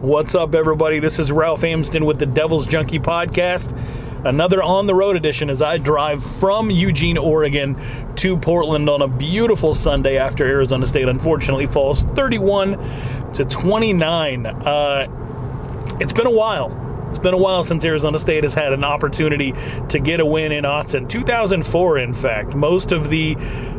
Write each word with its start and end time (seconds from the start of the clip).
What's 0.00 0.34
up, 0.34 0.54
everybody? 0.54 0.98
This 0.98 1.18
is 1.18 1.30
Ralph 1.30 1.62
Amsden 1.62 2.06
with 2.06 2.18
the 2.18 2.24
Devil's 2.24 2.66
Junkie 2.66 2.98
Podcast. 2.98 3.76
Another 4.24 4.62
on 4.62 4.86
the 4.86 4.94
road 4.94 5.14
edition 5.14 5.50
as 5.50 5.60
I 5.60 5.76
drive 5.76 6.24
from 6.24 6.70
Eugene, 6.70 7.18
Oregon 7.18 7.76
to 8.16 8.38
Portland 8.38 8.88
on 8.88 9.02
a 9.02 9.08
beautiful 9.08 9.74
Sunday 9.74 10.16
after 10.16 10.46
Arizona 10.46 10.86
State 10.86 11.06
unfortunately 11.06 11.66
falls 11.66 12.04
31 12.14 13.32
to 13.34 13.44
29. 13.44 14.46
Uh, 14.46 15.96
it's 16.00 16.14
been 16.14 16.26
a 16.26 16.30
while. 16.30 16.74
It's 17.10 17.18
been 17.18 17.34
a 17.34 17.38
while 17.38 17.62
since 17.62 17.84
Arizona 17.84 18.18
State 18.18 18.44
has 18.44 18.54
had 18.54 18.72
an 18.72 18.84
opportunity 18.84 19.52
to 19.90 19.98
get 19.98 20.20
a 20.20 20.24
win 20.24 20.50
in 20.50 20.64
Autzen. 20.64 21.10
2004, 21.10 21.98
in 21.98 22.14
fact. 22.14 22.54
Most 22.54 22.90
of 22.90 23.10
the 23.10 23.34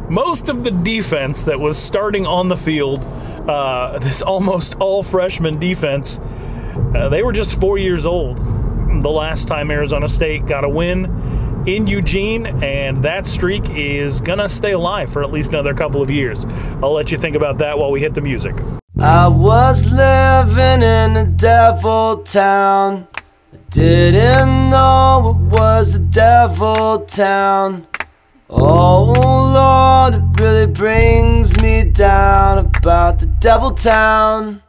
most 0.08 0.50
of 0.50 0.64
the 0.64 0.70
defense 0.70 1.46
that 1.46 1.60
was 1.60 1.80
starting 1.80 2.28
on 2.28 2.48
the 2.48 2.58
field 2.58 3.04
uh, 3.48 4.00
this 4.00 4.22
almost 4.22 4.76
all 4.76 5.04
freshman 5.04 5.60
defense, 5.60 6.20
uh, 6.96 7.10
they 7.10 7.24
were 7.24 7.34
just 7.34 7.60
four 7.60 7.78
years 7.78 8.06
old 8.06 8.38
the 9.02 9.10
last 9.10 9.48
time 9.48 9.72
Arizona 9.72 10.08
State 10.08 10.46
got 10.46 10.64
a 10.64 10.70
win 10.70 11.06
in 11.66 11.88
Eugene, 11.88 12.48
and 12.64 12.98
that 12.98 13.26
streak 13.26 13.70
is 13.70 14.20
gonna 14.22 14.50
stay 14.50 14.72
alive 14.72 15.12
for 15.12 15.24
at 15.24 15.32
least 15.32 15.50
another 15.50 15.74
couple 15.74 16.02
of 16.02 16.10
years. 16.10 16.46
I'll 16.82 16.94
let 16.94 17.12
you 17.12 17.18
think 17.18 17.36
about 17.36 17.58
that 17.60 17.78
while 17.78 17.92
we 17.92 18.00
hit 18.00 18.14
the 18.14 18.22
music. 18.22 18.56
I 19.00 19.28
was 19.28 19.92
living 19.92 20.82
in 20.82 21.18
a 21.18 21.26
devil 21.26 22.18
town. 22.24 23.08
I 23.54 23.58
didn't 23.70 24.70
know 24.70 25.40
it 25.40 25.52
was 25.52 25.96
a 25.96 26.00
devil 26.00 27.00
town. 27.06 27.88
Oh 28.54 30.10
Lord, 30.12 30.22
it 30.22 30.42
really 30.42 30.68
brings 30.68 31.56
me 31.62 31.84
down 31.84 32.58
about 32.76 33.20
the 33.20 33.28
devil 33.40 33.72
town. 33.72 34.62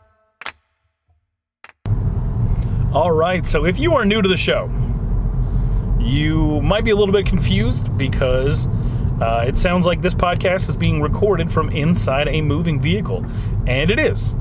All 2.92 3.10
right, 3.10 3.44
so 3.44 3.64
if 3.64 3.80
you 3.80 3.94
are 3.94 4.04
new 4.04 4.22
to 4.22 4.28
the 4.28 4.36
show, 4.36 4.66
you 5.98 6.60
might 6.60 6.84
be 6.84 6.90
a 6.90 6.96
little 6.96 7.12
bit 7.12 7.26
confused 7.26 7.96
because 7.96 8.68
uh, 9.20 9.44
it 9.46 9.58
sounds 9.58 9.84
like 9.84 10.00
this 10.00 10.14
podcast 10.14 10.68
is 10.68 10.76
being 10.76 11.00
recorded 11.00 11.50
from 11.50 11.68
inside 11.70 12.28
a 12.28 12.40
moving 12.40 12.80
vehicle, 12.80 13.24
and 13.66 13.90
it 13.90 13.98
is. 13.98 14.34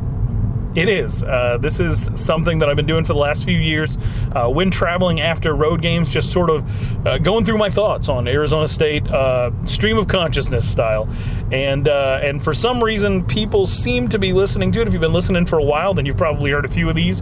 It 0.73 0.87
is. 0.87 1.21
Uh, 1.21 1.57
this 1.59 1.81
is 1.81 2.09
something 2.15 2.59
that 2.59 2.69
I've 2.69 2.77
been 2.77 2.85
doing 2.85 3.03
for 3.03 3.11
the 3.11 3.19
last 3.19 3.43
few 3.43 3.57
years 3.57 3.97
uh, 4.33 4.47
when 4.47 4.71
traveling 4.71 5.19
after 5.19 5.53
road 5.53 5.81
games, 5.81 6.09
just 6.09 6.31
sort 6.31 6.49
of 6.49 7.05
uh, 7.05 7.17
going 7.17 7.43
through 7.43 7.57
my 7.57 7.69
thoughts 7.69 8.07
on 8.07 8.25
Arizona 8.25 8.69
State, 8.69 9.05
uh, 9.07 9.51
stream 9.65 9.97
of 9.97 10.07
consciousness 10.07 10.69
style. 10.69 11.09
And 11.51 11.89
uh, 11.89 12.21
and 12.23 12.41
for 12.41 12.53
some 12.53 12.81
reason, 12.81 13.25
people 13.25 13.67
seem 13.67 14.07
to 14.09 14.19
be 14.19 14.31
listening 14.31 14.71
to 14.71 14.81
it. 14.81 14.87
If 14.87 14.93
you've 14.93 15.01
been 15.01 15.11
listening 15.11 15.45
for 15.45 15.59
a 15.59 15.63
while, 15.63 15.93
then 15.93 16.05
you've 16.05 16.15
probably 16.15 16.51
heard 16.51 16.63
a 16.63 16.69
few 16.69 16.87
of 16.87 16.95
these. 16.95 17.21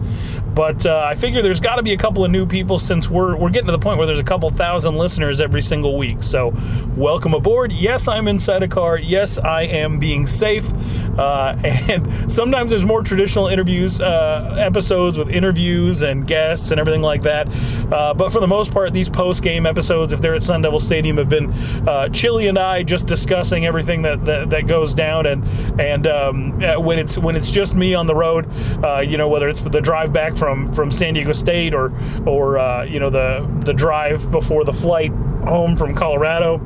But 0.54 0.86
uh, 0.86 1.04
I 1.04 1.14
figure 1.14 1.42
there's 1.42 1.58
got 1.58 1.76
to 1.76 1.82
be 1.82 1.92
a 1.92 1.96
couple 1.96 2.24
of 2.24 2.30
new 2.30 2.46
people 2.46 2.78
since 2.78 3.10
we're 3.10 3.36
we're 3.36 3.50
getting 3.50 3.66
to 3.66 3.72
the 3.72 3.78
point 3.80 3.98
where 3.98 4.06
there's 4.06 4.20
a 4.20 4.24
couple 4.24 4.48
thousand 4.50 4.94
listeners 4.94 5.40
every 5.40 5.62
single 5.62 5.98
week. 5.98 6.22
So 6.22 6.54
welcome 6.96 7.34
aboard. 7.34 7.72
Yes, 7.72 8.06
I'm 8.06 8.28
inside 8.28 8.62
a 8.62 8.68
car. 8.68 8.96
Yes, 8.96 9.40
I 9.40 9.62
am 9.62 9.98
being 9.98 10.28
safe. 10.28 10.72
and 11.20 12.32
sometimes 12.32 12.70
there's 12.70 12.84
more 12.84 13.02
traditional 13.02 13.39
interviews, 13.48 14.00
uh, 14.00 14.56
episodes 14.58 15.18
with 15.18 15.28
interviews 15.28 16.02
and 16.02 16.26
guests 16.26 16.70
and 16.70 16.80
everything 16.80 17.02
like 17.02 17.22
that. 17.22 17.46
Uh, 17.92 18.14
but 18.14 18.32
for 18.32 18.40
the 18.40 18.46
most 18.46 18.72
part, 18.72 18.92
these 18.92 19.08
post 19.08 19.42
game 19.42 19.66
episodes, 19.66 20.12
if 20.12 20.20
they're 20.20 20.34
at 20.34 20.42
Sun 20.42 20.62
Devil 20.62 20.80
Stadium, 20.80 21.16
have 21.16 21.28
been 21.28 21.50
uh, 21.88 22.08
Chili 22.08 22.48
and 22.48 22.58
I 22.58 22.82
just 22.82 23.06
discussing 23.06 23.66
everything 23.66 24.02
that, 24.02 24.24
that, 24.24 24.50
that 24.50 24.66
goes 24.66 24.94
down. 24.94 25.26
And 25.26 25.44
and 25.80 26.06
um, 26.06 26.62
uh, 26.62 26.78
when 26.80 26.98
it's 26.98 27.18
when 27.18 27.36
it's 27.36 27.50
just 27.50 27.74
me 27.74 27.94
on 27.94 28.06
the 28.06 28.14
road, 28.14 28.48
uh, 28.84 29.00
you 29.00 29.16
know, 29.16 29.28
whether 29.28 29.48
it's 29.48 29.60
the 29.60 29.80
drive 29.80 30.12
back 30.12 30.36
from 30.36 30.72
from 30.72 30.90
San 30.90 31.14
Diego 31.14 31.32
State 31.32 31.74
or 31.74 31.92
or 32.26 32.58
uh, 32.58 32.84
you 32.84 33.00
know 33.00 33.10
the 33.10 33.48
the 33.64 33.72
drive 33.72 34.30
before 34.30 34.64
the 34.64 34.72
flight 34.72 35.12
home 35.44 35.76
from 35.76 35.94
Colorado 35.94 36.58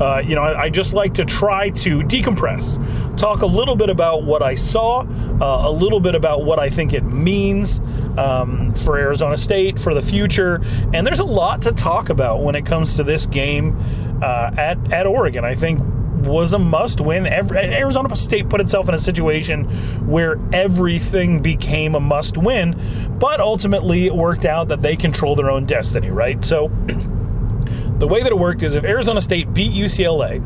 uh, 0.00 0.22
you 0.24 0.34
know, 0.34 0.42
I, 0.42 0.64
I, 0.64 0.68
just 0.68 0.92
like 0.92 1.14
to 1.14 1.24
try 1.24 1.70
to 1.70 2.00
decompress, 2.00 3.16
talk 3.16 3.40
a 3.40 3.46
little 3.46 3.76
bit 3.76 3.88
about 3.88 4.24
what 4.24 4.42
I 4.42 4.54
saw, 4.54 5.00
uh, 5.00 5.68
a 5.68 5.70
little 5.70 6.00
bit 6.00 6.14
about 6.14 6.44
what 6.44 6.58
I 6.58 6.68
think 6.68 6.92
it 6.92 7.04
means 7.04 7.80
um, 8.18 8.72
for 8.72 8.98
Arizona 8.98 9.38
State 9.38 9.78
for 9.78 9.94
the 9.94 10.02
future, 10.02 10.60
and 10.92 11.06
there's 11.06 11.20
a 11.20 11.24
lot 11.24 11.62
to 11.62 11.72
talk 11.72 12.10
about 12.10 12.42
when 12.42 12.54
it 12.54 12.66
comes 12.66 12.96
to 12.96 13.04
this 13.04 13.24
game 13.26 13.76
uh, 14.22 14.50
at 14.56 14.92
at 14.92 15.06
Oregon. 15.06 15.44
I 15.44 15.54
think 15.54 15.80
was 16.26 16.52
a 16.52 16.58
must 16.58 17.00
win. 17.00 17.26
Arizona 17.26 18.14
State 18.16 18.48
put 18.48 18.60
itself 18.60 18.88
in 18.88 18.94
a 18.94 18.98
situation 18.98 19.64
where 20.06 20.38
everything 20.52 21.40
became 21.40 21.94
a 21.94 22.00
must 22.00 22.36
win, 22.36 22.80
but 23.18 23.40
ultimately 23.40 24.06
it 24.06 24.14
worked 24.14 24.44
out 24.44 24.68
that 24.68 24.80
they 24.80 24.96
control 24.96 25.36
their 25.36 25.50
own 25.50 25.64
destiny, 25.66 26.10
right? 26.10 26.44
So 26.44 26.68
the 27.98 28.06
way 28.06 28.22
that 28.22 28.30
it 28.30 28.38
worked 28.38 28.62
is 28.62 28.74
if 28.74 28.84
Arizona 28.84 29.20
State 29.20 29.52
beat 29.54 29.72
UCLA 29.72 30.42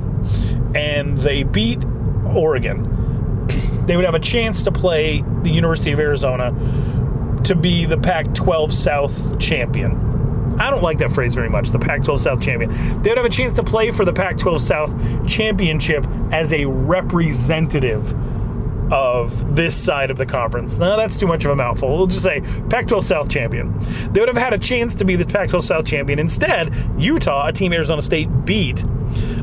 and 0.77 1.19
they 1.19 1.43
beat 1.43 1.85
Oregon, 2.25 3.47
they 3.87 3.97
would 3.97 4.05
have 4.05 4.15
a 4.15 4.21
chance 4.21 4.63
to 4.63 4.73
play 4.73 5.23
the 5.43 5.51
University 5.51 5.91
of 5.91 5.99
Arizona 5.99 6.53
to 7.45 7.55
be 7.55 7.87
the 7.87 7.99
Pac 7.99 8.33
12 8.35 8.73
South 8.73 9.39
champion. 9.39 10.11
I 10.61 10.71
don't 10.71 10.83
like 10.83 10.99
that 10.99 11.11
phrase 11.11 11.35
very 11.35 11.49
much, 11.49 11.71
the 11.71 11.79
Pac 11.79 12.03
12 12.05 12.21
South 12.21 12.43
champion. 12.43 12.71
They 13.03 13.11
would 13.11 13.19
have 13.19 13.27
a 13.27 13.31
chance 13.31 13.55
to 13.55 13.63
play 13.63 13.91
for 13.91 14.05
the 14.05 14.13
Pac 14.13 14.37
12 14.37 14.61
South 14.61 15.27
championship 15.27 16.07
as 16.33 16.53
a 16.53 16.67
representative 16.67 18.15
of 18.91 19.55
this 19.55 19.77
side 19.77 20.11
of 20.11 20.17
the 20.17 20.27
conference. 20.27 20.79
No, 20.79 20.97
that's 20.97 21.17
too 21.17 21.27
much 21.27 21.45
of 21.45 21.51
a 21.51 21.57
mouthful. 21.57 21.97
We'll 21.97 22.07
just 22.07 22.23
say 22.23 22.41
Pac 22.69 22.87
12 22.87 23.05
South 23.05 23.29
champion. 23.29 23.79
They 24.13 24.21
would 24.21 24.29
have 24.29 24.37
had 24.37 24.53
a 24.53 24.59
chance 24.59 24.95
to 24.97 25.05
be 25.05 25.17
the 25.17 25.25
Pac 25.25 25.51
12 25.51 25.65
South 25.65 25.85
champion. 25.85 26.19
Instead, 26.19 26.75
Utah, 26.99 27.49
a 27.49 27.53
team 27.53 27.73
Arizona 27.73 28.03
State 28.03 28.29
beat, 28.45 28.85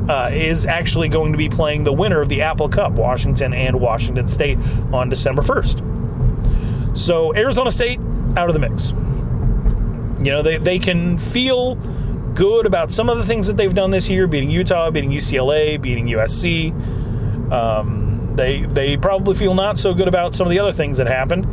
uh, 0.08 0.30
is 0.32 0.64
actually 0.64 1.08
going 1.08 1.32
to 1.32 1.38
be 1.38 1.48
playing 1.48 1.84
the 1.84 1.92
winner 1.92 2.20
of 2.20 2.28
the 2.28 2.42
Apple 2.42 2.68
Cup, 2.68 2.92
Washington 2.92 3.52
and 3.52 3.80
Washington 3.80 4.28
State, 4.28 4.58
on 4.92 5.08
December 5.08 5.42
1st. 5.42 6.96
So 6.96 7.34
Arizona 7.34 7.70
State 7.70 8.00
out 8.36 8.48
of 8.48 8.54
the 8.54 8.60
mix. 8.60 8.90
You 10.24 10.32
know, 10.32 10.42
they, 10.42 10.58
they 10.58 10.78
can 10.78 11.16
feel 11.16 11.76
good 12.34 12.66
about 12.66 12.92
some 12.92 13.08
of 13.08 13.18
the 13.18 13.24
things 13.24 13.46
that 13.46 13.56
they've 13.56 13.74
done 13.74 13.90
this 13.90 14.08
year 14.08 14.26
beating 14.26 14.50
Utah, 14.50 14.90
beating 14.90 15.10
UCLA, 15.10 15.80
beating 15.80 16.06
USC. 16.06 16.72
Um, 17.52 18.07
they 18.38 18.64
they 18.64 18.96
probably 18.96 19.34
feel 19.34 19.54
not 19.54 19.78
so 19.78 19.92
good 19.92 20.08
about 20.08 20.34
some 20.34 20.46
of 20.46 20.50
the 20.50 20.58
other 20.60 20.72
things 20.72 20.96
that 20.96 21.06
happened, 21.06 21.46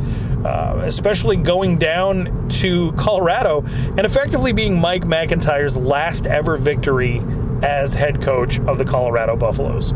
uh, 0.46 0.80
especially 0.84 1.36
going 1.36 1.78
down 1.78 2.48
to 2.48 2.92
Colorado 2.92 3.64
and 3.66 4.00
effectively 4.00 4.52
being 4.52 4.80
Mike 4.80 5.04
MacIntyre's 5.04 5.76
last 5.76 6.26
ever 6.26 6.56
victory 6.56 7.20
as 7.62 7.92
head 7.92 8.22
coach 8.22 8.60
of 8.60 8.78
the 8.78 8.84
Colorado 8.84 9.36
Buffaloes. 9.36 9.92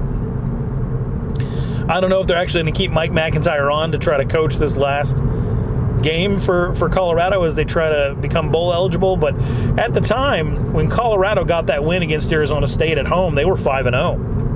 I 1.89 2.01
don't 2.01 2.11
know 2.11 2.21
if 2.21 2.27
they're 2.27 2.37
actually 2.37 2.65
going 2.65 2.75
to 2.75 2.79
keep 2.79 2.91
Mike 2.91 3.13
MacIntyre 3.13 3.71
on 3.71 3.93
to 3.93 3.99
try 3.99 4.17
to 4.17 4.25
coach 4.25 4.57
this 4.57 4.77
last 4.77 5.17
game 6.03 6.39
for, 6.39 6.75
for 6.75 6.89
Colorado 6.89 7.43
as 7.45 7.55
they 7.55 7.65
try 7.65 7.89
to 7.89 8.15
become 8.21 8.51
bowl 8.51 8.73
eligible. 8.73 9.17
But 9.17 9.35
at 9.79 9.93
the 9.93 10.01
time, 10.01 10.73
when 10.73 10.89
Colorado 10.89 11.45
got 11.45 11.67
that 11.67 11.85
win 11.85 12.03
against 12.03 12.33
Arizona 12.33 12.69
State 12.69 12.99
at 12.99 13.07
home, 13.07 13.35
they 13.35 13.45
were 13.45 13.57
5 13.57 13.87
and 13.87 13.95
0. 13.95 14.50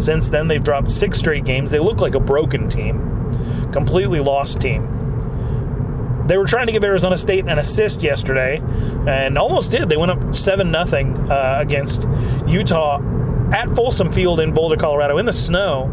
Since 0.00 0.30
then, 0.30 0.48
they've 0.48 0.62
dropped 0.62 0.90
six 0.90 1.18
straight 1.18 1.44
games. 1.44 1.70
They 1.70 1.78
look 1.78 2.00
like 2.00 2.14
a 2.14 2.20
broken 2.20 2.68
team, 2.68 3.70
completely 3.70 4.20
lost 4.20 4.60
team. 4.60 4.96
They 6.26 6.38
were 6.38 6.46
trying 6.46 6.66
to 6.66 6.72
give 6.72 6.84
Arizona 6.84 7.18
State 7.18 7.44
an 7.46 7.58
assist 7.58 8.02
yesterday, 8.02 8.62
and 9.06 9.36
almost 9.36 9.70
did. 9.70 9.88
They 9.88 9.98
went 9.98 10.12
up 10.12 10.34
seven 10.34 10.70
nothing 10.70 11.16
uh, 11.30 11.58
against 11.60 12.06
Utah 12.46 13.00
at 13.52 13.68
Folsom 13.76 14.10
Field 14.10 14.40
in 14.40 14.54
Boulder, 14.54 14.76
Colorado, 14.76 15.18
in 15.18 15.26
the 15.26 15.32
snow, 15.32 15.84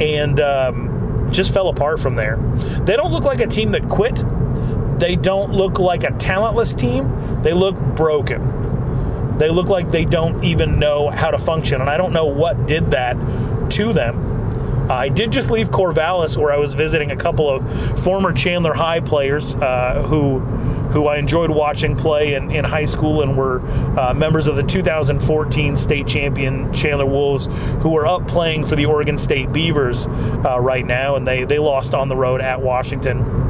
and 0.00 0.38
um, 0.40 1.28
just 1.30 1.54
fell 1.54 1.68
apart 1.68 1.98
from 1.98 2.14
there. 2.14 2.36
They 2.84 2.96
don't 2.96 3.12
look 3.12 3.24
like 3.24 3.40
a 3.40 3.46
team 3.46 3.70
that 3.72 3.88
quit. 3.88 4.22
They 4.98 5.16
don't 5.16 5.52
look 5.52 5.78
like 5.78 6.04
a 6.04 6.10
talentless 6.18 6.74
team. 6.74 7.40
They 7.42 7.52
look 7.52 7.76
broken. 7.94 8.65
They 9.38 9.50
look 9.50 9.68
like 9.68 9.90
they 9.90 10.04
don't 10.04 10.42
even 10.44 10.78
know 10.78 11.10
how 11.10 11.30
to 11.30 11.38
function, 11.38 11.80
and 11.80 11.90
I 11.90 11.96
don't 11.96 12.12
know 12.12 12.26
what 12.26 12.66
did 12.66 12.92
that 12.92 13.14
to 13.72 13.92
them. 13.92 14.36
Uh, 14.88 14.94
I 14.94 15.08
did 15.08 15.32
just 15.32 15.50
leave 15.50 15.70
Corvallis, 15.70 16.36
where 16.36 16.52
I 16.52 16.58
was 16.58 16.74
visiting 16.74 17.10
a 17.10 17.16
couple 17.16 17.50
of 17.50 18.04
former 18.04 18.32
Chandler 18.32 18.72
High 18.72 19.00
players 19.00 19.54
uh, 19.56 20.02
who 20.06 20.38
who 20.86 21.08
I 21.08 21.18
enjoyed 21.18 21.50
watching 21.50 21.96
play 21.96 22.34
in, 22.34 22.50
in 22.52 22.64
high 22.64 22.84
school 22.84 23.20
and 23.20 23.36
were 23.36 23.60
uh, 23.98 24.14
members 24.14 24.46
of 24.46 24.54
the 24.56 24.62
2014 24.62 25.76
state 25.76 26.06
champion 26.06 26.72
Chandler 26.72 27.04
Wolves, 27.04 27.46
who 27.82 27.96
are 27.96 28.06
up 28.06 28.28
playing 28.28 28.64
for 28.64 28.76
the 28.76 28.86
Oregon 28.86 29.18
State 29.18 29.52
Beavers 29.52 30.06
uh, 30.06 30.58
right 30.60 30.86
now, 30.86 31.16
and 31.16 31.26
they 31.26 31.44
they 31.44 31.58
lost 31.58 31.92
on 31.92 32.08
the 32.08 32.16
road 32.16 32.40
at 32.40 32.60
Washington 32.62 33.45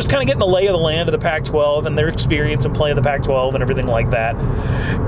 just 0.00 0.10
kind 0.10 0.22
of 0.22 0.26
getting 0.26 0.40
the 0.40 0.46
lay 0.46 0.66
of 0.66 0.72
the 0.72 0.78
land 0.78 1.08
of 1.08 1.12
the 1.12 1.18
Pac-12 1.18 1.86
and 1.86 1.96
their 1.96 2.08
experience 2.08 2.64
in 2.64 2.72
playing 2.72 2.96
the 2.96 3.02
Pac-12 3.02 3.54
and 3.54 3.62
everything 3.62 3.86
like 3.86 4.10
that. 4.10 4.34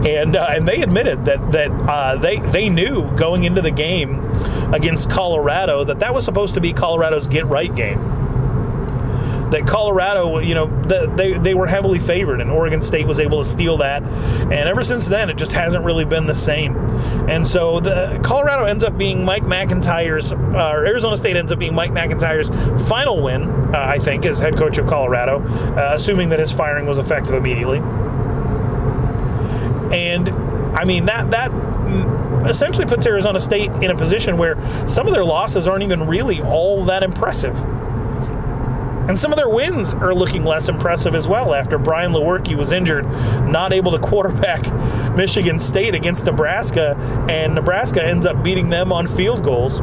And 0.07 0.37
uh, 0.37 0.47
and 0.51 0.69
they 0.69 0.83
admitted 0.83 1.25
that 1.25 1.53
that 1.53 1.71
uh, 1.71 2.17
they 2.17 2.39
they 2.39 2.69
knew 2.69 3.11
going 3.17 3.45
into 3.45 3.63
the 3.63 3.71
game 3.71 4.21
against 4.75 5.11
Colorado 5.11 5.85
that 5.85 5.99
that 6.01 6.13
was 6.13 6.25
supposed 6.25 6.55
to 6.55 6.61
be 6.61 6.73
Colorado's 6.73 7.27
get 7.27 7.47
right 7.47 7.75
game. 7.75 8.22
That 9.53 9.67
Colorado, 9.67 10.39
you 10.39 10.55
know, 10.55 10.67
the, 10.67 11.13
they 11.15 11.39
they 11.39 11.55
were 11.55 11.67
heavily 11.67 11.99
favored, 11.99 12.41
and 12.41 12.51
Oregon 12.51 12.83
State 12.83 13.07
was 13.07 13.21
able 13.21 13.39
to 13.43 13.49
steal 13.49 13.77
that. 13.77 14.03
And 14.03 14.53
ever 14.53 14.83
since 14.83 15.07
then, 15.07 15.31
it 15.31 15.37
just 15.37 15.53
hasn't 15.53 15.85
really 15.85 16.05
been 16.05 16.27
the 16.27 16.35
same. 16.35 16.75
And 17.29 17.47
so 17.47 17.79
the 17.79 18.19
Colorado 18.25 18.65
ends 18.65 18.83
up 18.83 18.97
being 18.97 19.25
Mike 19.25 19.45
MacIntyre's, 19.45 20.33
uh, 20.33 20.37
or 20.73 20.87
Arizona 20.87 21.17
State 21.17 21.37
ends 21.37 21.53
up 21.53 21.59
being 21.59 21.75
Mike 21.75 21.93
MacIntyre's 21.93 22.49
final 22.89 23.23
win, 23.23 23.43
uh, 23.75 23.79
I 23.79 23.99
think, 23.99 24.25
as 24.25 24.39
head 24.39 24.57
coach 24.57 24.79
of 24.79 24.87
Colorado, 24.87 25.41
uh, 25.77 25.93
assuming 25.95 26.31
that 26.31 26.39
his 26.41 26.51
firing 26.51 26.87
was 26.87 26.99
effective 26.99 27.35
immediately. 27.35 27.79
And 29.93 30.31
I 30.75 30.85
mean 30.87 31.05
that 31.07 31.31
that 31.31 31.53
essentially 32.49 32.87
puts 32.87 33.07
Arizona 33.07 33.39
State 33.39 33.71
in 33.83 33.91
a 33.91 33.97
position 33.97 34.39
where 34.39 34.57
some 34.89 35.07
of 35.07 35.13
their 35.13 35.25
losses 35.25 35.69
aren't 35.69 35.83
even 35.85 36.07
really 36.07 36.41
all 36.41 36.85
that 36.87 37.03
impressive. 37.03 37.63
And 39.09 39.19
some 39.19 39.33
of 39.33 39.37
their 39.37 39.49
wins 39.49 39.95
are 39.95 40.15
looking 40.15 40.45
less 40.45 40.69
impressive 40.69 41.15
as 41.15 41.27
well 41.27 41.55
after 41.55 41.77
Brian 41.77 42.13
Lewerke 42.13 42.57
was 42.57 42.71
injured, 42.71 43.05
not 43.49 43.73
able 43.73 43.93
to 43.93 43.99
quarterback 43.99 44.63
Michigan 45.17 45.59
State 45.59 45.95
against 45.95 46.25
Nebraska, 46.25 46.97
and 47.29 47.55
Nebraska 47.55 48.03
ends 48.05 48.27
up 48.27 48.43
beating 48.43 48.69
them 48.69 48.93
on 48.93 49.07
field 49.07 49.43
goals. 49.43 49.79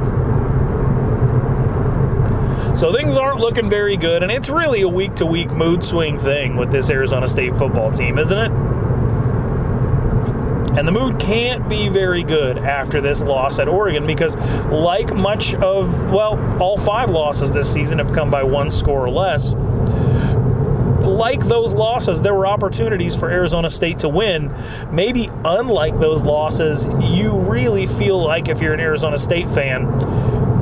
So 2.79 2.93
things 2.93 3.17
aren't 3.17 3.39
looking 3.39 3.69
very 3.69 3.97
good, 3.97 4.23
and 4.23 4.31
it's 4.31 4.47
really 4.47 4.81
a 4.83 4.87
week 4.87 5.15
to 5.15 5.25
week 5.25 5.51
mood 5.51 5.83
swing 5.83 6.17
thing 6.17 6.55
with 6.55 6.71
this 6.71 6.89
Arizona 6.89 7.27
State 7.27 7.57
football 7.57 7.91
team, 7.91 8.17
isn't 8.17 8.37
it? 8.37 8.68
And 10.77 10.87
the 10.87 10.91
mood 10.91 11.19
can't 11.19 11.67
be 11.67 11.89
very 11.89 12.23
good 12.23 12.57
after 12.57 13.01
this 13.01 13.21
loss 13.21 13.59
at 13.59 13.67
Oregon 13.67 14.05
because, 14.05 14.35
like 14.67 15.13
much 15.13 15.55
of, 15.55 16.11
well, 16.11 16.39
all 16.61 16.77
five 16.77 17.09
losses 17.09 17.51
this 17.51 17.71
season 17.71 17.97
have 17.97 18.13
come 18.13 18.29
by 18.29 18.43
one 18.43 18.71
score 18.71 19.05
or 19.05 19.09
less. 19.09 19.53
Like 21.03 21.43
those 21.45 21.73
losses, 21.73 22.21
there 22.21 22.33
were 22.33 22.45
opportunities 22.45 23.15
for 23.15 23.29
Arizona 23.29 23.69
State 23.69 23.99
to 23.99 24.09
win. 24.09 24.53
Maybe 24.91 25.29
unlike 25.43 25.99
those 25.99 26.23
losses, 26.23 26.85
you 27.01 27.37
really 27.39 27.87
feel 27.87 28.21
like 28.21 28.47
if 28.47 28.61
you're 28.61 28.73
an 28.73 28.79
Arizona 28.79 29.17
State 29.17 29.49
fan, 29.49 29.85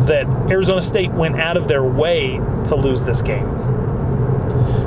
that 0.06 0.26
Arizona 0.50 0.82
State 0.82 1.12
went 1.12 1.36
out 1.40 1.58
of 1.58 1.68
their 1.68 1.84
way 1.84 2.40
to 2.66 2.76
lose 2.76 3.04
this 3.04 3.22
game. 3.22 3.77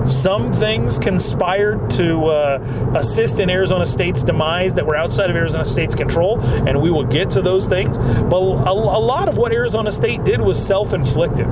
Some 0.04 0.52
things 0.52 0.98
conspired 0.98 1.90
to 1.90 2.26
uh, 2.26 2.92
assist 2.96 3.38
in 3.40 3.50
Arizona 3.50 3.86
State's 3.86 4.22
demise 4.22 4.74
that 4.74 4.86
were 4.86 4.96
outside 4.96 5.30
of 5.30 5.36
Arizona 5.36 5.64
State's 5.64 5.94
control, 5.94 6.40
and 6.40 6.80
we 6.80 6.90
will 6.90 7.04
get 7.04 7.30
to 7.32 7.42
those 7.42 7.66
things. 7.66 7.96
But 7.98 8.36
a, 8.36 8.70
a 8.70 9.00
lot 9.00 9.28
of 9.28 9.36
what 9.36 9.52
Arizona 9.52 9.92
State 9.92 10.24
did 10.24 10.40
was 10.40 10.64
self 10.64 10.94
inflicted 10.94 11.46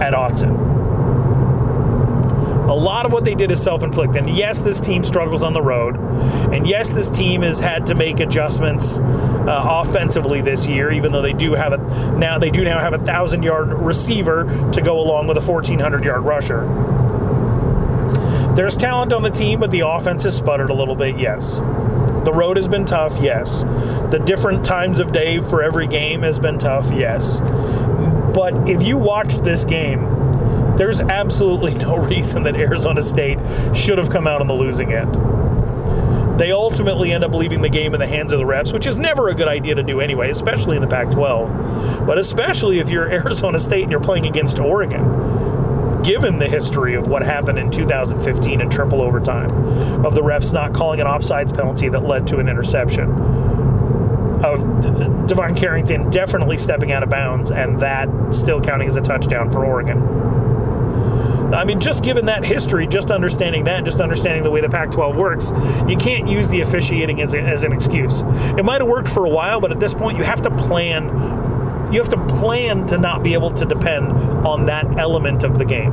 at 0.00 0.12
Autzen. 0.12 0.66
A 2.68 2.74
lot 2.74 3.06
of 3.06 3.12
what 3.12 3.24
they 3.24 3.34
did 3.34 3.50
is 3.52 3.62
self 3.62 3.82
inflicted. 3.82 4.26
And 4.26 4.36
yes, 4.36 4.58
this 4.58 4.80
team 4.80 5.04
struggles 5.04 5.42
on 5.42 5.52
the 5.52 5.62
road. 5.62 5.96
And 6.52 6.66
yes, 6.66 6.90
this 6.90 7.08
team 7.08 7.42
has 7.42 7.60
had 7.60 7.86
to 7.86 7.94
make 7.94 8.18
adjustments 8.18 8.96
uh, 8.96 9.62
offensively 9.64 10.40
this 10.40 10.66
year, 10.66 10.90
even 10.90 11.12
though 11.12 11.22
they 11.22 11.32
do 11.32 11.52
have 11.52 11.72
a 11.72 11.78
now 12.18 12.38
they 12.38 12.50
do 12.50 12.64
now 12.64 12.80
have 12.80 12.92
a 12.92 12.98
thousand 12.98 13.44
yard 13.44 13.72
receiver 13.72 14.70
to 14.72 14.82
go 14.82 15.00
along 15.00 15.28
with 15.28 15.36
a 15.36 15.40
1400 15.40 16.04
yard 16.04 16.22
rusher. 16.22 16.95
There's 18.56 18.74
talent 18.74 19.12
on 19.12 19.22
the 19.22 19.28
team, 19.28 19.60
but 19.60 19.70
the 19.70 19.80
offense 19.80 20.22
has 20.22 20.34
sputtered 20.34 20.70
a 20.70 20.72
little 20.72 20.96
bit, 20.96 21.18
yes. 21.18 21.56
The 22.24 22.32
road 22.32 22.56
has 22.56 22.66
been 22.66 22.86
tough, 22.86 23.18
yes. 23.20 23.64
The 24.10 24.22
different 24.24 24.64
times 24.64 24.98
of 24.98 25.12
day 25.12 25.40
for 25.40 25.62
every 25.62 25.86
game 25.86 26.22
has 26.22 26.40
been 26.40 26.58
tough, 26.58 26.90
yes. 26.90 27.38
But 27.38 28.66
if 28.66 28.82
you 28.82 28.96
watch 28.96 29.34
this 29.40 29.66
game, 29.66 30.00
there's 30.78 31.02
absolutely 31.02 31.74
no 31.84 31.98
reason 31.98 32.44
that 32.44 32.56
Arizona 32.56 33.02
State 33.02 33.38
should 33.76 33.98
have 33.98 34.08
come 34.08 34.26
out 34.26 34.40
on 34.40 34.46
the 34.46 34.54
losing 34.54 34.90
end. 34.90 36.40
They 36.40 36.50
ultimately 36.50 37.12
end 37.12 37.24
up 37.24 37.34
leaving 37.34 37.60
the 37.60 37.68
game 37.68 37.92
in 37.92 38.00
the 38.00 38.06
hands 38.06 38.32
of 38.32 38.38
the 38.38 38.46
refs, 38.46 38.72
which 38.72 38.86
is 38.86 38.96
never 38.96 39.28
a 39.28 39.34
good 39.34 39.48
idea 39.48 39.74
to 39.74 39.82
do 39.82 40.00
anyway, 40.00 40.30
especially 40.30 40.76
in 40.76 40.82
the 40.82 40.88
Pac 40.88 41.10
12. 41.10 42.06
But 42.06 42.16
especially 42.16 42.78
if 42.78 42.88
you're 42.88 43.10
Arizona 43.12 43.60
State 43.60 43.82
and 43.82 43.90
you're 43.90 44.00
playing 44.00 44.24
against 44.24 44.58
Oregon 44.58 45.35
given 46.06 46.38
the 46.38 46.48
history 46.48 46.94
of 46.94 47.08
what 47.08 47.22
happened 47.22 47.58
in 47.58 47.68
2015 47.68 48.60
in 48.60 48.70
triple 48.70 49.02
overtime, 49.02 49.50
of 50.06 50.14
the 50.14 50.22
refs 50.22 50.52
not 50.52 50.72
calling 50.72 51.00
an 51.00 51.06
offsides 51.06 51.54
penalty 51.54 51.88
that 51.88 52.04
led 52.04 52.28
to 52.28 52.38
an 52.38 52.48
interception, 52.48 53.10
of 54.44 55.26
Devon 55.26 55.56
Carrington 55.56 56.08
definitely 56.10 56.58
stepping 56.58 56.92
out 56.92 57.02
of 57.02 57.10
bounds, 57.10 57.50
and 57.50 57.80
that 57.80 58.08
still 58.30 58.60
counting 58.60 58.86
as 58.86 58.96
a 58.96 59.00
touchdown 59.00 59.50
for 59.50 59.64
Oregon. 59.64 60.00
I 61.52 61.64
mean, 61.64 61.80
just 61.80 62.04
given 62.04 62.26
that 62.26 62.44
history, 62.44 62.86
just 62.86 63.10
understanding 63.10 63.64
that, 63.64 63.84
just 63.84 64.00
understanding 64.00 64.42
the 64.42 64.50
way 64.50 64.60
the 64.60 64.68
Pac 64.68 64.90
12 64.92 65.16
works, 65.16 65.52
you 65.88 65.96
can't 65.96 66.28
use 66.28 66.48
the 66.48 66.60
officiating 66.60 67.20
as, 67.20 67.34
a, 67.34 67.40
as 67.40 67.64
an 67.64 67.72
excuse. 67.72 68.22
It 68.56 68.64
might 68.64 68.80
have 68.80 68.88
worked 68.88 69.08
for 69.08 69.24
a 69.24 69.28
while, 69.28 69.60
but 69.60 69.72
at 69.72 69.80
this 69.80 69.94
point, 69.94 70.18
you 70.18 70.24
have 70.24 70.42
to 70.42 70.50
plan 70.50 71.08
you 71.92 71.98
have 72.00 72.08
to 72.08 72.26
plan 72.26 72.86
to 72.88 72.98
not 72.98 73.22
be 73.22 73.34
able 73.34 73.50
to 73.52 73.64
depend 73.64 74.12
on 74.46 74.66
that 74.66 74.98
element 74.98 75.44
of 75.44 75.58
the 75.58 75.64
game. 75.64 75.92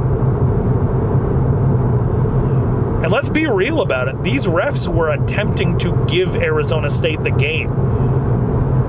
And 3.04 3.12
let's 3.12 3.30
be 3.30 3.46
real 3.48 3.82
about 3.82 4.08
it. 4.08 4.24
These 4.24 4.48
refs 4.48 4.88
were 4.88 5.10
attempting 5.10 5.78
to 5.80 6.06
give 6.08 6.36
Arizona 6.36 6.90
State 6.90 7.22
the 7.22 7.32
game 7.32 7.70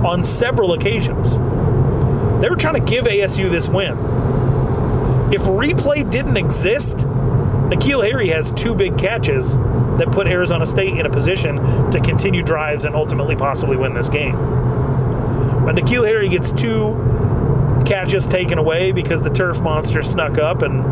on 0.04 0.22
several 0.22 0.72
occasions. 0.72 1.30
They 2.40 2.48
were 2.48 2.56
trying 2.56 2.74
to 2.74 2.90
give 2.92 3.06
ASU 3.06 3.50
this 3.50 3.68
win. 3.68 3.92
If 5.32 5.42
replay 5.42 6.08
didn't 6.08 6.36
exist, 6.36 6.98
N'Keal 6.98 8.08
Harry 8.08 8.28
has 8.28 8.52
two 8.52 8.74
big 8.74 8.96
catches 8.98 9.56
that 9.56 10.12
put 10.12 10.26
Arizona 10.26 10.66
State 10.66 10.96
in 10.96 11.06
a 11.06 11.10
position 11.10 11.56
to 11.90 12.00
continue 12.00 12.42
drives 12.42 12.84
and 12.84 12.94
ultimately 12.94 13.34
possibly 13.34 13.76
win 13.76 13.94
this 13.94 14.08
game. 14.08 14.36
But 15.64 15.76
N'Keal 15.76 16.06
Harry 16.06 16.28
gets 16.28 16.52
two 16.52 16.94
catches 17.86 18.26
taken 18.26 18.58
away 18.58 18.92
because 18.92 19.22
the 19.22 19.30
turf 19.30 19.60
monster 19.60 20.02
snuck 20.02 20.38
up 20.38 20.62
and 20.62 20.82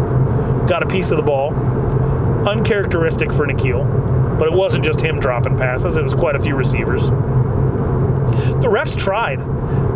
got 0.69 0.82
a 0.82 0.86
piece 0.86 1.10
of 1.10 1.16
the 1.16 1.22
ball. 1.22 1.54
Uncharacteristic 2.46 3.32
for 3.32 3.46
N'Keal, 3.46 4.38
but 4.38 4.48
it 4.48 4.54
wasn't 4.54 4.84
just 4.84 5.00
him 5.00 5.20
dropping 5.20 5.56
passes, 5.56 5.96
it 5.96 6.02
was 6.02 6.14
quite 6.14 6.36
a 6.36 6.40
few 6.40 6.56
receivers. 6.56 7.06
The 7.06 8.69
refs 8.69 8.96
tried. 8.96 9.40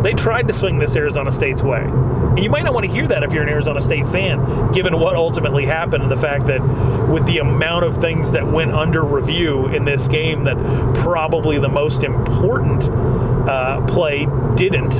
They 0.03 0.13
tried 0.13 0.47
to 0.47 0.53
swing 0.53 0.77
this 0.77 0.95
Arizona 0.95 1.31
State's 1.31 1.63
way. 1.63 1.81
And 1.81 2.43
you 2.43 2.51
might 2.51 2.63
not 2.63 2.73
want 2.73 2.85
to 2.85 2.91
hear 2.91 3.07
that 3.07 3.23
if 3.23 3.33
you're 3.33 3.41
an 3.41 3.49
Arizona 3.49 3.81
State 3.81 4.05
fan, 4.07 4.71
given 4.71 4.99
what 4.99 5.15
ultimately 5.15 5.65
happened 5.65 6.03
and 6.03 6.11
the 6.11 6.17
fact 6.17 6.45
that 6.47 6.61
with 7.09 7.25
the 7.25 7.39
amount 7.39 7.83
of 7.83 7.97
things 7.97 8.31
that 8.31 8.45
went 8.45 8.71
under 8.71 9.03
review 9.03 9.67
in 9.67 9.85
this 9.85 10.07
game, 10.07 10.43
that 10.43 10.55
probably 10.95 11.57
the 11.57 11.69
most 11.69 12.03
important 12.03 12.87
uh, 13.47 13.85
play 13.87 14.27
didn't. 14.55 14.93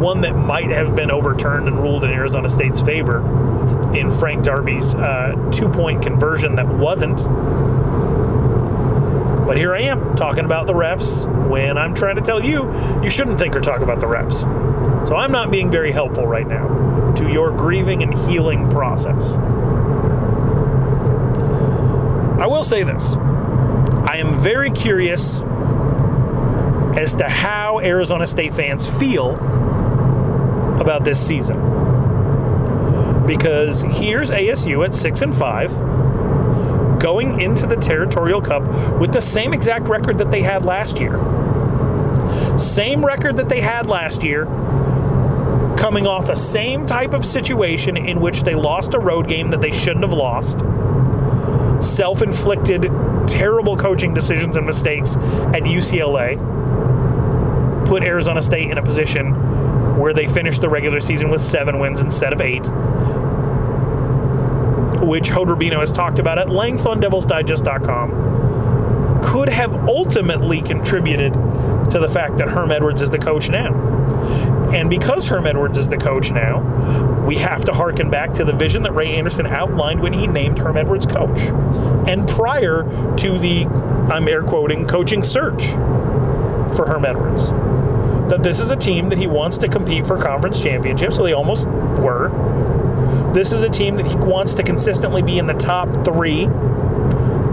One 0.00 0.22
that 0.22 0.34
might 0.34 0.70
have 0.70 0.96
been 0.96 1.10
overturned 1.10 1.68
and 1.68 1.80
ruled 1.80 2.04
in 2.04 2.10
Arizona 2.10 2.50
State's 2.50 2.80
favor 2.80 3.18
in 3.94 4.10
Frank 4.10 4.44
Darby's 4.44 4.94
uh, 4.94 5.50
two 5.52 5.68
point 5.68 6.02
conversion 6.02 6.56
that 6.56 6.66
wasn't. 6.66 7.22
But 9.46 9.58
here 9.58 9.74
I 9.74 9.82
am 9.82 10.16
talking 10.16 10.44
about 10.44 10.66
the 10.66 10.72
refs 10.72 11.26
when 11.48 11.76
I'm 11.76 11.94
trying 11.94 12.16
to 12.16 12.22
tell 12.22 12.42
you 12.42 12.64
you 13.02 13.10
shouldn't 13.10 13.38
think 13.38 13.54
or 13.54 13.60
talk 13.60 13.82
about 13.82 14.00
the 14.00 14.06
refs. 14.06 14.40
So 15.06 15.16
I'm 15.16 15.30
not 15.30 15.50
being 15.50 15.70
very 15.70 15.92
helpful 15.92 16.26
right 16.26 16.46
now 16.46 17.12
to 17.16 17.30
your 17.30 17.50
grieving 17.50 18.02
and 18.02 18.12
healing 18.12 18.68
process. 18.70 19.36
I 22.40 22.46
will 22.46 22.62
say 22.62 22.82
this 22.82 23.16
I 23.16 24.16
am 24.16 24.38
very 24.40 24.70
curious 24.70 25.40
as 26.96 27.14
to 27.16 27.28
how 27.28 27.73
Arizona 27.84 28.26
State 28.26 28.54
fans 28.54 28.92
feel 28.98 29.34
about 30.80 31.04
this 31.04 31.24
season. 31.24 31.56
Because 33.26 33.82
here's 33.82 34.30
ASU 34.30 34.84
at 34.84 34.94
6 34.94 35.22
and 35.22 35.34
5 35.34 36.98
going 36.98 37.40
into 37.40 37.66
the 37.66 37.76
Territorial 37.76 38.40
Cup 38.40 38.62
with 38.98 39.12
the 39.12 39.20
same 39.20 39.52
exact 39.52 39.88
record 39.88 40.18
that 40.18 40.30
they 40.30 40.42
had 40.42 40.64
last 40.64 40.98
year. 41.00 41.18
Same 42.58 43.04
record 43.04 43.36
that 43.36 43.48
they 43.48 43.60
had 43.60 43.88
last 43.88 44.22
year, 44.22 44.46
coming 45.76 46.06
off 46.06 46.26
the 46.26 46.34
same 46.34 46.86
type 46.86 47.12
of 47.12 47.24
situation 47.24 47.96
in 47.96 48.20
which 48.20 48.42
they 48.42 48.54
lost 48.54 48.94
a 48.94 48.98
road 48.98 49.28
game 49.28 49.48
that 49.48 49.60
they 49.60 49.70
shouldn't 49.70 50.04
have 50.04 50.12
lost. 50.12 50.60
Self 51.84 52.22
inflicted, 52.22 52.90
terrible 53.26 53.76
coaching 53.76 54.14
decisions 54.14 54.56
and 54.56 54.64
mistakes 54.64 55.16
at 55.16 55.62
UCLA 55.64 56.53
put 57.84 58.02
Arizona 58.02 58.42
State 58.42 58.70
in 58.70 58.78
a 58.78 58.82
position 58.82 59.98
where 59.98 60.12
they 60.12 60.26
finished 60.26 60.60
the 60.60 60.68
regular 60.68 61.00
season 61.00 61.30
with 61.30 61.42
seven 61.42 61.78
wins 61.78 62.00
instead 62.00 62.32
of 62.32 62.40
eight, 62.40 62.66
which 65.06 65.30
Hoderbino 65.30 65.80
has 65.80 65.92
talked 65.92 66.18
about 66.18 66.38
at 66.38 66.50
length 66.50 66.86
on 66.86 67.00
DevilsDigest.com, 67.00 69.22
could 69.22 69.48
have 69.48 69.88
ultimately 69.88 70.60
contributed 70.60 71.32
to 71.90 71.98
the 72.00 72.08
fact 72.08 72.38
that 72.38 72.48
Herm 72.48 72.70
Edwards 72.70 73.00
is 73.00 73.10
the 73.10 73.18
coach 73.18 73.48
now. 73.48 73.72
And 74.72 74.90
because 74.90 75.28
Herm 75.28 75.46
Edwards 75.46 75.78
is 75.78 75.88
the 75.88 75.96
coach 75.96 76.32
now, 76.32 77.24
we 77.26 77.36
have 77.36 77.64
to 77.66 77.72
harken 77.72 78.10
back 78.10 78.32
to 78.34 78.44
the 78.44 78.52
vision 78.52 78.82
that 78.82 78.92
Ray 78.92 79.14
Anderson 79.14 79.46
outlined 79.46 80.00
when 80.00 80.12
he 80.12 80.26
named 80.26 80.58
Herm 80.58 80.76
Edwards 80.76 81.06
coach. 81.06 81.38
And 82.08 82.28
prior 82.28 82.82
to 83.16 83.38
the, 83.38 83.64
I'm 84.12 84.28
air 84.28 84.42
quoting, 84.42 84.86
coaching 84.86 85.22
search 85.22 85.66
for 86.74 86.86
Herm 86.86 87.04
Edwards. 87.04 87.52
That 88.28 88.42
this 88.42 88.60
is 88.60 88.70
a 88.70 88.76
team 88.76 89.10
that 89.10 89.18
he 89.18 89.26
wants 89.26 89.58
to 89.58 89.68
compete 89.68 90.06
for 90.06 90.18
conference 90.18 90.62
championships, 90.62 91.16
so 91.16 91.22
they 91.22 91.32
almost 91.32 91.66
were. 91.68 92.30
This 93.34 93.52
is 93.52 93.62
a 93.62 93.68
team 93.68 93.96
that 93.96 94.06
he 94.06 94.14
wants 94.14 94.54
to 94.54 94.62
consistently 94.62 95.22
be 95.22 95.38
in 95.38 95.46
the 95.46 95.54
top 95.54 96.04
three 96.04 96.46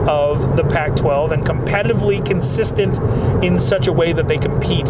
of 0.07 0.55
the 0.55 0.63
Pac 0.63 0.95
12 0.95 1.31
and 1.31 1.43
competitively 1.43 2.25
consistent 2.25 2.97
in 3.43 3.59
such 3.59 3.87
a 3.87 3.93
way 3.93 4.13
that 4.13 4.27
they 4.27 4.37
compete 4.37 4.89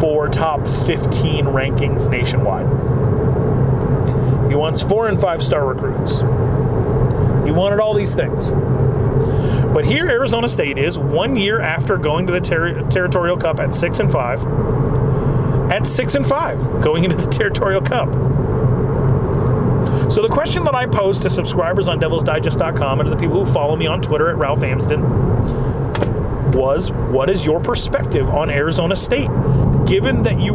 for 0.00 0.28
top 0.28 0.66
15 0.66 1.46
rankings 1.46 2.10
nationwide. 2.10 2.66
He 4.48 4.54
wants 4.54 4.82
four 4.82 5.08
and 5.08 5.20
five 5.20 5.42
star 5.42 5.66
recruits. 5.66 6.18
He 7.46 7.52
wanted 7.52 7.80
all 7.80 7.94
these 7.94 8.14
things. 8.14 8.50
But 9.72 9.84
here, 9.84 10.08
Arizona 10.08 10.48
State 10.48 10.78
is 10.78 10.98
one 10.98 11.36
year 11.36 11.60
after 11.60 11.96
going 11.98 12.26
to 12.26 12.32
the 12.32 12.40
ter- 12.40 12.88
Territorial 12.88 13.36
Cup 13.36 13.60
at 13.60 13.74
six 13.74 13.98
and 13.98 14.10
five. 14.10 14.42
Six 15.86 16.14
and 16.14 16.26
five, 16.26 16.58
going 16.82 17.04
into 17.04 17.16
the 17.16 17.26
Territorial 17.30 17.80
Cup. 17.80 18.12
So 20.10 20.22
the 20.22 20.28
question 20.28 20.64
that 20.64 20.74
I 20.74 20.86
posed 20.86 21.22
to 21.22 21.30
subscribers 21.30 21.88
on 21.88 22.00
DevilsDigest.com 22.00 23.00
and 23.00 23.06
to 23.08 23.10
the 23.14 23.20
people 23.20 23.44
who 23.44 23.52
follow 23.52 23.76
me 23.76 23.86
on 23.86 24.00
Twitter 24.02 24.28
at 24.28 24.36
Ralph 24.36 24.62
Amsden 24.62 25.02
was, 26.52 26.90
"What 26.90 27.30
is 27.30 27.46
your 27.46 27.60
perspective 27.60 28.28
on 28.28 28.50
Arizona 28.50 28.96
State, 28.96 29.30
given 29.86 30.22
that 30.22 30.40
you 30.40 30.54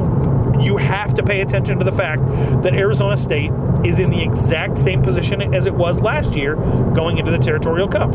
you 0.59 0.77
have 0.77 1.13
to 1.15 1.23
pay 1.23 1.41
attention 1.41 1.79
to 1.79 1.85
the 1.85 1.91
fact 1.91 2.21
that 2.61 2.73
Arizona 2.73 3.17
State 3.17 3.51
is 3.83 3.99
in 3.99 4.09
the 4.09 4.21
exact 4.21 4.77
same 4.77 5.01
position 5.01 5.41
as 5.53 5.65
it 5.65 5.73
was 5.73 6.01
last 6.01 6.35
year 6.35 6.55
going 6.93 7.17
into 7.17 7.31
the 7.31 7.39
Territorial 7.39 7.87
Cup. 7.87 8.13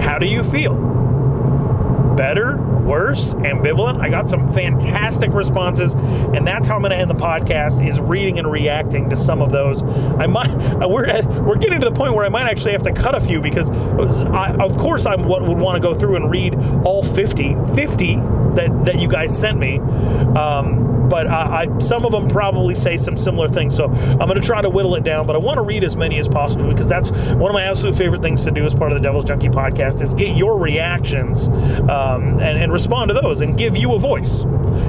How 0.00 0.18
do 0.18 0.26
you 0.26 0.42
feel? 0.42 0.74
Better, 2.16 2.56
worse, 2.86 3.34
ambivalent? 3.34 4.00
I 4.00 4.08
got 4.08 4.30
some 4.30 4.50
fantastic 4.50 5.32
responses, 5.32 5.94
and 5.94 6.46
that's 6.46 6.68
how 6.68 6.76
I'm 6.76 6.82
going 6.82 6.92
to 6.92 6.96
end 6.96 7.10
the 7.10 7.14
podcast 7.14 7.86
is 7.86 8.00
reading 8.00 8.38
and 8.38 8.50
reacting 8.50 9.10
to 9.10 9.16
some 9.16 9.42
of 9.42 9.52
those. 9.52 9.82
I 9.82 10.26
might 10.26 10.48
we're 10.88 11.22
we're 11.42 11.56
getting 11.56 11.80
to 11.80 11.90
the 11.90 11.94
point 11.94 12.14
where 12.14 12.24
I 12.24 12.28
might 12.28 12.48
actually 12.48 12.72
have 12.72 12.82
to 12.84 12.92
cut 12.92 13.14
a 13.14 13.20
few 13.20 13.40
because 13.40 13.70
I, 13.70 14.54
of 14.54 14.76
course 14.76 15.06
I 15.06 15.16
would 15.16 15.58
want 15.58 15.76
to 15.76 15.80
go 15.80 15.94
through 15.98 16.16
and 16.16 16.30
read 16.30 16.54
all 16.84 17.02
50 17.02 17.56
50 17.74 18.14
that 18.14 18.84
that 18.84 18.98
you 18.98 19.08
guys 19.08 19.36
sent 19.38 19.58
me. 19.58 19.78
Um, 19.78 20.85
but 21.08 21.26
I, 21.26 21.64
I, 21.64 21.78
some 21.78 22.04
of 22.04 22.12
them 22.12 22.28
probably 22.28 22.74
say 22.74 22.96
some 22.96 23.16
similar 23.16 23.48
things. 23.48 23.74
So 23.76 23.86
I'm 23.86 24.18
going 24.18 24.40
to 24.40 24.46
try 24.46 24.62
to 24.62 24.70
whittle 24.70 24.94
it 24.94 25.04
down, 25.04 25.26
but 25.26 25.36
I 25.36 25.38
want 25.38 25.56
to 25.58 25.62
read 25.62 25.84
as 25.84 25.96
many 25.96 26.18
as 26.18 26.28
possible 26.28 26.68
because 26.68 26.88
that's 26.88 27.10
one 27.10 27.50
of 27.50 27.54
my 27.54 27.62
absolute 27.62 27.96
favorite 27.96 28.22
things 28.22 28.44
to 28.44 28.50
do 28.50 28.64
as 28.64 28.74
part 28.74 28.92
of 28.92 28.98
the 28.98 29.02
Devil's 29.02 29.24
Junkie 29.24 29.48
podcast 29.48 30.00
is 30.00 30.14
get 30.14 30.36
your 30.36 30.58
reactions 30.58 31.48
um, 31.48 32.40
and, 32.40 32.58
and 32.58 32.72
respond 32.72 33.08
to 33.08 33.14
those 33.14 33.40
and 33.40 33.56
give 33.56 33.76
you 33.76 33.94
a 33.94 33.98
voice. 33.98 34.42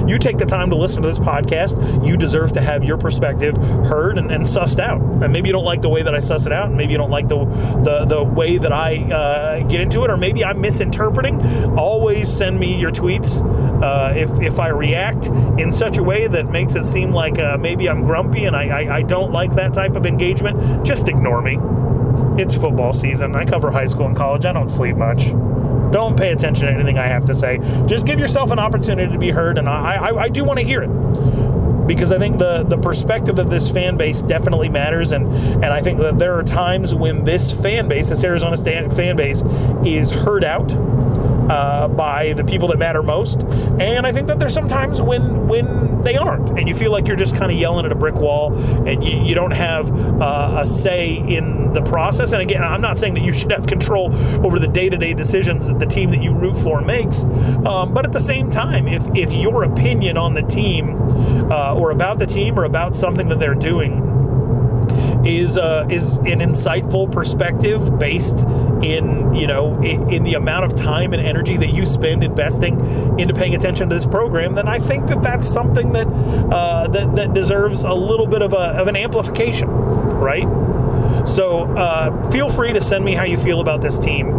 You 0.08 0.18
take 0.18 0.38
the 0.38 0.46
time 0.46 0.70
to 0.70 0.76
listen 0.76 1.02
to 1.02 1.08
this 1.08 1.18
podcast. 1.18 2.06
You 2.06 2.16
deserve 2.16 2.52
to 2.52 2.60
have 2.60 2.84
your 2.84 2.98
perspective 2.98 3.56
heard 3.56 4.18
and, 4.18 4.30
and 4.30 4.44
sussed 4.44 4.80
out. 4.80 5.00
And 5.22 5.32
maybe 5.32 5.48
you 5.48 5.52
don't 5.52 5.64
like 5.64 5.82
the 5.82 5.88
way 5.88 6.02
that 6.02 6.14
I 6.14 6.20
suss 6.20 6.46
it 6.46 6.52
out, 6.52 6.68
and 6.68 6.76
maybe 6.76 6.92
you 6.92 6.98
don't 6.98 7.10
like 7.10 7.28
the 7.28 7.44
the, 7.84 8.04
the 8.04 8.22
way 8.22 8.58
that 8.58 8.72
I 8.72 8.96
uh, 8.96 9.62
get 9.68 9.80
into 9.80 10.04
it, 10.04 10.10
or 10.10 10.16
maybe 10.16 10.44
I'm 10.44 10.60
misinterpreting. 10.60 11.40
Always 11.78 12.32
send 12.32 12.58
me 12.58 12.78
your 12.78 12.90
tweets 12.90 13.42
uh, 13.82 14.14
if 14.16 14.30
if 14.40 14.58
I 14.58 14.68
react 14.68 15.26
in 15.26 15.72
such 15.72 15.98
a 15.98 16.02
way 16.02 16.26
that 16.26 16.50
makes 16.50 16.74
it 16.74 16.84
seem 16.84 17.12
like 17.12 17.38
uh, 17.38 17.56
maybe 17.58 17.88
I'm 17.88 18.02
grumpy 18.04 18.44
and 18.44 18.56
I, 18.56 18.68
I 18.68 18.96
I 18.98 19.02
don't 19.02 19.32
like 19.32 19.54
that 19.54 19.74
type 19.74 19.96
of 19.96 20.06
engagement. 20.06 20.84
Just 20.84 21.08
ignore 21.08 21.42
me. 21.42 21.58
It's 22.42 22.54
football 22.54 22.92
season. 22.92 23.34
I 23.34 23.44
cover 23.44 23.70
high 23.70 23.86
school 23.86 24.06
and 24.06 24.16
college. 24.16 24.44
I 24.44 24.52
don't 24.52 24.68
sleep 24.68 24.96
much. 24.96 25.32
Don't 25.90 26.16
pay 26.16 26.32
attention 26.32 26.66
to 26.66 26.72
anything 26.72 26.98
I 26.98 27.06
have 27.06 27.24
to 27.26 27.34
say. 27.34 27.58
Just 27.86 28.06
give 28.06 28.20
yourself 28.20 28.50
an 28.50 28.58
opportunity 28.58 29.12
to 29.12 29.18
be 29.18 29.30
heard, 29.30 29.58
and 29.58 29.68
I, 29.68 29.94
I, 29.94 30.22
I 30.22 30.28
do 30.28 30.44
want 30.44 30.58
to 30.58 30.64
hear 30.64 30.82
it 30.82 30.90
because 31.88 32.12
I 32.12 32.18
think 32.18 32.38
the 32.38 32.62
the 32.62 32.76
perspective 32.76 33.38
of 33.38 33.50
this 33.50 33.68
fan 33.68 33.96
base 33.96 34.22
definitely 34.22 34.68
matters, 34.68 35.10
and 35.10 35.26
and 35.34 35.66
I 35.66 35.80
think 35.80 35.98
that 36.00 36.18
there 36.18 36.34
are 36.38 36.42
times 36.44 36.94
when 36.94 37.24
this 37.24 37.50
fan 37.50 37.88
base, 37.88 38.10
this 38.10 38.22
Arizona 38.22 38.56
fan 38.56 39.16
base, 39.16 39.42
is 39.84 40.10
heard 40.10 40.44
out 40.44 40.70
uh, 41.48 41.88
by 41.88 42.32
the 42.34 42.44
people 42.44 42.68
that 42.68 42.78
matter 42.78 43.02
most. 43.02 43.42
And 43.78 44.06
I 44.06 44.12
think 44.12 44.26
that 44.28 44.38
there's 44.38 44.54
sometimes 44.54 45.00
when 45.00 45.48
when 45.48 46.02
they 46.02 46.16
aren't, 46.16 46.50
and 46.50 46.68
you 46.68 46.74
feel 46.74 46.92
like 46.92 47.06
you're 47.06 47.16
just 47.16 47.36
kind 47.36 47.50
of 47.50 47.58
yelling 47.58 47.84
at 47.84 47.92
a 47.92 47.94
brick 47.94 48.14
wall, 48.14 48.54
and 48.86 49.04
you, 49.04 49.22
you 49.22 49.34
don't 49.34 49.52
have 49.52 49.90
uh, 50.20 50.58
a 50.60 50.66
say 50.66 51.16
in 51.16 51.72
the 51.72 51.82
process. 51.82 52.32
And 52.32 52.40
again, 52.42 52.62
I'm 52.62 52.80
not 52.80 52.98
saying 52.98 53.14
that 53.14 53.22
you 53.22 53.32
should 53.32 53.52
have 53.52 53.66
control 53.66 54.14
over 54.44 54.58
the 54.58 54.68
day-to-day 54.68 55.14
decisions 55.14 55.66
that 55.66 55.78
the 55.78 55.86
team 55.86 56.10
that 56.10 56.22
you 56.22 56.32
root 56.32 56.56
for 56.56 56.80
makes, 56.80 57.24
um, 57.24 57.92
but 57.92 58.04
at 58.04 58.12
the 58.12 58.20
same 58.20 58.50
time, 58.50 58.88
if 58.88 59.06
if 59.14 59.32
your 59.32 59.64
opinion 59.64 60.16
on 60.16 60.34
the 60.34 60.42
team 60.42 60.96
uh, 61.50 61.74
or 61.74 61.90
about 61.90 62.18
the 62.18 62.26
team 62.26 62.58
or 62.58 62.64
about 62.64 62.94
something 62.94 63.28
that 63.28 63.38
they're 63.38 63.54
doing 63.54 64.07
is 65.24 65.58
uh, 65.58 65.86
is 65.90 66.16
an 66.18 66.40
insightful 66.40 67.10
perspective 67.10 67.98
based 67.98 68.44
in 68.82 69.34
you 69.34 69.46
know 69.46 69.80
in, 69.82 70.12
in, 70.12 70.22
the 70.22 70.34
amount 70.34 70.64
of 70.64 70.76
time 70.76 71.12
and 71.12 71.24
energy 71.24 71.56
that 71.56 71.70
you 71.70 71.86
spend 71.86 72.22
investing 72.22 72.78
into 73.18 73.34
paying 73.34 73.54
attention 73.54 73.88
to 73.88 73.94
this 73.94 74.06
program, 74.06 74.54
then 74.54 74.68
I 74.68 74.78
think 74.78 75.06
that 75.08 75.22
that's 75.22 75.46
something 75.46 75.92
that 75.92 76.06
uh, 76.06 76.88
that 76.88 77.16
that 77.16 77.34
deserves 77.34 77.82
a 77.82 77.94
little 77.94 78.26
bit 78.26 78.42
of 78.42 78.52
a 78.52 78.78
of 78.78 78.86
an 78.86 78.96
amplification, 78.96 79.68
right? 79.68 80.46
So 81.28 81.64
uh, 81.76 82.30
feel 82.30 82.48
free 82.48 82.72
to 82.72 82.80
send 82.80 83.04
me 83.04 83.14
how 83.14 83.24
you 83.24 83.36
feel 83.36 83.60
about 83.60 83.82
this 83.82 83.98
team. 83.98 84.34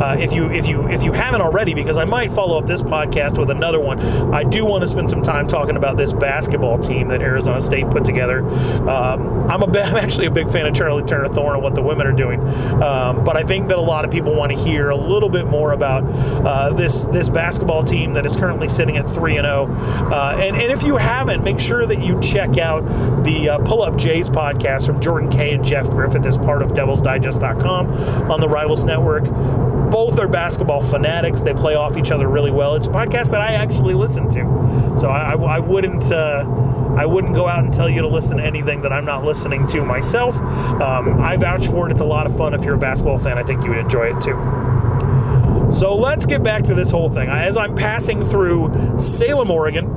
Uh, 0.00 0.14
if 0.14 0.32
you 0.32 0.48
if 0.50 0.66
you 0.66 0.86
if 0.88 1.02
you 1.02 1.12
haven't 1.12 1.40
already, 1.40 1.74
because 1.74 1.96
I 1.96 2.04
might 2.04 2.30
follow 2.30 2.56
up 2.56 2.66
this 2.66 2.80
podcast 2.80 3.36
with 3.36 3.50
another 3.50 3.80
one. 3.80 3.98
I 4.32 4.44
do 4.44 4.64
want 4.64 4.82
to 4.82 4.88
spend 4.88 5.10
some 5.10 5.22
time 5.22 5.48
talking 5.48 5.76
about 5.76 5.96
this 5.96 6.12
basketball 6.12 6.78
team 6.78 7.08
that 7.08 7.20
Arizona 7.20 7.60
State 7.60 7.90
put 7.90 8.04
together. 8.04 8.46
Um, 8.88 9.50
I'm 9.50 9.62
a 9.62 9.66
I'm 9.78 9.96
actually 9.96 10.26
a 10.26 10.30
big 10.30 10.50
fan 10.50 10.66
of 10.66 10.74
Charli 10.74 11.06
Turner 11.06 11.28
Thorn 11.28 11.54
and 11.54 11.62
what 11.62 11.74
the 11.74 11.82
women 11.82 12.06
are 12.06 12.12
doing, 12.12 12.40
um, 12.82 13.24
but 13.24 13.36
I 13.36 13.42
think 13.42 13.68
that 13.68 13.78
a 13.78 13.82
lot 13.82 14.04
of 14.04 14.10
people 14.10 14.34
want 14.34 14.52
to 14.52 14.58
hear 14.58 14.90
a 14.90 14.96
little 14.96 15.28
bit 15.28 15.46
more 15.46 15.72
about 15.72 16.04
uh, 16.04 16.72
this 16.72 17.04
this 17.06 17.28
basketball 17.28 17.82
team 17.82 18.12
that 18.12 18.24
is 18.24 18.36
currently 18.36 18.68
sitting 18.68 18.96
at 18.96 19.10
three 19.10 19.36
and 19.36 19.44
zero. 19.44 19.66
Oh. 19.68 20.14
Uh, 20.14 20.36
and 20.38 20.56
and 20.56 20.70
if 20.70 20.84
you 20.84 20.96
haven't, 20.96 21.42
make 21.42 21.58
sure 21.58 21.86
that 21.86 22.00
you 22.00 22.20
check 22.20 22.56
out 22.58 22.84
the 23.24 23.48
uh, 23.48 23.58
Pull 23.58 23.82
Up 23.82 23.96
Jays 23.96 24.28
podcast 24.28 24.86
from 24.86 25.00
Jordan 25.00 25.28
Kay 25.30 25.54
and 25.54 25.64
Jeff 25.64 25.90
Griffith 25.90 26.24
as 26.28 26.38
part 26.38 26.62
of 26.62 26.72
DevilsDigest.com 26.72 28.30
on 28.30 28.40
the 28.40 28.48
Rivals 28.48 28.84
Network. 28.84 29.24
Both 29.90 30.18
are 30.18 30.28
basketball 30.28 30.82
fanatics. 30.82 31.42
They 31.42 31.54
play 31.54 31.74
off 31.74 31.96
each 31.96 32.10
other 32.10 32.28
really 32.28 32.50
well. 32.50 32.74
It's 32.76 32.86
a 32.86 32.90
podcast 32.90 33.30
that 33.30 33.40
I 33.40 33.54
actually 33.54 33.94
listen 33.94 34.28
to, 34.30 34.96
so 35.00 35.08
I, 35.08 35.32
I, 35.32 35.56
I 35.56 35.58
wouldn't. 35.58 36.12
Uh, 36.12 36.44
I 36.88 37.06
wouldn't 37.06 37.36
go 37.36 37.46
out 37.46 37.62
and 37.62 37.72
tell 37.72 37.88
you 37.88 38.00
to 38.02 38.08
listen 38.08 38.38
to 38.38 38.42
anything 38.42 38.82
that 38.82 38.92
I'm 38.92 39.04
not 39.04 39.24
listening 39.24 39.68
to 39.68 39.84
myself. 39.84 40.36
Um, 40.36 41.20
I 41.20 41.36
vouch 41.36 41.68
for 41.68 41.86
it. 41.86 41.92
It's 41.92 42.00
a 42.00 42.04
lot 42.04 42.26
of 42.26 42.36
fun. 42.36 42.54
If 42.54 42.64
you're 42.64 42.74
a 42.74 42.78
basketball 42.78 43.20
fan, 43.20 43.38
I 43.38 43.44
think 43.44 43.62
you 43.62 43.70
would 43.70 43.78
enjoy 43.78 44.16
it 44.16 44.20
too. 44.20 44.36
So 45.72 45.94
let's 45.94 46.26
get 46.26 46.42
back 46.42 46.64
to 46.64 46.74
this 46.74 46.90
whole 46.90 47.08
thing. 47.08 47.28
As 47.28 47.56
I'm 47.56 47.76
passing 47.76 48.24
through 48.24 48.98
Salem, 48.98 49.50
Oregon, 49.50 49.87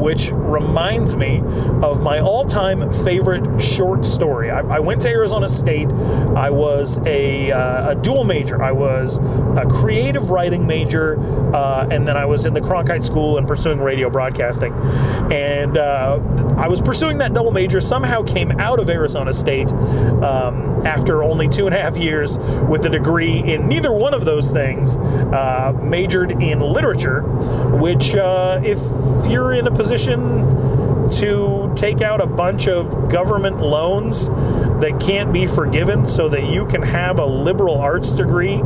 which 0.00 0.32
reminds 0.32 1.14
me 1.14 1.42
of 1.82 2.00
my 2.00 2.18
all 2.20 2.44
time 2.44 2.92
favorite 3.04 3.60
short 3.60 4.04
story. 4.06 4.50
I, 4.50 4.60
I, 4.60 4.78
went 4.78 5.02
to 5.02 5.08
Arizona 5.08 5.46
State. 5.46 5.88
I 5.88 6.50
was 6.50 6.98
a, 7.04 7.52
uh, 7.52 7.90
a, 7.90 7.94
dual 7.94 8.24
major. 8.24 8.62
I 8.62 8.72
was 8.72 9.18
a 9.18 9.66
creative 9.68 10.30
writing 10.30 10.66
major, 10.66 11.20
uh, 11.54 11.86
and 11.90 12.08
then 12.08 12.16
I 12.16 12.24
was 12.24 12.44
in 12.44 12.54
the 12.54 12.60
Cronkite 12.60 13.04
School 13.04 13.36
and 13.36 13.46
pursuing 13.46 13.78
radio 13.78 14.08
broadcasting. 14.08 14.72
And 15.30 15.76
uh, 15.76 16.18
I 16.56 16.66
was 16.66 16.80
pursuing 16.80 17.18
that 17.18 17.34
double 17.34 17.52
major, 17.52 17.80
somehow 17.80 18.22
came 18.22 18.52
out 18.52 18.80
of 18.80 18.88
Arizona 18.88 19.32
State 19.34 19.68
um, 19.68 20.86
after 20.86 21.22
only 21.22 21.48
two 21.48 21.66
and 21.66 21.74
a 21.74 21.78
half 21.78 21.96
years 21.96 22.38
with 22.68 22.86
a 22.86 22.88
degree 22.88 23.38
in 23.38 23.68
neither 23.68 23.92
one 23.92 24.14
of 24.14 24.24
those 24.24 24.50
things, 24.50 24.96
uh, 24.96 25.72
majored 25.82 26.30
in 26.30 26.60
literature, 26.60 27.22
which, 27.78 28.14
uh, 28.14 28.60
if 28.64 28.78
you're 29.30 29.52
in 29.52 29.66
a 29.66 29.70
position 29.70 29.89
position 29.90 31.10
to 31.10 31.72
take 31.74 32.00
out 32.00 32.20
a 32.20 32.26
bunch 32.26 32.68
of 32.68 33.08
government 33.08 33.58
loans 33.58 34.28
that 34.80 34.96
can't 35.00 35.32
be 35.32 35.48
forgiven 35.48 36.06
so 36.06 36.28
that 36.28 36.44
you 36.44 36.64
can 36.66 36.80
have 36.80 37.18
a 37.18 37.26
liberal 37.26 37.76
arts 37.76 38.12
degree 38.12 38.58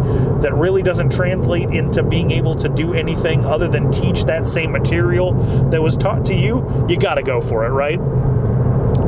that 0.43 0.53
really 0.53 0.83
doesn't 0.83 1.11
translate 1.11 1.71
into 1.71 2.03
being 2.03 2.31
able 2.31 2.55
to 2.55 2.69
do 2.69 2.93
anything 2.93 3.43
other 3.47 3.69
than 3.69 3.91
teach 3.91 4.25
that 4.25 4.47
same 4.47 4.71
material 4.71 5.33
that 5.71 5.83
was 5.83 5.97
taught 5.97 6.27
to 6.27 6.35
you, 6.35 6.87
you 6.91 6.99
got 6.99 7.15
to 7.15 7.23
go 7.23 7.41
for 7.41 7.65
it, 7.65 7.71
right? 7.71 7.99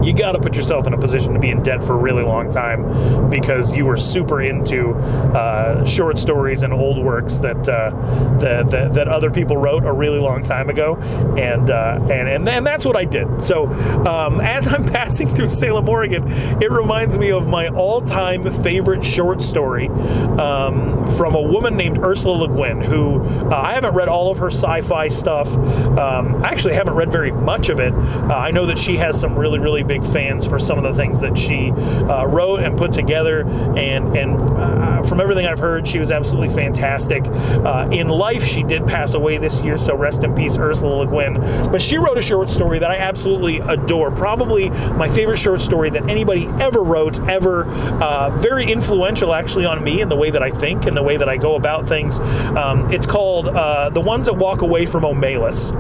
You 0.02 0.12
got 0.14 0.32
to 0.32 0.40
put 0.40 0.54
yourself 0.54 0.86
in 0.86 0.94
a 0.94 0.98
position 0.98 1.34
to 1.34 1.40
be 1.40 1.50
in 1.50 1.62
debt 1.62 1.82
for 1.82 1.94
a 1.94 1.98
really 1.98 2.22
long 2.22 2.50
time 2.50 3.30
because 3.30 3.74
you 3.74 3.84
were 3.84 3.96
super 3.96 4.40
into 4.42 4.92
uh, 4.94 5.84
short 5.84 6.18
stories 6.18 6.62
and 6.62 6.72
old 6.72 7.02
works 7.02 7.36
that, 7.38 7.68
uh, 7.68 7.90
that, 8.38 8.70
that 8.70 8.96
that 8.96 9.08
other 9.08 9.30
people 9.30 9.56
wrote 9.56 9.84
a 9.84 9.92
really 9.92 10.18
long 10.18 10.42
time 10.42 10.68
ago, 10.68 10.96
and 11.36 11.70
uh, 11.70 11.98
and 12.10 12.48
and 12.48 12.66
that's 12.66 12.84
what 12.84 12.96
I 12.96 13.04
did. 13.04 13.42
So 13.42 13.66
um, 14.06 14.40
as 14.40 14.66
I'm 14.66 14.84
passing 14.92 15.28
through 15.28 15.48
Salem, 15.48 15.88
Oregon, 15.88 16.24
it 16.62 16.70
reminds 16.70 17.18
me 17.18 17.30
of 17.30 17.46
my 17.46 17.68
all-time 17.68 18.50
favorite 18.62 19.04
short 19.04 19.42
story 19.42 19.88
um, 19.88 21.06
from 21.16 21.34
a 21.34 21.42
woman 21.42 21.76
named 21.76 21.98
Ursula 21.98 22.46
Le 22.46 22.48
Guin, 22.48 22.80
who 22.80 23.22
uh, 23.22 23.60
I 23.62 23.74
haven't 23.74 23.94
read 23.94 24.08
all 24.08 24.30
of 24.30 24.38
her 24.38 24.50
sci-fi 24.50 25.08
stuff. 25.08 25.54
Um, 25.56 26.42
I 26.42 26.50
actually 26.50 26.74
haven't 26.74 26.94
read 26.94 27.12
very 27.12 27.32
much 27.32 27.68
of 27.68 27.78
it. 27.78 27.92
Uh, 27.92 28.34
I 28.34 28.50
know 28.50 28.66
that 28.66 28.78
she 28.78 28.96
has 28.96 29.20
some 29.20 29.38
really 29.38 29.58
really 29.58 29.75
big 29.82 30.04
fans 30.04 30.46
for 30.46 30.58
some 30.58 30.78
of 30.78 30.84
the 30.84 30.94
things 30.94 31.20
that 31.20 31.36
she 31.36 31.70
uh, 31.70 32.24
wrote 32.26 32.60
and 32.60 32.76
put 32.76 32.92
together. 32.92 33.46
And 33.76 34.16
and 34.16 34.40
uh, 34.40 35.02
from 35.02 35.20
everything 35.20 35.46
I've 35.46 35.58
heard, 35.58 35.86
she 35.86 35.98
was 35.98 36.10
absolutely 36.10 36.54
fantastic. 36.54 37.24
Uh, 37.26 37.88
in 37.92 38.08
life, 38.08 38.44
she 38.44 38.62
did 38.62 38.86
pass 38.86 39.14
away 39.14 39.38
this 39.38 39.60
year, 39.62 39.76
so 39.76 39.96
rest 39.96 40.24
in 40.24 40.34
peace, 40.34 40.58
Ursula 40.58 40.94
Le 40.94 41.06
Guin. 41.06 41.34
But 41.70 41.80
she 41.80 41.98
wrote 41.98 42.18
a 42.18 42.22
short 42.22 42.50
story 42.50 42.78
that 42.78 42.90
I 42.90 42.96
absolutely 42.96 43.58
adore. 43.58 44.10
Probably 44.10 44.70
my 44.70 45.08
favorite 45.08 45.38
short 45.38 45.60
story 45.60 45.90
that 45.90 46.08
anybody 46.08 46.46
ever 46.60 46.82
wrote, 46.82 47.18
ever. 47.28 47.66
Uh, 47.66 48.30
very 48.38 48.70
influential, 48.70 49.34
actually, 49.34 49.64
on 49.64 49.82
me 49.82 50.00
and 50.00 50.10
the 50.10 50.16
way 50.16 50.30
that 50.30 50.42
I 50.42 50.50
think 50.50 50.86
and 50.86 50.96
the 50.96 51.02
way 51.02 51.16
that 51.16 51.28
I 51.28 51.36
go 51.36 51.54
about 51.56 51.86
things. 51.86 52.20
Um, 52.20 52.90
it's 52.92 53.06
called 53.06 53.48
uh, 53.48 53.90
The 53.90 54.00
Ones 54.00 54.26
That 54.26 54.34
Walk 54.34 54.62
Away 54.62 54.86
from 54.86 55.02
Omelas. 55.02 55.70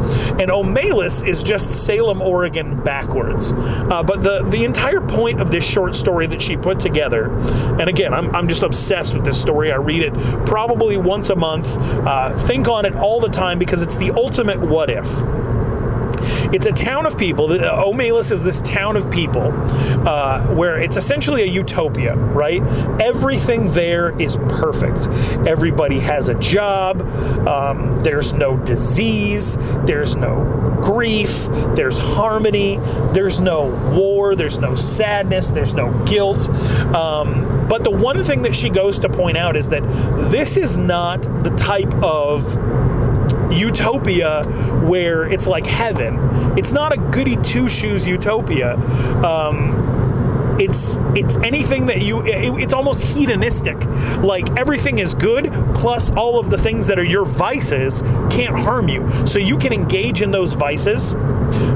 And 0.40 0.50
Omelas 0.50 1.26
is 1.26 1.42
just 1.42 1.84
Salem, 1.84 2.20
Oregon 2.20 2.82
backwards. 2.82 3.52
Uh, 3.90 4.02
but 4.02 4.22
the, 4.22 4.42
the 4.44 4.64
entire 4.64 5.00
point 5.00 5.40
of 5.40 5.50
this 5.50 5.64
short 5.64 5.94
story 5.94 6.26
that 6.26 6.40
she 6.40 6.56
put 6.56 6.80
together, 6.80 7.30
and 7.78 7.88
again, 7.88 8.12
I'm, 8.12 8.34
I'm 8.34 8.48
just 8.48 8.62
obsessed 8.62 9.14
with 9.14 9.24
this 9.24 9.40
story. 9.40 9.72
I 9.72 9.76
read 9.76 10.02
it 10.02 10.12
probably 10.46 10.96
once 10.96 11.30
a 11.30 11.36
month, 11.36 11.76
uh, 11.78 12.36
think 12.46 12.68
on 12.68 12.84
it 12.84 12.94
all 12.94 13.20
the 13.20 13.28
time 13.28 13.58
because 13.58 13.82
it's 13.82 13.96
the 13.96 14.10
ultimate 14.12 14.60
what 14.60 14.90
if. 14.90 15.06
It's 16.52 16.66
a 16.66 16.72
town 16.72 17.06
of 17.06 17.18
people. 17.18 17.48
Omelas 17.48 18.30
is 18.32 18.42
this 18.42 18.60
town 18.60 18.96
of 18.96 19.10
people 19.10 19.52
uh, 20.06 20.46
where 20.54 20.78
it's 20.78 20.96
essentially 20.96 21.42
a 21.42 21.46
utopia, 21.46 22.14
right? 22.14 22.62
Everything 23.00 23.70
there 23.72 24.18
is 24.20 24.36
perfect. 24.48 25.08
Everybody 25.46 26.00
has 26.00 26.28
a 26.28 26.34
job. 26.34 27.02
Um, 27.46 28.02
there's 28.02 28.32
no 28.32 28.56
disease. 28.58 29.56
There's 29.86 30.16
no 30.16 30.78
grief. 30.82 31.46
There's 31.74 31.98
harmony. 31.98 32.78
There's 33.12 33.40
no 33.40 33.64
war. 33.96 34.34
There's 34.34 34.58
no 34.58 34.74
sadness. 34.74 35.50
There's 35.50 35.74
no 35.74 35.92
guilt. 36.04 36.48
Um, 36.94 37.66
but 37.68 37.82
the 37.84 37.90
one 37.90 38.22
thing 38.22 38.42
that 38.42 38.54
she 38.54 38.70
goes 38.70 38.98
to 39.00 39.08
point 39.08 39.36
out 39.36 39.56
is 39.56 39.68
that 39.70 39.82
this 40.30 40.56
is 40.56 40.76
not 40.76 41.22
the 41.22 41.50
type 41.56 41.92
of 42.02 42.56
utopia 43.50 44.42
where 44.86 45.28
it's 45.30 45.46
like 45.46 45.66
heaven. 45.66 46.18
It's 46.58 46.72
not 46.72 46.92
a 46.92 46.96
goody 46.96 47.36
two 47.36 47.68
shoes 47.68 48.06
utopia. 48.06 48.76
Um, 49.24 49.86
it's 50.58 50.96
it's 51.14 51.36
anything 51.38 51.86
that 51.86 52.00
you 52.00 52.24
it, 52.24 52.62
it's 52.62 52.72
almost 52.72 53.04
hedonistic 53.04 53.76
like 54.22 54.58
everything 54.58 54.98
is 54.98 55.14
good 55.14 55.52
plus 55.74 56.10
all 56.12 56.38
of 56.38 56.50
the 56.50 56.56
things 56.56 56.86
that 56.86 56.98
are 56.98 57.04
your 57.04 57.24
vices 57.24 58.00
can't 58.30 58.56
harm 58.56 58.88
you 58.88 59.06
so 59.26 59.38
you 59.38 59.58
can 59.58 59.72
engage 59.72 60.22
in 60.22 60.30
those 60.30 60.54
vices 60.54 61.12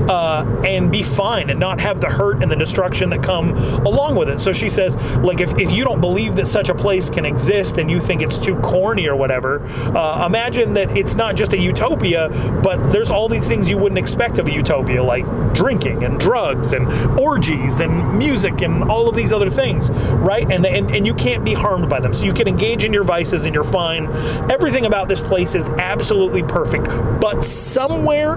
uh, 0.08 0.62
and 0.64 0.90
be 0.90 1.02
fine 1.02 1.50
and 1.50 1.58
not 1.58 1.80
have 1.80 2.00
the 2.00 2.08
hurt 2.08 2.42
and 2.42 2.50
the 2.50 2.56
destruction 2.56 3.10
that 3.10 3.22
come 3.22 3.50
along 3.86 4.16
with 4.16 4.28
it 4.28 4.40
so 4.40 4.52
she 4.52 4.68
says 4.68 4.96
like 5.18 5.40
if, 5.40 5.56
if 5.58 5.70
you 5.70 5.84
don't 5.84 6.00
believe 6.00 6.36
that 6.36 6.46
such 6.46 6.68
a 6.68 6.74
place 6.74 7.10
can 7.10 7.24
exist 7.24 7.78
and 7.78 7.90
you 7.90 8.00
think 8.00 8.22
it's 8.22 8.38
too 8.38 8.56
corny 8.60 9.06
or 9.06 9.16
whatever 9.16 9.64
uh, 9.96 10.26
imagine 10.26 10.74
that 10.74 10.96
it's 10.96 11.14
not 11.14 11.36
just 11.36 11.52
a 11.52 11.58
utopia 11.58 12.28
but 12.62 12.92
there's 12.92 13.10
all 13.10 13.28
these 13.28 13.46
things 13.46 13.68
you 13.68 13.78
wouldn't 13.78 13.98
expect 13.98 14.38
of 14.38 14.46
a 14.46 14.52
utopia 14.52 15.02
like 15.02 15.24
drinking 15.54 16.02
and 16.04 16.18
drugs 16.18 16.72
and 16.72 16.88
orgies 17.18 17.80
and 17.80 18.18
music 18.18 18.62
and 18.62 18.84
all 18.84 19.08
of 19.08 19.14
these 19.14 19.32
other 19.32 19.50
things, 19.50 19.90
right? 19.90 20.50
And, 20.50 20.64
and, 20.64 20.90
and 20.90 21.06
you 21.06 21.14
can't 21.14 21.44
be 21.44 21.54
harmed 21.54 21.88
by 21.88 22.00
them. 22.00 22.14
So 22.14 22.24
you 22.24 22.32
can 22.32 22.48
engage 22.48 22.84
in 22.84 22.92
your 22.92 23.04
vices 23.04 23.44
and 23.44 23.54
you're 23.54 23.64
fine. 23.64 24.06
Everything 24.50 24.86
about 24.86 25.08
this 25.08 25.20
place 25.20 25.54
is 25.54 25.68
absolutely 25.70 26.42
perfect. 26.42 26.84
But 27.20 27.44
somewhere, 27.44 28.36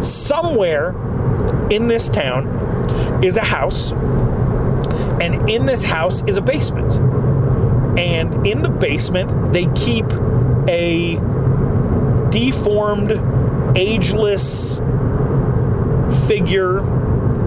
somewhere 0.00 0.90
in 1.70 1.88
this 1.88 2.08
town 2.08 3.24
is 3.24 3.36
a 3.36 3.44
house. 3.44 3.92
And 5.20 5.50
in 5.50 5.66
this 5.66 5.84
house 5.84 6.22
is 6.26 6.36
a 6.36 6.40
basement. 6.40 6.92
And 7.98 8.46
in 8.46 8.62
the 8.62 8.68
basement, 8.68 9.52
they 9.52 9.66
keep 9.74 10.06
a 10.68 11.16
deformed, 12.30 13.76
ageless 13.76 14.76
figure 16.26 16.80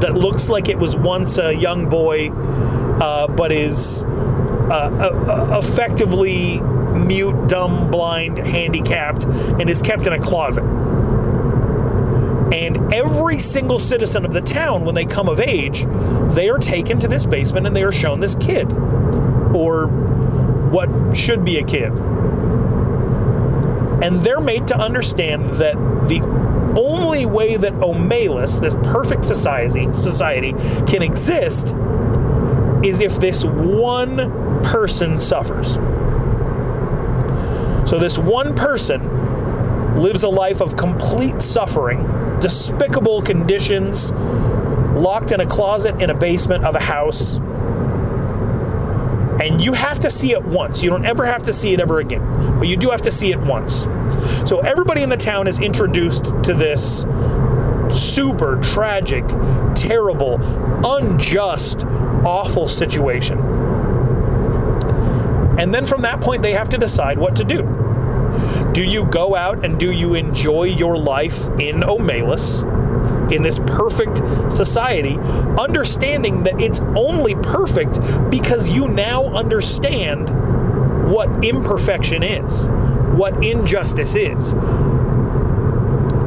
that 0.02 0.14
looks 0.16 0.50
like 0.50 0.68
it 0.68 0.78
was 0.78 0.96
once 0.96 1.38
a 1.38 1.54
young 1.54 1.88
boy, 1.88 2.32
uh, 2.32 3.28
but 3.28 3.52
is 3.52 4.04
uh, 4.04 4.74
uh, 4.74 5.60
effectively 5.60 6.60
mute, 6.60 7.48
dumb, 7.48 7.90
blind, 7.92 8.38
handicapped, 8.38 9.24
and 9.24 9.70
is 9.70 9.82
kept 9.82 10.08
in 10.08 10.14
a 10.14 10.20
closet. 10.20 10.64
And 12.52 12.94
every 12.94 13.40
single 13.40 13.80
citizen 13.80 14.26
of 14.26 14.34
the 14.34 14.42
town, 14.42 14.84
when 14.84 14.94
they 14.94 15.06
come 15.06 15.30
of 15.30 15.40
age, 15.40 15.86
they 16.34 16.50
are 16.50 16.58
taken 16.58 17.00
to 17.00 17.08
this 17.08 17.26
basement 17.26 17.66
and 17.66 17.76
they 17.76 17.84
are 17.84 17.92
shown 17.92 18.20
this 18.20 18.36
kid, 18.36 18.72
or 19.54 19.88
what 20.70 21.16
should 21.16 21.46
be 21.46 21.58
a 21.58 21.64
kid. 21.64 21.92
And 24.04 24.22
they're 24.22 24.42
made 24.42 24.68
to 24.68 24.76
understand 24.76 25.52
that 25.54 25.76
the 26.08 26.22
only 26.78 27.26
way 27.26 27.58
that 27.58 27.74
Omelas, 27.74 28.60
this 28.60 28.76
perfect 28.76 29.26
society, 29.26 29.94
society, 29.94 30.54
can 30.88 31.02
exist 31.04 31.74
is 32.84 33.00
if 33.00 33.20
this 33.20 33.46
one 33.46 34.62
person 34.64 35.20
suffers. 35.20 35.74
So 37.90 38.00
this 38.00 38.18
one 38.18 38.56
person 38.56 40.00
lives 40.00 40.24
a 40.24 40.30
life 40.30 40.62
of 40.62 40.76
complete 40.78 41.42
suffering, 41.42 42.00
despicable 42.42 43.22
conditions, 43.22 44.12
locked 44.12 45.32
in 45.32 45.40
a 45.40 45.46
closet 45.46 46.02
in 46.02 46.10
a 46.10 46.14
basement 46.14 46.66
of 46.66 46.76
a 46.76 46.80
house. 46.80 47.38
And 49.42 49.64
you 49.64 49.74
have 49.74 50.00
to 50.02 50.10
see 50.10 50.34
it 50.34 50.44
once. 50.44 50.84
You 50.84 50.90
don't 50.90 51.06
ever 51.06 51.26
have 51.26 51.44
to 51.44 51.54
see 51.54 51.74
it 51.74 51.80
ever 51.80 52.00
again, 52.00 52.60
but 52.60 52.68
you 52.68 52.78
do 52.78 52.90
have 52.90 53.02
to 53.04 53.12
see 53.12 53.32
it 53.32 53.40
once. 53.40 53.88
So 54.46 54.60
everybody 54.60 55.02
in 55.02 55.10
the 55.10 55.18
town 55.18 55.48
is 55.48 55.60
introduced 55.60 56.26
to 56.26 56.54
this 56.54 57.06
super 57.90 58.60
tragic, 58.62 59.26
terrible, 59.76 60.40
unjust, 60.86 61.86
awful 62.24 62.68
situation. 62.68 63.40
And 65.58 65.74
then 65.74 65.86
from 65.86 66.04
that 66.04 66.22
point, 66.22 66.42
they 66.42 66.54
have 66.54 66.70
to 66.70 66.78
decide 66.78 67.18
what 67.18 67.36
to 67.38 67.44
do. 67.44 67.81
Do 68.74 68.84
you 68.84 69.06
go 69.06 69.36
out 69.36 69.66
and 69.66 69.80
do 69.80 69.92
you 69.92 70.14
enjoy 70.14 70.64
your 70.64 70.98
life 70.98 71.48
in 71.60 71.82
Omelas, 71.82 72.62
in 73.32 73.42
this 73.42 73.60
perfect 73.60 74.18
society, 74.52 75.18
understanding 75.60 76.44
that 76.44 76.60
it's 76.60 76.80
only 76.96 77.36
perfect 77.36 78.00
because 78.30 78.70
you 78.70 78.88
now 78.88 79.26
understand 79.28 80.30
what 81.12 81.44
imperfection 81.44 82.24
is? 82.24 82.68
what 83.22 83.44
injustice 83.44 84.16
is. 84.16 84.52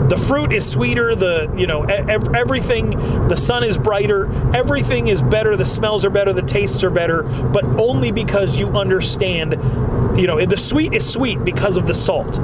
The 0.09 0.23
fruit 0.29 0.53
is 0.53 0.71
sweeter, 0.71 1.15
the, 1.15 1.53
you 1.57 1.67
know, 1.67 1.83
everything, 1.83 2.91
the 3.29 3.37
sun 3.37 3.65
is 3.65 3.79
brighter, 3.79 4.31
everything 4.55 5.09
is 5.09 5.23
better, 5.23 5.57
the 5.57 5.65
smells 5.65 6.05
are 6.05 6.11
better, 6.11 6.33
the 6.33 6.43
tastes 6.43 6.85
are 6.85 6.91
better, 6.91 7.23
but 7.23 7.65
only 7.65 8.13
because 8.13 8.59
you 8.59 8.69
understand, 8.77 9.55
you 10.17 10.27
know, 10.27 10.45
the 10.45 10.57
sweet 10.57 10.95
is 10.95 11.09
sweet 11.09 11.43
because 11.45 11.77
of 11.77 11.87
the 11.87 11.95
salt 11.95 12.35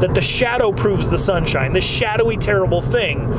that 0.00 0.12
the 0.14 0.20
shadow 0.20 0.72
proves 0.72 1.08
the 1.08 1.18
sunshine. 1.18 1.72
This 1.72 1.84
shadowy, 1.84 2.36
terrible 2.36 2.82
thing 2.82 3.32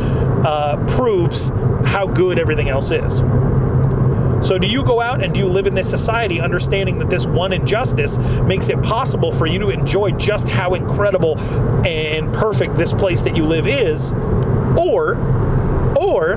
uh, 0.45 0.83
proves 0.95 1.49
how 1.85 2.07
good 2.07 2.39
everything 2.39 2.69
else 2.69 2.91
is. 2.91 3.21
So, 4.47 4.57
do 4.57 4.67
you 4.67 4.83
go 4.83 5.01
out 5.01 5.23
and 5.23 5.33
do 5.33 5.39
you 5.39 5.47
live 5.47 5.65
in 5.65 5.73
this 5.73 5.89
society 5.89 6.39
understanding 6.39 6.99
that 6.99 7.09
this 7.09 7.25
one 7.25 7.51
injustice 7.53 8.17
makes 8.43 8.69
it 8.69 8.81
possible 8.83 9.31
for 9.31 9.47
you 9.47 9.57
to 9.59 9.69
enjoy 9.69 10.11
just 10.11 10.47
how 10.47 10.75
incredible 10.75 11.39
and 11.85 12.31
perfect 12.33 12.75
this 12.75 12.93
place 12.93 13.23
that 13.23 13.35
you 13.35 13.45
live 13.45 13.65
is? 13.65 14.11
Or, 14.79 15.15
or 15.97 16.35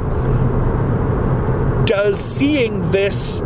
does 1.87 2.19
seeing 2.19 2.91
this 2.91 3.41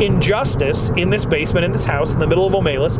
injustice 0.00 0.90
in 0.90 1.10
this 1.10 1.24
basement, 1.24 1.64
in 1.64 1.72
this 1.72 1.84
house, 1.84 2.12
in 2.12 2.18
the 2.18 2.26
middle 2.26 2.46
of 2.46 2.52
Omelas, 2.52 2.98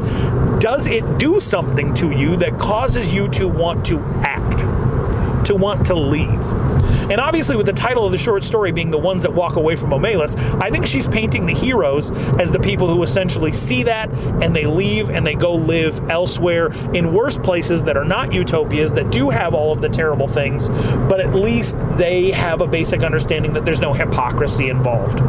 does 0.60 0.86
it 0.86 1.18
do 1.18 1.40
something 1.40 1.94
to 1.94 2.10
you 2.10 2.36
that 2.36 2.58
causes 2.58 3.12
you 3.12 3.28
to 3.28 3.48
want 3.48 3.84
to 3.86 3.98
act? 4.22 4.64
to 5.46 5.54
want 5.54 5.86
to 5.86 5.94
leave. 5.94 6.42
And 7.08 7.20
obviously, 7.20 7.56
with 7.56 7.66
the 7.66 7.72
title 7.72 8.04
of 8.04 8.12
the 8.12 8.18
short 8.18 8.42
story 8.42 8.72
being 8.72 8.90
The 8.90 8.98
Ones 8.98 9.22
That 9.22 9.32
Walk 9.32 9.56
Away 9.56 9.76
from 9.76 9.90
Omelas, 9.90 10.36
I 10.60 10.70
think 10.70 10.86
she's 10.86 11.06
painting 11.06 11.46
the 11.46 11.54
heroes 11.54 12.10
as 12.40 12.50
the 12.50 12.58
people 12.58 12.88
who 12.88 13.02
essentially 13.02 13.52
see 13.52 13.84
that 13.84 14.10
and 14.42 14.54
they 14.54 14.66
leave 14.66 15.08
and 15.08 15.26
they 15.26 15.34
go 15.34 15.54
live 15.54 16.10
elsewhere 16.10 16.72
in 16.92 17.14
worse 17.14 17.38
places 17.38 17.84
that 17.84 17.96
are 17.96 18.04
not 18.04 18.32
utopias, 18.32 18.92
that 18.94 19.10
do 19.10 19.30
have 19.30 19.54
all 19.54 19.72
of 19.72 19.80
the 19.80 19.88
terrible 19.88 20.28
things, 20.28 20.68
but 20.68 21.20
at 21.20 21.34
least 21.34 21.78
they 21.92 22.32
have 22.32 22.60
a 22.60 22.66
basic 22.66 23.02
understanding 23.02 23.52
that 23.52 23.64
there's 23.64 23.80
no 23.80 23.92
hypocrisy 23.92 24.68
involved. 24.68 25.20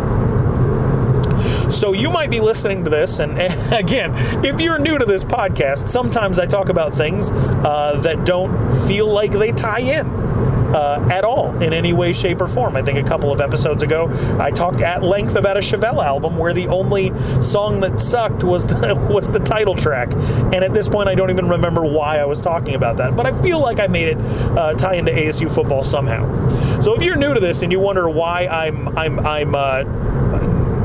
So 1.71 1.93
you 1.93 2.09
might 2.09 2.29
be 2.29 2.39
listening 2.39 2.83
to 2.85 2.89
this, 2.89 3.19
and, 3.19 3.37
again, 3.73 4.13
if 4.45 4.61
you're 4.61 4.79
new 4.79 4.97
to 4.97 5.05
this 5.05 5.23
podcast, 5.23 5.89
sometimes 5.89 6.39
I 6.39 6.45
talk 6.45 6.69
about 6.69 6.93
things 6.93 7.31
uh, 7.31 7.99
that 8.03 8.25
don't 8.25 8.71
feel 8.87 9.07
like 9.07 9.31
they 9.31 9.51
tie 9.51 9.81
in. 9.81 10.27
Uh, 10.67 11.07
at 11.09 11.23
all 11.23 11.63
in 11.63 11.71
any 11.71 11.93
way, 11.93 12.11
shape, 12.11 12.41
or 12.41 12.47
form. 12.47 12.75
I 12.75 12.81
think 12.81 12.99
a 12.99 13.09
couple 13.09 13.31
of 13.31 13.39
episodes 13.39 13.83
ago, 13.83 14.09
I 14.37 14.51
talked 14.51 14.81
at 14.81 15.01
length 15.01 15.37
about 15.37 15.55
a 15.55 15.61
Chevelle 15.61 16.03
album 16.03 16.37
where 16.37 16.53
the 16.53 16.67
only 16.67 17.13
song 17.41 17.79
that 17.79 18.01
sucked 18.01 18.43
was 18.43 18.67
the, 18.67 18.93
was 19.09 19.31
the 19.31 19.39
title 19.39 19.75
track. 19.75 20.11
And 20.13 20.55
at 20.55 20.73
this 20.73 20.89
point, 20.89 21.07
I 21.07 21.15
don't 21.15 21.29
even 21.29 21.47
remember 21.47 21.85
why 21.85 22.17
I 22.17 22.25
was 22.25 22.41
talking 22.41 22.75
about 22.75 22.97
that. 22.97 23.15
But 23.15 23.25
I 23.25 23.41
feel 23.41 23.61
like 23.61 23.79
I 23.79 23.87
made 23.87 24.09
it 24.09 24.17
uh, 24.17 24.73
tie 24.73 24.95
into 24.95 25.11
ASU 25.13 25.49
football 25.49 25.85
somehow. 25.85 26.81
So 26.81 26.93
if 26.93 27.01
you're 27.01 27.15
new 27.15 27.33
to 27.33 27.39
this 27.39 27.61
and 27.61 27.71
you 27.71 27.79
wonder 27.79 28.09
why 28.09 28.47
I'm 28.47 28.89
I'm 28.97 29.19
I'm 29.25 29.55
uh, 29.55 29.83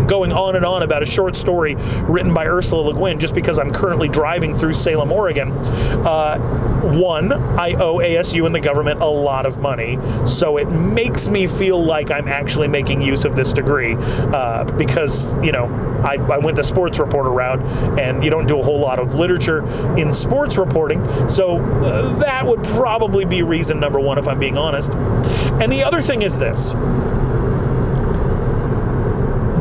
going 0.07 0.33
on 0.33 0.57
and 0.57 0.65
on 0.65 0.83
about 0.83 1.03
a 1.03 1.07
short 1.07 1.37
story 1.37 1.75
written 2.03 2.33
by 2.35 2.47
Ursula 2.47 2.83
Le 2.83 2.95
Guin 2.95 3.19
just 3.19 3.35
because 3.35 3.59
I'm 3.59 3.71
currently 3.71 4.09
driving 4.09 4.57
through 4.57 4.75
Salem, 4.75 5.13
Oregon. 5.13 5.53
Uh, 5.53 6.73
one, 6.83 7.33
I 7.33 7.75
owe 7.75 7.99
ASU 7.99 8.45
and 8.45 8.55
the 8.55 8.61
government 8.61 9.01
a 9.01 9.07
lot 9.07 9.47
of 9.47 9.59
money, 9.61 9.99
so 10.27 10.57
it 10.57 10.69
makes 10.69 11.29
me 11.29 11.47
feel 11.47 11.83
like 11.83 12.11
I'm 12.11 12.27
actually 12.27 12.69
making 12.69 13.03
use 13.03 13.25
of 13.25 13.37
this 13.37 13.53
degree 13.53 13.95
uh, 13.95 14.65
because, 14.77 15.33
you 15.45 15.53
know, 15.53 15.67
I, 16.05 16.15
I, 16.15 16.39
went 16.39 16.57
the 16.57 16.65
sports 16.65 16.99
reporter 16.99 17.31
route, 17.31 17.61
and 17.99 18.25
you 18.25 18.31
don't 18.31 18.49
do 18.49 18.59
a 18.59 18.63
whole 18.65 18.81
lot 18.81 18.99
of 18.99 19.15
literature 19.15 19.65
in 19.97 20.13
sports 20.13 20.59
reporting, 20.59 21.29
so 21.29 21.59
uh, 21.59 22.15
that 22.19 22.47
would 22.47 22.65
probably 22.65 23.25
be 23.25 23.43
reason 23.43 23.79
number 23.79 24.01
one 24.01 24.19
if 24.19 24.27
I'm 24.27 24.41
being 24.41 24.59
honest. 24.59 24.93
And 24.93 25.71
the 25.71 25.85
other 25.85 26.01
thing 26.01 26.23
is 26.23 26.37
this 26.37 26.73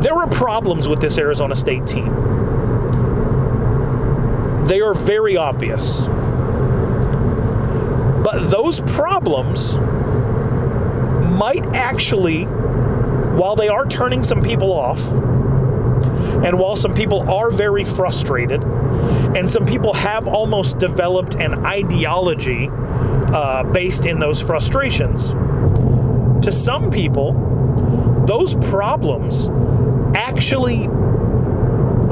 there 0.02 0.14
are 0.14 0.26
problems 0.26 0.88
with 0.88 1.00
this 1.00 1.16
Arizona 1.16 1.54
State 1.54 1.86
team. 1.86 2.12
They 4.66 4.80
are 4.80 4.94
very 4.94 5.36
obvious. 5.36 6.00
But 8.22 8.50
those 8.50 8.80
problems 8.80 9.74
might 11.32 11.64
actually, 11.74 12.44
while 12.44 13.54
they 13.56 13.68
are 13.68 13.86
turning 13.86 14.22
some 14.22 14.42
people 14.42 14.72
off, 14.72 15.00
and 16.44 16.58
while 16.58 16.74
some 16.76 16.94
people 16.94 17.28
are 17.30 17.50
very 17.50 17.84
frustrated, 17.84 18.62
and 18.62 19.50
some 19.50 19.64
people 19.66 19.92
have 19.92 20.26
almost 20.26 20.78
developed 20.78 21.34
an 21.34 21.64
ideology 21.64 22.68
uh, 22.70 23.62
based 23.64 24.04
in 24.06 24.18
those 24.18 24.40
frustrations, 24.40 25.30
to 26.44 26.50
some 26.50 26.90
people, 26.90 28.24
those 28.26 28.54
problems 28.54 29.48
actually 30.14 30.88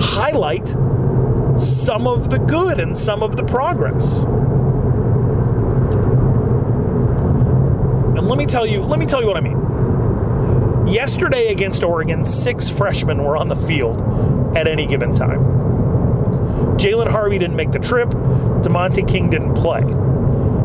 highlight 0.00 0.68
some 1.60 2.06
of 2.06 2.30
the 2.30 2.38
good 2.38 2.80
and 2.80 2.96
some 2.96 3.22
of 3.22 3.36
the 3.36 3.44
progress. 3.44 4.18
And 8.18 8.26
let 8.26 8.38
me 8.38 8.46
tell 8.46 8.66
you, 8.66 8.82
let 8.82 8.98
me 8.98 9.06
tell 9.06 9.20
you 9.20 9.26
what 9.26 9.36
I 9.36 9.40
mean. 9.40 10.86
Yesterday 10.86 11.48
against 11.48 11.82
Oregon, 11.82 12.24
six 12.24 12.68
freshmen 12.68 13.22
were 13.22 13.36
on 13.36 13.48
the 13.48 13.56
field 13.56 14.00
at 14.56 14.66
any 14.66 14.86
given 14.86 15.14
time. 15.14 15.40
Jalen 16.78 17.08
Harvey 17.08 17.38
didn't 17.38 17.56
make 17.56 17.70
the 17.70 17.78
trip. 17.78 18.08
Demonte 18.08 19.06
King 19.06 19.30
didn't 19.30 19.54
play. 19.54 19.80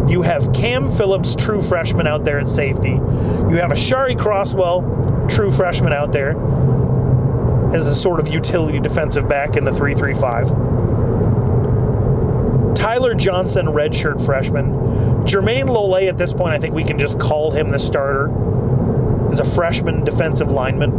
You 0.09 0.21
have 0.21 0.53
Cam 0.53 0.89
Phillips, 0.89 1.35
true 1.35 1.61
freshman, 1.61 2.07
out 2.07 2.23
there 2.23 2.39
at 2.39 2.47
safety. 2.47 2.91
You 2.91 3.57
have 3.57 3.71
Aashari 3.71 4.17
Crosswell, 4.17 5.29
true 5.29 5.51
freshman, 5.51 5.93
out 5.93 6.11
there 6.11 6.33
as 7.75 7.87
a 7.87 7.93
sort 7.93 8.21
of 8.21 8.29
utility 8.29 8.79
defensive 8.79 9.27
back 9.27 9.57
in 9.57 9.65
the 9.65 9.71
335. 9.71 10.47
Tyler 12.73 13.13
Johnson, 13.13 13.65
redshirt 13.65 14.25
freshman. 14.25 14.71
Jermayne 15.25 15.67
Lole, 15.67 16.07
at 16.07 16.17
this 16.17 16.31
point, 16.31 16.53
I 16.53 16.57
think 16.57 16.73
we 16.73 16.85
can 16.85 16.97
just 16.97 17.19
call 17.19 17.51
him 17.51 17.69
the 17.69 17.79
starter, 17.79 18.31
is 19.29 19.39
a 19.39 19.45
freshman 19.45 20.05
defensive 20.05 20.51
lineman. 20.51 20.93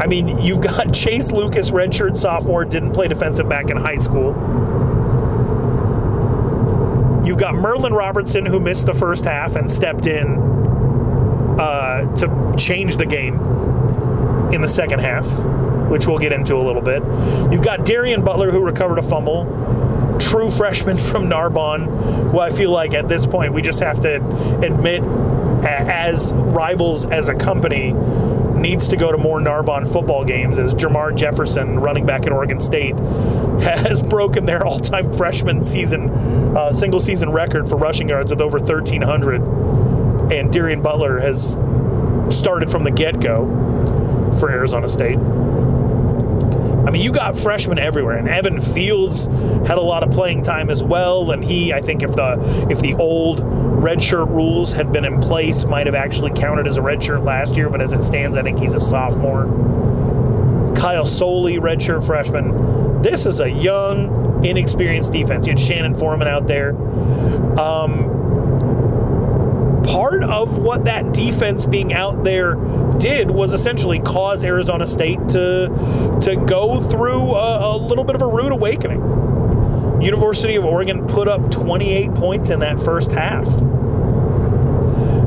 I 0.00 0.06
mean, 0.06 0.40
you've 0.40 0.62
got 0.62 0.94
Chase 0.94 1.30
Lucas, 1.30 1.70
redshirt 1.70 2.16
sophomore, 2.16 2.64
didn't 2.64 2.92
play 2.92 3.08
defensive 3.08 3.48
back 3.50 3.68
in 3.68 3.76
high 3.76 3.96
school. 3.96 4.34
You've 7.26 7.38
got 7.38 7.54
Merlin 7.54 7.92
Robertson, 7.92 8.46
who 8.46 8.60
missed 8.60 8.86
the 8.86 8.94
first 8.94 9.24
half 9.24 9.56
and 9.56 9.70
stepped 9.70 10.06
in 10.06 10.38
uh, 11.58 12.16
to 12.16 12.54
change 12.56 12.96
the 12.96 13.04
game 13.04 13.75
in 14.52 14.60
the 14.60 14.68
second 14.68 15.00
half, 15.00 15.26
which 15.88 16.06
we'll 16.06 16.18
get 16.18 16.32
into 16.32 16.56
a 16.56 16.62
little 16.62 16.82
bit. 16.82 17.02
You've 17.52 17.64
got 17.64 17.84
Darien 17.84 18.24
Butler, 18.24 18.50
who 18.50 18.60
recovered 18.60 18.98
a 18.98 19.02
fumble. 19.02 19.44
True 20.18 20.50
freshman 20.50 20.96
from 20.98 21.28
Narbonne, 21.28 22.30
who 22.30 22.38
I 22.38 22.50
feel 22.50 22.70
like 22.70 22.94
at 22.94 23.08
this 23.08 23.26
point 23.26 23.52
we 23.52 23.62
just 23.62 23.80
have 23.80 24.00
to 24.00 24.16
admit, 24.62 25.02
as 25.62 26.32
rivals 26.32 27.04
as 27.04 27.28
a 27.28 27.34
company, 27.34 27.92
needs 28.56 28.88
to 28.88 28.96
go 28.96 29.12
to 29.12 29.18
more 29.18 29.40
Narbonne 29.40 29.86
football 29.86 30.24
games 30.24 30.58
as 30.58 30.74
Jermar 30.74 31.14
Jefferson, 31.14 31.78
running 31.78 32.06
back 32.06 32.26
at 32.26 32.32
Oregon 32.32 32.60
State, 32.60 32.96
has 33.60 34.02
broken 34.16 34.46
their 34.46 34.64
all 34.64 34.80
time 34.80 35.12
freshman 35.12 35.62
season, 35.62 36.08
uh, 36.56 36.72
single 36.72 37.00
season 37.00 37.30
record 37.30 37.68
for 37.68 37.76
rushing 37.76 38.08
yards 38.08 38.30
with 38.30 38.40
over 38.40 38.58
1,300. 38.58 39.42
And 40.32 40.52
Darien 40.52 40.82
Butler 40.82 41.20
has 41.20 41.52
started 42.36 42.70
from 42.70 42.82
the 42.82 42.90
get 42.90 43.20
go 43.20 43.44
for 44.38 44.50
Arizona 44.50 44.88
State. 44.88 45.18
I 46.86 46.90
mean, 46.90 47.02
you 47.02 47.10
got 47.10 47.36
freshmen 47.36 47.78
everywhere, 47.80 48.16
and 48.16 48.28
Evan 48.28 48.60
Fields 48.60 49.26
had 49.66 49.76
a 49.76 49.80
lot 49.82 50.04
of 50.04 50.12
playing 50.12 50.44
time 50.44 50.70
as 50.70 50.84
well. 50.84 51.32
And 51.32 51.44
he, 51.44 51.72
I 51.72 51.80
think, 51.80 52.04
if 52.04 52.12
the 52.14 52.38
if 52.70 52.78
the 52.78 52.94
old 52.94 53.40
redshirt 53.40 54.28
rules 54.28 54.72
had 54.72 54.92
been 54.92 55.04
in 55.04 55.20
place, 55.20 55.64
might 55.64 55.86
have 55.86 55.96
actually 55.96 56.30
counted 56.30 56.68
as 56.68 56.76
a 56.76 56.80
redshirt 56.80 57.24
last 57.24 57.56
year. 57.56 57.68
But 57.68 57.80
as 57.80 57.92
it 57.92 58.02
stands, 58.04 58.36
I 58.36 58.42
think 58.42 58.60
he's 58.60 58.74
a 58.74 58.80
sophomore. 58.80 59.46
Kyle 60.76 61.06
Soelle, 61.06 61.58
redshirt 61.58 62.06
freshman. 62.06 63.02
This 63.02 63.26
is 63.26 63.40
a 63.40 63.50
young, 63.50 64.44
inexperienced 64.44 65.12
defense. 65.12 65.46
You 65.46 65.52
had 65.52 65.60
Shannon 65.60 65.94
Forman 65.94 66.28
out 66.28 66.46
there. 66.46 66.70
Um, 67.58 68.12
part 69.86 70.22
of 70.22 70.58
what 70.58 70.84
that 70.84 71.12
defense 71.12 71.66
being 71.66 71.92
out 71.92 72.22
there 72.22 72.56
did 72.98 73.30
was 73.30 73.52
essentially 73.52 73.98
cause 73.98 74.44
Arizona 74.44 74.86
State 74.86 75.18
to 75.30 76.18
to 76.22 76.36
go 76.46 76.80
through 76.80 77.34
a, 77.34 77.76
a 77.76 77.78
little 77.78 78.04
bit 78.04 78.14
of 78.14 78.22
a 78.22 78.26
rude 78.26 78.52
awakening. 78.52 79.00
University 80.02 80.56
of 80.56 80.64
Oregon 80.64 81.06
put 81.06 81.26
up 81.28 81.50
28 81.50 82.14
points 82.14 82.50
in 82.50 82.60
that 82.60 82.78
first 82.78 83.12
half. 83.12 83.46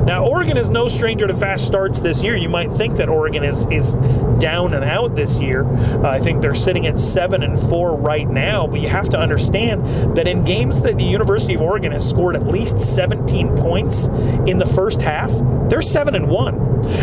Now, 0.06 0.26
Oregon 0.26 0.58
is 0.58 0.70
no 0.70 0.88
stranger 0.88 1.28
to 1.28 1.36
fast 1.36 1.66
starts 1.66 2.00
this 2.00 2.24
year. 2.24 2.36
You 2.36 2.50
might 2.50 2.72
think 2.74 2.98
that 2.98 3.10
Oregon 3.10 3.44
is 3.44 3.66
is 3.68 3.96
down 4.40 4.74
and 4.74 4.84
out 4.84 5.16
this 5.16 5.38
year. 5.38 5.66
Uh, 5.66 6.10
I 6.10 6.20
think 6.20 6.42
they're 6.42 6.56
sitting 6.56 6.88
at 6.88 6.98
seven 6.98 7.44
and 7.44 7.60
four 7.60 7.96
right 7.96 8.28
now. 8.28 8.66
But 8.66 8.80
you 8.80 8.90
have 8.90 9.10
to 9.10 9.20
understand 9.20 10.16
that 10.16 10.28
in 10.28 10.44
games 10.44 10.82
that 10.82 10.98
the 10.98 11.04
University 11.04 11.54
of 11.54 11.62
Oregon 11.62 11.92
has 11.92 12.08
scored 12.08 12.36
at 12.36 12.48
least 12.48 12.80
17 12.80 13.56
points 13.58 14.08
in 14.48 14.58
the 14.58 14.66
first 14.66 15.02
half, 15.02 15.32
they're 15.70 15.82
seven 15.82 16.16
and 16.16 16.30
one, 16.30 16.56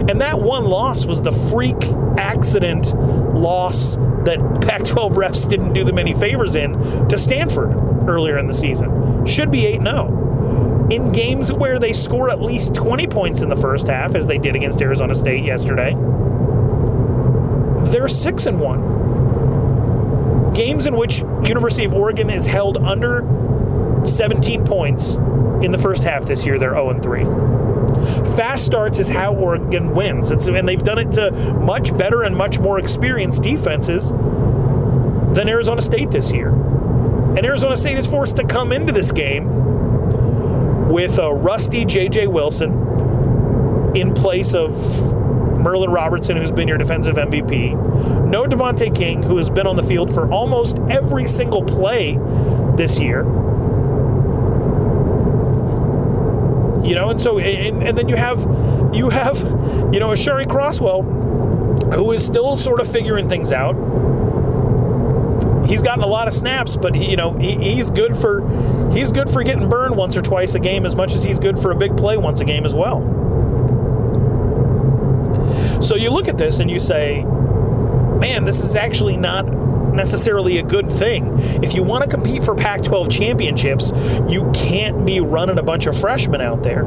and 0.08 0.20
that 0.20 0.40
one 0.40 0.64
loss 0.64 1.06
was 1.06 1.22
the 1.22 1.32
freak 1.32 1.82
accident 2.18 2.94
loss 3.34 3.96
that 4.24 4.38
Pac-12 4.62 5.12
refs 5.12 5.48
didn't 5.48 5.72
do 5.72 5.84
them 5.84 5.98
any 5.98 6.12
favors 6.12 6.54
in 6.54 6.72
to 7.08 7.16
Stanford 7.16 7.72
earlier 8.08 8.38
in 8.38 8.48
the 8.48 8.54
season. 8.54 9.24
Should 9.24 9.50
be 9.50 9.66
8 9.66 9.82
0 9.82 10.25
in 10.90 11.10
games 11.12 11.52
where 11.52 11.78
they 11.78 11.92
score 11.92 12.30
at 12.30 12.40
least 12.40 12.74
20 12.74 13.06
points 13.08 13.42
in 13.42 13.48
the 13.48 13.56
first 13.56 13.88
half, 13.88 14.14
as 14.14 14.26
they 14.26 14.38
did 14.38 14.54
against 14.54 14.80
Arizona 14.80 15.14
State 15.14 15.44
yesterday, 15.44 15.94
they're 17.90 18.08
6 18.08 18.46
and 18.46 18.60
1. 18.60 20.52
Games 20.54 20.86
in 20.86 20.96
which 20.96 21.18
University 21.44 21.84
of 21.84 21.94
Oregon 21.94 22.30
is 22.30 22.46
held 22.46 22.78
under 22.78 23.22
17 24.06 24.64
points 24.64 25.14
in 25.62 25.72
the 25.72 25.78
first 25.78 26.04
half 26.04 26.24
this 26.24 26.46
year, 26.46 26.58
they're 26.58 26.74
0 26.74 26.90
and 26.90 27.02
3. 27.02 27.24
Fast 28.36 28.64
starts 28.64 28.98
is 28.98 29.08
how 29.08 29.34
Oregon 29.34 29.94
wins. 29.94 30.30
It's, 30.30 30.46
and 30.48 30.68
they've 30.68 30.82
done 30.82 30.98
it 30.98 31.12
to 31.12 31.30
much 31.54 31.96
better 31.96 32.22
and 32.22 32.36
much 32.36 32.58
more 32.58 32.78
experienced 32.78 33.42
defenses 33.42 34.10
than 34.10 35.48
Arizona 35.48 35.82
State 35.82 36.10
this 36.10 36.30
year. 36.30 36.50
And 36.50 37.44
Arizona 37.44 37.76
State 37.76 37.98
is 37.98 38.06
forced 38.06 38.36
to 38.36 38.44
come 38.44 38.72
into 38.72 38.92
this 38.92 39.12
game 39.12 39.65
with 40.86 41.18
a 41.18 41.32
rusty 41.32 41.84
J.J. 41.84 42.28
Wilson 42.28 42.72
in 43.96 44.14
place 44.14 44.54
of 44.54 44.72
Merlin 45.58 45.90
Robertson, 45.90 46.36
who's 46.36 46.52
been 46.52 46.68
your 46.68 46.78
defensive 46.78 47.16
MVP. 47.16 48.28
No 48.28 48.44
Demonte 48.44 48.94
King, 48.94 49.22
who 49.22 49.36
has 49.36 49.50
been 49.50 49.66
on 49.66 49.76
the 49.76 49.82
field 49.82 50.12
for 50.12 50.30
almost 50.30 50.78
every 50.88 51.26
single 51.26 51.64
play 51.64 52.18
this 52.76 52.98
year. 52.98 53.24
You 56.84 56.94
know, 56.94 57.10
and 57.10 57.20
so 57.20 57.38
and, 57.38 57.82
and 57.82 57.98
then 57.98 58.08
you 58.08 58.14
have 58.14 58.38
you 58.94 59.10
have 59.10 59.38
you 59.92 59.98
know 59.98 60.10
Aashari 60.10 60.46
Crosswell 60.46 61.02
who 61.94 62.12
is 62.12 62.24
still 62.24 62.56
sort 62.56 62.80
of 62.80 62.90
figuring 62.90 63.28
things 63.28 63.52
out. 63.52 63.74
He's 65.66 65.82
gotten 65.82 66.02
a 66.02 66.06
lot 66.06 66.28
of 66.28 66.34
snaps, 66.34 66.76
but 66.76 66.94
he, 66.94 67.10
you 67.10 67.16
know 67.16 67.32
he, 67.32 67.74
he's 67.74 67.90
good 67.90 68.16
for 68.16 68.42
he's 68.92 69.10
good 69.10 69.28
for 69.30 69.42
getting 69.42 69.68
burned 69.68 69.96
once 69.96 70.16
or 70.16 70.22
twice 70.22 70.54
a 70.54 70.60
game 70.60 70.86
as 70.86 70.94
much 70.94 71.14
as 71.14 71.24
he's 71.24 71.38
good 71.38 71.58
for 71.58 71.70
a 71.70 71.76
big 71.76 71.96
play 71.96 72.16
once 72.16 72.40
a 72.40 72.44
game 72.44 72.64
as 72.64 72.74
well. 72.74 73.00
So 75.82 75.94
you 75.94 76.10
look 76.10 76.28
at 76.28 76.38
this 76.38 76.58
and 76.58 76.70
you 76.70 76.80
say, 76.80 77.22
man, 77.24 78.44
this 78.44 78.60
is 78.60 78.74
actually 78.74 79.16
not 79.16 79.46
necessarily 79.96 80.58
a 80.58 80.62
good 80.62 80.90
thing. 80.90 81.38
If 81.62 81.74
you 81.74 81.82
want 81.82 82.04
to 82.04 82.10
compete 82.10 82.42
for 82.42 82.54
Pac 82.54 82.82
12 82.82 83.08
championships, 83.10 83.92
you 84.28 84.50
can't 84.54 85.04
be 85.04 85.20
running 85.20 85.58
a 85.58 85.62
bunch 85.62 85.86
of 85.86 85.98
freshmen 85.98 86.40
out 86.40 86.62
there. 86.62 86.84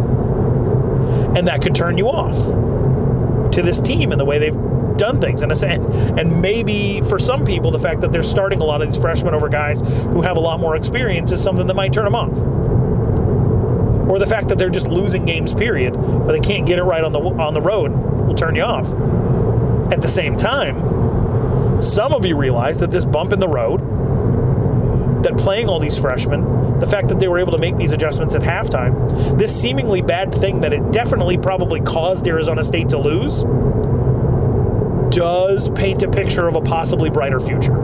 And 1.36 1.48
that 1.48 1.62
could 1.62 1.76
turn 1.76 1.98
you 1.98 2.08
off 2.08 2.36
to 3.54 3.62
this 3.62 3.80
team 3.80 4.12
and 4.12 4.20
the 4.20 4.26
way 4.26 4.40
they've 4.40 4.56
done 5.00 5.20
things. 5.20 5.42
And, 5.42 5.52
and 6.20 6.42
maybe 6.42 7.02
for 7.02 7.18
some 7.18 7.46
people, 7.46 7.72
the 7.72 7.80
fact 7.80 8.02
that 8.02 8.12
they're 8.12 8.22
starting 8.22 8.62
a 8.62 8.66
lot 8.66 8.82
of 8.82 8.92
these 8.92 9.02
freshmen 9.02 9.34
over 9.34 9.50
guys 9.50 9.80
who 9.80 10.22
have 10.22 10.38
a 10.38 10.40
lot 10.40 10.60
more 10.60 10.76
experience 10.76 11.32
is 11.32 11.42
something 11.42 11.66
that 11.68 11.76
might 11.76 11.94
turn 11.94 12.06
them 12.06 12.16
off. 12.16 12.38
Or 14.08 14.20
the 14.20 14.28
fact 14.28 14.50
that 14.50 14.58
they're 14.58 14.70
just 14.70 14.88
losing 14.88 15.26
games, 15.26 15.54
period, 15.54 15.94
but 15.94 16.32
they 16.32 16.40
can't 16.40 16.66
get 16.68 16.80
it 16.80 16.84
right 16.84 17.04
on 17.04 17.12
the 17.12 17.20
on 17.20 17.54
the 17.54 17.62
road 17.62 17.92
will 18.28 18.36
turn 18.36 18.56
you 18.56 18.64
off. 18.64 18.88
At 19.92 20.02
the 20.02 20.10
same 20.10 20.36
time, 20.36 21.82
some 21.82 22.14
of 22.14 22.26
you 22.26 22.36
realize 22.36 22.80
that 22.80 22.92
this 22.92 23.06
bump 23.06 23.34
in 23.34 23.40
the 23.40 23.48
road, 23.48 23.82
that 25.24 25.38
playing 25.38 25.68
all 25.70 25.80
these 25.80 25.98
freshmen, 25.98 26.80
the 26.80 26.88
fact 26.88 27.08
that 27.10 27.20
they 27.20 27.28
were 27.28 27.40
able 27.40 27.52
to 27.52 27.58
make 27.58 27.78
these 27.78 27.92
adjustments 27.92 28.36
at 28.36 28.42
halftime, 28.42 29.38
this 29.38 29.60
seemingly 29.60 30.02
bad 30.02 30.34
thing 30.34 30.62
that 30.62 30.74
it 30.74 30.92
definitely 30.92 31.38
probably 31.38 31.80
caused 31.82 32.28
Arizona 32.28 32.64
State 32.64 32.90
to 32.90 32.98
lose, 32.98 33.44
does 35.20 35.70
paint 35.72 36.02
a 36.02 36.10
picture 36.10 36.48
of 36.48 36.56
a 36.56 36.62
possibly 36.62 37.10
brighter 37.10 37.42
future. 37.42 37.76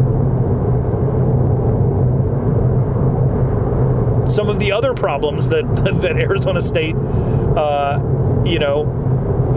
Some 4.30 4.48
of 4.48 4.58
the 4.58 4.72
other 4.72 4.94
problems 4.94 5.50
that 5.50 5.66
that 6.02 6.16
Arizona 6.16 6.62
State, 6.62 6.96
uh, 6.96 8.00
you 8.46 8.58
know, 8.58 9.54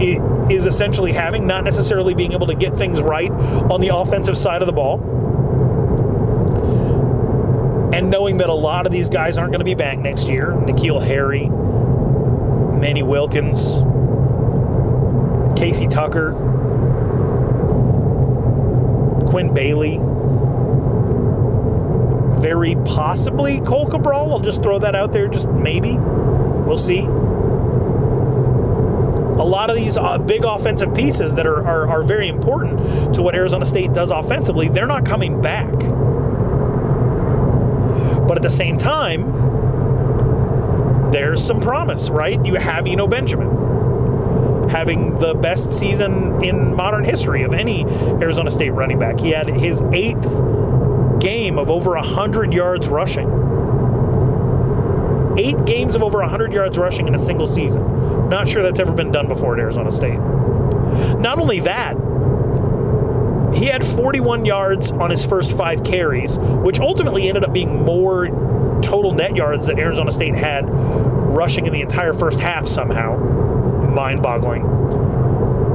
is 0.51 0.65
essentially 0.65 1.13
having, 1.13 1.47
not 1.47 1.63
necessarily 1.63 2.13
being 2.13 2.33
able 2.33 2.47
to 2.47 2.53
get 2.53 2.75
things 2.75 3.01
right 3.01 3.31
on 3.31 3.79
the 3.79 3.95
offensive 3.95 4.37
side 4.37 4.61
of 4.61 4.65
the 4.65 4.73
ball, 4.73 4.99
and 7.93 8.09
knowing 8.09 8.35
that 8.39 8.49
a 8.49 8.53
lot 8.53 8.85
of 8.85 8.91
these 8.91 9.07
guys 9.07 9.37
aren't 9.37 9.53
going 9.53 9.59
to 9.59 9.65
be 9.65 9.73
back 9.73 9.97
next 9.99 10.27
year. 10.27 10.47
N'Keal 10.47 11.01
Harry, 11.01 11.47
Manny 12.77 13.03
Wilkins, 13.03 13.71
Casey 15.57 15.87
Tucker, 15.87 16.58
Quinn 19.29 19.53
Bailey, 19.53 19.99
very 22.41 22.75
possibly 22.85 23.61
Cohl 23.61 23.87
Cabral. 23.87 24.31
I'll 24.33 24.39
just 24.39 24.63
throw 24.63 24.79
that 24.79 24.95
out 24.95 25.11
there, 25.11 25.27
just 25.27 25.49
maybe. 25.49 25.97
We'll 25.99 26.77
see. 26.77 27.01
A 29.39 29.45
lot 29.45 29.69
of 29.69 29.75
these 29.75 29.97
uh, 29.97 30.17
big 30.17 30.43
offensive 30.43 30.95
pieces 30.95 31.35
that 31.35 31.45
are, 31.45 31.65
are, 31.65 31.87
are 31.87 32.03
very 32.03 32.27
important 32.27 33.13
to 33.15 33.21
what 33.21 33.35
Arizona 33.35 33.65
State 33.65 33.93
does 33.93 34.09
offensively, 34.09 34.67
they're 34.67 34.87
not 34.87 35.05
coming 35.05 35.39
back. 35.41 35.71
But 38.27 38.35
at 38.37 38.41
the 38.41 38.49
same 38.49 38.77
time, 38.77 39.31
there's 41.11 41.43
some 41.43 41.61
promise, 41.61 42.09
right? 42.09 42.43
You 42.43 42.55
have 42.55 42.87
Eno 42.87 43.07
Benjamin 43.07 43.58
having 44.69 45.15
the 45.15 45.33
best 45.33 45.73
season 45.73 46.43
in 46.43 46.75
modern 46.75 47.03
history 47.03 47.43
of 47.43 47.53
any 47.53 47.85
Arizona 48.21 48.51
State 48.51 48.71
running 48.71 48.99
back. 48.99 49.19
He 49.19 49.31
had 49.31 49.49
his 49.49 49.81
eighth 49.93 50.23
game 51.19 51.57
of 51.57 51.69
over 51.69 51.91
100 51.91 52.53
yards 52.53 52.87
rushing. 52.87 53.27
Eight 55.37 55.65
games 55.65 55.95
of 55.95 56.03
over 56.03 56.19
100 56.19 56.53
yards 56.53 56.77
rushing 56.77 57.07
in 57.07 57.15
a 57.15 57.19
single 57.19 57.47
season. 57.47 58.29
Not 58.29 58.47
sure 58.47 58.61
that's 58.61 58.79
ever 58.79 58.93
been 58.93 59.11
done 59.11 59.27
before 59.27 59.53
at 59.55 59.59
Arizona 59.59 59.91
State. 59.91 60.19
Not 61.19 61.39
only 61.39 61.61
that, 61.61 61.95
he 63.55 63.65
had 63.65 63.83
41 63.83 64.45
yards 64.45 64.91
on 64.91 65.09
his 65.09 65.25
first 65.25 65.55
five 65.57 65.83
carries, 65.83 66.37
which 66.37 66.79
ultimately 66.79 67.27
ended 67.27 67.43
up 67.43 67.53
being 67.53 67.83
more 67.83 68.27
total 68.81 69.11
net 69.13 69.35
yards 69.35 69.65
that 69.65 69.79
Arizona 69.79 70.11
State 70.11 70.35
had 70.35 70.65
rushing 70.69 71.65
in 71.65 71.73
the 71.73 71.81
entire 71.81 72.13
first 72.13 72.39
half 72.39 72.67
somehow. 72.67 73.38
Mind 73.93 74.21
boggling. 74.21 74.63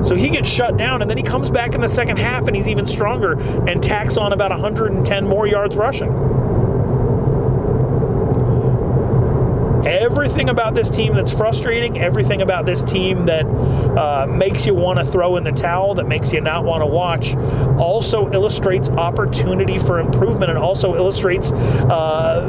So 0.04 0.14
he 0.14 0.28
gets 0.28 0.48
shut 0.48 0.76
down, 0.76 1.00
and 1.00 1.10
then 1.10 1.16
he 1.16 1.22
comes 1.22 1.50
back 1.50 1.74
in 1.74 1.80
the 1.80 1.88
second 1.88 2.18
half, 2.18 2.46
and 2.46 2.54
he's 2.54 2.68
even 2.68 2.86
stronger 2.86 3.40
and 3.66 3.82
tacks 3.82 4.16
on 4.16 4.32
about 4.32 4.50
110 4.50 5.26
more 5.26 5.46
yards 5.46 5.76
rushing. 5.76 6.12
Everything 9.86 10.48
about 10.48 10.74
this 10.74 10.88
team 10.88 11.14
that's 11.14 11.32
frustrating, 11.32 11.98
everything 11.98 12.40
about 12.40 12.64
this 12.64 12.82
team 12.82 13.26
that 13.26 13.44
uh, 13.44 14.26
makes 14.26 14.64
you 14.64 14.74
want 14.74 14.98
to 14.98 15.04
throw 15.04 15.36
in 15.36 15.44
the 15.44 15.52
towel, 15.52 15.94
that 15.94 16.06
makes 16.06 16.32
you 16.32 16.40
not 16.40 16.64
want 16.64 16.82
to 16.82 16.86
watch, 16.86 17.34
also 17.78 18.30
illustrates 18.32 18.88
opportunity 18.90 19.78
for 19.78 20.00
improvement 20.00 20.50
and 20.50 20.58
also 20.58 20.94
illustrates 20.94 21.50
uh, 21.52 22.48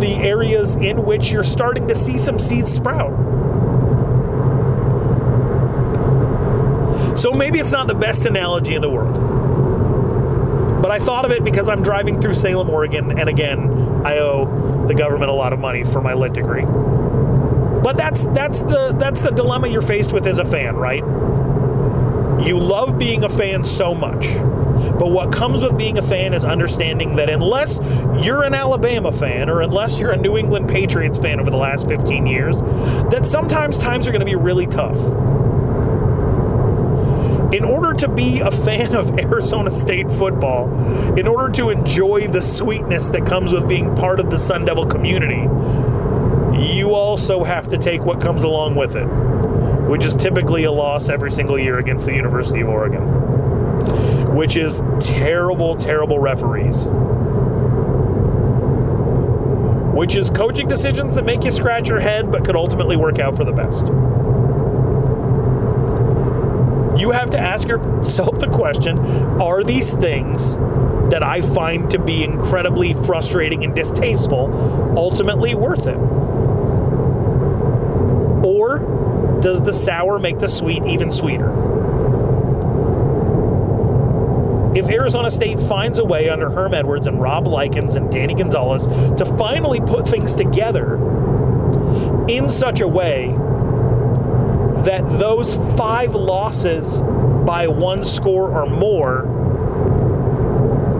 the 0.00 0.14
areas 0.16 0.74
in 0.74 1.04
which 1.04 1.30
you're 1.30 1.44
starting 1.44 1.86
to 1.86 1.94
see 1.94 2.18
some 2.18 2.38
seeds 2.38 2.72
sprout. 2.72 3.12
So 7.16 7.32
maybe 7.32 7.60
it's 7.60 7.72
not 7.72 7.86
the 7.86 7.94
best 7.94 8.24
analogy 8.24 8.74
in 8.74 8.82
the 8.82 8.90
world. 8.90 9.14
But 10.82 10.90
I 10.90 10.98
thought 10.98 11.24
of 11.24 11.30
it 11.32 11.42
because 11.44 11.68
I'm 11.68 11.82
driving 11.82 12.20
through 12.20 12.34
Salem, 12.34 12.68
Oregon, 12.68 13.18
and 13.18 13.28
again, 13.28 13.70
I 14.04 14.18
owe 14.18 14.86
the 14.86 14.94
government 14.94 15.30
a 15.30 15.34
lot 15.34 15.52
of 15.52 15.58
money 15.58 15.82
for 15.84 16.02
my 16.02 16.12
lit 16.12 16.34
degree. 16.34 16.64
But 16.64 17.96
that's 17.96 18.24
that's 18.26 18.60
the 18.60 18.94
that's 18.98 19.22
the 19.22 19.30
dilemma 19.30 19.68
you're 19.68 19.80
faced 19.80 20.12
with 20.12 20.26
as 20.26 20.38
a 20.38 20.44
fan, 20.44 20.76
right? 20.76 21.02
You 22.46 22.58
love 22.58 22.98
being 22.98 23.24
a 23.24 23.28
fan 23.28 23.64
so 23.64 23.94
much. 23.94 24.26
But 24.98 25.10
what 25.10 25.32
comes 25.32 25.62
with 25.62 25.76
being 25.78 25.96
a 25.98 26.02
fan 26.02 26.34
is 26.34 26.44
understanding 26.44 27.16
that 27.16 27.30
unless 27.30 27.78
you're 28.22 28.42
an 28.42 28.54
Alabama 28.54 29.12
fan 29.12 29.48
or 29.48 29.62
unless 29.62 29.98
you're 29.98 30.10
a 30.10 30.16
New 30.16 30.36
England 30.36 30.68
Patriots 30.68 31.18
fan 31.18 31.40
over 31.40 31.50
the 31.50 31.56
last 31.56 31.88
15 31.88 32.26
years, 32.26 32.60
that 33.10 33.24
sometimes 33.24 33.78
times 33.78 34.06
are 34.06 34.10
going 34.10 34.20
to 34.20 34.26
be 34.26 34.34
really 34.34 34.66
tough 34.66 34.98
in 37.54 37.62
order 37.62 37.94
to 37.94 38.08
be 38.08 38.40
a 38.40 38.50
fan 38.50 38.96
of 38.96 39.16
Arizona 39.18 39.70
State 39.70 40.10
football, 40.10 40.68
in 41.16 41.28
order 41.28 41.52
to 41.52 41.70
enjoy 41.70 42.26
the 42.26 42.42
sweetness 42.42 43.10
that 43.10 43.24
comes 43.24 43.52
with 43.52 43.68
being 43.68 43.94
part 43.94 44.18
of 44.18 44.28
the 44.28 44.38
Sun 44.38 44.64
Devil 44.64 44.86
community, 44.86 45.42
you 46.60 46.94
also 46.94 47.44
have 47.44 47.68
to 47.68 47.78
take 47.78 48.04
what 48.04 48.20
comes 48.20 48.42
along 48.42 48.74
with 48.74 48.96
it, 48.96 49.04
which 49.88 50.04
is 50.04 50.16
typically 50.16 50.64
a 50.64 50.72
loss 50.72 51.08
every 51.08 51.30
single 51.30 51.56
year 51.56 51.78
against 51.78 52.06
the 52.06 52.14
University 52.14 52.60
of 52.60 52.68
Oregon, 52.68 54.34
which 54.34 54.56
is 54.56 54.82
terrible, 54.98 55.76
terrible 55.76 56.18
referees. 56.18 56.86
Which 59.94 60.16
is 60.16 60.28
coaching 60.28 60.66
decisions 60.66 61.14
that 61.14 61.24
make 61.24 61.44
you 61.44 61.52
scratch 61.52 61.88
your 61.88 62.00
head 62.00 62.32
but 62.32 62.44
could 62.44 62.56
ultimately 62.56 62.96
work 62.96 63.20
out 63.20 63.36
for 63.36 63.44
the 63.44 63.52
best 63.52 63.86
you 67.04 67.10
have 67.10 67.28
to 67.28 67.38
ask 67.38 67.68
yourself 67.68 68.38
the 68.38 68.48
question 68.48 68.98
are 68.98 69.62
these 69.62 69.92
things 69.92 70.56
that 71.10 71.22
I 71.22 71.42
find 71.42 71.90
to 71.90 71.98
be 71.98 72.24
incredibly 72.24 72.94
frustrating 72.94 73.62
and 73.62 73.74
distasteful 73.74 74.94
ultimately 74.96 75.54
worth 75.54 75.86
it? 75.86 75.98
Or 78.42 79.38
does 79.42 79.60
the 79.60 79.72
sour 79.74 80.18
make 80.18 80.38
the 80.38 80.48
sweet 80.48 80.82
even 80.84 81.10
sweeter? 81.10 81.50
If 84.74 84.88
Arizona 84.88 85.30
State 85.30 85.60
finds 85.60 85.98
a 85.98 86.04
way 86.06 86.30
under 86.30 86.48
Herm 86.48 86.72
Edwards 86.72 87.06
and 87.06 87.20
Rob 87.20 87.46
Likens 87.46 87.96
and 87.96 88.10
Danny 88.10 88.34
Gonzalez 88.34 88.86
to 89.18 89.26
finally 89.36 89.80
put 89.80 90.08
things 90.08 90.34
together 90.34 90.94
in 92.28 92.48
such 92.48 92.80
a 92.80 92.88
way 92.88 93.36
that 94.84 95.06
those 95.18 95.56
five 95.76 96.14
losses 96.14 96.98
by 97.46 97.66
one 97.66 98.04
score 98.04 98.50
or 98.50 98.66
more 98.66 99.22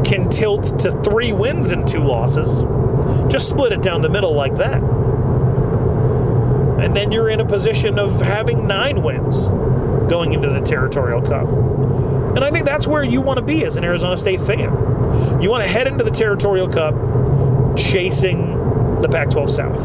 can 0.05 0.29
tilt 0.29 0.79
to 0.81 0.93
three 1.03 1.33
wins 1.33 1.71
and 1.71 1.89
two 1.89 2.01
losses. 2.01 2.63
Just 3.33 3.49
split 3.49 3.73
it 3.73 3.83
down 3.83 4.03
the 4.03 4.09
middle 4.09 4.35
like 4.35 4.55
that. 4.57 4.83
And 6.83 6.95
then 6.95 7.11
you're 7.11 7.31
in 7.31 7.41
a 7.41 7.47
position 7.47 7.99
of 7.99 8.21
having 8.21 8.67
nine 8.67 9.03
wins 9.03 9.47
going 10.11 10.35
into 10.35 10.51
the 10.51 10.61
Territorial 10.61 11.23
Cup. 11.23 11.49
And 12.37 12.45
I 12.45 12.51
think 12.51 12.67
that's 12.67 12.87
where 12.87 13.03
you 13.03 13.21
want 13.21 13.39
to 13.39 13.45
be 13.45 13.65
as 13.65 13.77
an 13.77 13.85
Arizona 13.85 14.17
State 14.17 14.41
fan. 14.41 15.41
You 15.41 15.51
want 15.51 15.63
to 15.63 15.69
head 15.69 15.87
into 15.87 16.05
the 16.05 16.11
Territorial 16.11 16.69
Cup 16.69 16.95
chasing 17.77 19.01
the 19.01 19.09
Pac 19.09 19.31
12 19.31 19.51
South. 19.51 19.83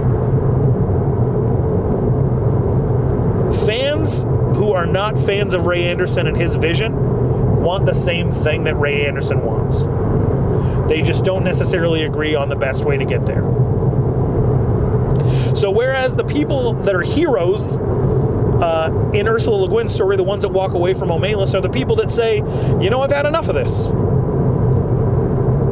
Fans 3.66 4.22
who 4.58 4.69
are 4.80 4.86
not 4.86 5.20
fans 5.20 5.54
of 5.54 5.66
Ray 5.66 5.84
Anderson 5.84 6.26
and 6.26 6.38
his 6.38 6.56
vision 6.56 6.96
want 7.62 7.86
the 7.86 7.94
same 7.94 8.32
thing 8.32 8.64
that 8.64 8.76
Ray 8.76 9.06
Anderson 9.06 9.42
wants. 9.42 9.84
They 10.90 11.02
just 11.02 11.26
don't 11.26 11.44
necessarily 11.44 12.04
agree 12.04 12.34
on 12.34 12.48
the 12.48 12.56
best 12.56 12.86
way 12.86 12.96
to 12.96 13.04
get 13.04 13.26
there. 13.26 13.42
So, 15.54 15.70
whereas 15.70 16.16
the 16.16 16.24
people 16.24 16.76
that 16.76 16.96
are 16.96 17.02
heroes 17.02 17.76
uh, 17.76 19.12
in 19.14 19.28
Ursula 19.28 19.66
Le 19.66 19.70
Guin's 19.70 19.94
story, 19.94 20.16
the 20.16 20.24
ones 20.24 20.44
that 20.44 20.50
walk 20.50 20.72
away 20.72 20.94
from 20.94 21.10
Omelas, 21.10 21.54
are 21.54 21.62
the 21.62 21.70
people 21.70 21.98
that 21.98 22.10
say, 22.10 22.38
you 22.38 22.90
know, 22.90 23.02
I've 23.02 23.12
had 23.12 23.26
enough 23.26 23.50
of 23.50 23.56
this. 23.56 23.88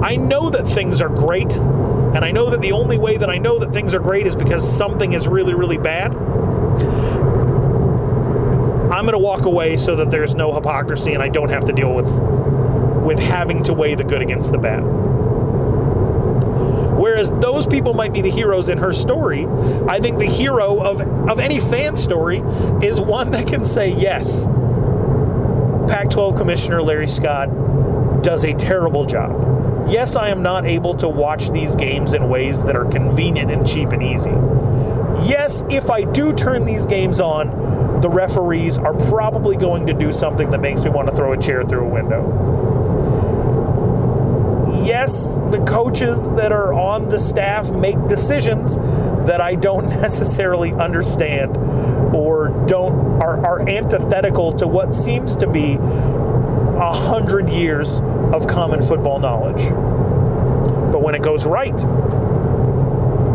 I 0.03 0.17
know 0.17 0.49
that 0.49 0.67
things 0.67 0.99
are 0.99 1.09
great, 1.09 1.55
and 1.55 2.25
I 2.25 2.31
know 2.31 2.49
that 2.49 2.59
the 2.59 2.73
only 2.73 2.97
way 2.97 3.15
that 3.15 3.29
I 3.29 3.37
know 3.37 3.57
that 3.59 3.71
things 3.71 3.93
are 3.93 4.01
great 4.01 4.27
is 4.27 4.35
because 4.35 4.69
something 4.69 5.13
is 5.13 5.29
really, 5.29 5.53
really 5.53 5.77
bad. 5.77 6.13
I'm 8.97 9.05
going 9.05 9.13
to 9.13 9.19
walk 9.19 9.45
away 9.45 9.77
so 9.77 9.95
that 9.97 10.09
there's 10.09 10.33
no 10.33 10.55
hypocrisy 10.55 11.13
and 11.13 11.21
I 11.21 11.29
don't 11.29 11.49
have 11.49 11.65
to 11.67 11.71
deal 11.71 11.93
with 11.93 12.07
with 13.05 13.19
having 13.19 13.61
to 13.63 13.73
weigh 13.73 13.93
the 13.93 14.03
good 14.03 14.23
against 14.23 14.51
the 14.51 14.57
bad. 14.57 14.81
Whereas 16.97 17.29
those 17.29 17.67
people 17.67 17.93
might 17.93 18.11
be 18.11 18.21
the 18.21 18.31
heroes 18.31 18.69
in 18.69 18.79
her 18.79 18.91
story, 18.91 19.45
I 19.87 19.99
think 19.99 20.17
the 20.17 20.25
hero 20.25 20.79
of, 20.79 20.99
of 21.29 21.39
any 21.39 21.59
fan 21.59 21.95
story 21.95 22.39
is 22.81 22.99
one 22.99 23.29
that 23.31 23.45
can 23.45 23.65
say, 23.65 23.93
yes, 23.93 24.45
Pac 25.87 26.09
12 26.09 26.35
Commissioner 26.35 26.81
Larry 26.81 27.07
Scott 27.07 28.23
does 28.23 28.43
a 28.43 28.55
terrible 28.55 29.05
job. 29.05 29.89
Yes, 29.91 30.15
I 30.15 30.29
am 30.29 30.41
not 30.41 30.65
able 30.65 30.95
to 30.95 31.07
watch 31.07 31.51
these 31.51 31.75
games 31.75 32.13
in 32.13 32.29
ways 32.29 32.63
that 32.63 32.75
are 32.75 32.85
convenient 32.85 33.51
and 33.51 33.65
cheap 33.65 33.89
and 33.89 34.01
easy. 34.01 34.31
Yes, 35.29 35.63
if 35.69 35.91
I 35.91 36.03
do 36.03 36.33
turn 36.33 36.65
these 36.65 36.87
games 36.87 37.19
on, 37.19 37.86
the 38.01 38.09
referees 38.09 38.77
are 38.77 38.93
probably 39.09 39.55
going 39.57 39.87
to 39.87 39.93
do 39.93 40.13
something 40.13 40.49
that 40.51 40.59
makes 40.59 40.83
me 40.83 40.89
want 40.89 41.09
to 41.09 41.15
throw 41.15 41.33
a 41.33 41.37
chair 41.37 41.63
through 41.63 41.85
a 41.85 41.89
window 41.89 42.67
yes, 44.87 45.35
the 45.51 45.63
coaches 45.67 46.29
that 46.31 46.51
are 46.53 46.73
on 46.73 47.09
the 47.09 47.19
staff 47.19 47.69
make 47.69 47.95
decisions 48.07 48.77
that 49.27 49.41
I 49.41 49.55
don't 49.55 49.87
necessarily 50.01 50.71
understand 50.73 51.57
or 52.15 52.49
don't 52.67 53.21
are, 53.21 53.45
are 53.45 53.67
antithetical 53.67 54.53
to 54.53 54.67
what 54.67 54.95
seems 54.95 55.35
to 55.37 55.47
be 55.47 55.73
a 55.73 56.93
hundred 56.93 57.49
years 57.49 57.99
of 57.99 58.47
common 58.47 58.81
football 58.81 59.19
knowledge. 59.19 59.63
But 60.91 61.01
when 61.01 61.15
it 61.15 61.21
goes 61.21 61.45
right, 61.45 61.77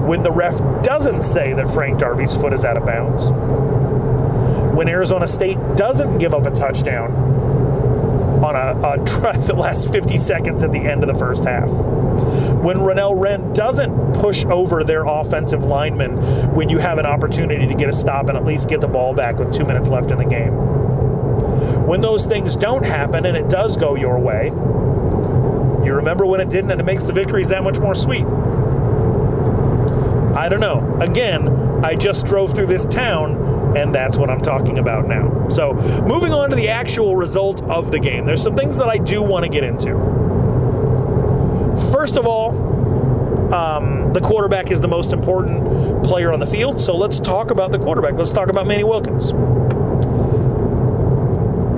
when 0.07 0.23
the 0.23 0.33
ref 0.33 0.59
doesn't 0.83 1.23
say 1.23 1.53
that 1.53 1.69
Frank 1.69 1.99
Darby's 1.99 2.35
foot 2.35 2.53
is 2.53 2.65
out 2.65 2.77
of 2.77 2.87
bounds, 2.87 3.29
when 4.75 4.89
Arizona 4.89 5.29
State 5.29 5.59
doesn't 5.77 6.19
give 6.19 6.35
up 6.35 6.47
a 6.47 6.51
touchdown 6.51 7.13
on 8.43 8.57
a, 8.57 8.89
a 8.89 9.05
drive 9.05 9.47
that 9.47 9.57
lasts 9.57 9.91
50 9.91 10.17
seconds 10.17 10.63
at 10.63 10.73
the 10.73 10.81
end 10.81 11.03
of 11.03 11.09
the 11.09 11.19
first 11.19 11.45
half. 11.45 11.71
When 11.71 12.79
Renell 12.79 13.19
Wren 13.19 13.53
doesn't 13.53 14.15
push 14.15 14.45
over 14.45 14.85
their 14.85 15.05
offensive 15.05 15.65
lineman 15.65 16.55
when 16.55 16.69
you 16.69 16.79
have 16.79 16.99
an 16.99 17.07
opportunity 17.07 17.67
to 17.67 17.75
get 17.75 17.89
a 17.89 17.93
stop 17.93 18.29
and 18.29 18.37
at 18.37 18.45
least 18.45 18.69
get 18.69 18.81
the 18.81 18.89
ball 18.89 19.15
back 19.15 19.39
with 19.39 19.53
two 19.53 19.65
minutes 19.65 19.89
left 19.89 20.11
in 20.11 20.19
the 20.19 20.25
game. 20.25 20.53
When 21.87 22.01
those 22.01 22.27
things 22.27 22.57
don't 22.57 22.85
happen 22.85 23.27
and 23.27 23.37
it 23.37 23.49
does 23.49 23.77
go 23.77 23.95
your 23.95 24.19
way, 24.19 24.47
you 25.85 25.95
remember 25.95 26.25
when 26.25 26.41
it 26.41 26.49
didn't 26.49 26.71
and 26.71 26.81
it 26.81 26.85
makes 26.85 27.05
the 27.05 27.13
victories 27.13 27.49
that 27.49 27.63
much 27.65 27.79
more 27.79 27.95
sweet. 27.95 28.25
I 30.37 30.49
don't 30.49 30.61
know. 30.61 30.97
Again, 31.01 31.49
I 31.85 31.95
just 31.95 32.25
drove 32.25 32.55
through 32.55 32.67
this 32.67 32.87
town 32.87 33.37
and 33.77 33.95
that's 33.95 34.17
what 34.17 34.31
I'm 34.31 34.41
talking 34.41 34.79
about 34.79 35.09
now. 35.09 35.49
So, 35.49 35.73
moving 36.07 36.33
on 36.33 36.51
to 36.51 36.57
the 36.57 36.69
actual 36.69 37.17
result 37.17 37.63
of 37.63 37.91
the 37.91 37.99
game, 37.99 38.25
there's 38.25 38.43
some 38.43 38.57
things 38.57 38.79
that 38.79 38.89
I 38.89 38.99
do 38.99 39.23
want 39.23 39.45
to 39.45 39.51
get 39.51 39.65
into. 39.65 39.91
First 41.93 42.17
of 42.17 42.27
all, 42.27 42.51
um, 43.55 44.13
the 44.13 44.21
quarterback 44.21 44.71
is 44.71 44.81
the 44.81 44.89
most 44.89 45.13
important 45.13 46.05
player 46.05 46.33
on 46.33 46.41
the 46.41 46.47
field, 46.47 46.81
so 46.81 46.97
let's 46.97 47.21
talk 47.21 47.51
about 47.51 47.73
the 47.73 47.79
quarterback. 47.79 48.15
Let's 48.15 48.33
talk 48.33 48.49
about 48.49 48.67
Manny 48.67 48.85
Wilkins. 48.85 49.33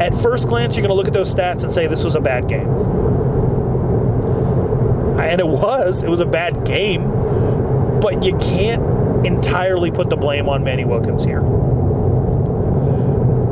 At 0.01 0.15
first 0.15 0.49
glance, 0.49 0.77
you're 0.77 0.83
going 0.83 0.91
to 0.91 0.95
look 0.95 1.07
at 1.07 1.13
those 1.13 1.33
stats 1.33 1.63
and 1.63 1.73
say 1.73 1.87
this 1.87 2.03
was 2.03 2.15
a 2.15 2.21
bad 2.21 2.49
game. 2.49 2.69
And 5.19 5.41
it 5.41 5.47
was. 5.47 6.03
It 6.03 6.11
was 6.11 6.21
a 6.21 6.27
bad 6.27 6.67
game. 6.67 7.09
But 8.01 8.23
you 8.25 8.37
can't 8.39 9.25
entirely 9.25 9.91
put 9.91 10.11
the 10.11 10.17
blame 10.17 10.49
on 10.49 10.65
Manny 10.65 10.85
Wilkins 10.85 11.25
here. 11.25 11.41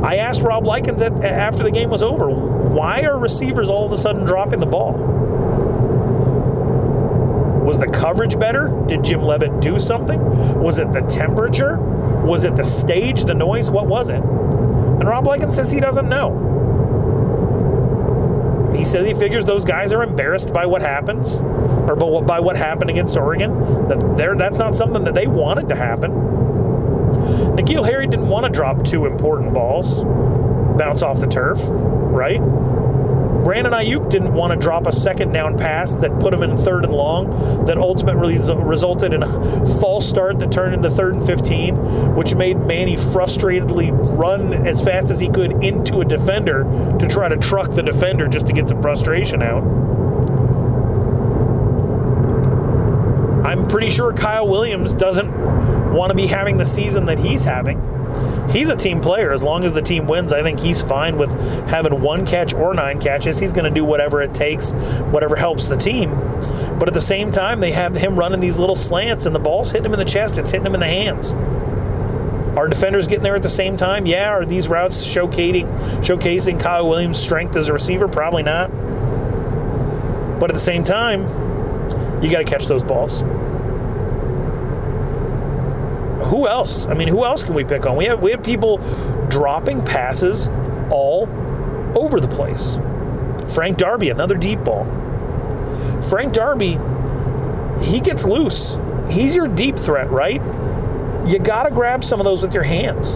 I 0.03 0.17
asked 0.17 0.41
Rob 0.41 0.65
Likens 0.65 1.01
at, 1.01 1.13
after 1.23 1.63
the 1.63 1.71
game 1.71 1.89
was 1.89 2.03
over, 2.03 2.29
why 2.29 3.03
are 3.03 3.17
receivers 3.17 3.69
all 3.69 3.85
of 3.85 3.93
a 3.93 3.97
sudden 3.97 4.25
dropping 4.25 4.59
the 4.59 4.65
ball? 4.65 4.93
Was 7.65 7.79
the 7.79 7.87
coverage 7.87 8.37
better? 8.37 8.67
Did 8.87 9.05
Jim 9.05 9.23
Leavitt 9.23 9.61
do 9.61 9.79
something? 9.79 10.19
Was 10.59 10.77
it 10.77 10.91
the 10.91 10.99
temperature? 11.01 11.77
Was 12.25 12.43
it 12.43 12.57
the 12.57 12.65
stage, 12.65 13.23
the 13.23 13.33
noise? 13.33 13.69
What 13.69 13.87
was 13.87 14.09
it? 14.09 14.21
And 14.21 15.07
Rob 15.07 15.25
Likens 15.25 15.55
says 15.55 15.71
he 15.71 15.79
doesn't 15.79 16.09
know. 16.09 16.51
He 18.75 18.83
says 18.83 19.07
he 19.07 19.13
figures 19.13 19.45
those 19.45 19.63
guys 19.63 19.93
are 19.93 20.03
embarrassed 20.03 20.51
by 20.51 20.65
what 20.65 20.81
happens, 20.81 21.37
or 21.37 21.95
by 21.95 22.41
what 22.41 22.57
happened 22.57 22.89
against 22.89 23.15
Oregon. 23.15 23.87
That 23.87 24.35
that's 24.37 24.57
not 24.57 24.75
something 24.75 25.05
that 25.05 25.13
they 25.13 25.27
wanted 25.27 25.69
to 25.69 25.75
happen. 25.75 26.11
N'Keal 27.73 27.85
Harry 27.85 28.05
didn't 28.05 28.29
want 28.29 28.45
to 28.45 28.51
drop 28.51 28.85
two 28.85 29.07
important 29.07 29.51
balls, 29.51 30.03
bounce 30.77 31.01
off 31.01 31.19
the 31.19 31.25
turf, 31.25 31.59
right? 31.63 32.39
Brandon 33.43 33.73
Aiyuk 33.73 34.11
didn't 34.11 34.31
want 34.31 34.53
to 34.53 34.59
drop 34.59 34.85
a 34.85 34.91
second 34.91 35.31
down 35.31 35.57
pass 35.57 35.95
that 35.97 36.19
put 36.19 36.35
him 36.35 36.43
in 36.43 36.55
third 36.55 36.85
and 36.85 36.93
long, 36.93 37.65
that 37.65 37.79
ultimately 37.79 38.37
resulted 38.37 39.11
in 39.11 39.23
a 39.23 39.65
false 39.81 40.07
start 40.07 40.37
that 40.37 40.51
turned 40.51 40.75
into 40.75 40.89
third 40.91 41.15
and 41.15 41.25
15, 41.25 42.15
which 42.15 42.35
made 42.35 42.57
Manny 42.59 42.95
frustratedly 42.95 43.89
run 43.91 44.53
as 44.53 44.83
fast 44.83 45.09
as 45.09 45.19
he 45.19 45.27
could 45.27 45.63
into 45.63 45.99
a 45.99 46.05
defender 46.05 46.63
to 46.99 47.07
try 47.07 47.27
to 47.27 47.37
truck 47.37 47.71
the 47.71 47.81
defender 47.81 48.27
just 48.27 48.45
to 48.45 48.53
get 48.53 48.69
some 48.69 48.83
frustration 48.83 49.41
out. 49.41 49.63
I'm 53.53 53.67
pretty 53.67 53.91
sure 53.91 54.11
Kyle 54.13 54.47
Williams 54.47 54.95
doesn't 54.95 55.93
want 55.93 56.09
to 56.09 56.15
be 56.15 56.25
having 56.25 56.57
the 56.57 56.65
season 56.65 57.05
that 57.05 57.19
he's 57.19 57.43
having. 57.43 57.79
He's 58.49 58.69
a 58.69 58.75
team 58.75 58.99
player. 58.99 59.31
As 59.31 59.43
long 59.43 59.63
as 59.63 59.73
the 59.73 59.81
team 59.81 60.07
wins, 60.07 60.33
I 60.33 60.41
think 60.41 60.59
he's 60.59 60.81
fine 60.81 61.19
with 61.19 61.31
having 61.69 62.01
one 62.01 62.25
catch 62.25 62.55
or 62.55 62.73
nine 62.73 62.99
catches. 62.99 63.37
He's 63.37 63.53
going 63.53 63.65
to 63.65 63.71
do 63.71 63.85
whatever 63.85 64.23
it 64.23 64.33
takes, 64.33 64.71
whatever 64.71 65.35
helps 65.35 65.67
the 65.67 65.77
team. 65.77 66.09
But 66.79 66.87
at 66.87 66.95
the 66.95 67.01
same 67.01 67.31
time, 67.31 67.59
they 67.59 67.71
have 67.73 67.95
him 67.95 68.17
running 68.17 68.39
these 68.39 68.57
little 68.57 68.75
slants, 68.75 69.27
and 69.27 69.35
the 69.35 69.39
ball's 69.39 69.69
hitting 69.69 69.85
him 69.85 69.93
in 69.93 69.99
the 69.99 70.05
chest. 70.05 70.39
It's 70.39 70.49
hitting 70.49 70.65
him 70.65 70.73
in 70.73 70.79
the 70.79 70.87
hands. 70.87 71.31
Are 72.57 72.67
defenders 72.67 73.07
getting 73.07 73.23
there 73.23 73.35
at 73.35 73.43
the 73.43 73.49
same 73.49 73.77
time? 73.77 74.07
Yeah. 74.07 74.29
Are 74.29 74.45
these 74.45 74.67
routes 74.67 75.05
showcasing 75.05 75.67
showcasing 75.99 76.59
Kyle 76.59 76.89
Williams' 76.89 77.19
strength 77.19 77.55
as 77.55 77.69
a 77.69 77.73
receiver? 77.73 78.07
Probably 78.07 78.41
not. 78.41 78.71
But 80.39 80.49
at 80.49 80.55
the 80.55 80.59
same 80.59 80.83
time, 80.83 81.21
you 82.23 82.31
got 82.31 82.39
to 82.39 82.45
catch 82.45 82.65
those 82.65 82.83
balls 82.83 83.21
who 86.25 86.47
else? 86.47 86.85
I 86.87 86.93
mean, 86.93 87.07
who 87.07 87.23
else 87.23 87.43
can 87.43 87.53
we 87.53 87.63
pick 87.63 87.85
on? 87.85 87.95
We 87.95 88.05
have 88.05 88.21
we 88.21 88.31
have 88.31 88.43
people 88.43 88.77
dropping 89.29 89.83
passes 89.83 90.47
all 90.89 91.27
over 91.95 92.19
the 92.19 92.27
place. 92.27 92.77
Frank 93.53 93.77
Darby, 93.77 94.09
another 94.09 94.35
deep 94.35 94.63
ball. 94.63 94.85
Frank 96.01 96.33
Darby, 96.33 96.79
he 97.81 97.99
gets 97.99 98.25
loose. 98.25 98.75
He's 99.09 99.35
your 99.35 99.47
deep 99.47 99.77
threat, 99.77 100.09
right? 100.09 100.41
You 101.27 101.39
got 101.39 101.63
to 101.63 101.71
grab 101.71 102.03
some 102.03 102.19
of 102.19 102.25
those 102.25 102.41
with 102.41 102.53
your 102.53 102.63
hands. 102.63 103.15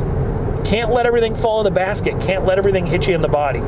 Can't 0.67 0.91
let 0.91 1.05
everything 1.05 1.35
fall 1.35 1.59
in 1.59 1.65
the 1.65 1.71
basket. 1.71 2.19
Can't 2.21 2.45
let 2.45 2.57
everything 2.57 2.85
hit 2.85 3.07
you 3.07 3.15
in 3.15 3.21
the 3.21 3.27
body. 3.27 3.61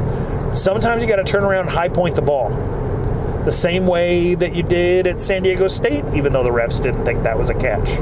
Sometimes 0.56 1.02
you 1.02 1.08
got 1.08 1.18
to 1.18 1.24
turn 1.24 1.44
around 1.44 1.62
and 1.62 1.70
high 1.70 1.90
point 1.90 2.16
the 2.16 2.22
ball. 2.22 2.50
The 3.46 3.52
same 3.52 3.88
way 3.88 4.36
that 4.36 4.56
you 4.56 4.64
did 4.64 5.08
at 5.08 5.22
San 5.22 5.44
Diego 5.44 5.68
State, 5.68 6.04
even 6.14 6.34
though 6.34 6.44
the 6.44 6.50
refs 6.50 6.82
didn't 6.82 7.06
think 7.06 7.24
that 7.24 7.38
was 7.38 7.50
a 7.50 7.54
catch. 7.54 8.00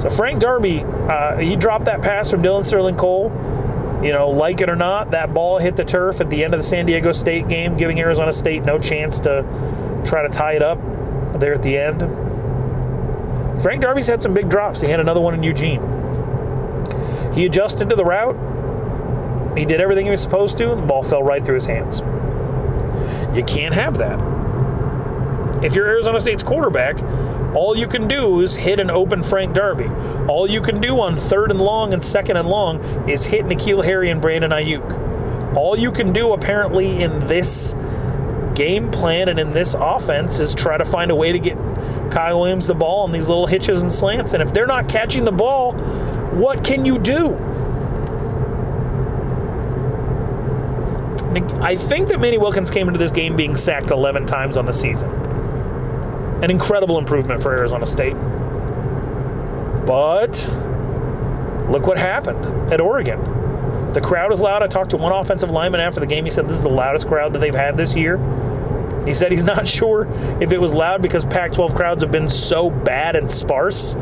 So 0.00 0.08
Frank 0.08 0.40
Darby, 0.40 0.82
uh, 0.82 1.36
he 1.36 1.56
dropped 1.56 1.84
that 1.84 2.00
pass 2.00 2.30
from 2.30 2.42
Dylan 2.42 2.64
Sterling 2.64 2.96
Cole. 2.96 3.30
You 4.02 4.12
know, 4.12 4.30
like 4.30 4.62
it 4.62 4.70
or 4.70 4.76
not, 4.76 5.10
that 5.10 5.34
ball 5.34 5.58
hit 5.58 5.76
the 5.76 5.84
turf 5.84 6.22
at 6.22 6.30
the 6.30 6.42
end 6.42 6.54
of 6.54 6.60
the 6.60 6.64
San 6.64 6.86
Diego 6.86 7.12
State 7.12 7.48
game, 7.48 7.76
giving 7.76 8.00
Arizona 8.00 8.32
State 8.32 8.64
no 8.64 8.78
chance 8.78 9.20
to 9.20 9.44
try 10.06 10.22
to 10.22 10.28
tie 10.30 10.54
it 10.54 10.62
up 10.62 10.78
there 11.38 11.52
at 11.52 11.62
the 11.62 11.76
end. 11.76 12.00
Frank 13.62 13.82
Darby's 13.82 14.06
had 14.06 14.22
some 14.22 14.32
big 14.32 14.48
drops. 14.48 14.80
He 14.80 14.88
had 14.88 15.00
another 15.00 15.20
one 15.20 15.34
in 15.34 15.42
Eugene. 15.42 15.82
He 17.34 17.44
adjusted 17.44 17.90
to 17.90 17.96
the 17.96 18.04
route. 18.04 18.36
He 19.58 19.66
did 19.66 19.82
everything 19.82 20.06
he 20.06 20.10
was 20.10 20.22
supposed 20.22 20.56
to, 20.58 20.72
and 20.72 20.82
the 20.82 20.86
ball 20.86 21.02
fell 21.02 21.22
right 21.22 21.44
through 21.44 21.56
his 21.56 21.66
hands. 21.66 22.00
You 23.36 23.44
can't 23.44 23.74
have 23.74 23.98
that. 23.98 24.18
If 25.62 25.74
you're 25.74 25.86
Arizona 25.86 26.20
State's 26.20 26.42
quarterback, 26.42 26.96
all 27.54 27.76
you 27.76 27.88
can 27.88 28.06
do 28.06 28.40
is 28.40 28.54
hit 28.54 28.78
an 28.78 28.90
open 28.90 29.22
Frank 29.22 29.54
Darby. 29.54 29.86
All 30.28 30.48
you 30.48 30.60
can 30.60 30.80
do 30.80 31.00
on 31.00 31.16
third 31.16 31.50
and 31.50 31.60
long 31.60 31.92
and 31.92 32.04
second 32.04 32.36
and 32.36 32.48
long 32.48 33.08
is 33.08 33.26
hit 33.26 33.44
N'Keal 33.46 33.84
Harry 33.84 34.10
and 34.10 34.20
Brandon 34.20 34.50
Aiyuk. 34.50 35.56
All 35.56 35.76
you 35.76 35.90
can 35.90 36.12
do, 36.12 36.32
apparently, 36.32 37.02
in 37.02 37.26
this 37.26 37.74
game 38.54 38.90
plan 38.90 39.28
and 39.28 39.40
in 39.40 39.50
this 39.50 39.74
offense 39.78 40.38
is 40.38 40.54
try 40.54 40.76
to 40.76 40.84
find 40.84 41.10
a 41.10 41.14
way 41.14 41.32
to 41.32 41.38
get 41.38 41.56
Kyle 42.10 42.40
Williams 42.40 42.66
the 42.66 42.74
ball 42.74 43.04
on 43.04 43.12
these 43.12 43.28
little 43.28 43.46
hitches 43.46 43.82
and 43.82 43.90
slants. 43.90 44.32
And 44.32 44.42
if 44.42 44.52
they're 44.52 44.66
not 44.66 44.88
catching 44.88 45.24
the 45.24 45.32
ball, 45.32 45.72
what 46.34 46.64
can 46.64 46.84
you 46.84 46.98
do? 46.98 47.36
I 51.60 51.76
think 51.76 52.08
that 52.08 52.20
Manny 52.20 52.38
Wilkins 52.38 52.70
came 52.70 52.88
into 52.88 52.98
this 52.98 53.12
game 53.12 53.36
being 53.36 53.56
sacked 53.56 53.90
11 53.90 54.26
times 54.26 54.56
on 54.56 54.66
the 54.66 54.72
season. 54.72 55.29
An 56.42 56.50
incredible 56.50 56.98
improvement 56.98 57.42
for 57.42 57.56
Arizona 57.56 57.86
State. 57.86 58.14
But 59.86 60.46
look 61.68 61.86
what 61.86 61.98
happened 61.98 62.72
at 62.72 62.80
Oregon. 62.80 63.92
The 63.92 64.00
crowd 64.00 64.32
is 64.32 64.40
loud. 64.40 64.62
I 64.62 64.68
talked 64.68 64.90
to 64.90 64.96
one 64.96 65.12
offensive 65.12 65.50
lineman 65.50 65.80
after 65.80 66.00
the 66.00 66.06
game. 66.06 66.24
He 66.24 66.30
said 66.30 66.48
this 66.48 66.56
is 66.56 66.62
the 66.62 66.68
loudest 66.70 67.08
crowd 67.08 67.32
that 67.32 67.40
they've 67.40 67.54
had 67.54 67.76
this 67.76 67.96
year. 67.96 68.18
He 69.04 69.14
said 69.14 69.32
he's 69.32 69.42
not 69.54 69.66
sure 69.66 70.06
if 70.40 70.52
it 70.52 70.60
was 70.60 70.72
loud 70.72 71.02
because 71.02 71.24
Pac 71.24 71.52
12 71.52 71.74
crowds 71.74 72.02
have 72.02 72.12
been 72.12 72.28
so 72.28 72.70
bad 72.70 73.16
and 73.16 73.30
sparse 73.30 73.96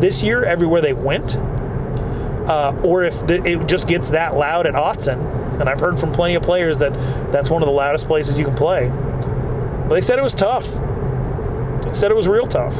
this 0.00 0.22
year 0.22 0.44
everywhere 0.44 0.80
they've 0.80 0.98
went, 0.98 1.36
uh, 1.36 2.74
or 2.82 3.04
if 3.04 3.22
it 3.28 3.66
just 3.66 3.86
gets 3.86 4.10
that 4.10 4.36
loud 4.36 4.66
at 4.66 4.74
Autzen. 4.74 5.60
And 5.60 5.68
I've 5.68 5.80
heard 5.80 6.00
from 6.00 6.12
plenty 6.12 6.34
of 6.34 6.42
players 6.42 6.78
that 6.78 6.92
that's 7.30 7.50
one 7.50 7.62
of 7.62 7.66
the 7.66 7.72
loudest 7.72 8.06
places 8.06 8.38
you 8.38 8.44
can 8.44 8.56
play. 8.56 8.88
But 8.88 9.94
they 9.94 10.00
said 10.00 10.18
it 10.18 10.22
was 10.22 10.34
tough. 10.34 10.74
Said 11.94 12.10
it 12.10 12.14
was 12.14 12.28
real 12.28 12.46
tough. 12.46 12.78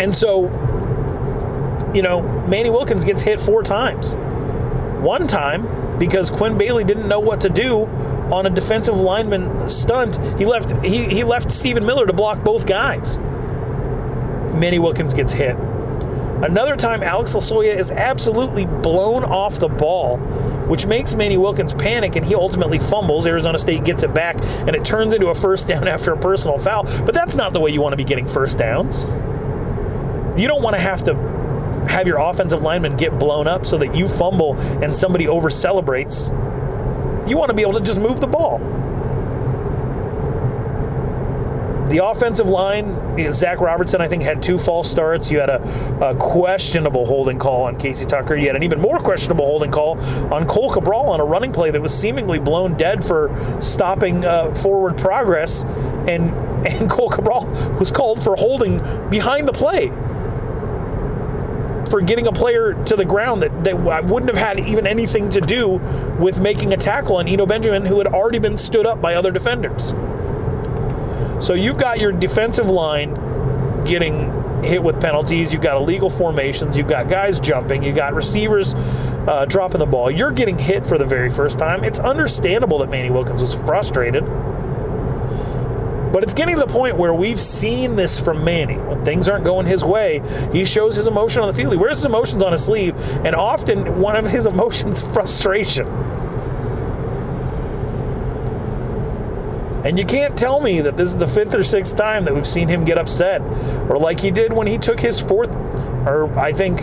And 0.00 0.14
so, 0.14 0.44
you 1.92 2.02
know, 2.02 2.22
Manny 2.46 2.70
Wilkins 2.70 3.04
gets 3.04 3.22
hit 3.22 3.40
four 3.40 3.62
times. 3.62 4.14
One 5.02 5.26
time 5.26 5.98
because 5.98 6.30
Quinn 6.30 6.56
Bailey 6.56 6.84
didn't 6.84 7.08
know 7.08 7.20
what 7.20 7.40
to 7.42 7.48
do 7.48 7.84
on 8.32 8.46
a 8.46 8.50
defensive 8.50 8.94
lineman 8.94 9.68
stunt. 9.68 10.16
He 10.38 10.46
left 10.46 10.70
he, 10.84 11.04
he 11.04 11.24
left 11.24 11.50
Stephen 11.50 11.84
Miller 11.84 12.06
to 12.06 12.12
block 12.12 12.44
both 12.44 12.66
guys. 12.66 13.18
Manny 14.54 14.78
Wilkins 14.78 15.14
gets 15.14 15.32
hit. 15.32 15.56
Another 16.42 16.76
time, 16.76 17.02
Alex 17.02 17.34
Losoya 17.34 17.76
is 17.76 17.90
absolutely 17.90 18.64
blown 18.64 19.24
off 19.24 19.58
the 19.58 19.68
ball, 19.68 20.18
which 20.68 20.86
makes 20.86 21.14
Manny 21.14 21.36
Wilkins 21.36 21.72
panic, 21.72 22.16
and 22.16 22.24
he 22.24 22.34
ultimately 22.34 22.78
fumbles. 22.78 23.26
Arizona 23.26 23.58
State 23.58 23.84
gets 23.84 24.02
it 24.02 24.14
back, 24.14 24.36
and 24.42 24.76
it 24.76 24.84
turns 24.84 25.14
into 25.14 25.28
a 25.28 25.34
first 25.34 25.66
down 25.66 25.88
after 25.88 26.12
a 26.12 26.18
personal 26.18 26.58
foul. 26.58 26.84
But 27.04 27.14
that's 27.14 27.34
not 27.34 27.52
the 27.52 27.60
way 27.60 27.70
you 27.70 27.80
want 27.80 27.92
to 27.92 27.96
be 27.96 28.04
getting 28.04 28.26
first 28.26 28.58
downs. 28.58 29.02
You 30.38 30.46
don't 30.46 30.62
want 30.62 30.76
to 30.76 30.80
have 30.80 31.02
to 31.04 31.14
have 31.88 32.06
your 32.06 32.18
offensive 32.18 32.62
lineman 32.62 32.96
get 32.96 33.18
blown 33.18 33.48
up 33.48 33.66
so 33.66 33.78
that 33.78 33.94
you 33.94 34.06
fumble 34.06 34.56
and 34.82 34.94
somebody 34.94 35.26
over 35.26 35.50
celebrates. 35.50 36.28
You 37.26 37.36
want 37.36 37.48
to 37.48 37.54
be 37.54 37.62
able 37.62 37.74
to 37.74 37.80
just 37.80 37.98
move 37.98 38.20
the 38.20 38.26
ball. 38.26 38.58
The 41.88 42.04
offensive 42.04 42.48
line, 42.48 43.32
Zach 43.32 43.60
Robertson, 43.60 44.02
I 44.02 44.08
think, 44.08 44.22
had 44.22 44.42
two 44.42 44.58
false 44.58 44.90
starts. 44.90 45.30
You 45.30 45.40
had 45.40 45.48
a, 45.48 45.62
a, 46.02 46.14
questionable 46.16 47.06
holding 47.06 47.38
call 47.38 47.62
on 47.62 47.78
Casey 47.78 48.04
Tucker. 48.04 48.36
You 48.36 48.46
had 48.46 48.56
an 48.56 48.62
even 48.62 48.78
more 48.78 48.98
questionable 48.98 49.46
holding 49.46 49.70
call 49.70 49.98
on 50.32 50.46
Cohl 50.46 50.70
Cabral 50.70 51.08
on 51.08 51.20
a 51.20 51.24
running 51.24 51.50
play 51.50 51.70
that 51.70 51.80
was 51.80 51.98
seemingly 51.98 52.38
blown 52.38 52.76
dead 52.76 53.02
for 53.02 53.58
stopping 53.62 54.22
uh, 54.22 54.54
forward 54.54 54.98
progress. 54.98 55.64
And, 55.64 56.30
and 56.66 56.90
Cohl 56.90 57.08
Cabral 57.08 57.46
was 57.78 57.90
called 57.90 58.22
for 58.22 58.36
holding 58.36 58.78
behind 59.08 59.48
the 59.48 59.52
play 59.52 59.90
for 61.88 62.02
getting 62.02 62.26
a 62.26 62.32
player 62.32 62.74
to 62.84 62.96
the 62.96 63.04
ground 63.06 63.40
that, 63.40 63.64
that 63.64 64.04
wouldn't 64.04 64.28
have 64.28 64.36
had 64.36 64.60
even 64.60 64.86
anything 64.86 65.30
to 65.30 65.40
do 65.40 65.78
with 66.18 66.38
making 66.38 66.74
a 66.74 66.76
tackle 66.76 67.16
on 67.16 67.26
Eno 67.26 67.46
Benjamin, 67.46 67.86
who 67.86 67.96
had 67.96 68.06
already 68.06 68.38
been 68.38 68.58
stood 68.58 68.86
up 68.86 69.00
by 69.00 69.14
other 69.14 69.30
defenders. 69.30 69.94
So 71.40 71.54
you've 71.54 71.78
got 71.78 72.00
your 72.00 72.12
defensive 72.12 72.68
line 72.68 73.84
getting 73.84 74.62
hit 74.62 74.82
with 74.82 75.00
penalties. 75.00 75.52
You've 75.52 75.62
got 75.62 75.76
illegal 75.76 76.10
formations. 76.10 76.76
You've 76.76 76.88
got 76.88 77.08
guys 77.08 77.38
jumping. 77.38 77.82
You've 77.82 77.96
got 77.96 78.14
receivers 78.14 78.74
uh, 78.74 79.44
dropping 79.48 79.78
the 79.78 79.86
ball. 79.86 80.10
You're 80.10 80.32
getting 80.32 80.58
hit 80.58 80.86
for 80.86 80.98
the 80.98 81.04
very 81.04 81.30
first 81.30 81.58
time. 81.58 81.84
It's 81.84 82.00
understandable 82.00 82.78
that 82.78 82.90
Manny 82.90 83.10
Wilkins 83.10 83.40
was 83.40 83.54
frustrated. 83.54 84.24
But 86.12 86.22
it's 86.22 86.34
getting 86.34 86.56
to 86.56 86.60
the 86.60 86.72
point 86.72 86.96
where 86.96 87.12
we've 87.12 87.38
seen 87.38 87.96
this 87.96 88.18
from 88.18 88.42
Manny. 88.42 88.76
When 88.76 89.04
things 89.04 89.28
aren't 89.28 89.44
going 89.44 89.66
his 89.66 89.84
way, 89.84 90.22
he 90.52 90.64
shows 90.64 90.96
his 90.96 91.06
emotion 91.06 91.42
on 91.42 91.48
the 91.48 91.54
field. 91.54 91.72
He 91.72 91.78
wears 91.78 91.98
his 91.98 92.06
emotions 92.06 92.42
on 92.42 92.52
his 92.52 92.64
sleeve, 92.64 92.96
and 93.24 93.36
often 93.36 94.00
one 94.00 94.16
of 94.16 94.26
his 94.26 94.46
emotions 94.52 95.02
frustration. 95.02 95.86
And 99.88 99.98
you 99.98 100.04
can't 100.04 100.36
tell 100.36 100.60
me 100.60 100.82
that 100.82 100.98
this 100.98 101.08
is 101.08 101.16
the 101.16 101.26
fifth 101.26 101.54
or 101.54 101.62
sixth 101.62 101.96
time 101.96 102.26
that 102.26 102.34
we've 102.34 102.46
seen 102.46 102.68
him 102.68 102.84
get 102.84 102.98
upset, 102.98 103.40
or 103.88 103.98
like 103.98 104.20
he 104.20 104.30
did 104.30 104.52
when 104.52 104.66
he 104.66 104.76
took 104.76 105.00
his 105.00 105.18
fourth, 105.18 105.48
or 106.06 106.30
I 106.38 106.52
think 106.52 106.82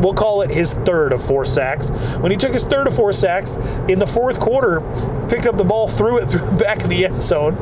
we'll 0.00 0.14
call 0.14 0.40
it 0.40 0.48
his 0.48 0.72
third 0.72 1.12
of 1.12 1.22
four 1.22 1.44
sacks. 1.44 1.90
When 1.90 2.30
he 2.30 2.38
took 2.38 2.54
his 2.54 2.64
third 2.64 2.86
of 2.86 2.96
four 2.96 3.12
sacks 3.12 3.56
in 3.88 3.98
the 3.98 4.06
fourth 4.06 4.40
quarter, 4.40 4.80
picked 5.28 5.44
up 5.44 5.58
the 5.58 5.64
ball, 5.64 5.86
threw 5.86 6.16
it 6.16 6.26
through 6.30 6.46
the 6.46 6.52
back 6.52 6.82
of 6.82 6.88
the 6.88 7.04
end 7.04 7.22
zone, 7.22 7.58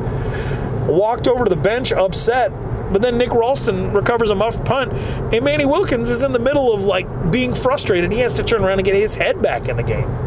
walked 0.87 1.27
over 1.27 1.43
to 1.43 1.49
the 1.49 1.57
bench 1.57 1.91
upset. 1.91 2.53
But 2.93 3.01
then 3.01 3.17
Nick 3.17 3.33
Ralston 3.33 3.91
recovers 3.91 4.29
a 4.29 4.35
muff 4.35 4.63
punt, 4.63 4.93
and 4.93 5.43
Manny 5.43 5.65
Wilkins 5.65 6.09
is 6.09 6.23
in 6.23 6.31
the 6.31 6.39
middle 6.39 6.73
of 6.73 6.83
like 6.83 7.31
being 7.31 7.53
frustrated. 7.53 8.13
He 8.13 8.19
has 8.19 8.35
to 8.35 8.43
turn 8.43 8.63
around 8.63 8.79
and 8.79 8.85
get 8.85 8.95
his 8.95 9.15
head 9.15 9.41
back 9.41 9.67
in 9.67 9.75
the 9.75 9.83
game. 9.83 10.24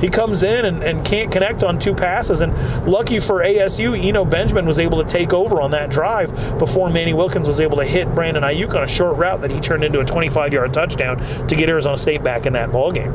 He 0.00 0.08
comes 0.08 0.42
in 0.42 0.64
and, 0.64 0.82
and 0.82 1.04
can't 1.04 1.30
connect 1.30 1.62
on 1.62 1.78
two 1.78 1.94
passes. 1.94 2.40
And 2.40 2.54
lucky 2.86 3.18
for 3.18 3.42
ASU, 3.42 3.98
Eno 3.98 4.24
Benjamin 4.24 4.66
was 4.66 4.78
able 4.78 5.02
to 5.02 5.08
take 5.08 5.32
over 5.32 5.60
on 5.60 5.70
that 5.70 5.90
drive 5.90 6.58
before 6.58 6.90
Manny 6.90 7.14
Wilkins 7.14 7.46
was 7.46 7.60
able 7.60 7.78
to 7.78 7.84
hit 7.84 8.14
Brandon 8.14 8.42
Aiyuk 8.42 8.74
on 8.74 8.82
a 8.82 8.88
short 8.88 9.16
route 9.16 9.40
that 9.42 9.50
he 9.50 9.60
turned 9.60 9.84
into 9.84 10.00
a 10.00 10.04
25 10.04 10.52
yard 10.52 10.72
touchdown 10.72 11.18
to 11.48 11.56
get 11.56 11.68
Arizona 11.68 11.98
State 11.98 12.22
back 12.22 12.46
in 12.46 12.52
that 12.54 12.72
ball 12.72 12.92
game. 12.92 13.12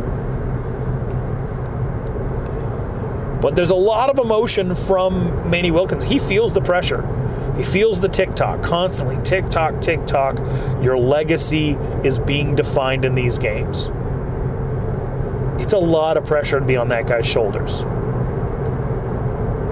But 3.42 3.56
there's 3.56 3.70
a 3.70 3.76
lot 3.76 4.10
of 4.10 4.20
emotion 4.20 4.76
from 4.76 5.50
Manny 5.50 5.72
Wilkins. 5.72 6.04
He 6.04 6.20
feels 6.20 6.54
the 6.54 6.62
pressure. 6.62 7.08
He 7.56 7.64
feels 7.64 8.00
the 8.00 8.10
tick 8.10 8.36
tock 8.36 8.62
constantly. 8.64 9.18
Tick 9.24 9.50
tock, 9.50 9.82
tick 9.82 10.06
tock. 10.06 10.38
Your 10.82 10.98
legacy 10.98 11.72
is 12.04 12.20
being 12.20 12.56
defined 12.56 13.06
in 13.06 13.16
these 13.16 13.38
games. 13.38 13.90
It's 15.60 15.74
a 15.74 15.78
lot 15.78 16.18
of 16.18 16.26
pressure 16.26 16.60
to 16.60 16.66
be 16.66 16.78
on 16.78 16.90
that 16.90 17.06
guy's 17.08 17.26
shoulders. 17.26 17.84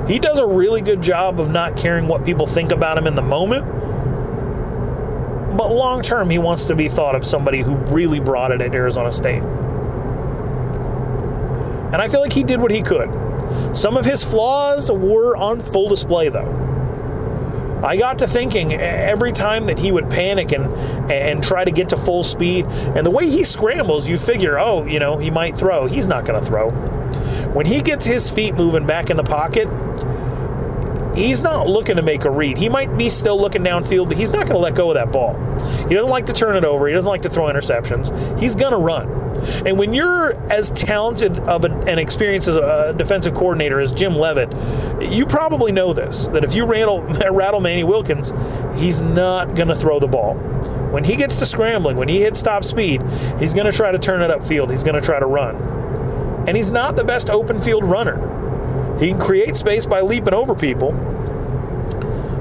He 0.08 0.20
does 0.20 0.40
a 0.40 0.46
really 0.46 0.82
good 0.82 1.02
job 1.02 1.40
of 1.40 1.50
not 1.50 1.76
caring 1.76 2.08
what 2.08 2.24
people 2.24 2.46
think 2.48 2.72
about 2.72 2.98
him 2.98 3.08
in 3.08 3.16
the 3.16 3.22
moment. 3.22 3.66
But 5.58 5.72
long 5.72 6.02
term, 6.02 6.30
he 6.30 6.38
wants 6.38 6.66
to 6.66 6.76
be 6.76 6.88
thought 6.88 7.16
of 7.16 7.26
somebody 7.26 7.62
who 7.62 7.76
really 7.76 8.20
brought 8.20 8.52
it 8.52 8.62
at 8.62 8.74
Arizona 8.74 9.12
State. 9.12 9.42
And 11.92 11.96
I 11.96 12.08
feel 12.10 12.22
like 12.22 12.34
he 12.34 12.44
did 12.44 12.62
what 12.62 12.72
he 12.72 12.82
could. 12.82 13.10
Some 13.74 13.98
of 13.98 14.06
his 14.06 14.24
flaws 14.24 14.92
were 14.92 15.36
on 15.36 15.62
full 15.62 15.90
display, 15.90 16.30
though. 16.30 16.67
I 17.84 17.96
got 17.96 18.20
to 18.20 18.28
thinking 18.28 18.74
every 18.74 19.32
time 19.32 19.68
that 19.68 19.80
he 19.80 19.92
would 19.92 20.10
panic 20.10 20.52
and 20.52 20.66
and 21.12 21.44
try 21.44 21.64
to 21.64 21.72
get 21.72 21.90
to 21.90 21.98
full 21.98 22.24
speed, 22.24 22.66
and 22.66 23.06
the 23.06 23.12
way 23.12 23.30
he 23.30 23.44
scrambles, 23.44 24.08
you 24.08 24.18
figure, 24.18 24.60
oh, 24.60 24.86
you 24.86 25.00
know, 25.00 25.18
he 25.18 25.30
might 25.30 25.56
throw. 25.56 25.86
He's 25.86 26.08
not 26.08 26.26
going 26.26 26.40
to 26.40 26.46
throw. 26.46 26.72
When 27.54 27.66
he 27.66 27.82
gets 27.82 28.06
his 28.06 28.30
feet 28.30 28.56
moving 28.56 28.86
back 28.86 29.10
in 29.10 29.18
the 29.18 29.24
pocket, 29.24 29.68
he's 31.16 31.42
not 31.42 31.68
looking 31.68 31.96
to 31.96 32.02
make 32.02 32.26
a 32.26 32.32
read. 32.32 32.58
He 32.58 32.70
might 32.70 32.98
be 32.98 33.10
still 33.10 33.40
looking 33.40 33.64
downfield, 33.64 34.10
but 34.10 34.18
he's 34.18 34.30
not 34.30 34.42
going 34.48 34.54
to 34.54 34.60
let 34.60 34.76
go 34.76 34.90
of 34.90 34.96
that 34.96 35.12
ball. 35.12 35.34
He 35.88 35.96
doesn't 35.96 36.10
like 36.10 36.26
to 36.28 36.34
turn 36.34 36.56
it 36.56 36.64
over. 36.64 36.88
He 36.88 36.94
doesn't 36.94 37.10
like 37.10 37.24
to 37.24 37.30
throw 37.30 37.46
interceptions. 37.46 38.40
He's 38.40 38.56
going 38.56 38.72
to 38.72 38.78
run. 38.78 39.28
And 39.66 39.78
when 39.78 39.94
you're 39.94 40.34
as 40.52 40.72
talented 40.72 41.40
of 41.40 41.64
an 41.64 42.00
experience 42.00 42.48
as 42.48 42.56
a 42.56 42.94
defensive 42.98 43.34
coordinator 43.34 43.80
as 43.80 43.92
Jim 43.92 44.16
Leavitt, 44.16 44.52
you 45.02 45.26
probably 45.26 45.72
know 45.72 45.94
this 45.94 46.28
that 46.30 46.44
if 46.44 46.54
you 46.54 46.66
rattle, 46.66 47.02
rattle 47.32 47.60
Manny 47.60 47.84
Wilkins, 47.84 48.34
he's 48.76 49.02
not 49.02 49.56
going 49.56 49.68
to 49.68 49.76
throw 49.76 50.00
the 50.00 50.08
ball. 50.08 50.36
When 50.92 51.04
he 51.04 51.16
gets 51.16 51.38
to 51.40 51.46
scrambling, 51.46 51.98
when 51.98 52.08
he 52.08 52.22
hits 52.22 52.42
top 52.42 52.64
speed, 52.64 53.02
he's 53.40 53.54
going 53.54 53.66
to 53.66 53.72
try 53.72 53.92
to 53.92 54.00
turn 54.00 54.22
it 54.22 54.32
upfield. 54.32 54.72
He's 54.72 54.84
going 54.84 54.96
to 54.96 55.02
try 55.02 55.20
to 55.20 55.26
run. 55.26 55.56
And 56.48 56.56
he's 56.56 56.72
not 56.72 56.96
the 56.96 57.04
best 57.04 57.30
open 57.30 57.60
field 57.60 57.84
runner. 57.84 58.37
He 59.00 59.10
can 59.10 59.20
create 59.20 59.56
space 59.56 59.86
by 59.86 60.02
leaping 60.02 60.34
over 60.34 60.56
people, 60.56 60.92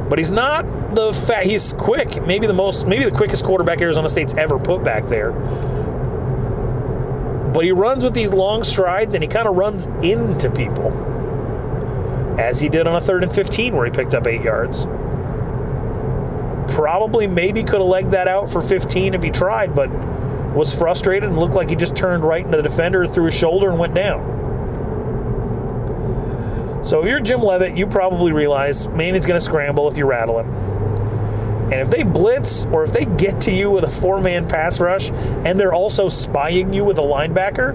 but 0.09 0.19
he's 0.19 0.31
not 0.31 0.95
the 0.95 1.13
fat. 1.13 1.45
he's 1.45 1.75
quick, 1.75 2.25
maybe 2.27 2.47
the 2.47 2.55
most, 2.55 2.87
maybe 2.87 3.05
the 3.05 3.11
quickest 3.11 3.45
quarterback 3.45 3.81
Arizona 3.81 4.09
State's 4.09 4.35
ever 4.35 4.59
put 4.59 4.83
back 4.83 5.07
there. 5.07 5.33
But 7.53 7.65
he 7.65 7.73
runs 7.73 8.05
with 8.05 8.15
these 8.15 8.33
long 8.33 8.65
strides 8.65 9.15
and 9.15 9.23
he 9.23 9.29
kind 9.29 9.47
of 9.47 9.57
runs 9.57 9.87
into 10.03 10.51
people, 10.51 10.93
as 12.39 12.61
he 12.61 12.69
did 12.69 12.87
on 12.87 12.97
a 12.97 13.01
third 13.01 13.23
and 13.23 13.33
15 13.33 13.75
where 13.75 13.85
he 13.85 13.91
picked 13.91 14.15
up 14.15 14.27
eight 14.27 14.43
yards. 14.43 14.87
Probably, 16.75 17.27
maybe 17.27 17.63
could 17.63 17.81
have 17.81 17.89
legged 17.89 18.11
that 18.11 18.29
out 18.29 18.51
for 18.51 18.61
15 18.61 19.15
if 19.15 19.23
he 19.23 19.31
tried, 19.31 19.75
but 19.75 19.89
was 20.55 20.75
frustrated 20.75 21.29
and 21.29 21.39
looked 21.39 21.55
like 21.55 21.71
he 21.71 21.77
just 21.77 21.95
turned 21.95 22.25
right 22.25 22.45
into 22.45 22.57
the 22.57 22.63
defender, 22.63 23.07
threw 23.07 23.27
his 23.27 23.35
shoulder, 23.35 23.69
and 23.71 23.79
went 23.79 23.95
down. 23.95 24.36
So 26.87 27.01
if 27.01 27.09
you're 27.09 27.19
Jim 27.19 27.43
Leavitt, 27.43 27.77
you 27.77 27.85
probably 27.89 28.31
realize 28.31 28.87
Manny's 28.87 29.27
going 29.27 29.37
to 29.37 29.45
scramble 29.45 29.89
if 29.89 29.99
you 29.99 30.07
rattle 30.07 30.39
him. 30.39 30.49
And 31.73 31.75
if 31.81 31.91
they 31.91 32.05
blitz 32.05 32.65
or 32.67 32.85
if 32.85 32.93
they 32.93 33.05
get 33.05 33.41
to 33.41 33.51
you 33.51 33.73
with 33.73 33.83
a 33.83 33.91
four 33.91 34.21
man 34.21 34.49
pass 34.49 34.79
rush 34.79 35.11
and 35.11 35.59
they're 35.59 35.75
also 35.75 36.09
spying 36.09 36.73
you 36.73 36.85
with 36.85 36.99
a 36.99 37.03
linebacker, 37.03 37.75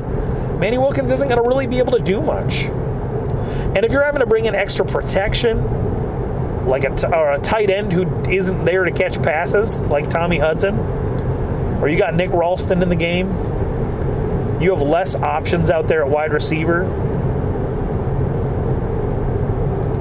Manny 0.58 0.78
Wilkins 0.78 1.12
isn't 1.12 1.28
going 1.28 1.44
to 1.44 1.46
really 1.46 1.68
be 1.68 1.80
able 1.80 1.92
to 1.92 2.00
do 2.00 2.22
much. 2.22 2.64
And 2.64 3.84
if 3.84 3.92
you're 3.92 4.04
having 4.04 4.22
to 4.22 4.26
bring 4.26 4.46
in 4.46 4.56
extra 4.56 4.86
protection, 4.86 6.66
like 6.66 6.86
a, 6.86 6.96
t- 6.96 7.08
or 7.08 7.34
a 7.34 7.40
tight 7.40 7.70
end 7.70 7.92
who 7.92 8.08
isn't 8.30 8.64
there 8.64 8.86
to 8.86 8.92
catch 8.92 9.22
passes, 9.22 9.82
like 9.84 10.10
Tommy 10.10 10.38
Hudson, 10.38 10.80
or 11.82 11.90
you 11.90 11.98
got 11.98 12.16
Nick 12.16 12.32
Ralston 12.32 12.82
in 12.82 12.88
the 12.88 12.96
game, 12.96 13.30
you 14.62 14.72
have 14.72 14.82
less 14.82 15.16
options 15.16 15.70
out 15.70 15.90
there 15.90 16.02
at 16.02 16.10
wide 16.10 16.32
receiver 16.32 16.86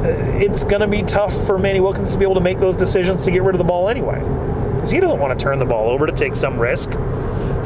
Uh, 0.01 0.09
it's 0.39 0.65
going 0.65 0.81
to 0.81 0.87
be 0.87 1.03
tough 1.03 1.47
for 1.47 1.59
Manny 1.59 1.81
Wilkins 1.81 2.11
to 2.13 2.19
be 2.19 2.25
able 2.25 2.37
to 2.37 2.41
make 2.41 2.59
those 2.59 2.77
decisions 2.77 3.23
to 3.25 3.31
get 3.31 3.43
rid 3.43 3.55
of 3.55 3.59
the 3.59 3.65
ball 3.65 3.89
anyway. 3.89 4.19
Because 4.75 4.91
he 4.91 4.99
doesn't 4.99 5.19
want 5.19 5.39
to 5.39 5.43
turn 5.43 5.59
the 5.59 5.67
ball 5.67 5.91
over 5.91 6.07
to 6.07 6.13
take 6.13 6.35
some 6.35 6.59
risk. 6.59 6.91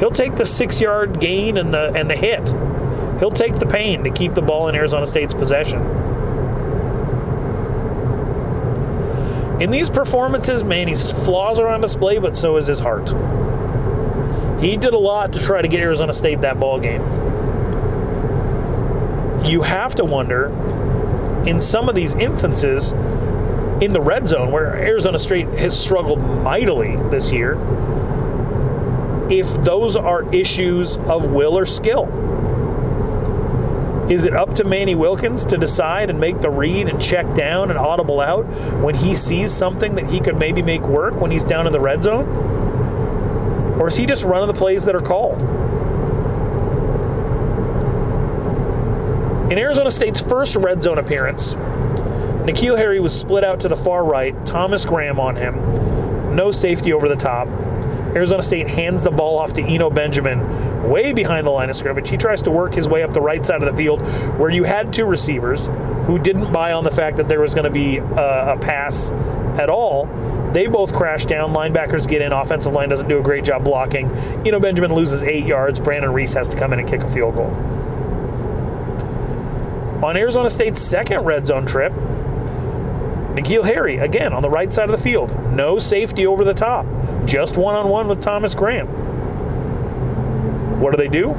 He'll 0.01 0.11
take 0.11 0.35
the 0.35 0.45
six 0.45 0.80
yard 0.80 1.20
gain 1.20 1.57
and 1.57 1.72
the 1.72 1.93
and 1.95 2.11
the 2.11 2.16
hit. 2.16 2.49
He'll 3.20 3.30
take 3.30 3.61
the 3.61 3.66
pain 3.66 4.03
to 4.03 4.11
keep 4.11 4.35
the 4.35 4.43
ball 4.43 4.68
in 4.68 4.74
Arizona 4.74 5.07
State's 5.07 5.32
possession. 5.32 5.80
In 9.61 9.70
these 9.70 9.89
performances, 9.89 10.64
Manny's 10.64 11.09
flaws 11.12 11.61
are 11.61 11.68
on 11.68 11.80
display, 11.80 12.18
but 12.18 12.37
so 12.37 12.57
is 12.57 12.66
his 12.66 12.80
heart. 12.80 13.11
He 14.61 14.76
did 14.76 14.93
a 14.93 14.99
lot 14.99 15.32
to 15.35 15.39
try 15.39 15.62
to 15.62 15.68
get 15.68 15.78
Arizona 15.80 16.12
State 16.12 16.41
that 16.41 16.59
ball 16.59 16.80
game. 16.80 17.03
You 19.45 19.62
have 19.62 19.95
to 19.97 20.05
wonder 20.05 20.49
in 21.47 21.61
some 21.61 21.88
of 21.88 21.95
these 21.95 22.14
instances 22.14 22.92
in 23.82 23.92
the 23.92 24.01
red 24.01 24.28
zone 24.28 24.51
where 24.51 24.74
Arizona 24.76 25.18
State 25.18 25.49
has 25.59 25.78
struggled 25.78 26.20
mightily 26.20 26.97
this 27.11 27.32
year, 27.32 27.59
if 29.30 29.53
those 29.64 29.97
are 29.97 30.32
issues 30.34 30.97
of 30.97 31.30
will 31.32 31.59
or 31.59 31.66
skill. 31.66 32.09
Is 34.11 34.26
it 34.26 34.34
up 34.34 34.53
to 34.55 34.64
Manny 34.64 34.95
Wilkins 34.95 35.47
to 35.47 35.57
decide 35.57 36.11
and 36.11 36.20
make 36.20 36.42
the 36.42 36.51
read 36.51 36.88
and 36.88 37.01
check 37.01 37.34
down 37.34 37.70
and 37.70 37.78
audible 37.78 38.20
out 38.20 38.45
when 38.82 38.95
he 38.95 39.14
sees 39.14 39.51
something 39.51 39.95
that 39.95 40.11
he 40.11 40.20
could 40.20 40.36
maybe 40.36 40.61
make 40.61 40.82
work 40.82 41.14
when 41.14 41.30
he's 41.30 41.45
down 41.45 41.66
in 41.66 41.72
the 41.72 41.80
red 41.80 42.03
zone? 42.03 42.26
Or 43.80 43.88
is 43.88 43.97
he 43.97 44.05
just 44.05 44.24
running 44.24 44.47
the 44.47 44.55
plays 44.55 44.84
that 44.84 44.95
are 44.95 45.01
called? 45.01 45.42
In 49.55 49.61
Arizona 49.61 49.88
State's 49.88 50.20
first 50.20 50.57
red 50.57 50.82
zone 50.82 50.98
appearance, 50.98 51.55
N'Keal 51.55 52.76
Harry 52.76 52.98
was 52.98 53.16
split 53.16 53.44
out 53.44 53.61
to 53.61 53.68
the 53.68 53.76
far 53.76 54.05
right, 54.05 54.34
Thomas 54.44 54.84
Graham 54.84 55.20
on 55.20 55.36
him, 55.36 56.34
no 56.34 56.50
safety 56.50 56.92
over 56.92 57.09
the 57.09 57.14
top. 57.14 57.46
Arizona 58.16 58.42
State 58.42 58.68
hands 58.68 59.05
the 59.05 59.12
ball 59.12 59.38
off 59.38 59.52
to 59.52 59.62
Eno 59.62 59.90
Benjamin 59.90 60.90
way 60.90 61.12
behind 61.12 61.46
the 61.46 61.52
line 61.52 61.70
of 61.70 61.76
scrimmage. 61.76 62.09
He 62.09 62.16
tries 62.16 62.42
to 62.42 62.50
work 62.50 62.74
his 62.74 62.88
way 62.88 63.05
up 63.05 63.12
the 63.12 63.20
right 63.20 63.46
side 63.46 63.62
of 63.62 63.70
the 63.70 63.76
field 63.76 64.02
where 64.40 64.50
you 64.50 64.64
had 64.64 64.92
two 64.92 65.05
receivers 65.05 65.66
who 66.07 66.18
didn't 66.18 66.52
buy 66.52 66.72
on 66.72 66.82
the 66.82 66.90
fact 66.90 67.16
that 67.18 67.28
there 67.28 67.40
was 67.40 67.55
going 67.55 67.62
to 67.62 67.70
be 67.70 67.98
a, 67.98 68.55
a 68.55 68.59
pass 68.59 69.12
at 69.57 69.70
all. 69.70 70.07
They 70.52 70.66
both 70.66 70.92
crash 70.92 71.26
down. 71.26 71.52
Linebackers 71.52 72.09
get 72.09 72.22
in. 72.22 72.32
Offensive 72.32 72.72
line 72.72 72.88
doesn't 72.88 73.09
do 73.09 73.20
a 73.20 73.22
great 73.22 73.44
job 73.44 73.62
blocking. 73.62 74.11
Eno 74.44 74.59
Benjamin 74.59 74.92
loses 74.92 75.22
eight 75.22 75.46
yards. 75.46 75.78
Brandon 75.78 76.11
Ruiz 76.11 76.32
has 76.32 76.48
to 76.48 76.57
come 76.57 76.72
in 76.72 76.80
and 76.80 76.88
kick 76.88 77.02
a 77.02 77.09
field 77.09 77.36
goal. 77.36 77.73
On 80.05 80.18
Arizona 80.18 80.50
State's 80.50 80.82
second 80.82 81.22
red 81.22 81.46
zone 81.46 81.64
trip, 81.64 81.90
N'Keal 83.36 83.64
Harry, 83.64 83.96
again 83.96 84.34
on 84.34 84.42
the 84.42 84.50
right 84.50 84.70
side 84.70 84.90
of 84.90 84.94
the 84.94 85.02
field. 85.02 85.34
No 85.55 85.78
safety 85.78 86.26
over 86.26 86.44
the 86.44 86.52
top, 86.52 86.84
just 87.24 87.57
one 87.57 87.74
on 87.74 87.88
one 87.88 88.07
with 88.07 88.20
Thomas 88.20 88.55
Graham. 88.55 88.86
What 90.78 90.90
do 90.90 90.98
they 90.98 91.09
do? 91.09 91.34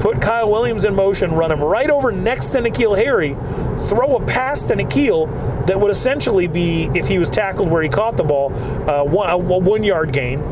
Put 0.00 0.20
Kyle 0.20 0.50
Williams 0.50 0.84
in 0.84 0.94
motion, 0.94 1.32
run 1.32 1.50
him 1.50 1.64
right 1.64 1.88
over 1.88 2.12
next 2.12 2.48
to 2.48 2.58
N'Keal 2.58 2.94
Harry, 2.98 3.32
throw 3.88 4.16
a 4.16 4.26
pass 4.26 4.64
to 4.64 4.76
N'Keal 4.76 5.66
that 5.66 5.80
would 5.80 5.90
essentially 5.90 6.46
be, 6.46 6.90
if 6.94 7.08
he 7.08 7.18
was 7.18 7.30
tackled 7.30 7.70
where 7.70 7.82
he 7.82 7.88
caught 7.88 8.18
the 8.18 8.22
ball, 8.22 8.52
uh, 8.86 9.02
one, 9.02 9.30
a 9.30 9.38
one 9.38 9.82
yard 9.82 10.12
gain. 10.12 10.42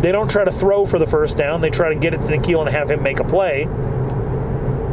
They 0.00 0.12
don't 0.12 0.30
try 0.30 0.44
to 0.44 0.52
throw 0.52 0.84
for 0.84 0.98
the 0.98 1.06
first 1.06 1.38
down, 1.38 1.62
they 1.62 1.70
try 1.70 1.88
to 1.88 1.98
get 1.98 2.12
it 2.12 2.18
to 2.26 2.36
N'Keal 2.36 2.60
and 2.60 2.68
have 2.68 2.90
him 2.90 3.02
make 3.02 3.18
a 3.18 3.24
play. 3.24 3.66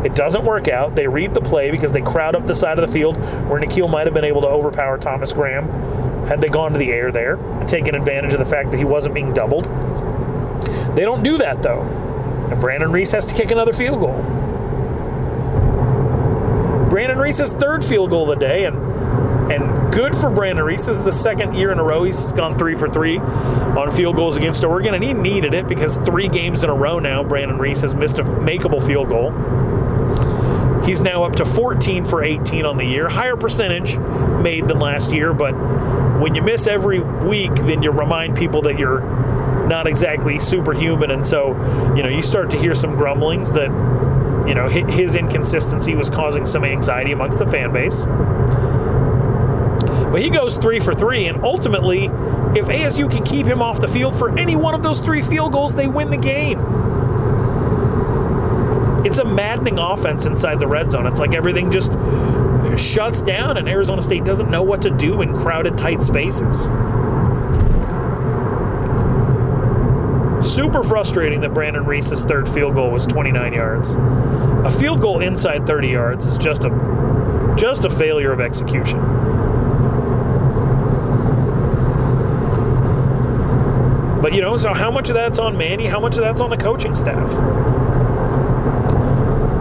It 0.04 0.16
doesn't 0.16 0.46
work 0.46 0.68
out. 0.68 0.96
They 0.96 1.08
read 1.08 1.34
the 1.34 1.42
play 1.42 1.72
because 1.72 1.92
they 1.92 2.02
crowd 2.02 2.36
up 2.36 2.46
the 2.46 2.56
side 2.56 2.78
of 2.78 2.86
the 2.86 2.92
field 2.92 3.18
where 3.50 3.62
N'Keal 3.62 3.90
might 3.90 4.06
have 4.06 4.14
been 4.14 4.26
able 4.26 4.42
to 4.42 4.48
overpower 4.48 4.98
Thomas 4.98 5.34
Graham 5.34 5.68
had 6.28 6.42
they 6.42 6.50
gone 6.50 6.74
to 6.74 6.80
the 6.80 6.92
air 6.92 7.12
there 7.12 7.36
and 7.36 7.68
taken 7.68 7.96
advantage 7.96 8.34
of 8.34 8.40
the 8.40 8.46
fact 8.46 8.72
that 8.72 8.78
he 8.78 8.86
wasn't 8.86 9.14
being 9.14 9.34
doubled. 9.34 9.66
They 10.96 11.04
don't 11.04 11.24
do 11.24 11.38
that 11.38 11.62
though. 11.62 11.82
And 12.52 12.60
Brandon 12.60 12.92
Ruiz 12.92 13.12
has 13.12 13.26
to 13.26 13.34
kick 13.34 13.52
another 13.52 13.74
field 13.74 14.00
goal. 14.00 14.22
Brandon 16.90 17.18
Ruiz's 17.18 17.52
third 17.54 17.84
field 17.84 18.12
goal 18.12 18.30
of 18.30 18.40
the 18.40 18.46
day, 18.46 18.66
and 18.66 18.78
and 19.52 19.92
good 19.92 20.16
for 20.16 20.30
Brandon 20.30 20.64
Ruiz. 20.64 20.86
This 20.86 20.98
is 20.98 21.04
the 21.04 21.12
second 21.12 21.56
year 21.56 21.72
in 21.72 21.80
a 21.80 21.84
row 21.84 22.04
he's 22.04 22.32
gone 22.34 22.58
three 22.58 22.76
for 22.76 22.88
three 22.88 23.18
on 23.18 23.92
field 23.92 24.16
goals 24.16 24.38
against 24.38 24.64
Oregon, 24.64 24.94
and 24.94 25.04
he 25.04 25.14
needed 25.14 25.54
it 25.54 25.68
because 25.68 25.98
three 25.98 26.28
games 26.28 26.64
in 26.64 26.70
a 26.70 26.74
row 26.74 27.00
now, 27.00 27.24
Brandon 27.24 27.58
Ruiz 27.58 27.82
has 27.82 27.96
missed 27.96 28.20
a 28.20 28.24
makeable 28.24 28.86
field 28.86 29.10
goal. 29.10 29.32
He's 30.86 31.02
now 31.02 31.24
up 31.24 31.36
to 31.38 31.46
14 31.46 32.06
for 32.06 32.24
18 32.24 32.66
on 32.66 32.78
the 32.78 32.86
year, 32.86 33.08
higher 33.08 33.38
percentage 33.38 33.98
made 33.98 34.68
than 34.68 34.80
last 34.80 35.12
year, 35.12 35.34
but 35.34 35.54
when 36.20 36.36
you 36.36 36.42
miss 36.42 36.68
every 36.68 37.00
week, 37.00 37.54
then 37.56 37.82
you 37.82 37.92
remind 37.92 38.36
people 38.36 38.62
that 38.64 38.78
you're 38.78 39.02
not 39.68 39.88
exactly 39.88 40.40
superhuman, 40.40 41.12
and 41.12 41.26
so 41.26 41.50
you 41.96 42.04
know 42.04 42.10
you 42.10 42.22
start 42.22 42.50
to 42.52 42.60
hear 42.60 42.76
some 42.76 42.96
grumblings 42.96 43.54
that 43.54 43.70
you 44.48 44.56
know 44.56 44.68
his 44.68 45.16
inconsistency 45.16 45.96
was 45.96 46.10
causing 46.10 46.46
some 46.46 46.64
anxiety 46.64 47.12
amongst 47.12 47.40
the 47.40 47.48
fan 47.48 47.72
base. 47.72 48.06
But 50.12 50.22
he 50.22 50.30
goes 50.30 50.58
three 50.58 50.80
for 50.80 50.94
three, 50.94 51.26
and 51.26 51.44
ultimately, 51.44 52.06
if 52.56 52.68
ASU 52.68 53.10
can 53.10 53.24
keep 53.24 53.48
him 53.48 53.62
off 53.62 53.82
the 53.82 53.88
field 53.88 54.16
for 54.16 54.38
any 54.38 54.56
one 54.56 54.76
of 54.76 54.84
those 54.84 55.00
three 55.00 55.22
field 55.22 55.54
goals, 55.54 55.74
they 55.74 55.88
win 55.88 56.12
the 56.12 56.18
game. 56.18 56.60
It's 59.06 59.18
a 59.18 59.26
maddening 59.26 59.80
offense 59.80 60.26
inside 60.26 60.60
the 60.60 60.68
red 60.68 60.92
zone. 60.92 61.06
It's 61.06 61.20
like 61.20 61.34
everything 61.34 61.72
just 61.72 61.94
shuts 62.78 63.22
down, 63.22 63.58
and 63.58 63.68
Arizona 63.68 64.02
State 64.02 64.24
doesn't 64.24 64.50
know 64.50 64.64
what 64.64 64.82
to 64.84 64.90
do 64.90 65.22
in 65.22 65.34
crowded, 65.34 65.78
tight 65.78 66.02
spaces. 66.02 66.64
Super 70.44 70.84
frustrating 70.84 71.42
that 71.42 71.54
Brandon 71.54 71.86
Ruiz's 71.86 72.24
third 72.24 72.48
field 72.48 72.76
goal 72.76 72.92
was 72.92 73.06
29 73.06 73.54
yards. 73.54 73.90
A 73.92 74.72
field 74.72 75.02
goal 75.02 75.20
inside 75.20 75.66
30 75.66 75.88
yards 75.88 76.26
is 76.26 76.38
just 76.38 76.64
a 76.64 77.56
just 77.58 77.86
a 77.86 77.90
failure 77.90 78.32
of 78.32 78.40
execution. 78.40 79.00
But 84.22 84.34
you 84.34 84.42
know, 84.42 84.58
so 84.58 84.74
how 84.74 84.90
much 84.90 85.10
of 85.10 85.16
that's 85.16 85.40
on 85.40 85.58
Manny? 85.58 85.86
How 85.86 86.00
much 86.00 86.16
of 86.18 86.24
that's 86.24 86.40
on 86.40 86.50
the 86.50 86.58
coaching 86.58 86.96
staff? 86.96 87.30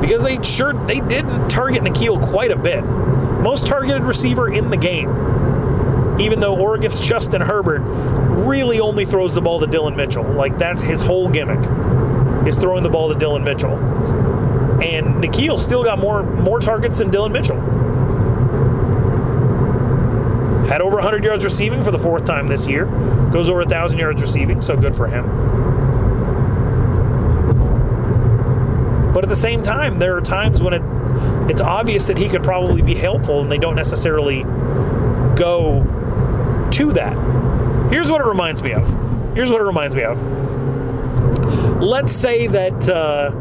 Because 0.03 0.23
they 0.23 0.43
sure 0.43 0.75
they 0.87 1.01
didn't 1.01 1.49
target 1.49 1.83
N'Keal 1.83 2.21
quite 2.21 2.51
a 2.51 2.57
bit. 2.57 2.85
Most 2.85 3.67
targeted 3.67 4.03
receiver 4.03 4.53
in 4.53 4.69
the 4.69 4.77
game. 4.77 5.09
Even 6.21 6.41
though 6.41 6.59
Oregon's 6.59 7.01
Justin 7.01 7.41
Herbert 7.41 7.81
really 8.45 8.81
only 8.81 9.05
throws 9.05 9.33
the 9.33 9.41
ball 9.41 9.61
to 9.61 9.67
Dillon 9.67 9.97
Mitchell. 9.97 10.25
Like 10.25 10.59
that's 10.59 10.83
his 10.83 11.01
whole 11.01 11.29
gimmick. 11.31 11.61
Is 12.47 12.59
throwing 12.59 12.83
the 12.83 12.91
ball 12.91 13.13
to 13.13 13.19
Dillon 13.19 13.45
Mitchell. 13.45 13.79
And 14.83 15.23
N'Keal 15.23 15.59
still 15.59 15.85
got 15.85 15.99
more 16.01 16.25
more 16.25 16.59
targets 16.59 16.99
than 16.99 17.11
Dillon 17.11 17.33
Mitchell. 17.33 17.61
Had 20.67 20.81
over 20.81 20.97
100 20.97 21.23
yards 21.23 21.45
receiving 21.45 21.83
for 21.83 21.93
the 21.93 21.99
fourth 21.99 22.25
time 22.25 22.49
this 22.49 22.67
year. 22.67 22.87
Goes 23.31 23.49
over 23.49 23.61
1,000 23.61 23.99
yards 23.99 24.21
receiving, 24.21 24.61
so 24.61 24.77
good 24.77 24.97
for 24.97 25.07
him. 25.07 25.27
But 29.13 29.25
at 29.25 29.29
the 29.29 29.37
same 29.37 29.63
time, 29.63 29.99
there 29.99 30.17
are 30.17 30.21
times 30.21 30.63
when 30.63 30.73
it 30.73 30.83
it's 31.51 31.61
obvious 31.61 32.07
that 32.07 32.17
he 32.17 32.29
could 32.29 32.43
probably 32.43 32.83
be 32.83 32.95
helpful, 32.95 33.43
and 33.43 33.53
they 33.53 33.59
don't 33.59 33.77
necessarily 33.77 34.43
go 35.35 35.83
to 36.73 36.93
that. 36.93 37.93
Here's 37.93 38.11
what 38.11 38.21
it 38.21 38.27
reminds 38.27 38.63
me 38.63 38.73
of. 38.73 38.89
Here's 39.35 39.51
what 39.51 39.61
it 39.61 39.65
reminds 39.65 39.95
me 39.95 40.03
of. 40.03 40.23
Let's 41.83 42.13
say 42.13 42.47
that 42.47 42.89
uh, 42.89 43.35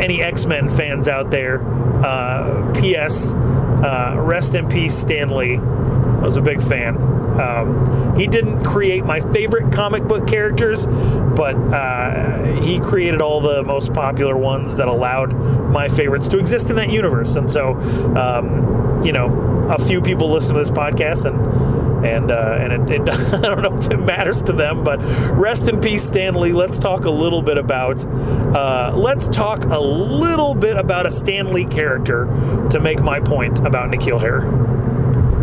any 0.00 0.22
X 0.22 0.46
Men 0.46 0.68
fans 0.68 1.08
out 1.08 1.30
there, 1.30 1.62
uh, 2.04 2.72
P.S. 2.72 3.32
Uh, 3.32 4.16
rest 4.18 4.54
in 4.54 4.68
peace, 4.68 4.96
Stan 4.96 5.28
Lee. 5.28 5.56
I 5.56 6.24
was 6.24 6.36
a 6.36 6.42
big 6.42 6.62
fan. 6.62 6.96
Um, 7.40 8.16
he 8.16 8.26
didn't 8.26 8.64
create 8.64 9.04
my 9.04 9.20
favorite 9.20 9.72
comic 9.72 10.04
book 10.04 10.26
characters, 10.26 10.86
but 10.86 11.54
uh, 11.54 12.60
he 12.60 12.78
created 12.80 13.20
all 13.20 13.40
the 13.40 13.62
most 13.62 13.92
popular 13.92 14.36
ones 14.36 14.76
that 14.76 14.88
allowed 14.88 15.32
my 15.70 15.88
favorites 15.88 16.28
to 16.28 16.38
exist 16.38 16.70
in 16.70 16.76
that 16.76 16.90
universe. 16.90 17.36
And 17.36 17.50
so, 17.50 17.74
um, 18.16 19.02
you 19.04 19.12
know, 19.12 19.68
a 19.70 19.78
few 19.78 20.00
people 20.00 20.30
listen 20.30 20.54
to 20.54 20.58
this 20.58 20.70
podcast 20.70 21.24
and 21.24 21.82
and 22.04 22.32
uh, 22.32 22.58
and 22.60 22.90
it, 22.90 23.00
it, 23.00 23.08
I 23.34 23.40
don't 23.40 23.62
know 23.62 23.78
if 23.78 23.90
it 23.90 23.98
matters 23.98 24.42
to 24.42 24.52
them, 24.52 24.82
but 24.82 24.98
rest 25.36 25.68
in 25.68 25.80
peace, 25.80 26.04
Stan 26.04 26.34
Lee. 26.34 26.52
Let's 26.52 26.78
talk 26.78 27.04
a 27.04 27.10
little 27.10 27.42
bit 27.42 27.58
about 27.58 28.04
uh, 28.04 28.92
let's 28.96 29.28
talk 29.28 29.64
a 29.64 29.78
little 29.78 30.54
bit 30.54 30.76
about 30.76 31.06
a 31.06 31.10
Stan 31.10 31.52
Lee 31.52 31.64
character 31.64 32.26
to 32.70 32.80
make 32.80 33.00
my 33.00 33.20
point 33.20 33.60
about 33.60 33.90
N'Keal 33.90 34.20
Harry. 34.20 34.48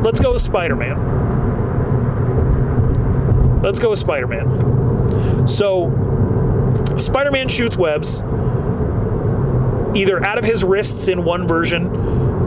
Let's 0.03 0.19
go 0.19 0.33
with 0.33 0.41
Spider 0.41 0.75
Man. 0.75 1.18
Let's 3.61 3.79
go 3.79 3.89
with 3.89 3.99
Spider 3.99 4.27
Man. 4.27 5.47
So, 5.47 5.89
Spider 6.97 7.31
Man 7.31 7.47
shoots 7.47 7.77
webs 7.77 8.21
either 9.95 10.23
out 10.23 10.37
of 10.37 10.45
his 10.45 10.63
wrists 10.63 11.07
in 11.07 11.23
one 11.23 11.47
version 11.47 11.87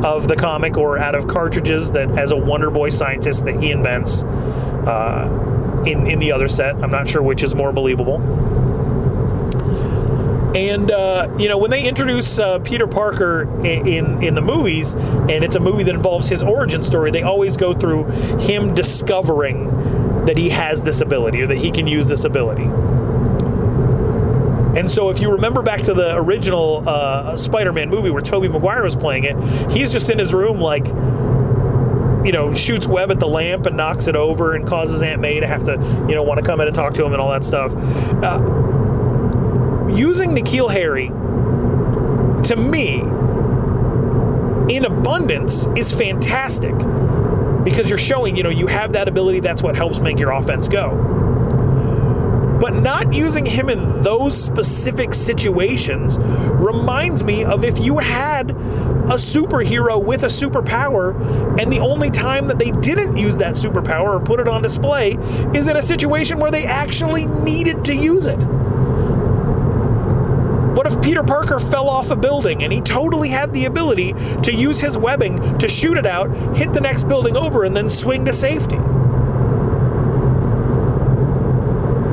of 0.05 0.29
the 0.29 0.37
comic 0.37 0.77
or 0.77 0.99
out 0.99 1.15
of 1.15 1.29
cartridges 1.29 1.93
that 1.93 2.11
as 2.19 2.31
a 2.31 2.37
Wonder 2.37 2.71
Boy 2.71 2.91
scientist 2.91 3.45
that 3.45 3.61
he 3.63 3.71
invents 3.71 4.23
uh, 4.23 5.83
in 5.87 6.07
in 6.07 6.19
the 6.19 6.33
other 6.33 6.49
set. 6.49 6.77
I'm 6.77 6.91
not 6.91 7.09
sure 7.09 7.23
which 7.23 7.43
is 7.43 7.55
more 7.55 7.73
believable. 7.73 8.21
And 10.55 10.91
uh, 10.91 11.35
you 11.39 11.49
know 11.49 11.57
when 11.59 11.71
they 11.71 11.87
introduce 11.87 12.39
uh, 12.39 12.59
Peter 12.59 12.87
Parker 12.87 13.43
in, 13.65 13.87
in, 13.87 14.23
in 14.23 14.35
the 14.35 14.43
movies, 14.43 14.95
and 14.95 15.45
it's 15.45 15.57
a 15.57 15.61
movie 15.61 15.83
that 15.85 15.95
involves 15.95 16.29
his 16.29 16.43
origin 16.43 16.83
story, 16.83 17.11
they 17.11 17.23
always 17.23 17.57
go 17.57 17.73
through 17.73 18.05
him 18.39 18.75
discovering 18.75 19.71
that 20.27 20.37
he 20.39 20.51
has 20.51 20.83
this 20.83 21.01
ability 21.01 21.43
or 21.43 21.47
that 21.47 21.59
he 21.59 21.71
can 21.71 21.87
use 21.87 22.09
this 22.09 22.25
ability. 22.25 22.69
And 24.75 24.91
so, 24.91 25.11
if 25.11 25.21
you 25.21 25.31
remember 25.31 25.61
back 25.61 25.83
to 25.83 25.93
the 25.93 26.17
original 26.17 26.89
uh, 26.89 27.37
Spider-Man 27.37 27.91
movie 27.91 28.09
where 28.09 28.23
Tobey 28.23 28.49
Maguire 28.49 28.83
was 28.83 28.97
playing 28.97 29.25
it, 29.25 29.37
he's 29.71 29.93
just 29.93 30.09
in 30.09 30.19
his 30.19 30.33
room, 30.33 30.59
like, 30.59 30.87
you 32.25 32.33
know, 32.33 32.55
shoots 32.55 32.87
web 32.87 33.11
at 33.11 33.21
the 33.21 33.27
lamp 33.27 33.67
and 33.67 33.77
knocks 33.77 34.07
it 34.07 34.17
over 34.17 34.55
and 34.55 34.67
causes 34.67 35.03
Aunt 35.03 35.21
May 35.21 35.41
to 35.41 35.47
have 35.47 35.65
to, 35.65 35.73
you 36.09 36.15
know, 36.15 36.23
want 36.23 36.41
to 36.41 36.47
come 36.47 36.61
in 36.63 36.69
and 36.69 36.75
talk 36.75 36.95
to 36.95 37.05
him 37.05 37.13
and 37.13 37.21
all 37.21 37.31
that 37.33 37.45
stuff. 37.45 37.75
Uh, 37.75 38.39
using 39.95 40.31
N'Keal 40.31 40.71
Harry, 40.71 41.09
to 42.45 42.57
me, 42.57 43.01
in 44.75 44.87
abundance, 44.87 45.67
is 45.77 45.93
fantastic 45.93 46.73
because 47.65 47.89
you're 47.89 47.99
showing, 47.99 48.37
you 48.37 48.43
know, 48.43 48.51
you 48.51 48.67
have 48.67 48.93
that 48.93 49.09
ability. 49.09 49.41
That's 49.41 49.63
what 49.63 49.77
helps 49.77 49.99
make 49.99 50.19
your 50.19 50.31
offense 50.31 50.69
go 50.69 51.23
but 52.63 52.75
not 52.75 53.13
using 53.13 53.45
him 53.45 53.69
in 53.69 54.05
those 54.05 54.41
specific 54.41 55.13
situations 55.13 56.17
reminds 56.17 57.25
me 57.25 57.43
of 57.43 57.65
if 57.65 57.81
you 57.81 57.99
had 57.99 58.53
a 58.53 59.17
superhero 59.17 60.01
with 60.01 60.23
a 60.23 60.29
superpower, 60.29 61.59
and 61.61 61.73
the 61.73 61.81
only 61.81 62.09
time 62.09 62.47
that 62.47 62.61
they 62.61 62.71
didn't 62.71 63.17
use 63.17 63.37
that 63.39 63.55
superpower 63.55 64.15
or 64.15 64.21
put 64.21 64.39
it 64.39 64.47
on 64.47 64.63
display 64.63 65.15
is 65.53 65.67
in 65.67 65.77
a 65.77 65.83
situation 65.83 66.39
where 66.39 66.53
they 66.53 66.65
actually 66.65 67.27
needed 67.27 67.85
to 67.85 67.97
use 67.97 68.27
it. 68.27 68.39
If 70.93 71.01
Peter 71.01 71.23
Parker 71.23 71.59
fell 71.59 71.89
off 71.89 72.11
a 72.11 72.17
building 72.17 72.63
and 72.63 72.71
he 72.71 72.83
totally 72.83 73.31
had 73.31 73.55
the 73.55 73.65
ability 73.65 74.13
to 74.43 74.53
use 74.53 74.79
his 74.79 74.99
webbing 74.99 75.57
to 75.59 75.67
shoot 75.67 75.97
it 75.97 76.05
out, 76.05 76.27
hit 76.55 76.75
the 76.75 76.83
next 76.83 77.09
building 77.09 77.35
over, 77.35 77.65
and 77.65 77.75
then 77.75 77.89
swing 77.89 78.27
to 78.27 78.33
safety? 78.35 78.77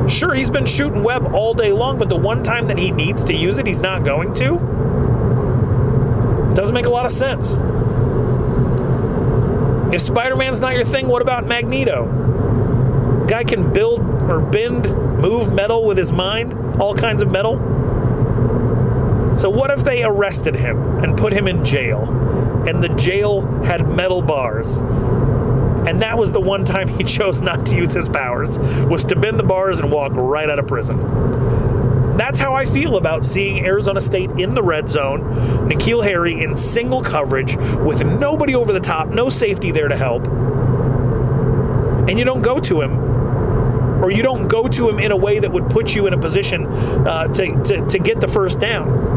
Sure, 0.09 0.33
he's 0.33 0.49
been 0.49 0.65
shooting 0.65 1.03
web 1.03 1.33
all 1.33 1.53
day 1.53 1.73
long, 1.73 1.99
but 1.99 2.07
the 2.07 2.15
one 2.15 2.41
time 2.41 2.67
that 2.67 2.77
he 2.77 2.89
needs 2.89 3.25
to 3.25 3.33
use 3.33 3.57
it, 3.57 3.67
he's 3.67 3.81
not 3.81 4.05
going 4.05 4.33
to. 4.35 4.57
Doesn't 6.55 6.73
make 6.73 6.85
a 6.85 6.89
lot 6.89 7.05
of 7.05 7.11
sense. 7.11 7.55
If 9.93 10.01
Spider 10.01 10.37
Man's 10.37 10.61
not 10.61 10.73
your 10.73 10.85
thing, 10.85 11.09
what 11.09 11.21
about 11.21 11.45
Magneto? 11.45 13.25
Guy 13.27 13.43
can 13.43 13.73
build 13.73 13.99
or 13.99 14.39
bend, 14.39 14.89
move 15.19 15.51
metal 15.51 15.85
with 15.85 15.97
his 15.97 16.13
mind, 16.13 16.53
all 16.79 16.95
kinds 16.95 17.21
of 17.21 17.29
metal. 17.29 17.68
So, 19.39 19.49
what 19.49 19.71
if 19.71 19.85
they 19.85 20.03
arrested 20.03 20.53
him 20.53 21.01
and 21.01 21.17
put 21.17 21.31
him 21.31 21.47
in 21.47 21.63
jail, 21.63 22.03
and 22.67 22.83
the 22.83 22.89
jail 22.89 23.39
had 23.63 23.87
metal 23.87 24.21
bars? 24.21 24.79
And 24.79 26.01
that 26.01 26.17
was 26.17 26.33
the 26.33 26.41
one 26.41 26.65
time 26.65 26.87
he 26.97 27.05
chose 27.05 27.39
not 27.39 27.65
to 27.67 27.75
use 27.77 27.93
his 27.93 28.09
powers, 28.09 28.59
was 28.59 29.05
to 29.05 29.15
bend 29.15 29.39
the 29.39 29.43
bars 29.43 29.79
and 29.79 29.89
walk 29.93 30.11
right 30.13 30.49
out 30.49 30.59
of 30.59 30.67
prison. 30.67 32.17
That's 32.17 32.37
how 32.37 32.53
I 32.53 32.65
feel 32.65 32.97
about 32.97 33.23
seeing 33.23 33.65
Arizona 33.65 34.01
State 34.01 34.29
in 34.31 34.55
the 34.55 34.61
red 34.61 34.89
zone, 34.89 35.21
N'Keal 35.69 36.03
Harry 36.03 36.43
in 36.43 36.57
single 36.57 37.01
coverage 37.01 37.55
with 37.55 38.03
nobody 38.03 38.55
over 38.55 38.73
the 38.73 38.81
top, 38.81 39.07
no 39.07 39.29
safety 39.29 39.71
there 39.71 39.87
to 39.87 39.95
help. 39.95 40.27
And 42.09 42.19
you 42.19 42.25
don't 42.25 42.41
go 42.41 42.59
to 42.59 42.81
him 42.81 43.09
or 44.03 44.11
you 44.11 44.21
don't 44.21 44.49
go 44.49 44.67
to 44.67 44.89
him 44.89 44.99
in 44.99 45.11
a 45.11 45.17
way 45.17 45.39
that 45.39 45.51
would 45.51 45.69
put 45.69 45.95
you 45.95 46.07
in 46.07 46.13
a 46.13 46.17
position 46.17 46.65
uh, 46.65 47.27
to, 47.29 47.63
to, 47.63 47.85
to 47.87 47.99
get 47.99 48.19
the 48.19 48.27
first 48.27 48.59
down. 48.59 49.08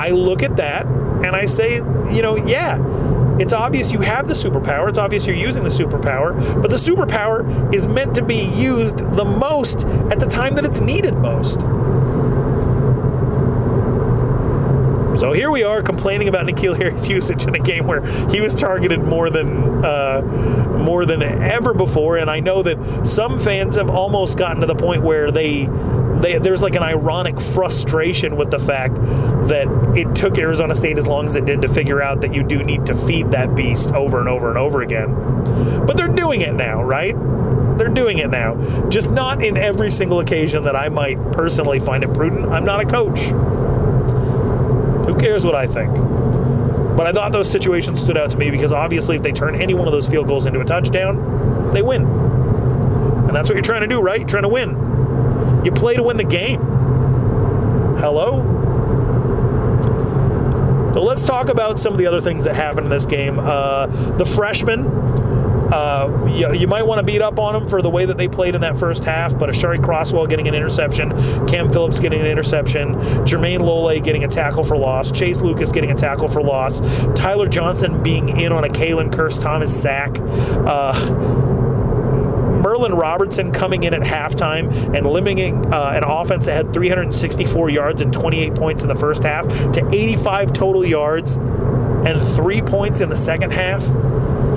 I 0.00 0.10
look 0.12 0.42
at 0.42 0.56
that 0.56 0.86
and 0.86 1.36
I 1.36 1.44
say, 1.44 1.74
you 1.74 2.22
know, 2.22 2.34
yeah, 2.36 2.78
it's 3.38 3.52
obvious 3.52 3.92
you 3.92 4.00
have 4.00 4.26
the 4.26 4.32
superpower. 4.32 4.88
It's 4.88 4.96
obvious 4.96 5.26
you're 5.26 5.36
using 5.36 5.62
the 5.62 5.68
superpower, 5.68 6.62
but 6.62 6.70
the 6.70 6.78
superpower 6.78 7.74
is 7.74 7.86
meant 7.86 8.14
to 8.14 8.22
be 8.22 8.46
used 8.54 8.96
the 8.98 9.26
most 9.26 9.84
at 10.10 10.18
the 10.18 10.24
time 10.24 10.54
that 10.54 10.64
it's 10.64 10.80
needed 10.80 11.14
most. 11.18 11.60
So 15.20 15.32
here 15.32 15.50
we 15.50 15.64
are 15.64 15.82
complaining 15.82 16.28
about 16.28 16.46
N'Keal 16.46 16.78
Harry's 16.78 17.06
usage 17.10 17.44
in 17.44 17.54
a 17.54 17.58
game 17.58 17.86
where 17.86 18.00
he 18.30 18.40
was 18.40 18.54
targeted 18.54 19.00
more 19.00 19.28
than 19.28 19.84
uh, 19.84 20.22
more 20.78 21.04
than 21.04 21.22
ever 21.22 21.74
before, 21.74 22.16
and 22.16 22.30
I 22.30 22.40
know 22.40 22.62
that 22.62 23.06
some 23.06 23.38
fans 23.38 23.76
have 23.76 23.90
almost 23.90 24.38
gotten 24.38 24.62
to 24.62 24.66
the 24.66 24.74
point 24.74 25.02
where 25.02 25.30
they 25.30 25.68
they, 26.20 26.38
there's 26.38 26.62
like 26.62 26.74
an 26.74 26.82
ironic 26.82 27.40
frustration 27.40 28.36
with 28.36 28.50
the 28.50 28.58
fact 28.58 28.94
that 28.94 29.66
it 29.96 30.14
took 30.14 30.38
Arizona 30.38 30.74
State 30.74 30.98
as 30.98 31.06
long 31.06 31.26
as 31.26 31.36
it 31.36 31.44
did 31.44 31.62
to 31.62 31.68
figure 31.68 32.02
out 32.02 32.20
that 32.20 32.34
you 32.34 32.42
do 32.42 32.62
need 32.62 32.86
to 32.86 32.94
feed 32.94 33.30
that 33.30 33.54
beast 33.54 33.90
over 33.92 34.20
and 34.20 34.28
over 34.28 34.48
and 34.48 34.58
over 34.58 34.82
again. 34.82 35.14
But 35.86 35.96
they're 35.96 36.08
doing 36.08 36.42
it 36.42 36.54
now, 36.54 36.82
right? 36.82 37.16
They're 37.78 37.88
doing 37.88 38.18
it 38.18 38.28
now. 38.28 38.88
Just 38.90 39.10
not 39.10 39.42
in 39.42 39.56
every 39.56 39.90
single 39.90 40.20
occasion 40.20 40.64
that 40.64 40.76
I 40.76 40.90
might 40.90 41.32
personally 41.32 41.78
find 41.78 42.04
it 42.04 42.12
prudent. 42.12 42.50
I'm 42.50 42.64
not 42.64 42.80
a 42.80 42.86
coach. 42.86 43.20
Who 45.06 45.16
cares 45.18 45.44
what 45.44 45.54
I 45.54 45.66
think? 45.66 45.94
But 46.96 47.06
I 47.06 47.12
thought 47.12 47.32
those 47.32 47.50
situations 47.50 48.00
stood 48.00 48.18
out 48.18 48.28
to 48.30 48.36
me 48.36 48.50
because 48.50 48.74
obviously, 48.74 49.16
if 49.16 49.22
they 49.22 49.32
turn 49.32 49.54
any 49.54 49.72
one 49.72 49.88
of 49.88 49.92
those 49.92 50.06
field 50.06 50.26
goals 50.26 50.44
into 50.44 50.60
a 50.60 50.64
touchdown, 50.64 51.70
they 51.72 51.80
win. 51.80 52.02
And 52.02 53.34
that's 53.34 53.48
what 53.48 53.54
you're 53.54 53.62
trying 53.62 53.80
to 53.80 53.86
do, 53.86 54.00
right? 54.00 54.20
You're 54.20 54.28
trying 54.28 54.42
to 54.42 54.50
win. 54.50 54.89
You 55.64 55.72
play 55.72 55.94
to 55.94 56.02
win 56.02 56.16
the 56.16 56.24
game. 56.24 56.60
Hello? 58.00 58.60
So 60.94 61.02
let's 61.02 61.24
talk 61.24 61.48
about 61.48 61.78
some 61.78 61.92
of 61.92 61.98
the 61.98 62.06
other 62.06 62.20
things 62.20 62.44
that 62.44 62.56
happened 62.56 62.86
in 62.86 62.90
this 62.90 63.06
game. 63.06 63.38
Uh, 63.38 63.86
the 64.16 64.24
freshman, 64.24 64.86
uh, 65.72 66.26
you, 66.26 66.52
you, 66.52 66.66
might 66.66 66.84
want 66.84 66.98
to 66.98 67.04
beat 67.04 67.22
up 67.22 67.38
on 67.38 67.52
them 67.52 67.68
for 67.68 67.80
the 67.80 67.90
way 67.90 68.06
that 68.06 68.16
they 68.16 68.26
played 68.26 68.56
in 68.56 68.62
that 68.62 68.76
first 68.76 69.04
half, 69.04 69.38
but 69.38 69.48
Aashari 69.48 69.78
Crosswell 69.78 70.28
getting 70.28 70.48
an 70.48 70.54
interception, 70.54 71.10
Cam 71.46 71.70
Phillips 71.70 72.00
getting 72.00 72.20
an 72.20 72.26
interception, 72.26 72.94
Jermayne 73.24 73.60
Lole 73.60 74.00
getting 74.00 74.24
a 74.24 74.28
tackle 74.28 74.64
for 74.64 74.76
loss, 74.76 75.12
Chase 75.12 75.42
Lucas 75.42 75.70
getting 75.70 75.92
a 75.92 75.94
tackle 75.94 76.26
for 76.26 76.42
loss, 76.42 76.80
Tyler 77.14 77.48
Johnson 77.48 78.02
being 78.02 78.40
in 78.40 78.50
on 78.50 78.64
a 78.64 78.68
Khaylan 78.68 79.12
Kearse-Thomas 79.12 79.70
sack. 79.80 80.18
Uh, 80.18 81.59
Merlin 82.60 82.94
Robertson 82.94 83.52
coming 83.52 83.84
in 83.84 83.94
at 83.94 84.02
halftime 84.02 84.94
and 84.96 85.06
limiting 85.06 85.72
uh, 85.72 85.92
an 85.94 86.04
offense 86.04 86.46
that 86.46 86.54
had 86.54 86.74
364 86.74 87.70
yards 87.70 88.00
and 88.00 88.12
28 88.12 88.54
points 88.54 88.82
in 88.82 88.88
the 88.88 88.94
first 88.94 89.22
half 89.22 89.46
to 89.72 89.88
85 89.90 90.52
total 90.52 90.84
yards 90.84 91.36
and 91.36 92.20
three 92.36 92.62
points 92.62 93.00
in 93.00 93.08
the 93.08 93.16
second 93.16 93.52
half. 93.52 93.82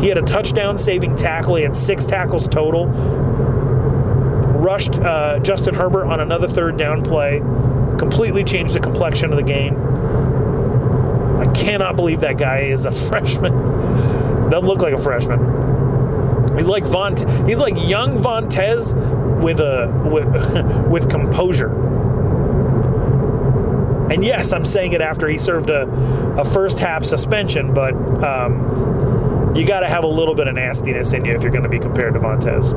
He 0.02 0.10
had 0.10 0.18
a 0.18 0.22
touchdown 0.22 0.78
saving 0.78 1.16
tackle. 1.16 1.56
He 1.56 1.64
had 1.64 1.76
six 1.76 2.06
tackles 2.06 2.48
total. 2.48 2.88
Rushed 4.58 4.96
uh, 4.96 5.40
Justin 5.40 5.76
Herbert 5.76 6.06
on 6.06 6.20
another 6.20 6.48
third 6.48 6.78
down 6.78 7.04
play. 7.04 7.40
Completely 7.98 8.44
changed 8.44 8.76
the 8.76 8.80
complexion 8.80 9.32
of 9.32 9.38
the 9.38 9.44
game. 9.44 9.76
I 11.40 11.52
cannot 11.54 11.96
believe 11.96 12.22
that 12.22 12.38
guy 12.38 12.62
is 12.62 12.86
a 12.86 12.92
freshman. 13.10 13.54
Doesn't 14.50 14.68
look 14.68 14.82
like 14.82 14.94
a 14.94 15.02
freshman. 15.02 15.63
He's 16.58 16.68
like 16.68 16.86
Von. 16.86 17.16
He's 17.48 17.60
like 17.60 17.76
young 17.78 18.18
Vontaze 18.18 18.94
with 19.42 19.60
a 19.60 19.92
with, 20.12 20.88
with 20.90 21.10
composure. 21.10 21.72
And 24.12 24.24
yes, 24.24 24.54
I'm 24.54 24.66
saying 24.66 24.94
it 24.94 25.02
after 25.02 25.28
he 25.28 25.38
served 25.38 25.70
a, 25.70 25.90
a 26.38 26.46
first 26.46 26.78
half 26.78 27.04
suspension, 27.04 27.74
but 27.74 27.94
um, 28.24 29.56
you 29.56 29.66
got 29.66 29.80
to 29.80 29.88
have 29.88 30.04
a 30.04 30.08
little 30.08 30.36
bit 30.36 30.48
of 30.48 30.56
nastiness 30.56 31.14
in 31.14 31.26
you 31.26 31.34
if 31.34 31.42
you're 31.42 31.52
going 31.52 31.64
to 31.64 31.70
be 31.70 31.80
compared 31.80 32.14
to 32.14 32.20
Vontaze. 32.20 32.70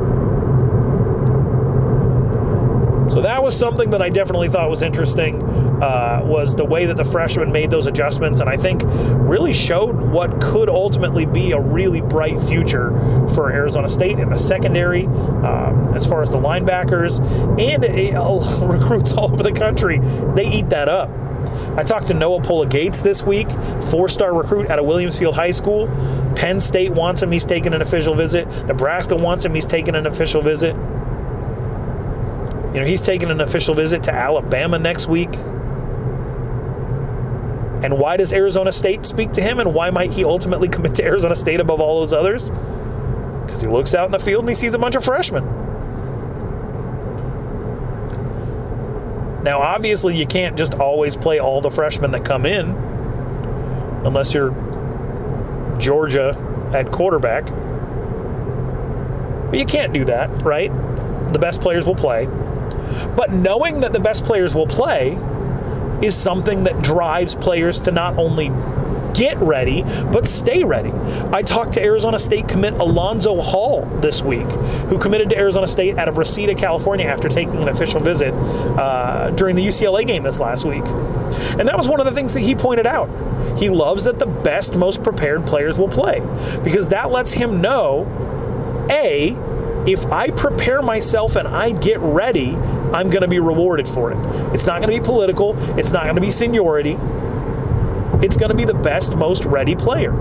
So 3.13 3.21
that 3.23 3.43
was 3.43 3.57
something 3.57 3.91
that 3.91 4.03
I 4.03 4.09
definitely 4.09 4.49
thought 4.49 4.69
was 4.69 4.83
interesting. 4.83 5.41
Uh, 5.77 6.23
was 6.25 6.57
the 6.57 6.65
way 6.65 6.87
that 6.87 6.97
the 6.97 7.05
freshmen 7.05 7.53
made 7.53 7.71
those 7.71 7.87
adjustments, 7.87 8.41
and 8.41 8.49
I 8.49 8.57
think 8.57 8.83
really 8.87 9.53
showed 9.53 9.95
what 9.95 10.41
could 10.41 10.71
ultimately 10.71 11.27
be 11.27 11.53
a 11.53 11.61
really 11.61 12.01
bright 12.01 12.41
future 12.41 12.93
for 13.35 13.53
Arizona 13.53 13.91
State 13.91 14.19
in 14.19 14.31
the 14.31 14.37
secondary, 14.37 15.05
um, 15.05 15.93
as 15.95 16.07
far 16.07 16.23
as 16.23 16.31
the 16.31 16.39
linebackers 16.39 17.19
and 17.61 17.83
recruits 18.71 19.13
all 19.13 19.33
over 19.33 19.43
the 19.43 19.53
country. 19.53 19.99
They 20.35 20.51
eat 20.51 20.71
that 20.71 20.89
up. 20.89 21.11
I 21.77 21.85
talked 21.85 22.09
to 22.09 22.15
Noah 22.15 22.43
Pola 22.43 22.67
Gates 22.67 23.03
this 23.03 23.23
week, 23.23 23.49
four 23.91 24.09
star 24.09 24.35
recruit 24.35 24.71
out 24.71 24.79
of 24.79 24.87
Williamsfield 24.87 25.35
High 25.35 25.51
School. 25.51 25.89
Penn 26.35 26.61
State 26.61 26.93
wants 26.93 27.23
him, 27.23 27.31
he's 27.31 27.45
taking 27.45 27.75
an 27.75 27.83
official 27.83 28.15
visit. 28.15 28.49
Nebraska 28.67 29.15
wants 29.15 29.45
him, 29.45 29.55
he's 29.55 29.67
taking 29.67 29.95
an 29.95 30.07
official 30.07 30.41
visit. 30.41 30.75
You 32.75 32.81
know, 32.81 32.87
he's 32.87 33.01
taking 33.01 33.31
an 33.31 33.41
official 33.41 33.75
visit 33.75 34.03
to 34.05 34.13
Alabama 34.13 34.79
next 34.79 35.07
week. 35.07 35.31
And 37.83 37.99
why 37.99 38.17
does 38.17 38.33
Arizona 38.33 38.73
State 38.73 39.05
speak 39.05 39.33
to 39.33 39.43
him? 39.43 39.61
And 39.61 39.75
why 39.75 39.91
might 39.91 40.13
he 40.13 40.25
ultimately 40.25 40.69
commit 40.71 40.95
to 40.97 41.05
Arizona 41.05 41.35
State 41.37 41.61
above 41.61 41.81
all 41.81 42.01
those 42.01 42.13
others? 42.13 42.51
Because 43.45 43.61
he 43.61 43.69
looks 43.69 43.95
out 43.95 44.07
in 44.07 44.13
the 44.13 44.19
field 44.19 44.43
and 44.43 44.49
he 44.49 44.55
sees 44.55 44.75
a 44.75 44.79
bunch 44.79 44.97
of 44.97 45.05
freshmen. 45.05 45.45
Now, 49.43 49.61
obviously, 49.61 50.17
you 50.17 50.27
can't 50.27 50.57
just 50.57 50.75
always 50.75 51.17
play 51.17 51.39
all 51.39 51.61
the 51.61 51.71
freshmen 51.71 52.11
that 52.11 52.25
come 52.25 52.45
in 52.47 52.71
unless 54.05 54.35
you're 54.35 54.51
Georgia 55.79 56.37
at 56.75 56.91
quarterback. 56.91 57.45
But 59.51 59.61
you 59.61 59.65
can't 59.65 59.93
do 59.93 60.05
that, 60.07 60.29
right? 60.43 60.73
The 61.33 61.39
best 61.39 61.61
players 61.61 61.87
will 61.87 61.95
play. 61.95 62.27
But 63.17 63.33
knowing 63.33 63.81
that 63.81 63.93
the 63.93 64.01
best 64.01 64.25
players 64.25 64.55
will 64.55 64.67
play 64.67 65.17
is 66.03 66.15
something 66.15 66.65
that 66.65 66.83
drives 66.83 67.35
players 67.35 67.81
to 67.81 67.91
not 67.91 68.19
only 68.19 68.51
get 69.17 69.39
ready, 69.39 69.83
but 70.13 70.27
stay 70.27 70.63
ready. 70.63 70.93
I 71.33 71.43
talked 71.43 71.73
to 71.75 71.83
Arizona 71.83 72.19
State 72.19 72.49
commit 72.49 72.75
Alonzo 72.75 73.41
Hall 73.41 73.87
this 74.01 74.23
week, 74.23 74.47
who 74.89 74.99
committed 74.99 75.31
to 75.31 75.39
Arizona 75.39 75.67
State 75.67 75.97
out 75.97 76.09
of 76.09 76.19
Reseda, 76.19 76.55
California, 76.55 77.07
after 77.07 77.29
taking 77.29 77.63
an 77.63 77.69
official 77.69 78.01
visit 78.01 78.35
uh, 78.35 79.31
during 79.31 79.57
the 79.57 79.67
UCLA 79.67 80.07
game 80.07 80.23
this 80.23 80.39
last 80.39 80.65
week. 80.65 80.85
And 80.85 81.67
that 81.67 81.77
was 81.77 81.89
one 81.89 81.99
of 81.99 82.07
the 82.07 82.13
things 82.13 82.35
that 82.35 82.41
he 82.41 82.55
pointed 82.55 82.87
out. 82.87 83.09
He 83.59 83.71
loves 83.71 84.05
that 84.05 84.19
the 84.19 84.27
best, 84.27 84.75
most 84.75 85.03
prepared 85.03 85.47
players 85.47 85.79
will 85.79 85.89
play 85.89 86.21
because 86.63 86.89
that 86.89 87.11
lets 87.11 87.33
him 87.33 87.61
know 87.61 88.07
A, 88.91 89.35
if 89.91 90.05
I 90.07 90.31
prepare 90.31 90.83
myself 90.83 91.37
and 91.37 91.49
I 91.49 91.71
get 91.71 92.01
ready, 92.01 92.57
I'm 92.93 93.11
going 93.11 93.23
to 93.23 93.29
be 93.29 93.39
rewarded 93.39 93.89
for 93.89 94.13
it. 94.13 94.19
It's 94.55 94.67
not 94.67 94.81
going 94.81 94.95
to 94.95 95.01
be 95.01 95.05
political, 95.05 95.57
it's 95.79 95.93
not 95.93 96.05
going 96.05 96.17
to 96.17 96.21
be 96.21 96.31
seniority. 96.31 96.97
It's 98.23 98.37
going 98.37 98.49
to 98.49 98.57
be 98.57 98.65
the 98.65 98.75
best, 98.75 99.15
most 99.15 99.45
ready 99.45 99.77
player. 99.77 100.15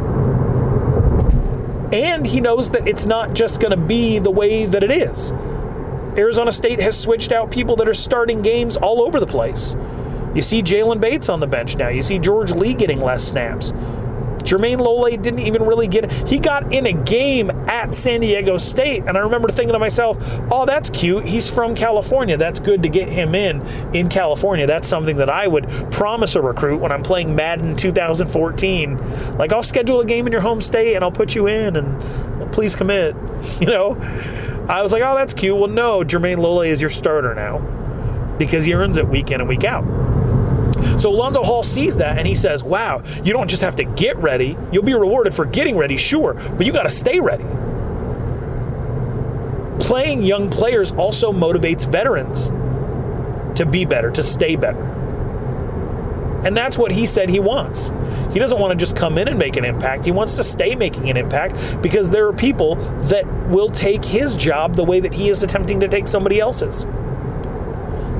And 1.93 2.27
he 2.27 2.41
knows 2.41 2.71
that 2.71 2.87
it's 2.87 3.05
not 3.05 3.33
just 3.33 3.61
going 3.61 3.71
to 3.71 3.77
be 3.77 4.19
the 4.19 4.31
way 4.31 4.65
that 4.65 4.83
it 4.83 4.91
is. 4.91 5.31
Arizona 6.17 6.51
State 6.51 6.81
has 6.81 6.99
switched 6.99 7.31
out 7.31 7.51
people 7.51 7.77
that 7.77 7.87
are 7.87 7.93
starting 7.93 8.41
games 8.41 8.75
all 8.75 9.01
over 9.01 9.19
the 9.19 9.27
place. 9.27 9.75
You 10.33 10.41
see 10.41 10.61
Jalen 10.61 10.99
Bates 10.99 11.29
on 11.29 11.39
the 11.39 11.47
bench 11.47 11.77
now. 11.77 11.87
You 11.87 12.03
see 12.03 12.19
George 12.19 12.51
Lea 12.51 12.73
getting 12.73 12.99
less 12.99 13.23
snaps. 13.25 13.71
Jermayne 14.45 14.79
Lole 14.79 15.09
didn't 15.09 15.39
even 15.39 15.65
really 15.65 15.87
get. 15.87 16.11
He 16.27 16.37
got 16.39 16.71
in 16.71 16.85
a 16.85 16.93
game 16.93 17.49
at 17.67 17.93
San 17.93 18.21
Diego 18.21 18.57
State, 18.57 19.03
and 19.07 19.17
I 19.17 19.21
remember 19.21 19.49
thinking 19.49 19.73
to 19.73 19.79
myself, 19.79 20.17
oh, 20.51 20.65
that's 20.65 20.89
cute. 20.89 21.25
He's 21.25 21.49
from 21.49 21.75
California. 21.75 22.37
That's 22.37 22.59
good 22.59 22.83
to 22.83 22.89
get 22.89 23.09
him 23.09 23.35
in 23.35 23.61
in 23.93 24.09
California. 24.09 24.67
That's 24.67 24.87
something 24.87 25.17
that 25.17 25.29
I 25.29 25.47
would 25.47 25.67
promise 25.91 26.35
a 26.35 26.41
recruit 26.41 26.77
when 26.77 26.91
I'm 26.91 27.03
playing 27.03 27.35
Madden 27.35 27.75
2014. 27.75 29.37
Like, 29.37 29.51
I'll 29.51 29.63
schedule 29.63 29.99
a 29.99 30.05
game 30.05 30.27
in 30.27 30.31
your 30.31 30.41
home 30.41 30.61
state 30.61 30.95
and 30.95 31.03
I'll 31.03 31.11
put 31.11 31.35
you 31.35 31.47
in, 31.47 31.75
and 31.75 32.53
please 32.53 32.75
commit. 32.75 33.15
You 33.59 33.67
know? 33.67 33.95
I 34.67 34.81
was 34.81 34.91
like, 34.91 35.03
oh, 35.03 35.15
that's 35.15 35.33
cute. 35.33 35.55
Well, 35.55 35.69
no, 35.69 36.03
Jermayne 36.03 36.39
Lole 36.39 36.61
is 36.61 36.81
your 36.81 36.89
starter 36.89 37.33
now 37.35 37.59
because 38.37 38.65
he 38.65 38.73
earns 38.73 38.97
it 38.97 39.07
week 39.07 39.31
in 39.31 39.39
and 39.39 39.47
week 39.47 39.63
out. 39.63 39.83
So 40.97 41.09
Alonzo 41.11 41.43
Hall 41.43 41.63
sees 41.63 41.97
that 41.97 42.17
and 42.17 42.27
he 42.27 42.35
says, 42.35 42.63
Wow, 42.63 43.03
you 43.23 43.33
don't 43.33 43.47
just 43.47 43.61
have 43.61 43.75
to 43.77 43.83
get 43.83 44.17
ready. 44.17 44.57
You'll 44.71 44.83
be 44.83 44.93
rewarded 44.93 45.33
for 45.33 45.45
getting 45.45 45.77
ready, 45.77 45.97
sure, 45.97 46.33
but 46.33 46.65
you 46.65 46.71
got 46.71 46.83
to 46.83 46.89
stay 46.89 47.19
ready. 47.19 47.45
Playing 49.79 50.23
young 50.23 50.49
players 50.49 50.91
also 50.93 51.31
motivates 51.31 51.89
veterans 51.89 52.47
to 53.57 53.65
be 53.65 53.85
better, 53.85 54.11
to 54.11 54.23
stay 54.23 54.55
better. 54.55 54.83
And 56.45 56.55
that's 56.55 56.77
what 56.77 56.91
he 56.91 57.07
said 57.07 57.29
he 57.29 57.39
wants. 57.39 57.91
He 58.31 58.39
doesn't 58.39 58.59
want 58.59 58.71
to 58.71 58.77
just 58.77 58.95
come 58.95 59.17
in 59.17 59.27
and 59.27 59.39
make 59.39 59.55
an 59.57 59.65
impact. 59.65 60.05
He 60.05 60.11
wants 60.11 60.35
to 60.35 60.43
stay 60.43 60.75
making 60.75 61.09
an 61.09 61.17
impact 61.17 61.81
because 61.81 62.09
there 62.09 62.27
are 62.27 62.33
people 62.33 62.75
that 63.07 63.25
will 63.49 63.69
take 63.69 64.05
his 64.05 64.35
job 64.35 64.75
the 64.75 64.83
way 64.83 64.99
that 64.99 65.13
he 65.13 65.29
is 65.29 65.41
attempting 65.41 65.79
to 65.79 65.87
take 65.87 66.07
somebody 66.07 66.39
else's. 66.39 66.85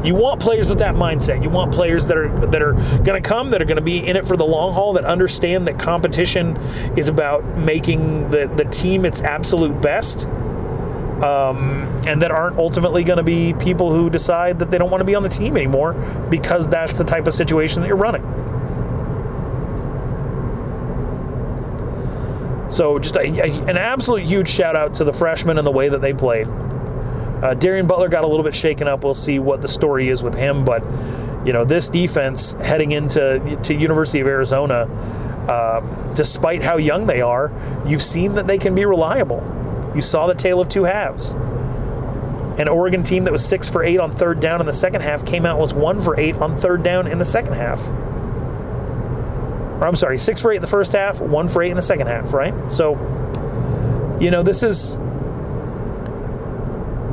You 0.05 0.15
want 0.15 0.41
players 0.41 0.67
with 0.67 0.79
that 0.79 0.95
mindset. 0.95 1.41
You 1.41 1.49
want 1.49 1.73
players 1.73 2.05
that 2.07 2.17
are 2.17 2.47
that 2.47 2.61
are 2.61 2.73
going 2.73 3.21
to 3.21 3.27
come, 3.27 3.51
that 3.51 3.61
are 3.61 3.65
going 3.65 3.77
to 3.77 3.81
be 3.81 4.05
in 4.05 4.15
it 4.15 4.27
for 4.27 4.37
the 4.37 4.45
long 4.45 4.73
haul, 4.73 4.93
that 4.93 5.05
understand 5.05 5.67
that 5.67 5.79
competition 5.79 6.57
is 6.97 7.07
about 7.07 7.43
making 7.57 8.29
the 8.29 8.47
the 8.55 8.65
team 8.65 9.05
its 9.05 9.21
absolute 9.21 9.81
best. 9.81 10.27
Um, 11.15 11.83
and 12.05 12.21
that 12.21 12.31
aren't 12.31 12.57
ultimately 12.57 13.05
going 13.05 13.17
to 13.17 13.23
be 13.23 13.53
people 13.53 13.89
who 13.89 14.09
decide 14.09 14.59
that 14.59 14.69
they 14.69 14.77
don't 14.77 14.91
want 14.91 14.99
to 14.99 15.05
be 15.05 15.15
on 15.15 15.23
the 15.23 15.29
team 15.29 15.55
anymore 15.55 15.93
because 16.29 16.67
that's 16.67 16.97
the 16.97 17.05
type 17.05 17.25
of 17.25 17.33
situation 17.33 17.81
that 17.81 17.87
you're 17.87 17.95
running. 17.95 18.21
So, 22.69 22.99
just 22.99 23.15
a, 23.15 23.21
a, 23.21 23.49
an 23.67 23.77
absolute 23.77 24.23
huge 24.23 24.49
shout 24.49 24.75
out 24.75 24.95
to 24.95 25.05
the 25.05 25.13
freshmen 25.13 25.57
and 25.57 25.65
the 25.65 25.71
way 25.71 25.87
that 25.87 26.01
they 26.01 26.13
played. 26.13 26.47
Uh, 27.41 27.53
Darien 27.53 27.85
Butler 27.87 28.09
got 28.09 28.23
a 28.23 28.27
little 28.27 28.43
bit 28.43 28.55
shaken 28.55 28.87
up. 28.87 29.03
We'll 29.03 29.13
see 29.13 29.39
what 29.39 29.61
the 29.61 29.67
story 29.67 30.09
is 30.09 30.23
with 30.23 30.35
him, 30.35 30.65
but 30.65 30.83
you 31.45 31.53
know 31.53 31.63
this 31.63 31.89
defense 31.89 32.53
heading 32.53 32.91
into 32.91 33.59
to 33.63 33.73
University 33.73 34.19
of 34.19 34.27
Arizona, 34.27 34.85
uh, 35.47 35.81
despite 36.13 36.63
how 36.63 36.77
young 36.77 37.05
they 37.05 37.21
are, 37.21 37.51
you've 37.85 38.03
seen 38.03 38.35
that 38.35 38.47
they 38.47 38.57
can 38.57 38.73
be 38.73 38.85
reliable. 38.85 39.43
You 39.95 40.01
saw 40.01 40.27
the 40.27 40.33
tale 40.35 40.59
of 40.59 40.69
two 40.69 40.83
halves. 40.83 41.31
An 42.57 42.69
Oregon 42.69 43.03
team 43.03 43.25
that 43.25 43.33
was 43.33 43.45
six 43.45 43.69
for 43.69 43.83
eight 43.83 43.99
on 43.99 44.15
third 44.15 44.39
down 44.39 44.61
in 44.61 44.65
the 44.65 44.73
second 44.73 45.01
half 45.01 45.25
came 45.25 45.45
out 45.45 45.59
was 45.59 45.73
one 45.73 45.99
for 46.01 46.17
eight 46.19 46.35
on 46.35 46.55
third 46.55 46.83
down 46.83 47.05
in 47.05 47.19
the 47.19 47.25
second 47.25 47.53
half. 47.53 47.87
Or 49.81 49.87
I'm 49.87 49.97
sorry, 49.97 50.17
six 50.17 50.41
for 50.41 50.51
eight 50.51 50.57
in 50.57 50.61
the 50.61 50.67
first 50.67 50.93
half, 50.93 51.19
one 51.19 51.49
for 51.49 51.61
eight 51.61 51.71
in 51.71 51.75
the 51.75 51.83
second 51.83 52.07
half, 52.07 52.33
right? 52.33 52.53
So, 52.71 52.93
you 54.21 54.31
know, 54.31 54.41
this 54.41 54.63
is 54.63 54.97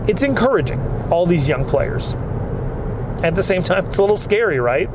it's 0.08 0.22
encouraging, 0.22 0.80
all 1.10 1.26
these 1.26 1.48
young 1.48 1.64
players. 1.64 2.14
At 3.22 3.34
the 3.34 3.42
same 3.42 3.62
time, 3.62 3.86
it's 3.88 3.98
a 3.98 4.00
little 4.00 4.16
scary, 4.16 4.58
right? 4.58 4.88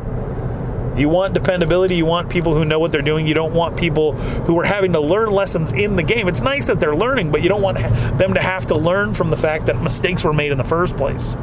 You 0.97 1.09
want 1.09 1.35
dependability. 1.35 1.95
You 1.95 2.05
want 2.05 2.27
people 2.27 2.55
who 2.55 2.65
know 2.65 2.79
what 2.79 2.91
they're 2.91 3.03
doing. 3.03 3.27
You 3.27 3.35
don't 3.35 3.53
want 3.53 3.77
people 3.77 4.13
who 4.13 4.59
are 4.59 4.63
having 4.63 4.93
to 4.93 4.99
learn 4.99 5.29
lessons 5.29 5.71
in 5.71 5.95
the 5.95 6.01
game. 6.01 6.27
It's 6.27 6.41
nice 6.41 6.65
that 6.65 6.79
they're 6.79 6.95
learning, 6.95 7.31
but 7.31 7.43
you 7.43 7.49
don't 7.49 7.61
want 7.61 7.77
them 8.17 8.33
to 8.33 8.41
have 8.41 8.65
to 8.67 8.75
learn 8.75 9.13
from 9.13 9.29
the 9.29 9.37
fact 9.37 9.67
that 9.67 9.79
mistakes 9.81 10.23
were 10.23 10.33
made 10.33 10.51
in 10.51 10.57
the 10.57 10.63
first 10.63 10.97
place. 10.97 11.35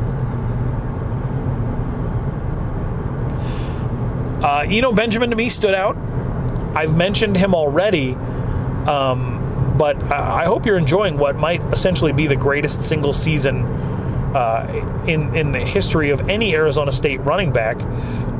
Uh, 4.42 4.66
Eno 4.68 4.92
Benjamin 4.92 5.30
to 5.30 5.36
me 5.36 5.48
stood 5.48 5.74
out. 5.74 5.96
I've 6.74 6.96
mentioned 6.96 7.36
him 7.36 7.54
already. 7.54 8.14
Um, 8.86 9.33
but 9.76 10.00
I 10.12 10.44
hope 10.44 10.66
you're 10.66 10.78
enjoying 10.78 11.18
what 11.18 11.36
might 11.36 11.60
essentially 11.72 12.12
be 12.12 12.26
the 12.26 12.36
greatest 12.36 12.82
single 12.82 13.12
season 13.12 13.64
uh, 14.34 15.02
in 15.06 15.34
in 15.34 15.52
the 15.52 15.60
history 15.60 16.10
of 16.10 16.28
any 16.28 16.54
Arizona 16.54 16.92
State 16.92 17.20
running 17.20 17.52
back. 17.52 17.80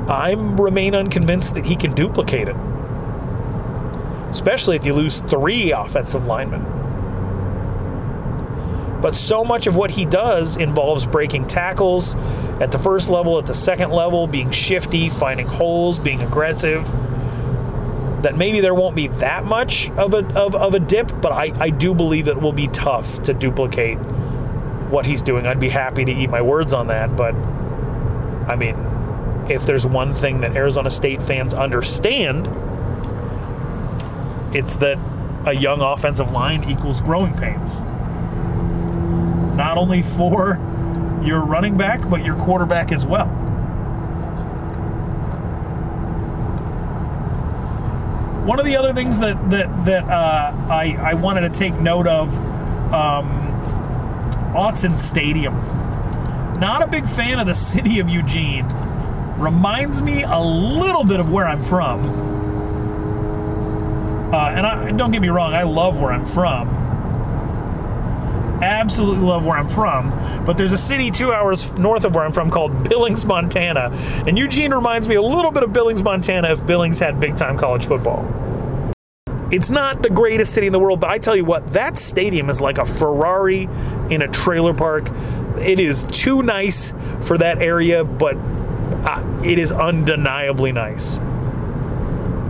I'm 0.09 0.61
remain 0.61 0.95
unconvinced 0.95 1.55
that 1.55 1.64
he 1.64 1.76
can 1.76 1.95
duplicate 1.95 2.49
it, 2.49 2.57
especially 4.30 4.76
if 4.76 4.85
you 4.85 4.95
lose 4.95 5.20
three 5.20 5.72
offensive 5.72 6.26
linemen. 6.26 6.70
But 9.01 9.16
so 9.16 9.45
much 9.45 9.66
of 9.66 9.76
what 9.76 9.91
he 9.91 10.05
does 10.05 10.57
involves 10.57 11.05
breaking 11.05 11.47
tackles 11.47 12.14
at 12.61 12.72
the 12.72 12.78
first 12.78 13.11
level, 13.11 13.39
at 13.39 13.45
the 13.45 13.55
second 13.55 13.91
level, 13.91 14.26
being 14.26 14.51
shifty, 14.51 15.09
finding 15.11 15.47
holes, 15.47 15.99
being 15.99 16.22
aggressive 16.22 16.89
that 18.25 18.37
maybe 18.37 18.61
there 18.61 18.75
won't 18.75 18.97
be 18.97 19.09
that 19.09 19.45
much 19.45 19.91
of 19.93 20.14
a 20.14 20.27
of, 20.35 20.55
of 20.55 20.75
a 20.75 20.81
dip, 20.81 21.12
but 21.20 21.31
I, 21.31 21.53
I 21.59 21.70
do 21.70 21.95
believe 21.95 22.27
it 22.27 22.41
will 22.41 22.53
be 22.53 22.68
tough 22.68 23.22
to 23.25 23.33
duplicate 23.33 23.99
what 24.91 25.07
he's 25.07 25.22
doing. 25.22 25.47
I'd 25.47 25.61
be 25.61 25.68
happy 25.68 26.05
to 26.05 26.12
eat 26.12 26.31
my 26.31 26.43
words 26.43 26.72
on 26.72 26.89
that, 26.89 27.16
but 27.16 27.35
I 28.49 28.57
mean, 28.57 28.77
if 29.49 29.66
there's 29.66 29.87
one 29.87 30.14
thing 30.14 30.41
that 30.41 30.57
Arizona 30.57 30.91
State 30.91 31.22
fans 31.22 31.55
understand, 31.55 32.47
it's 34.55 34.77
that 34.77 34.99
a 35.47 35.55
young 35.55 35.81
offensive 35.81 36.31
line 36.31 36.68
equals 36.68 37.01
growing 37.01 37.35
pains. 37.35 37.81
Not 39.57 39.77
only 39.77 40.01
for 40.03 40.59
your 41.22 41.41
running 41.41 41.77
back, 41.77 42.09
but 42.09 42.25
your 42.25 42.37
quarterback 42.37 42.91
as 42.91 43.05
well. 43.05 43.43
One 48.45 48.61
of 48.61 48.66
the 48.66 48.76
other 48.76 48.92
things 48.92 49.18
that 49.20 49.51
that 49.51 49.84
that 49.86 50.05
uh, 50.05 50.53
I 50.70 50.97
I 51.01 51.14
wanted 51.14 51.40
to 51.40 51.59
take 51.59 51.72
note 51.74 52.07
of, 52.07 52.28
um, 52.92 53.28
Autzen 54.55 54.99
Stadium. 54.99 55.55
Not 56.61 56.82
a 56.82 56.86
big 56.86 57.09
fan 57.09 57.38
of 57.40 57.47
the 57.47 57.55
city 57.55 58.01
of 58.01 58.09
Eugene. 58.09 58.66
Reminds 59.38 60.03
me 60.03 60.22
a 60.22 60.38
little 60.38 61.05
bit 61.05 61.20
of 61.20 61.30
where 61.30 61.47
I'm 61.47 61.62
from. 61.62 62.32
Uh, 64.32 64.49
and 64.51 64.66
I, 64.66 64.90
don't 64.92 65.11
get 65.11 65.22
me 65.22 65.28
wrong, 65.28 65.55
I 65.55 65.62
love 65.62 65.99
where 66.01 66.12
I'm 66.12 66.26
from. 66.26 66.68
Absolutely 68.64 69.22
love 69.22 69.44
where 69.44 69.58
I'm 69.58 69.68
from. 69.68 70.10
But 70.46 70.56
there's 70.56 70.72
a 70.72 70.78
city 70.78 71.10
two 71.10 71.32
hours 71.32 71.76
north 71.76 72.06
of 72.06 72.14
where 72.14 72.24
I'm 72.24 72.32
from 72.32 72.50
called 72.50 72.88
Billings, 72.88 73.26
Montana. 73.26 73.90
And 74.26 74.38
Eugene 74.38 74.72
reminds 74.72 75.06
me 75.06 75.16
a 75.16 75.22
little 75.22 75.50
bit 75.50 75.62
of 75.62 75.72
Billings, 75.74 76.02
Montana 76.02 76.50
if 76.50 76.66
Billings 76.66 76.98
had 76.98 77.20
big 77.20 77.36
time 77.36 77.58
college 77.58 77.86
football. 77.86 78.26
It's 79.50 79.68
not 79.68 80.02
the 80.02 80.08
greatest 80.08 80.54
city 80.54 80.66
in 80.66 80.72
the 80.72 80.78
world, 80.78 80.98
but 80.98 81.10
I 81.10 81.18
tell 81.18 81.36
you 81.36 81.44
what, 81.44 81.74
that 81.74 81.98
stadium 81.98 82.48
is 82.48 82.62
like 82.62 82.78
a 82.78 82.86
Ferrari 82.86 83.68
in 84.08 84.22
a 84.22 84.28
trailer 84.28 84.72
park. 84.72 85.10
It 85.58 85.78
is 85.78 86.04
too 86.04 86.42
nice 86.42 86.94
for 87.20 87.36
that 87.36 87.58
area, 87.58 88.02
but 88.02 88.36
uh, 88.36 89.42
it 89.44 89.58
is 89.58 89.72
undeniably 89.72 90.72
nice 90.72 91.20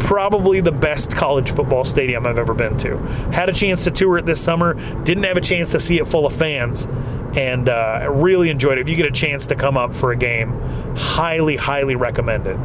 probably 0.05 0.61
the 0.61 0.71
best 0.71 1.11
college 1.11 1.53
football 1.53 1.83
stadium 1.85 2.27
I've 2.27 2.39
ever 2.39 2.55
been 2.55 2.77
to. 2.79 2.99
Had 3.33 3.49
a 3.49 3.53
chance 3.53 3.85
to 3.85 3.91
tour 3.91 4.19
it 4.19 4.27
this 4.27 4.41
summer, 4.41 4.75
didn't 5.03 5.25
have 5.25 5.39
a 5.39 5.41
chance 5.41 5.73
to 5.73 5.81
see 5.81 5.99
it 5.99 6.07
full 6.07 6.27
of 6.27 6.37
fans, 6.37 6.87
and 7.35 7.69
uh, 7.69 8.07
really 8.11 8.51
enjoyed 8.51 8.79
it. 8.79 8.83
If 8.83 8.89
you 8.91 8.97
get 8.97 9.07
a 9.07 9.11
chance 9.11 9.47
to 9.47 9.57
come 9.57 9.79
up 9.79 9.95
for 9.95 10.13
a 10.13 10.17
game, 10.17 10.61
highly, 10.95 11.57
highly 11.57 11.97
recommend 11.97 12.47
it. 12.47 12.59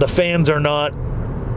The 0.00 0.08
fans 0.08 0.48
are 0.48 0.58
not 0.58 0.94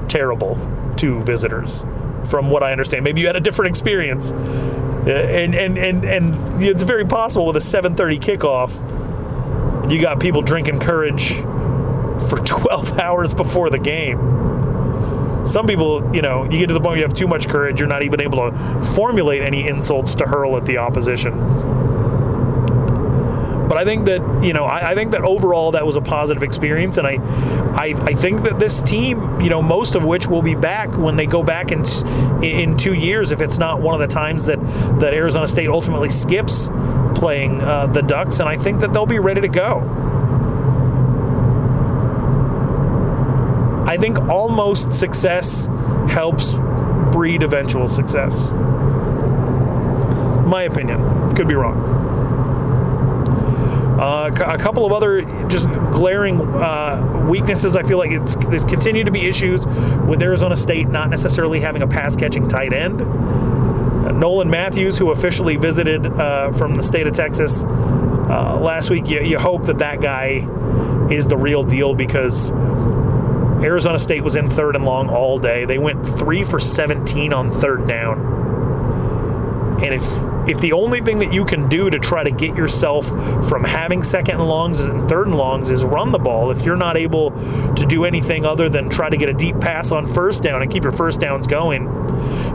terrible 0.10 0.56
to 0.98 1.22
visitors, 1.22 1.84
from 2.26 2.52
what 2.52 2.64
I 2.64 2.74
understand. 2.74 3.06
Maybe 3.06 3.22
you 3.22 3.28
had 3.28 3.38
a 3.38 3.42
different 3.42 3.70
experience, 3.70 4.32
and 4.32 5.56
and 5.56 5.78
and 5.78 6.04
and 6.04 6.62
it's 6.62 6.84
very 6.84 7.06
possible 7.06 7.46
with 7.46 7.56
a 7.56 7.60
7:30 7.60 8.20
kickoff, 8.20 9.90
you 9.90 10.02
got 10.02 10.20
people 10.20 10.42
drinking 10.42 10.80
courage 10.80 11.42
for 12.20 12.38
12 12.46 13.00
hours 13.00 13.34
before 13.34 13.70
the 13.70 13.80
game. 13.80 14.44
Some 15.46 15.68
people, 15.68 16.16
you 16.16 16.22
know, 16.22 16.46
you 16.46 16.60
get 16.60 16.68
to 16.68 16.74
the 16.74 16.80
point 16.80 16.92
where 16.92 16.98
you 16.98 17.04
have 17.04 17.14
too 17.14 17.28
much 17.28 17.50
courage, 17.50 17.80
you're 17.80 17.90
not 17.90 18.04
even 18.04 18.22
able 18.22 18.50
to 18.50 18.82
formulate 18.96 19.42
any 19.42 19.68
insults 19.68 20.16
to 20.16 20.26
hurl 20.26 20.56
at 20.56 20.66
the 20.66 20.78
opposition. 20.78 21.34
But 23.68 23.78
I 23.78 23.86
think 23.86 24.06
that, 24.06 24.44
you 24.44 24.54
know, 24.54 24.66
I, 24.66 24.92
I 24.92 24.96
think 24.96 25.12
that 25.12 25.22
overall 25.22 25.72
that 25.72 25.86
was 25.86 25.96
a 25.96 26.02
positive 26.02 26.44
experience. 26.44 26.98
And 26.98 27.08
I, 27.08 27.16
I, 27.74 27.94
I 28.04 28.14
think 28.14 28.44
that 28.44 28.60
this 28.60 28.82
team, 28.82 29.42
you 29.42 29.50
know, 29.50 29.62
most 29.62 29.96
of 29.96 30.06
which 30.06 30.28
will 30.28 30.44
be 30.44 30.54
back 30.54 30.96
when 30.98 31.16
they 31.16 31.26
go 31.26 31.42
back 31.42 31.72
in, 31.72 31.84
in 32.44 32.78
two 32.78 32.94
years, 32.94 33.32
if 33.32 33.42
it's 33.42 33.58
not 33.58 33.82
one 33.82 34.00
of 34.00 34.08
the 34.08 34.14
times 34.14 34.46
that, 34.46 34.60
that 35.00 35.14
Arizona 35.14 35.48
State 35.48 35.70
ultimately 35.70 36.10
skips 36.10 36.70
playing 37.16 37.62
uh, 37.64 37.88
the 37.88 38.02
Ducks. 38.02 38.40
And 38.40 38.48
I 38.48 38.58
think 38.58 38.80
that 38.82 38.94
they'll 38.94 39.06
be 39.08 39.20
ready 39.20 39.42
to 39.42 39.48
go. 39.48 39.80
I 43.94 43.98
think 43.98 44.18
almost 44.22 44.92
success 44.92 45.68
helps 46.08 46.56
breed 47.12 47.44
eventual 47.44 47.88
success. 47.88 48.50
My 50.48 50.64
opinion. 50.64 51.36
Could 51.36 51.48
be 51.48 51.54
wrong. 51.54 51.78
Uh, 54.00 54.32
a 54.48 54.58
couple 54.58 54.84
of 54.88 54.94
other 54.94 55.22
just 55.48 55.70
glaring 55.92 56.42
uh, 56.42 57.28
weaknesses. 57.30 57.76
I 57.76 57.84
feel 57.84 58.00
like 58.00 58.10
it's 58.10 58.36
there's 58.48 58.66
continue 58.66 59.04
to 59.04 59.12
be 59.12 59.28
issues 59.28 59.68
with 60.08 60.24
Arizona 60.24 60.56
State 60.56 60.88
not 60.88 61.12
necessarily 61.12 61.60
having 61.60 61.84
a 61.84 61.88
pass 61.88 62.16
catching 62.16 62.48
tight 62.48 62.74
end. 62.74 63.00
Uh, 63.00 64.12
Nolan 64.12 64.50
Matthews, 64.50 64.98
who 64.98 65.12
officially 65.12 65.56
visited 65.56 66.08
uh, 66.08 66.52
from 66.54 66.74
the 66.74 66.82
state 66.82 67.06
of 67.06 67.14
Texas 67.14 67.64
uh, 67.64 68.58
last 68.60 68.90
week, 68.90 69.08
you, 69.08 69.22
you 69.22 69.38
hope 69.38 69.68
that 69.68 69.78
that 69.78 70.02
guy 70.02 70.48
is 71.12 71.28
the 71.28 71.38
real 71.38 71.64
deal 71.64 71.94
because 71.94 72.52
Arizona 73.64 74.00
State 74.00 74.24
was 74.24 74.36
in 74.36 74.50
third 74.50 74.76
and 74.76 74.84
long 74.84 75.10
all 75.10 75.40
day. 75.40 75.66
They 75.66 75.78
went 75.78 76.06
three 76.06 76.44
for 76.44 76.60
17 76.60 77.34
on 77.34 77.52
third 77.52 77.88
down. 77.88 78.20
And 79.84 79.94
if 79.94 80.04
if 80.48 80.60
the 80.60 80.74
only 80.74 81.02
thing 81.02 81.20
that 81.20 81.32
you 81.32 81.46
can 81.46 81.70
do 81.70 81.90
to 81.90 82.00
try 82.00 82.24
to 82.24 82.32
get 82.32 82.56
yourself 82.56 83.08
from 83.48 83.64
having 83.64 84.04
second 84.04 84.36
and 84.36 84.48
longs 84.48 84.80
and 84.80 85.08
third 85.08 85.28
and 85.28 85.36
longs 85.36 85.70
is 85.70 85.84
run 85.84 86.12
the 86.12 86.20
ball, 86.20 86.52
if 86.52 86.64
you're 86.64 86.76
not 86.76 86.98
able 86.98 87.32
to 87.76 87.86
do 87.88 88.06
anything 88.06 88.46
other 88.46 88.70
than 88.70 88.90
try 88.90 89.10
to 89.10 89.18
get 89.18 89.30
a 89.30 89.34
deep 89.34 89.60
pass 89.60 89.92
on 89.92 90.06
first 90.06 90.44
down 90.44 90.62
and 90.62 90.72
keep 90.72 90.84
your 90.84 90.92
first 90.92 91.20
downs 91.20 91.48
going, 91.48 91.88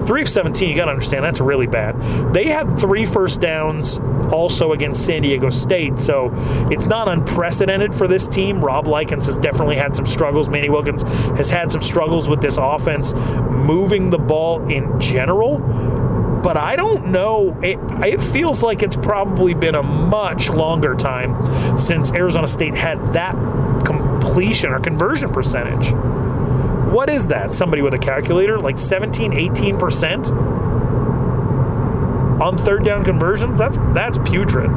three 0.06 0.22
of 0.22 0.28
17, 0.28 0.68
you 0.68 0.76
got 0.76 0.86
to 0.86 0.90
understand 0.90 1.24
that's 1.24 1.40
really 1.40 1.66
bad. 1.66 2.32
They 2.32 2.46
had 2.46 2.78
three 2.78 3.04
first 3.04 3.40
downs 3.40 3.98
also 4.32 4.72
against 4.72 5.04
San 5.04 5.22
Diego 5.22 5.50
State, 5.50 5.98
so 5.98 6.30
it's 6.70 6.86
not 6.86 7.08
unprecedented 7.08 7.94
for 7.94 8.06
this 8.06 8.28
team. 8.28 8.62
Rob 8.62 8.86
Likens 8.86 9.26
has 9.26 9.38
definitely 9.38 9.76
had 9.76 9.96
some 9.96 10.06
struggles. 10.06 10.48
Manny 10.48 10.68
Wilkins 10.68 11.02
has 11.36 11.50
had 11.50 11.72
some 11.72 11.82
struggles 11.82 12.28
with 12.28 12.40
this 12.40 12.58
offense 12.58 13.14
moving 13.14 14.10
the 14.10 14.18
ball 14.18 14.66
in 14.68 15.00
general 15.00 15.58
but 16.42 16.56
I 16.56 16.76
don't 16.76 17.08
know. 17.08 17.58
It, 17.62 17.78
it 18.04 18.22
feels 18.22 18.62
like 18.62 18.82
it's 18.82 18.96
probably 18.96 19.54
been 19.54 19.74
a 19.74 19.82
much 19.82 20.48
longer 20.50 20.94
time 20.94 21.78
since 21.78 22.12
Arizona 22.12 22.48
State 22.48 22.74
had 22.74 23.12
that 23.12 23.34
completion 23.84 24.70
or 24.72 24.80
conversion 24.80 25.30
percentage. 25.30 25.92
What 26.92 27.10
is 27.10 27.26
that? 27.28 27.54
Somebody 27.54 27.82
with 27.82 27.94
a 27.94 27.98
calculator? 27.98 28.58
Like 28.58 28.78
17, 28.78 29.32
18% 29.32 30.30
on 32.40 32.56
third 32.56 32.84
down 32.84 33.04
conversions? 33.04 33.58
That's 33.58 33.76
that's 33.92 34.18
putrid. 34.18 34.70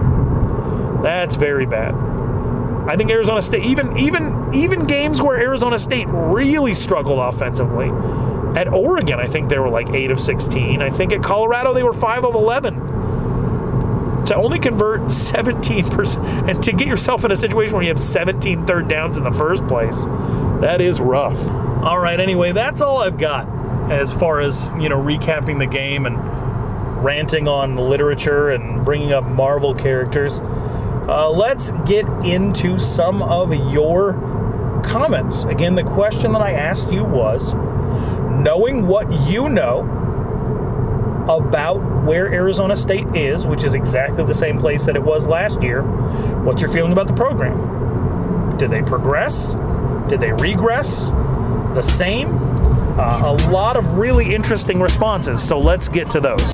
That's 1.04 1.36
very 1.36 1.66
bad. 1.66 1.94
I 2.90 2.98
think 2.98 3.12
Arizona 3.12 3.42
State 3.42 3.64
even 3.66 3.98
even 3.98 4.54
even 4.54 4.86
games 4.86 5.22
where 5.22 5.38
Arizona 5.38 5.78
State 5.80 6.08
really 6.10 6.74
struggled 6.74 7.20
offensively 7.20 7.92
at 8.56 8.68
Oregon, 8.72 9.20
I 9.20 9.28
think 9.28 9.50
they 9.50 9.60
were 9.60 9.70
like 9.70 9.90
8 9.90 10.12
of 10.12 10.20
16. 10.20 10.82
I 10.82 10.90
think 10.90 11.14
at 11.14 11.24
Colorado, 11.24 11.74
they 11.74 11.84
were 11.84 11.94
5 11.94 12.26
of 12.26 12.36
11. 12.36 12.76
To 14.26 14.36
only 14.36 14.60
convert 14.60 15.02
17% 15.02 16.48
and 16.50 16.62
to 16.64 16.72
get 16.74 16.88
yourself 16.88 17.26
in 17.26 17.32
a 17.32 17.36
situation 17.36 17.74
where 17.74 17.84
you 17.84 17.90
have 17.90 18.00
17 18.00 18.68
third 18.68 18.88
downs 18.88 19.18
in 19.18 19.24
the 19.24 19.32
first 19.32 19.66
place, 19.68 20.06
that 20.62 20.80
is 20.82 21.00
rough. 21.00 21.40
All 21.84 22.00
right, 22.00 22.20
anyway, 22.20 22.52
that's 22.52 22.82
all 22.82 22.98
I've 22.98 23.18
got 23.18 23.48
as 23.92 24.14
far 24.14 24.42
as, 24.42 24.70
you 24.80 24.90
know, 24.90 25.02
recapping 25.02 25.60
the 25.60 25.66
game 25.66 26.06
and 26.06 26.18
ranting 27.04 27.48
on 27.48 27.76
literature 27.76 28.52
and 28.52 28.86
bringing 28.86 29.12
up 29.12 29.24
Marvel 29.24 29.74
characters. 29.74 30.40
Uh, 30.40 31.30
let's 31.30 31.72
get 31.86 32.08
into 32.24 32.78
some 32.78 33.22
of 33.24 33.54
your 33.72 34.14
comments. 34.84 35.44
Again, 35.46 35.76
the 35.76 35.84
question 35.84 36.32
that 36.34 36.42
I 36.42 36.52
asked 36.52 36.92
you 36.92 37.04
was 37.04 37.54
knowing 38.40 38.88
what 38.88 39.12
you 39.28 39.50
know 39.50 39.82
about 41.28 41.78
where 42.04 42.34
Arizona 42.34 42.76
State 42.76 43.08
is, 43.16 43.46
which 43.46 43.64
is 43.64 43.74
exactly 43.74 44.24
the 44.26 44.34
same 44.34 44.58
place 44.58 44.86
that 44.86 44.96
it 44.96 45.04
was 45.04 45.28
last 45.28 45.62
year, 45.62 45.84
what's 46.44 46.62
your 46.62 46.72
feeling 46.72 46.92
about 46.92 47.08
the 47.08 47.14
program? 47.14 48.58
Did 48.58 48.72
they 48.72 48.82
progress? 48.82 49.54
Did 50.10 50.20
they 50.20 50.34
regress? 50.34 51.06
The 51.76 51.82
same? 51.82 52.30
Uh, 53.00 53.36
a 53.38 53.50
lot 53.50 53.78
of 53.78 53.98
really 53.98 54.34
interesting 54.34 54.82
responses, 54.82 55.42
so 55.42 55.58
let's 55.60 55.88
get 55.88 56.10
to 56.12 56.20
those. 56.20 56.54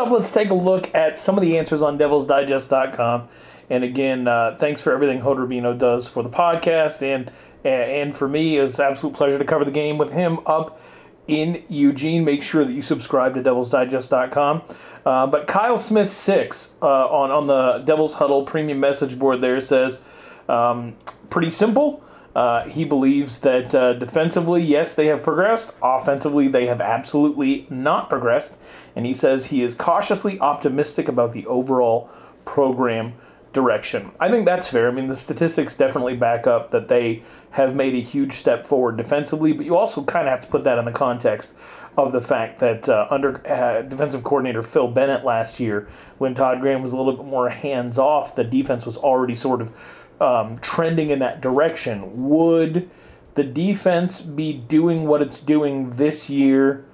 Up, 0.00 0.10
let's 0.10 0.32
take 0.32 0.48
a 0.48 0.54
look 0.54 0.94
at 0.94 1.18
some 1.18 1.36
of 1.36 1.42
the 1.42 1.58
answers 1.58 1.82
on 1.82 1.98
devilsdigest.com. 1.98 3.28
And 3.68 3.84
again, 3.84 4.26
uh, 4.26 4.56
thanks 4.58 4.80
for 4.80 4.94
everything 4.94 5.20
Hod 5.20 5.36
Rabino 5.36 5.76
does 5.76 6.08
for 6.08 6.22
the 6.22 6.30
podcast 6.30 7.02
and 7.02 7.30
and 7.64 8.16
for 8.16 8.26
me. 8.26 8.56
It's 8.56 8.78
an 8.78 8.86
absolute 8.86 9.14
pleasure 9.14 9.38
to 9.38 9.44
cover 9.44 9.62
the 9.62 9.70
game 9.70 9.98
with 9.98 10.12
him 10.12 10.38
up 10.46 10.80
in 11.28 11.62
Eugene. 11.68 12.24
Make 12.24 12.42
sure 12.42 12.64
that 12.64 12.72
you 12.72 12.80
subscribe 12.80 13.34
to 13.34 13.42
devilsdigest.com. 13.42 14.62
Uh, 15.04 15.26
but 15.26 15.46
Kyle 15.46 15.76
Smith 15.76 16.10
six 16.10 16.70
uh, 16.80 16.86
on 16.86 17.30
on 17.30 17.46
the 17.46 17.82
Devil's 17.84 18.14
Huddle 18.14 18.44
premium 18.44 18.80
message 18.80 19.18
board 19.18 19.42
there 19.42 19.60
says 19.60 20.00
um, 20.48 20.96
pretty 21.28 21.50
simple. 21.50 22.02
Uh, 22.34 22.68
he 22.68 22.84
believes 22.84 23.38
that 23.38 23.74
uh, 23.74 23.92
defensively, 23.94 24.62
yes, 24.62 24.94
they 24.94 25.06
have 25.06 25.22
progressed. 25.22 25.72
Offensively, 25.82 26.46
they 26.46 26.66
have 26.66 26.80
absolutely 26.80 27.66
not 27.68 28.08
progressed. 28.08 28.56
And 28.94 29.04
he 29.04 29.14
says 29.14 29.46
he 29.46 29.62
is 29.62 29.74
cautiously 29.74 30.38
optimistic 30.38 31.08
about 31.08 31.32
the 31.32 31.46
overall 31.46 32.08
program 32.44 33.14
direction. 33.52 34.12
I 34.20 34.30
think 34.30 34.44
that's 34.44 34.68
fair. 34.68 34.88
I 34.88 34.92
mean, 34.92 35.08
the 35.08 35.16
statistics 35.16 35.74
definitely 35.74 36.16
back 36.16 36.46
up 36.46 36.70
that 36.70 36.88
they 36.88 37.22
have 37.52 37.74
made 37.74 37.94
a 37.94 38.00
huge 38.00 38.32
step 38.32 38.64
forward 38.64 38.96
defensively, 38.96 39.52
but 39.52 39.66
you 39.66 39.76
also 39.76 40.04
kind 40.04 40.28
of 40.28 40.30
have 40.30 40.40
to 40.42 40.46
put 40.46 40.62
that 40.64 40.78
in 40.78 40.84
the 40.84 40.92
context 40.92 41.52
of 41.96 42.12
the 42.12 42.20
fact 42.20 42.60
that 42.60 42.88
uh, 42.88 43.08
under 43.10 43.44
uh, 43.48 43.82
defensive 43.82 44.22
coordinator 44.22 44.62
Phil 44.62 44.86
Bennett 44.86 45.24
last 45.24 45.58
year, 45.58 45.88
when 46.18 46.34
Todd 46.34 46.60
Graham 46.60 46.80
was 46.80 46.92
a 46.92 46.96
little 46.96 47.12
bit 47.12 47.26
more 47.26 47.48
hands 47.48 47.98
off, 47.98 48.36
the 48.36 48.44
defense 48.44 48.86
was 48.86 48.96
already 48.96 49.34
sort 49.34 49.60
of 49.60 49.72
um, 50.20 50.58
trending 50.58 51.10
in 51.10 51.18
that 51.20 51.40
direction. 51.40 52.28
Would 52.28 52.90
the 53.34 53.44
defense 53.44 54.20
be 54.20 54.52
doing 54.52 55.06
what 55.06 55.22
it's 55.22 55.38
doing 55.38 55.90
this 55.90 56.28
year 56.28 56.84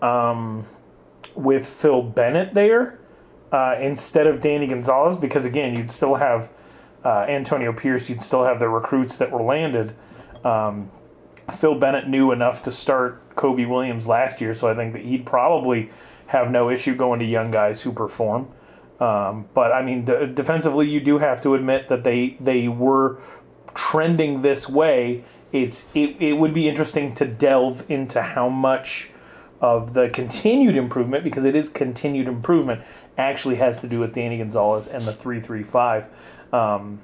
um, 0.00 0.66
with 1.34 1.66
Phil 1.66 2.02
Bennett 2.02 2.54
there? 2.54 3.00
uh, 3.52 3.76
instead 3.80 4.26
of 4.26 4.40
Danny 4.40 4.66
Gonzales 4.66 5.16
because 5.16 5.44
again 5.44 5.74
you'd 5.74 5.90
still 5.90 6.14
have 6.14 6.50
uh, 7.04 7.24
Antonio 7.28 7.72
Pierce, 7.72 8.08
you'd 8.10 8.22
still 8.22 8.44
have 8.44 8.60
the 8.60 8.68
recruits 8.68 9.16
that 9.16 9.30
were 9.30 9.42
landed. 9.42 9.94
Um, 10.44 10.90
Phil 11.50 11.74
Bennett 11.74 12.08
knew 12.08 12.30
enough 12.30 12.62
to 12.62 12.72
start 12.72 13.36
Kobe 13.36 13.64
Williams 13.64 14.06
last 14.06 14.40
year, 14.40 14.52
so 14.52 14.68
I 14.68 14.74
think 14.74 14.92
that 14.92 15.02
he'd 15.02 15.24
probably 15.24 15.90
have 16.26 16.50
no 16.50 16.70
issue 16.70 16.94
going 16.94 17.18
to 17.20 17.24
young 17.24 17.50
guys 17.50 17.82
who 17.82 17.92
perform. 17.92 18.48
Um, 19.00 19.48
but 19.54 19.72
I 19.72 19.82
mean, 19.82 20.04
d- 20.04 20.26
defensively, 20.34 20.88
you 20.88 21.00
do 21.00 21.18
have 21.18 21.40
to 21.42 21.54
admit 21.54 21.88
that 21.88 22.02
they 22.02 22.36
they 22.38 22.68
were 22.68 23.20
trending 23.74 24.42
this 24.42 24.68
way. 24.68 25.24
It's 25.52 25.84
it, 25.94 26.16
it 26.20 26.34
would 26.34 26.52
be 26.52 26.68
interesting 26.68 27.14
to 27.14 27.24
delve 27.24 27.84
into 27.90 28.20
how 28.22 28.48
much 28.48 29.10
of 29.60 29.94
the 29.94 30.08
continued 30.10 30.76
improvement, 30.76 31.24
because 31.24 31.44
it 31.44 31.54
is 31.54 31.68
continued 31.68 32.28
improvement, 32.28 32.82
actually 33.18 33.56
has 33.56 33.80
to 33.80 33.88
do 33.88 34.00
with 34.00 34.14
Danny 34.14 34.38
Gonzales 34.38 34.88
and 34.88 35.06
the 35.06 35.12
335. 35.12 36.08
Um, 36.52 37.00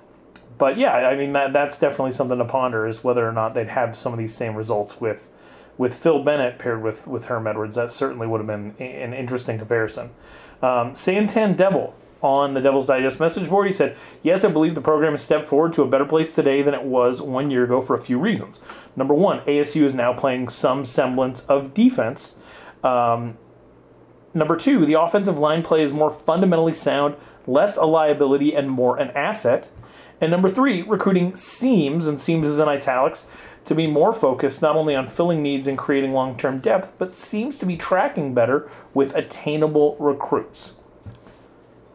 but 0.59 0.78
yeah, 0.78 0.92
I 0.92 1.16
mean 1.16 1.32
that 1.32 1.53
that's 1.53 1.78
definitely 1.78 2.12
something 2.12 2.38
to 2.38 2.44
ponder 2.44 2.86
is 2.86 3.05
whether 3.05 3.26
or 3.26 3.32
not 3.32 3.55
they'd 3.55 3.68
have 3.68 3.94
some 3.94 4.12
of 4.12 4.18
these 4.18 4.34
same 4.34 4.55
results 4.55 5.01
with 5.01 5.30
with 5.78 5.92
Phil 5.92 6.22
Bennett 6.22 6.59
paired 6.59 6.82
with 6.82 7.07
with 7.07 7.26
Herm 7.26 7.47
Edwards. 7.47 7.76
That 7.76 7.90
certainly 7.90 8.26
would 8.26 8.38
have 8.38 8.47
been 8.47 8.74
an 8.78 9.12
interesting 9.12 9.59
comparison. 9.59 10.11
Um, 10.63 10.93
Santan 10.93 11.57
Devil 11.57 11.95
on 12.23 12.55
the 12.55 12.61
Devil's 12.61 12.87
Digest 12.87 13.21
message 13.21 13.49
board, 13.49 13.67
he 13.67 13.73
said, 13.73 13.97
"Yes, 14.23 14.45
I 14.45 14.49
believe 14.49 14.75
the 14.75 14.81
program 14.81 15.13
has 15.13 15.23
stepped 15.23 15.47
forward 15.47 15.73
to 15.75 15.83
a 15.83 15.87
better 15.87 16.07
place 16.07 16.35
today 16.35 16.63
than 16.63 16.75
it 16.75 16.85
was 16.85 17.21
one 17.21 17.51
year 17.51 17.65
ago 17.65 17.81
for 17.81 17.95
a 17.95 18.01
few 18.01 18.19
reasons. 18.19 18.61
Number 18.97 19.15
one, 19.15 19.41
ASU 19.41 19.85
is 19.85 19.95
now 19.95 20.13
playing 20.13 20.49
some 20.49 20.85
semblance 20.85 21.43
of 21.43 21.75
defense." 21.75 22.37
Um, 22.83 23.37
Number 24.37 24.55
two, 24.55 24.85
the 24.85 25.01
offensive 25.01 25.39
line 25.39 25.63
play 25.63 25.83
is 25.83 25.95
more 25.95 26.11
fundamentally 26.11 26.75
sound, 26.75 27.17
less 27.47 27.79
a 27.79 27.87
liability, 27.87 28.55
and 28.55 28.71
more 28.71 28.99
an 28.99 29.09
asset. 29.13 29.71
And 30.21 30.31
number 30.31 30.51
three, 30.51 30.83
recruiting 30.83 31.35
seems, 31.35 32.07
and 32.07 32.21
seems 32.21 32.47
is 32.47 32.59
in 32.59 32.69
italics, 32.69 33.25
to 33.67 33.75
be 33.75 33.87
more 33.87 34.12
focused 34.12 34.62
not 34.62 34.77
only 34.77 34.95
on 34.95 35.05
filling 35.05 35.43
needs 35.43 35.67
and 35.67 35.77
creating 35.77 36.12
long 36.12 36.37
term 36.37 36.61
depth, 36.61 36.95
but 36.99 37.14
seems 37.14 37.59
to 37.59 37.67
be 37.67 37.77
tracking 37.77 38.33
better 38.33 38.71
with 38.95 39.14
attainable 39.14 39.97
recruits. 39.99 40.73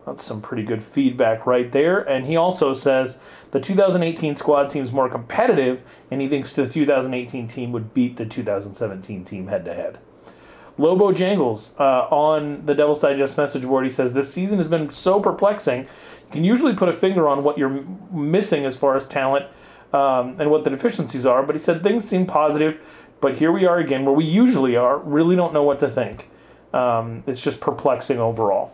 That's 0.05 0.24
some 0.24 0.41
pretty 0.41 0.63
good 0.63 0.84
feedback 0.84 1.45
right 1.45 1.72
there. 1.72 1.99
And 1.99 2.26
he 2.26 2.36
also 2.36 2.74
says 2.74 3.17
the 3.51 3.59
2018 3.59 4.36
squad 4.36 4.72
seems 4.72 4.91
more 4.91 5.09
competitive, 5.09 5.84
and 6.09 6.22
he 6.22 6.28
thinks 6.28 6.51
the 6.51 6.67
2018 6.67 7.47
team 7.47 7.72
would 7.72 7.93
beat 7.93 8.17
the 8.17 8.26
2017 8.26 9.24
team 9.24 9.47
head 9.47 9.63
to 9.65 9.74
head. 9.74 9.99
Lobo 10.78 11.11
Jangles 11.11 11.69
uh, 11.80 12.07
on 12.09 12.65
the 12.65 12.74
Devil's 12.74 12.99
Digest 12.99 13.38
message 13.38 13.63
board. 13.63 13.86
He 13.86 13.89
says 13.89 14.13
this 14.13 14.34
season 14.34 14.57
has 14.57 14.67
been 14.67 14.89
so 14.91 15.19
perplexing. 15.19 15.82
You 15.82 15.88
can 16.32 16.43
usually 16.43 16.74
put 16.74 16.89
a 16.89 16.93
finger 16.93 17.30
on 17.30 17.43
what 17.43 17.57
you're 17.57 17.86
missing 18.11 18.65
as 18.65 18.76
far 18.76 18.95
as 18.95 19.05
talent 19.05 19.45
um, 19.93 20.35
and 20.39 20.49
what 20.49 20.63
the 20.63 20.69
deficiencies 20.69 21.25
are. 21.25 21.43
But 21.43 21.55
he 21.55 21.61
said 21.61 21.83
things 21.83 22.07
seem 22.07 22.25
positive, 22.25 22.79
but 23.19 23.35
here 23.35 23.51
we 23.51 23.65
are 23.65 23.77
again, 23.77 24.05
where 24.05 24.13
we 24.13 24.25
usually 24.25 24.75
are. 24.75 24.97
Really 24.99 25.35
don't 25.35 25.53
know 25.53 25.63
what 25.63 25.79
to 25.79 25.89
think. 25.89 26.29
Um, 26.73 27.23
it's 27.27 27.43
just 27.43 27.59
perplexing 27.59 28.19
overall. 28.19 28.73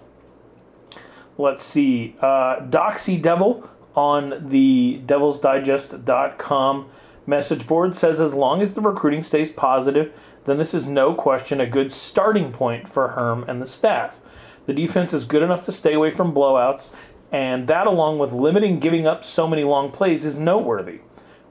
Let's 1.37 1.63
see. 1.63 2.15
Uh, 2.19 2.61
Doxy 2.61 3.21
Devil 3.21 3.69
on 3.95 4.47
the 4.47 5.01
devilsdigest.com 5.05 6.89
message 7.25 7.67
board 7.67 7.95
says 7.95 8.19
as 8.19 8.33
long 8.33 8.61
as 8.61 8.73
the 8.73 8.81
recruiting 8.81 9.21
stays 9.21 9.51
positive, 9.51 10.13
then 10.45 10.57
this 10.57 10.73
is 10.73 10.87
no 10.87 11.13
question 11.13 11.59
a 11.59 11.67
good 11.67 11.91
starting 11.91 12.51
point 12.51 12.87
for 12.87 13.09
Herm 13.09 13.43
and 13.47 13.61
the 13.61 13.65
staff. 13.65 14.19
The 14.65 14.73
defense 14.73 15.13
is 15.13 15.25
good 15.25 15.43
enough 15.43 15.61
to 15.63 15.71
stay 15.71 15.93
away 15.93 16.09
from 16.09 16.33
blowouts, 16.33 16.89
and 17.31 17.67
that, 17.67 17.87
along 17.87 18.19
with 18.19 18.31
limiting 18.31 18.79
giving 18.79 19.05
up 19.05 19.23
so 19.23 19.47
many 19.47 19.63
long 19.63 19.91
plays, 19.91 20.25
is 20.25 20.39
noteworthy. 20.39 21.01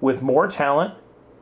With 0.00 0.22
more 0.22 0.46
talent, 0.46 0.94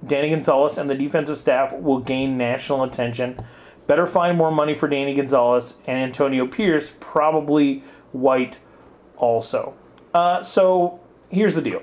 Danny 0.06 0.30
Gonzales 0.30 0.78
and 0.78 0.88
the 0.88 0.94
defensive 0.94 1.38
staff 1.38 1.72
will 1.72 2.00
gain 2.00 2.36
national 2.36 2.82
attention. 2.82 3.38
Better 3.86 4.06
find 4.06 4.36
more 4.36 4.50
money 4.50 4.74
for 4.74 4.88
Danny 4.88 5.14
Gonzales 5.14 5.74
and 5.86 5.98
Antonio 5.98 6.46
Pierce, 6.46 6.92
probably 7.00 7.82
White 8.12 8.58
also. 9.16 9.74
Uh, 10.12 10.42
so 10.42 11.00
here's 11.30 11.54
the 11.54 11.62
deal. 11.62 11.82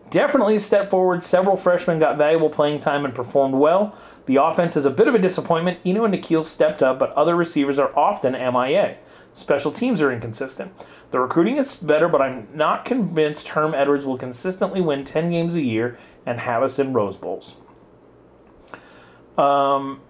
definitely 0.10 0.56
a 0.56 0.60
step 0.60 0.90
forward. 0.90 1.24
Several 1.24 1.56
freshmen 1.56 2.00
got 2.00 2.18
valuable 2.18 2.50
playing 2.50 2.80
time 2.80 3.06
and 3.06 3.14
performed 3.14 3.54
well. 3.56 3.96
The 4.26 4.38
offense 4.38 4.76
is 4.76 4.86
a 4.86 4.90
bit 4.90 5.08
of 5.08 5.16
a 5.16 5.20
disappointment. 5.20 5.80
Eno 5.86 6.06
and 6.06 6.14
N'Keal 6.14 6.46
stepped 6.46 6.82
up, 6.82 6.98
but 6.98 7.12
other 7.14 7.36
receivers 7.36 7.78
are 7.78 7.96
often 7.98 8.34
MIA. 8.34 8.98
Special 9.34 9.72
teams 9.72 10.02
are 10.02 10.12
inconsistent. 10.12 10.74
The 11.12 11.20
recruiting 11.20 11.58
is 11.58 11.78
better, 11.78 12.10
but 12.10 12.22
I'm 12.22 12.48
not 12.54 12.84
convinced 12.84 13.50
Herm 13.50 13.74
Edwards 13.74 14.06
will 14.06 14.18
consistently 14.18 14.82
win 14.82 15.06
10 15.06 15.30
games 15.30 15.56
a 15.56 15.62
year 15.62 15.98
and 16.26 16.40
have 16.40 16.64
us 16.64 16.80
in 16.80 16.92
Rose 16.92 17.16
Bowls. 17.16 17.56
Um, 19.38 20.02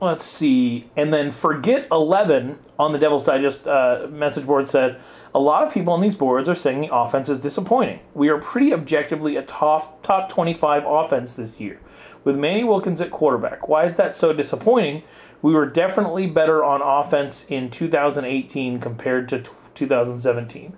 let's 0.00 0.24
see. 0.24 0.90
And 0.96 1.12
then 1.12 1.30
Forget 1.30 1.86
11 1.92 2.58
on 2.80 2.92
the 2.92 2.98
Devil's 2.98 3.24
Digest 3.24 3.68
uh, 3.68 4.08
message 4.10 4.44
board 4.44 4.66
said 4.66 5.00
a 5.32 5.38
lot 5.38 5.64
of 5.64 5.72
people 5.72 5.92
on 5.92 6.00
these 6.00 6.16
boards 6.16 6.48
are 6.48 6.54
saying 6.54 6.80
the 6.80 6.92
offense 6.92 7.28
is 7.28 7.38
disappointing. 7.38 8.00
We 8.14 8.28
are 8.28 8.38
pretty 8.38 8.72
objectively 8.72 9.36
a 9.36 9.42
top, 9.42 10.02
top 10.02 10.28
25 10.28 10.84
offense 10.84 11.32
this 11.34 11.60
year 11.60 11.80
with 12.24 12.36
Manny 12.36 12.64
Wilkins 12.64 13.00
at 13.00 13.10
quarterback. 13.10 13.68
Why 13.68 13.84
is 13.84 13.94
that 13.94 14.14
so 14.14 14.32
disappointing? 14.32 15.02
We 15.42 15.54
were 15.54 15.66
definitely 15.66 16.26
better 16.26 16.64
on 16.64 16.82
offense 16.82 17.46
in 17.48 17.70
2018 17.70 18.78
compared 18.78 19.28
to 19.30 19.42
t- 19.42 19.50
2017. 19.74 20.76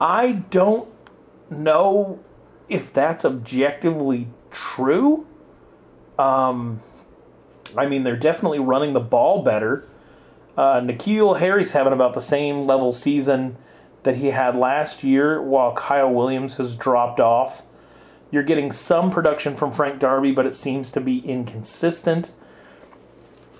I 0.00 0.32
don't 0.50 0.88
know 1.50 2.18
if 2.68 2.92
that's 2.92 3.24
objectively 3.24 4.28
true. 4.50 5.26
Um, 6.18 6.82
I 7.76 7.86
mean, 7.86 8.02
they're 8.02 8.16
definitely 8.16 8.58
running 8.58 8.92
the 8.92 9.00
ball 9.00 9.42
better. 9.42 9.88
Uh, 10.56 10.80
N'Keal 10.80 11.38
Harry's 11.38 11.72
having 11.72 11.92
about 11.92 12.14
the 12.14 12.20
same 12.20 12.64
level 12.64 12.92
season 12.92 13.56
that 14.02 14.16
he 14.16 14.28
had 14.28 14.56
last 14.56 15.04
year, 15.04 15.40
while 15.40 15.72
Kyle 15.74 16.10
Williams 16.10 16.56
has 16.56 16.74
dropped 16.74 17.20
off. 17.20 17.62
You're 18.32 18.42
getting 18.42 18.72
some 18.72 19.10
production 19.10 19.56
from 19.56 19.72
Frank 19.72 20.00
Darby, 20.00 20.32
but 20.32 20.46
it 20.46 20.54
seems 20.54 20.90
to 20.92 21.00
be 21.00 21.18
inconsistent. 21.18 22.32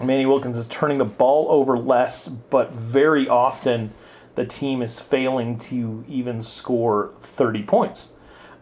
Manny 0.01 0.25
Wilkins 0.25 0.57
is 0.57 0.67
turning 0.67 0.97
the 0.97 1.05
ball 1.05 1.47
over 1.51 1.79
less, 1.79 2.27
but 2.27 2.73
very 2.73 3.29
often 3.29 3.93
the 4.35 4.47
team 4.47 4.81
is 4.81 4.99
failing 4.99 5.59
to 5.59 6.03
even 6.09 6.41
score 6.41 7.13
30 7.21 7.63
points. 7.65 8.09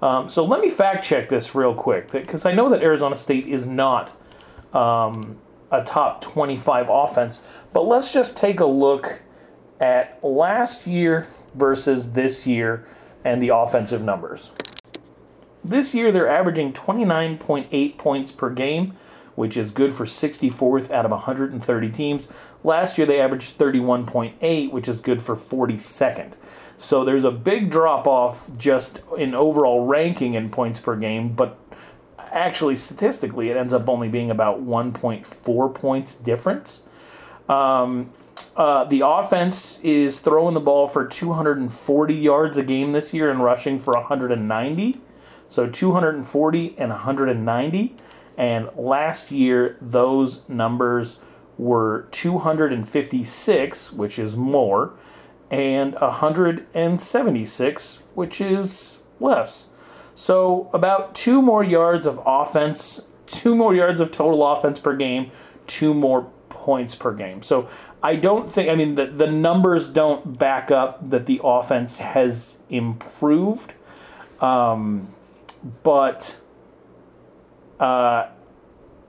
Um, 0.03 0.29
so 0.29 0.45
let 0.45 0.61
me 0.61 0.69
fact 0.69 1.05
check 1.05 1.29
this 1.29 1.55
real 1.55 1.75
quick 1.75 2.11
because 2.11 2.45
I 2.45 2.53
know 2.53 2.69
that 2.71 2.83
Arizona 2.83 3.15
State 3.15 3.47
is 3.47 3.65
not 3.65 4.13
um, 4.75 5.39
a 5.71 5.85
top 5.85 6.21
25 6.23 6.89
offense, 6.91 7.41
but 7.73 7.83
let's 7.83 8.13
just 8.13 8.37
take 8.37 8.59
a 8.59 8.67
look 8.67 9.23
at 9.79 10.23
last 10.25 10.89
year 10.89 11.29
versus 11.55 12.11
this 12.11 12.49
year 12.49 12.85
and 13.25 13.41
the 13.41 13.51
offensive 13.51 14.03
numbers. 14.03 14.51
This 15.63 15.95
year 15.95 16.11
they're 16.11 16.29
averaging 16.29 16.73
29.8 16.73 17.99
points 17.99 18.33
per 18.33 18.51
game, 18.51 18.95
which 19.35 19.57
is 19.57 19.71
good 19.71 19.93
for 19.93 20.05
64th 20.05 20.91
out 20.91 21.05
of 21.05 21.11
130 21.11 21.91
teams. 21.91 22.29
Last 22.65 22.99
year 22.99 23.07
they 23.07 23.21
averaged 23.21 23.59
31.8, 23.59 24.71
which 24.73 24.89
is 24.89 25.01
good 25.01 25.23
for 25.23 25.37
42nd. 25.37 26.37
So 26.77 27.05
there's 27.05 27.25
a 27.25 27.31
big 27.31 27.71
drop 27.71 28.07
off 28.07 28.51
just 28.57 29.01
in 29.17 29.35
overall 29.35 29.87
ranking 29.87 30.35
in 30.35 30.51
points 30.51 30.81
per 30.81 30.97
game, 30.97 31.35
but 31.35 31.59
actually 32.19 32.77
statistically 32.77 33.51
it 33.51 33.57
ends 33.57 33.73
up 33.73 33.89
only 33.89 34.09
being 34.09 34.31
about 34.31 34.65
1.4 34.65 35.75
points 35.75 36.15
difference. 36.15 36.83
Um, 37.49 38.13
uh, 38.57 38.85
the 38.85 39.03
offense 39.05 39.79
is 39.83 40.21
throwing 40.21 40.55
the 40.55 40.61
ball 40.61 40.87
for 40.87 41.07
240 41.07 42.15
yards 42.15 42.57
a 42.57 42.63
game 42.63 42.91
this 42.91 43.15
year 43.15 43.31
and 43.31 43.43
rushing 43.43 43.79
for 43.79 43.95
190. 43.95 45.01
So 45.51 45.69
240 45.69 46.79
and 46.79 46.91
190. 46.91 47.95
And 48.39 48.71
last 48.77 49.31
year, 49.31 49.77
those 49.83 50.49
numbers 50.49 51.19
were 51.59 52.07
256, 52.13 53.93
which 53.93 54.19
is 54.19 54.35
more, 54.37 54.95
and 55.51 55.93
176, 55.95 57.99
which 58.15 58.41
is 58.41 58.99
less. 59.19 59.67
So 60.15 60.71
about 60.73 61.15
two 61.15 61.43
more 61.43 61.63
yards 61.63 62.07
of 62.07 62.19
offense, 62.25 63.03
two 63.27 63.55
more 63.55 63.75
yards 63.75 64.01
of 64.01 64.11
total 64.11 64.47
offense 64.47 64.79
per 64.79 64.97
game, 64.97 65.31
two 65.67 65.93
more 65.93 66.31
points 66.49 66.95
per 66.95 67.13
game. 67.13 67.43
So 67.43 67.69
I 68.03 68.17
don't 68.17 68.51
think, 68.51 68.71
I 68.71 68.75
mean, 68.75 68.95
the, 68.95 69.05
the 69.07 69.27
numbers 69.27 69.87
don't 69.89 70.39
back 70.39 70.71
up 70.71 71.11
that 71.11 71.27
the 71.27 71.41
offense 71.43 71.99
has 71.99 72.57
improved. 72.69 73.75
Um, 74.41 75.09
but 75.83 76.37
uh, 77.79 78.29
I, 78.33 78.33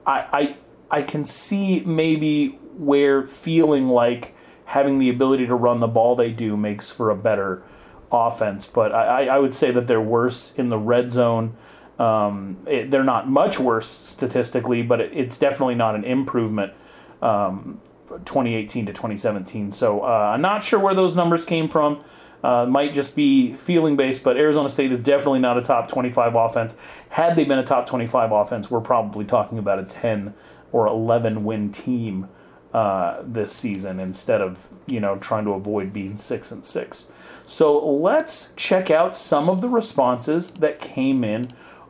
I, 0.06 0.56
I 0.90 1.02
can 1.02 1.24
see 1.24 1.80
maybe 1.80 2.58
where 2.76 3.24
feeling 3.24 3.88
like 3.88 4.34
having 4.64 4.98
the 4.98 5.08
ability 5.08 5.46
to 5.46 5.54
run 5.54 5.80
the 5.80 5.86
ball 5.86 6.16
they 6.16 6.30
do 6.30 6.56
makes 6.56 6.90
for 6.90 7.10
a 7.10 7.16
better 7.16 7.62
offense. 8.10 8.66
But 8.66 8.92
I, 8.92 9.26
I 9.26 9.38
would 9.38 9.54
say 9.54 9.70
that 9.70 9.86
they're 9.86 10.00
worse 10.00 10.52
in 10.56 10.68
the 10.68 10.78
red 10.78 11.12
zone. 11.12 11.56
Um, 11.98 12.58
it, 12.66 12.90
they're 12.90 13.04
not 13.04 13.28
much 13.28 13.58
worse 13.58 13.86
statistically, 13.86 14.82
but 14.82 15.00
it, 15.00 15.12
it's 15.12 15.38
definitely 15.38 15.74
not 15.74 15.94
an 15.94 16.04
improvement. 16.04 16.72
Um, 17.20 17.80
2018 18.18 18.86
to 18.86 18.92
2017. 18.92 19.72
So 19.72 20.00
uh, 20.00 20.32
I'm 20.34 20.42
not 20.42 20.62
sure 20.62 20.78
where 20.78 20.94
those 20.94 21.16
numbers 21.16 21.44
came 21.44 21.68
from. 21.68 22.02
Uh, 22.42 22.66
might 22.66 22.92
just 22.92 23.14
be 23.14 23.54
feeling 23.54 23.96
based, 23.96 24.24
but 24.24 24.36
Arizona 24.36 24.68
State 24.68 24.90
is 24.90 24.98
definitely 24.98 25.38
not 25.38 25.56
a 25.56 25.62
top 25.62 25.88
25 25.88 26.34
offense. 26.34 26.76
Had 27.08 27.36
they 27.36 27.44
been 27.44 27.60
a 27.60 27.64
top 27.64 27.86
25 27.86 28.32
offense, 28.32 28.70
we're 28.70 28.80
probably 28.80 29.24
talking 29.24 29.58
about 29.58 29.78
a 29.78 29.84
10 29.84 30.34
or 30.72 30.86
11 30.86 31.44
win 31.44 31.70
team 31.70 32.28
uh, 32.74 33.22
this 33.22 33.52
season 33.52 34.00
instead 34.00 34.40
of 34.40 34.70
you 34.86 34.98
know 34.98 35.16
trying 35.18 35.44
to 35.44 35.50
avoid 35.50 35.92
being 35.92 36.16
six 36.16 36.52
and 36.52 36.64
six. 36.64 37.06
So 37.46 37.78
let's 37.86 38.52
check 38.56 38.90
out 38.90 39.14
some 39.14 39.50
of 39.50 39.60
the 39.60 39.68
responses 39.68 40.50
that 40.52 40.80
came 40.80 41.22
in 41.22 41.48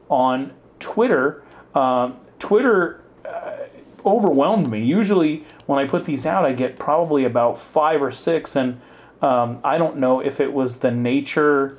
on 0.09 0.53
Twitter. 0.81 1.45
Um, 1.75 2.17
Twitter 2.41 3.01
uh, 3.25 3.59
overwhelmed 4.05 4.69
me. 4.69 4.85
Usually, 4.85 5.45
when 5.67 5.79
I 5.79 5.87
put 5.87 6.05
these 6.05 6.27
out, 6.27 6.45
I 6.45 6.53
get 6.53 6.79
probably 6.79 7.25
about 7.25 7.57
five 7.57 8.03
or 8.03 8.11
six, 8.11 8.57
and 8.57 8.81
um, 9.23 9.61
I 9.65 9.79
don't 9.79 9.99
know 9.99 10.21
if 10.21 10.41
it 10.41 10.53
was 10.53 10.79
the 10.79 10.91
nature 10.91 11.79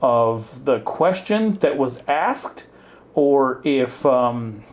of 0.00 0.64
the 0.64 0.80
question 0.80 1.54
that 1.58 1.76
was 1.76 2.02
asked 2.08 2.66
or 3.14 3.60
if 3.64 4.06
um, 4.06 4.64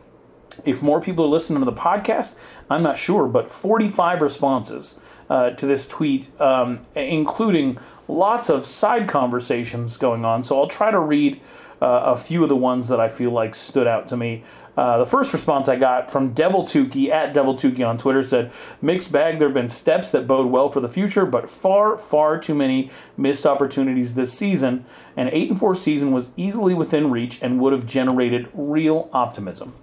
if 0.63 0.81
more 0.81 1.01
people 1.01 1.25
are 1.25 1.29
listening 1.29 1.59
to 1.59 1.65
the 1.65 1.73
podcast. 1.73 2.35
I'm 2.69 2.83
not 2.83 2.97
sure, 2.97 3.27
but 3.27 3.49
45 3.49 4.21
responses 4.21 4.97
uh, 5.29 5.51
to 5.51 5.65
this 5.65 5.85
tweet, 5.85 6.29
um, 6.39 6.81
including 6.95 7.77
lots 8.07 8.49
of 8.49 8.65
side 8.65 9.07
conversations 9.07 9.97
going 9.97 10.23
on. 10.23 10.43
So 10.43 10.59
I'll 10.59 10.67
try 10.67 10.91
to 10.91 10.99
read 10.99 11.41
uh, 11.81 12.03
a 12.05 12.15
few 12.15 12.43
of 12.43 12.49
the 12.49 12.55
ones 12.55 12.87
that 12.87 12.99
I 12.99 13.09
feel 13.09 13.31
like 13.31 13.53
stood 13.55 13.87
out 13.87 14.07
to 14.09 14.17
me. 14.17 14.43
Uh, 14.77 14.97
the 14.97 15.05
first 15.05 15.31
response 15.31 15.69
I 15.69 15.77
got 15.77 16.11
from 16.11 16.33
Devil 16.33 16.63
Tukey 16.63 17.09
at 17.09 17.33
Devil 17.33 17.55
Tukey 17.55 17.87
on 17.87 17.97
Twitter 17.97 18.23
said, 18.23 18.51
"Mixed 18.81 19.11
bag. 19.11 19.39
There 19.39 19.47
have 19.47 19.53
been 19.53 19.69
steps 19.69 20.11
that 20.11 20.27
bode 20.27 20.51
well 20.51 20.67
for 20.67 20.81
the 20.81 20.89
future, 20.89 21.25
but 21.25 21.49
far, 21.49 21.97
far 21.97 22.37
too 22.37 22.55
many 22.55 22.91
missed 23.15 23.45
opportunities 23.45 24.15
this 24.15 24.33
season. 24.33 24.85
An 25.15 25.29
eight 25.31 25.49
and 25.49 25.59
four 25.59 25.75
season 25.75 26.11
was 26.11 26.29
easily 26.35 26.73
within 26.73 27.09
reach 27.09 27.39
and 27.41 27.59
would 27.61 27.73
have 27.73 27.85
generated 27.85 28.49
real 28.53 29.09
optimism." 29.13 29.73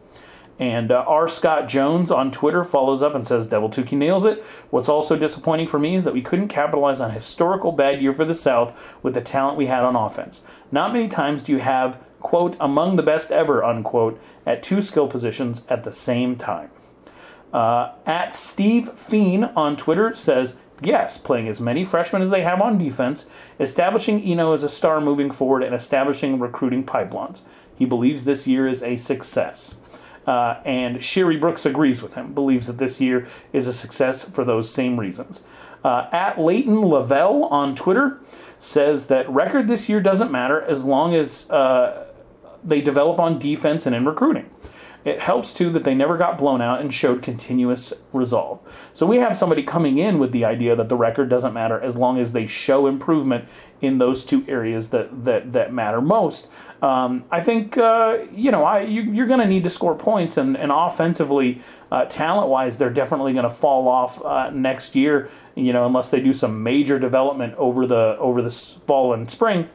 And 0.59 0.93
uh, 0.93 1.05
R. 1.09 1.27
Scott 1.27 1.67
Jones 1.67 2.11
on 2.11 2.31
Twitter 2.31 2.63
follows 2.63 3.03
up 3.03 3.17
and 3.17 3.27
says, 3.27 3.47
Devil 3.49 3.69
Tukey 3.69 3.97
nails 3.97 4.25
it. 4.25 4.45
What's 4.71 4.89
also 4.89 5.17
disappointing 5.17 5.67
for 5.67 5.79
me 5.79 5.97
is 5.97 6.05
that 6.05 6.15
we 6.15 6.23
couldn't 6.23 6.49
capitalize 6.49 7.01
on 7.01 7.11
a 7.11 7.15
historical 7.15 7.73
bad 7.73 8.01
year 8.01 8.13
for 8.13 8.25
the 8.25 8.35
South 8.35 8.95
with 9.03 9.15
the 9.15 9.21
talent 9.21 9.57
we 9.57 9.67
had 9.67 9.83
on 9.83 9.97
offense. 9.97 10.43
Not 10.71 10.93
many 10.93 11.09
times 11.09 11.43
do 11.43 11.51
you 11.51 11.59
have, 11.59 11.99
quote, 12.23 12.57
among 12.61 12.97
the 12.97 13.03
best 13.03 13.31
ever, 13.31 13.63
unquote, 13.65 14.21
at 14.47 14.63
two 14.63 14.81
skill 14.81 15.09
positions 15.09 15.63
at 15.69 15.85
the 15.85 15.93
same 15.93 16.37
time. 16.37 16.71
Uh, 17.53 17.93
at 18.07 18.35
Steve 18.35 18.89
Fiend 18.91 19.51
on 19.57 19.77
Twitter 19.77 20.15
says, 20.15 20.55
Yes, 20.81 21.17
playing 21.17 21.47
as 21.47 21.61
many 21.61 21.85
freshmen 21.85 22.23
as 22.23 22.31
they 22.31 22.43
have 22.43 22.61
on 22.61 22.77
defense, 22.77 23.27
establishing 23.61 24.21
Eno 24.21 24.53
as 24.53 24.65
a 24.65 24.69
star 24.69 25.01
moving 25.01 25.31
forward, 25.31 25.63
and 25.63 25.75
establishing 25.75 26.41
recruiting 26.41 26.83
pipelines. 26.83 27.43
He 27.77 27.85
believes 27.85 28.25
this 28.25 28.49
year 28.49 28.67
is 28.67 28.83
a 28.83 28.97
success. 28.97 29.77
Uh, 30.27 30.61
and 30.65 31.03
Sherry 31.03 31.37
Brooks 31.37 31.67
agrees 31.67 32.03
with 32.03 32.15
him, 32.15 32.33
believes 32.33 32.67
that 32.67 32.79
this 32.79 33.01
year 33.01 33.29
is 33.53 33.67
a 33.67 33.73
success 33.73 34.25
for 34.25 34.45
those 34.45 34.71
same 34.71 34.99
reasons. 34.99 35.43
Uh, 35.85 36.09
at 36.13 36.39
Leighton 36.39 36.81
Lavelle 36.81 37.45
on 37.45 37.75
Twitter 37.75 38.21
says 38.59 39.07
that 39.07 39.29
record 39.29 39.67
this 39.67 39.89
year 39.89 40.01
doesn't 40.01 40.31
matter 40.31 40.63
as 40.63 40.85
long 40.85 41.15
as 41.15 41.49
uh, 41.51 42.07
they 42.65 42.81
develop 42.81 43.19
on 43.19 43.39
defense 43.39 43.87
and 43.87 43.95
in 43.95 44.05
recruiting. 44.05 44.51
It 45.05 45.19
helps 45.21 45.53
too 45.53 45.71
that 45.71 45.83
they 45.83 45.95
never 45.95 46.17
got 46.17 46.39
blown 46.39 46.63
out 46.63 46.81
and 46.81 46.93
showed 46.93 47.23
continuous 47.23 47.93
resolve. 48.13 48.63
So 48.93 49.05
we 49.05 49.17
have 49.17 49.37
somebody 49.37 49.65
coming 49.65 49.99
in 49.99 50.21
with 50.21 50.31
the 50.31 50.45
idea 50.45 50.77
that 50.77 50.89
the 50.89 50.97
record 50.97 51.29
doesn't 51.29 51.53
matter 51.53 51.81
as 51.81 51.97
long 51.97 52.21
as 52.21 52.33
they 52.33 52.47
show 52.47 52.87
improvement 52.87 53.49
in 53.81 53.99
those 53.99 54.23
two 54.23 54.45
areas 54.47 54.91
that 54.91 55.25
that, 55.25 55.53
that 55.53 55.73
matter 55.73 56.01
most. 56.01 56.49
Um, 56.83 57.25
I 57.33 57.41
think 57.41 57.77
uh, 57.79 58.19
you 58.31 58.53
know 58.53 58.63
I 58.65 58.83
you, 58.83 59.23
are 59.23 59.27
going 59.27 59.41
to 59.41 59.47
need 59.47 59.65
to 59.65 59.71
score 59.71 59.97
points 59.97 60.37
and, 60.37 60.57
and 60.57 60.71
offensively, 60.71 61.63
uh, 61.91 62.05
talent 62.05 62.49
wise, 62.49 62.79
they're 62.79 62.91
definitely 62.91 63.33
going 63.33 63.43
to 63.43 63.55
fall 63.55 63.89
off 63.89 64.25
uh, 64.25 64.51
next 64.51 64.95
year. 64.95 65.31
You 65.57 65.73
know 65.73 65.85
unless 65.85 66.11
they 66.11 66.21
do 66.21 66.33
some 66.33 66.63
major 66.63 67.01
development 67.01 67.55
over 67.57 67.87
the 67.87 68.17
over 68.19 68.41
the 68.41 68.51
fall 68.87 69.15
and 69.15 69.29
spring. 69.29 69.69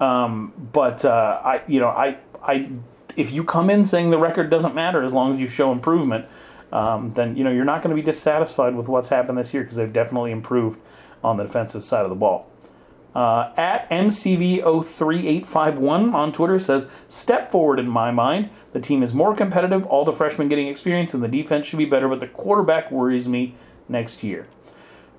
Um, 0.00 0.52
but 0.72 1.04
uh, 1.04 1.40
I 1.44 1.62
you 1.66 1.80
know 1.80 1.88
I 1.88 2.18
I 2.42 2.70
if 3.16 3.32
you 3.32 3.44
come 3.44 3.70
in 3.70 3.84
saying 3.84 4.10
the 4.10 4.18
record 4.18 4.50
doesn't 4.50 4.74
matter 4.74 5.02
as 5.02 5.12
long 5.12 5.34
as 5.34 5.40
you 5.40 5.46
show 5.46 5.72
improvement, 5.72 6.26
um, 6.72 7.10
then 7.10 7.36
you 7.36 7.44
know 7.44 7.50
you're 7.50 7.64
not 7.64 7.82
going 7.82 7.94
to 7.94 8.00
be 8.00 8.04
dissatisfied 8.04 8.74
with 8.74 8.88
what's 8.88 9.08
happened 9.08 9.38
this 9.38 9.54
year 9.54 9.62
because 9.62 9.76
they've 9.76 9.92
definitely 9.92 10.32
improved 10.32 10.78
on 11.24 11.36
the 11.36 11.44
defensive 11.44 11.82
side 11.82 12.04
of 12.04 12.10
the 12.10 12.16
ball. 12.16 12.50
Uh, 13.16 13.52
at 13.56 13.88
MCV03851 13.88 16.12
on 16.12 16.32
Twitter 16.32 16.58
says, 16.58 16.86
Step 17.08 17.50
forward 17.50 17.78
in 17.78 17.88
my 17.88 18.10
mind. 18.10 18.50
The 18.74 18.80
team 18.80 19.02
is 19.02 19.14
more 19.14 19.34
competitive, 19.34 19.86
all 19.86 20.04
the 20.04 20.12
freshmen 20.12 20.50
getting 20.50 20.68
experience, 20.68 21.14
and 21.14 21.22
the 21.22 21.28
defense 21.28 21.66
should 21.66 21.78
be 21.78 21.86
better, 21.86 22.08
but 22.08 22.20
the 22.20 22.26
quarterback 22.26 22.90
worries 22.90 23.26
me 23.26 23.54
next 23.88 24.22
year. 24.22 24.48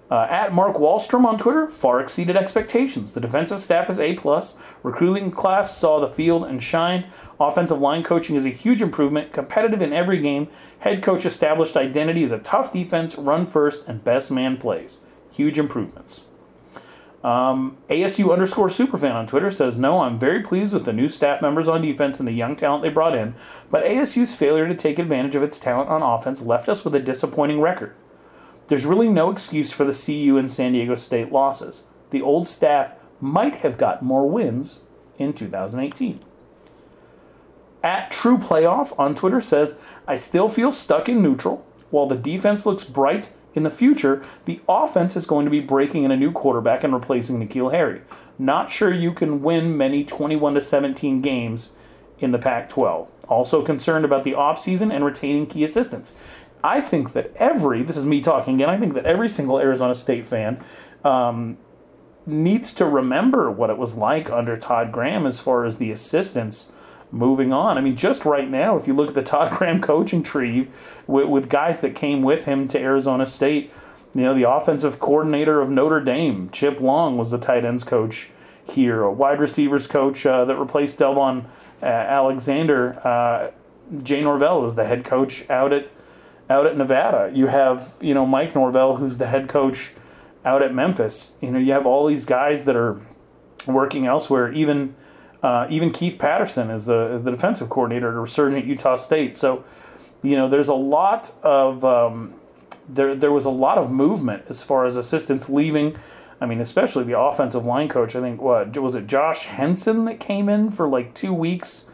Uh, 0.09 0.25
at 0.29 0.53
Mark 0.53 0.77
Wallstrom 0.77 1.25
on 1.25 1.37
Twitter, 1.37 1.67
far 1.67 1.99
exceeded 1.99 2.37
expectations. 2.37 3.11
The 3.11 3.19
defensive 3.19 3.59
staff 3.59 3.89
is 3.89 3.99
A 3.99 4.13
plus. 4.13 4.55
Recruiting 4.81 5.31
class 5.31 5.77
saw 5.77 5.99
the 5.99 6.07
field 6.07 6.45
and 6.45 6.63
shined. 6.63 7.05
Offensive 7.39 7.81
line 7.81 8.03
coaching 8.03 8.37
is 8.37 8.45
a 8.45 8.49
huge 8.49 8.81
improvement. 8.81 9.33
Competitive 9.33 9.81
in 9.81 9.91
every 9.91 10.19
game. 10.19 10.47
Head 10.79 11.03
coach 11.03 11.25
established 11.25 11.75
identity 11.75 12.23
as 12.23 12.31
a 12.31 12.39
tough 12.39 12.71
defense, 12.71 13.17
run 13.17 13.45
first, 13.45 13.85
and 13.85 14.03
best 14.03 14.31
man 14.31 14.55
plays. 14.55 14.99
Huge 15.31 15.59
improvements. 15.59 16.23
Um, 17.21 17.77
ASU 17.89 18.31
underscore 18.31 18.67
superfan 18.67 19.13
on 19.13 19.27
Twitter 19.27 19.51
says, 19.51 19.77
No, 19.77 19.99
I'm 19.99 20.17
very 20.17 20.41
pleased 20.41 20.73
with 20.73 20.85
the 20.85 20.93
new 20.93 21.09
staff 21.09 21.41
members 21.41 21.67
on 21.67 21.81
defense 21.81 22.19
and 22.19 22.27
the 22.27 22.31
young 22.31 22.55
talent 22.55 22.83
they 22.83 22.89
brought 22.89 23.15
in, 23.15 23.35
but 23.69 23.83
ASU's 23.83 24.35
failure 24.35 24.67
to 24.67 24.75
take 24.75 24.99
advantage 24.99 25.35
of 25.35 25.43
its 25.43 25.59
talent 25.59 25.89
on 25.89 26.01
offense 26.01 26.41
left 26.41 26.69
us 26.69 26.85
with 26.85 26.95
a 26.95 26.99
disappointing 26.99 27.59
record. 27.59 27.93
There's 28.67 28.85
really 28.85 29.09
no 29.09 29.29
excuse 29.31 29.71
for 29.71 29.85
the 29.85 29.93
CU 29.93 30.37
and 30.37 30.51
San 30.51 30.73
Diego 30.73 30.95
State 30.95 31.31
losses. 31.31 31.83
The 32.09 32.21
old 32.21 32.47
staff 32.47 32.93
might 33.21 33.55
have 33.57 33.77
got 33.77 34.03
more 34.03 34.29
wins 34.29 34.79
in 35.17 35.33
2018. 35.33 36.23
At 37.83 38.11
True 38.11 38.37
Playoff 38.37 38.97
on 38.99 39.15
Twitter 39.15 39.39
says, 39.39 39.75
I 40.07 40.15
still 40.15 40.49
feel 40.49 40.71
stuck 40.71 41.07
in 41.07 41.21
neutral. 41.21 41.65
While 41.89 42.07
the 42.07 42.17
defense 42.17 42.65
looks 42.65 42.83
bright 42.83 43.29
in 43.53 43.63
the 43.63 43.69
future, 43.69 44.23
the 44.45 44.59
offense 44.67 45.15
is 45.15 45.25
going 45.25 45.45
to 45.45 45.51
be 45.51 45.61
breaking 45.61 46.03
in 46.03 46.11
a 46.11 46.17
new 46.17 46.31
quarterback 46.31 46.83
and 46.83 46.93
replacing 46.93 47.39
N'Keal 47.39 47.71
Harry. 47.71 48.01
Not 48.37 48.69
sure 48.69 48.93
you 48.93 49.13
can 49.13 49.41
win 49.41 49.77
many 49.77 50.03
21 50.03 50.55
to 50.55 50.61
17 50.61 51.21
games 51.21 51.71
in 52.19 52.31
the 52.31 52.39
Pac 52.39 52.69
12. 52.69 53.11
Also 53.29 53.63
concerned 53.63 54.05
about 54.05 54.23
the 54.23 54.33
offseason 54.33 54.93
and 54.93 55.05
retaining 55.05 55.45
key 55.45 55.63
assistants. 55.63 56.13
I 56.63 56.81
think 56.81 57.13
that 57.13 57.31
every, 57.35 57.83
this 57.83 57.97
is 57.97 58.05
me 58.05 58.21
talking 58.21 58.55
again, 58.55 58.69
I 58.69 58.77
think 58.77 58.93
that 58.93 59.05
every 59.05 59.29
single 59.29 59.59
Arizona 59.59 59.95
State 59.95 60.25
fan 60.25 60.63
um, 61.03 61.57
needs 62.25 62.73
to 62.73 62.85
remember 62.85 63.49
what 63.49 63.69
it 63.69 63.77
was 63.77 63.95
like 63.95 64.31
under 64.31 64.57
Todd 64.57 64.91
Graham 64.91 65.25
as 65.25 65.39
far 65.39 65.65
as 65.65 65.77
the 65.77 65.91
assistants 65.91 66.71
moving 67.11 67.53
on. 67.53 67.77
I 67.77 67.81
mean, 67.81 67.95
just 67.95 68.25
right 68.25 68.49
now, 68.49 68.75
if 68.75 68.87
you 68.87 68.93
look 68.93 69.09
at 69.09 69.15
the 69.15 69.23
Todd 69.23 69.57
Graham 69.57 69.81
coaching 69.81 70.23
tree 70.23 70.69
with, 71.05 71.27
with 71.27 71.49
guys 71.49 71.81
that 71.81 71.95
came 71.95 72.21
with 72.21 72.45
him 72.45 72.67
to 72.69 72.79
Arizona 72.79 73.25
State, 73.25 73.71
you 74.13 74.23
know, 74.23 74.33
the 74.33 74.49
offensive 74.49 74.99
coordinator 74.99 75.61
of 75.61 75.69
Notre 75.69 76.01
Dame, 76.01 76.49
Chip 76.49 76.79
Long, 76.79 77.17
was 77.17 77.31
the 77.31 77.37
tight 77.37 77.63
ends 77.63 77.83
coach 77.83 78.29
here. 78.63 79.03
A 79.03 79.11
wide 79.11 79.39
receivers 79.39 79.87
coach 79.87 80.25
uh, 80.25 80.43
that 80.45 80.55
replaced 80.57 80.97
Delvon 80.97 81.45
uh, 81.81 81.85
Alexander, 81.85 82.99
uh, 83.07 83.51
Jay 84.01 84.21
Norvell, 84.21 84.65
is 84.65 84.75
the 84.75 84.85
head 84.85 85.05
coach 85.05 85.47
out 85.49 85.71
at 85.71 85.89
out 86.49 86.65
at 86.65 86.77
Nevada. 86.77 87.31
You 87.33 87.47
have 87.47 87.97
you 88.01 88.13
know 88.13 88.25
Mike 88.25 88.55
Norvell, 88.55 88.97
who's 88.97 89.17
the 89.17 89.27
head 89.27 89.47
coach 89.47 89.91
out 90.45 90.63
at 90.63 90.73
Memphis. 90.73 91.33
You 91.41 91.51
know, 91.51 91.59
you 91.59 91.73
have 91.73 91.85
all 91.85 92.07
these 92.07 92.25
guys 92.25 92.65
that 92.65 92.75
are 92.75 93.01
working 93.65 94.05
elsewhere. 94.05 94.51
Even 94.53 94.95
uh, 95.43 95.67
even 95.69 95.91
Keith 95.91 96.17
Patterson 96.17 96.69
is 96.69 96.85
the 96.85 97.19
the 97.23 97.31
defensive 97.31 97.69
coordinator 97.69 98.09
at 98.09 98.15
Resurgent 98.15 98.65
Utah 98.65 98.95
State. 98.95 99.37
So, 99.37 99.63
you 100.23 100.35
know, 100.35 100.49
there's 100.49 100.69
a 100.69 100.73
lot 100.73 101.31
of 101.43 101.83
um, 101.85 102.35
there 102.87 103.15
there 103.15 103.31
was 103.31 103.45
a 103.45 103.51
lot 103.51 103.77
of 103.77 103.91
movement 103.91 104.45
as 104.49 104.63
far 104.63 104.85
as 104.85 104.95
assistants 104.95 105.49
leaving. 105.49 105.95
I 106.39 106.45
mean, 106.45 106.61
especially 106.61 107.03
the 107.03 107.19
offensive 107.19 107.65
line 107.65 107.89
coach. 107.89 108.15
I 108.15 108.21
think 108.21 108.41
what 108.41 108.75
was 108.77 108.95
it, 108.95 109.07
Josh 109.07 109.45
Henson 109.45 110.05
that 110.05 110.19
came 110.19 110.49
in 110.49 110.69
for 110.69 110.87
like 110.87 111.13
two 111.13 111.33
weeks, 111.33 111.85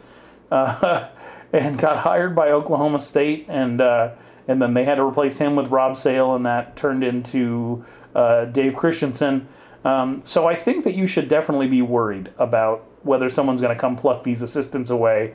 uh, 0.51 1.07
and 1.53 1.77
got 1.77 1.97
hired 1.99 2.35
by 2.35 2.49
Oklahoma 2.49 2.99
State, 2.99 3.45
and 3.47 3.81
uh, 3.81 4.11
and 4.47 4.61
then 4.61 4.73
they 4.73 4.83
had 4.83 4.95
to 4.95 5.03
replace 5.03 5.37
him 5.37 5.55
with 5.55 5.67
Rob 5.67 5.97
Sale, 5.97 6.35
and 6.35 6.45
that 6.45 6.75
turned 6.75 7.03
into 7.03 7.85
uh, 8.15 8.45
Dave 8.45 8.75
Christensen. 8.75 9.47
Um, 9.85 10.21
so 10.23 10.47
I 10.47 10.55
think 10.55 10.83
that 10.85 10.95
you 10.95 11.07
should 11.07 11.27
definitely 11.27 11.67
be 11.67 11.81
worried 11.81 12.31
about 12.37 12.85
whether 13.03 13.29
someone's 13.29 13.61
going 13.61 13.75
to 13.75 13.79
come 13.79 13.95
pluck 13.95 14.23
these 14.23 14.41
assistants 14.41 14.89
away. 14.89 15.33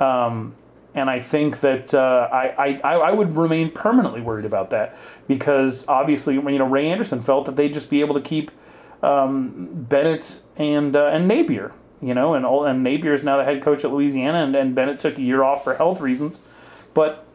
Um, 0.00 0.54
and 0.94 1.10
I 1.10 1.20
think 1.20 1.60
that 1.60 1.92
uh, 1.92 2.28
I, 2.32 2.80
I, 2.82 2.94
I 2.94 3.12
would 3.12 3.36
remain 3.36 3.70
permanently 3.70 4.22
worried 4.22 4.46
about 4.46 4.70
that 4.70 4.96
because 5.28 5.86
obviously, 5.88 6.34
you 6.34 6.40
know, 6.40 6.66
Ray 6.66 6.88
Anderson 6.88 7.20
felt 7.20 7.44
that 7.44 7.56
they'd 7.56 7.72
just 7.72 7.90
be 7.90 8.00
able 8.00 8.14
to 8.14 8.20
keep 8.20 8.50
um, 9.02 9.68
Bennett 9.88 10.40
and 10.56 10.96
uh, 10.96 11.08
and 11.08 11.28
Napier, 11.28 11.72
you 12.00 12.14
know, 12.14 12.32
and 12.32 12.46
all 12.46 12.64
and 12.64 12.82
Napier 12.82 13.12
is 13.12 13.22
now 13.22 13.36
the 13.36 13.44
head 13.44 13.62
coach 13.62 13.84
at 13.84 13.92
Louisiana, 13.92 14.42
and, 14.42 14.56
and 14.56 14.74
Bennett 14.74 14.98
took 14.98 15.18
a 15.18 15.22
year 15.22 15.44
off 15.44 15.64
for 15.64 15.74
health 15.74 16.00
reasons. 16.00 16.50
But 16.94 17.25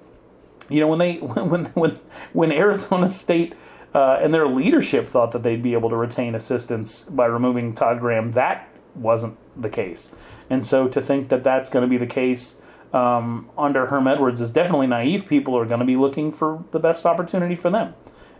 you 0.71 0.79
know, 0.79 0.87
when 0.87 0.99
they 0.99 1.15
when 1.17 1.65
when 1.65 1.99
when 2.33 2.51
Arizona 2.51 3.09
State 3.09 3.53
uh, 3.93 4.19
and 4.21 4.33
their 4.33 4.47
leadership 4.47 5.07
thought 5.07 5.31
that 5.31 5.43
they'd 5.43 5.61
be 5.61 5.73
able 5.73 5.89
to 5.89 5.97
retain 5.97 6.35
assistants 6.35 7.03
by 7.03 7.25
removing 7.25 7.73
Todd 7.73 7.99
Graham, 7.99 8.31
that 8.31 8.67
wasn't 8.95 9.37
the 9.61 9.69
case. 9.69 10.11
And 10.49 10.65
so 10.65 10.87
to 10.87 11.01
think 11.01 11.29
that 11.29 11.43
that's 11.43 11.69
going 11.69 11.83
to 11.83 11.89
be 11.89 11.97
the 11.97 12.07
case 12.07 12.57
um, 12.93 13.49
under 13.57 13.87
Herm 13.87 14.07
Edwards 14.07 14.41
is 14.41 14.51
definitely 14.51 14.87
naive. 14.87 15.27
People 15.27 15.57
are 15.57 15.65
going 15.65 15.79
to 15.79 15.85
be 15.85 15.95
looking 15.95 16.31
for 16.31 16.63
the 16.71 16.79
best 16.79 17.05
opportunity 17.05 17.55
for 17.55 17.69
them. 17.69 17.93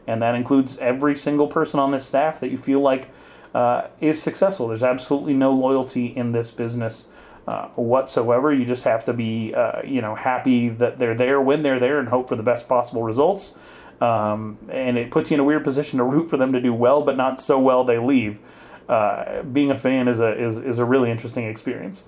And 0.07 0.21
that 0.21 0.35
includes 0.35 0.77
every 0.79 1.15
single 1.15 1.47
person 1.47 1.79
on 1.79 1.91
this 1.91 2.05
staff 2.05 2.39
that 2.39 2.49
you 2.49 2.57
feel 2.57 2.79
like 2.79 3.09
uh, 3.53 3.87
is 3.99 4.21
successful. 4.21 4.67
There's 4.67 4.83
absolutely 4.83 5.33
no 5.33 5.53
loyalty 5.53 6.07
in 6.07 6.31
this 6.31 6.51
business 6.51 7.05
uh, 7.47 7.67
whatsoever. 7.69 8.53
You 8.53 8.65
just 8.65 8.83
have 8.83 9.03
to 9.05 9.13
be, 9.13 9.53
uh, 9.53 9.81
you 9.83 10.01
know, 10.01 10.15
happy 10.15 10.69
that 10.69 10.99
they're 10.99 11.15
there 11.15 11.41
when 11.41 11.63
they're 11.63 11.79
there 11.79 11.99
and 11.99 12.07
hope 12.07 12.29
for 12.29 12.35
the 12.35 12.43
best 12.43 12.67
possible 12.67 13.03
results. 13.03 13.55
Um, 13.99 14.57
and 14.69 14.97
it 14.97 15.11
puts 15.11 15.29
you 15.29 15.35
in 15.35 15.39
a 15.39 15.43
weird 15.43 15.63
position 15.63 15.99
to 15.99 16.03
root 16.03 16.29
for 16.29 16.37
them 16.37 16.53
to 16.53 16.61
do 16.61 16.73
well, 16.73 17.03
but 17.03 17.17
not 17.17 17.39
so 17.39 17.59
well 17.59 17.83
they 17.83 17.99
leave. 17.99 18.39
Uh, 18.89 19.43
being 19.43 19.71
a 19.71 19.75
fan 19.75 20.07
is 20.07 20.19
a 20.19 20.37
is, 20.37 20.57
is 20.57 20.79
a 20.79 20.85
really 20.85 21.11
interesting 21.11 21.45
experience. 21.45 22.03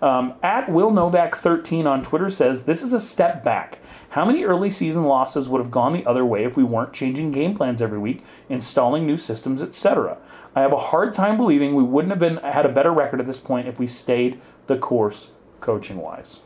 Um, 0.00 0.34
at 0.42 0.68
Will 0.68 0.92
Novak 0.92 1.34
13 1.34 1.86
on 1.86 2.02
Twitter 2.02 2.30
says 2.30 2.62
this 2.62 2.82
is 2.82 2.92
a 2.92 3.00
step 3.00 3.42
back. 3.42 3.80
How 4.10 4.24
many 4.24 4.44
early 4.44 4.70
season 4.70 5.02
losses 5.02 5.48
would 5.48 5.60
have 5.60 5.72
gone 5.72 5.92
the 5.92 6.06
other 6.06 6.24
way 6.24 6.44
if 6.44 6.56
we 6.56 6.62
weren't 6.62 6.92
changing 6.92 7.32
game 7.32 7.54
plans 7.54 7.82
every 7.82 7.98
week, 7.98 8.24
installing 8.48 9.06
new 9.06 9.18
systems, 9.18 9.60
etc.? 9.60 10.18
I 10.54 10.60
have 10.60 10.72
a 10.72 10.76
hard 10.76 11.14
time 11.14 11.36
believing 11.36 11.74
we 11.74 11.82
wouldn't 11.82 12.12
have 12.12 12.20
been 12.20 12.36
had 12.36 12.66
a 12.66 12.68
better 12.68 12.92
record 12.92 13.18
at 13.18 13.26
this 13.26 13.40
point 13.40 13.66
if 13.66 13.80
we 13.80 13.88
stayed 13.88 14.40
the 14.68 14.78
course 14.78 15.32
coaching 15.60 15.98
wise. 15.98 16.38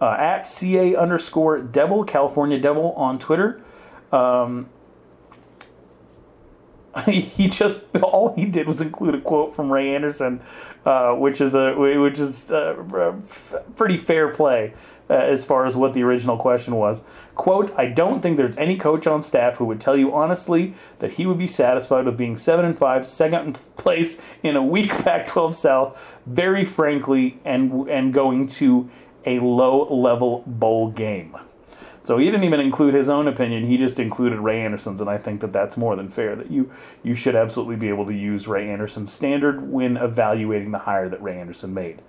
Uh, 0.00 0.14
at 0.18 0.46
CA 0.46 0.94
underscore 0.94 1.60
Devil, 1.60 2.04
California 2.04 2.58
Devil 2.60 2.92
on 2.92 3.18
Twitter. 3.18 3.62
Um, 4.12 4.68
he 7.06 7.48
just 7.48 7.82
all 8.02 8.34
he 8.34 8.44
did 8.44 8.66
was 8.66 8.80
include 8.80 9.14
a 9.14 9.20
quote 9.20 9.54
from 9.54 9.72
Ray 9.72 9.94
Anderson, 9.94 10.40
uh, 10.84 11.12
which 11.14 11.40
is 11.40 11.54
a 11.54 11.74
which 11.74 12.18
is 12.18 12.50
uh, 12.50 13.20
pretty 13.76 13.96
fair 13.96 14.28
play 14.32 14.74
uh, 15.10 15.14
as 15.14 15.44
far 15.44 15.66
as 15.66 15.76
what 15.76 15.92
the 15.92 16.02
original 16.02 16.36
question 16.36 16.76
was. 16.76 17.02
Quote: 17.34 17.72
I 17.76 17.86
don't 17.86 18.20
think 18.20 18.36
there's 18.36 18.56
any 18.56 18.76
coach 18.76 19.06
on 19.06 19.22
staff 19.22 19.58
who 19.58 19.64
would 19.66 19.80
tell 19.80 19.96
you 19.96 20.14
honestly 20.14 20.74
that 20.98 21.12
he 21.12 21.26
would 21.26 21.38
be 21.38 21.46
satisfied 21.46 22.04
with 22.04 22.16
being 22.16 22.36
seven 22.36 22.64
and 22.64 22.76
five, 22.76 23.06
second 23.06 23.54
place 23.76 24.20
in 24.42 24.56
a 24.56 24.62
weak 24.62 24.90
Pac-12 24.90 25.54
South. 25.54 26.17
Very 26.28 26.64
frankly, 26.64 27.40
and 27.44 27.88
and 27.88 28.12
going 28.12 28.46
to 28.48 28.88
a 29.24 29.38
low 29.40 29.92
level 29.92 30.44
bowl 30.46 30.90
game. 30.90 31.36
So 32.04 32.16
he 32.16 32.24
didn't 32.26 32.44
even 32.44 32.60
include 32.60 32.94
his 32.94 33.08
own 33.08 33.28
opinion. 33.28 33.66
He 33.66 33.76
just 33.76 34.00
included 34.00 34.38
Ray 34.38 34.62
Anderson's, 34.62 35.00
and 35.00 35.10
I 35.10 35.18
think 35.18 35.40
that 35.40 35.52
that's 35.52 35.76
more 35.76 35.96
than 35.96 36.08
fair. 36.08 36.36
That 36.36 36.50
you 36.50 36.70
you 37.02 37.14
should 37.14 37.34
absolutely 37.34 37.76
be 37.76 37.88
able 37.88 38.06
to 38.06 38.14
use 38.14 38.46
Ray 38.46 38.68
Anderson's 38.68 39.12
standard 39.12 39.70
when 39.70 39.96
evaluating 39.96 40.70
the 40.70 40.80
hire 40.80 41.08
that 41.08 41.22
Ray 41.22 41.38
Anderson 41.38 41.72
made. 41.72 42.02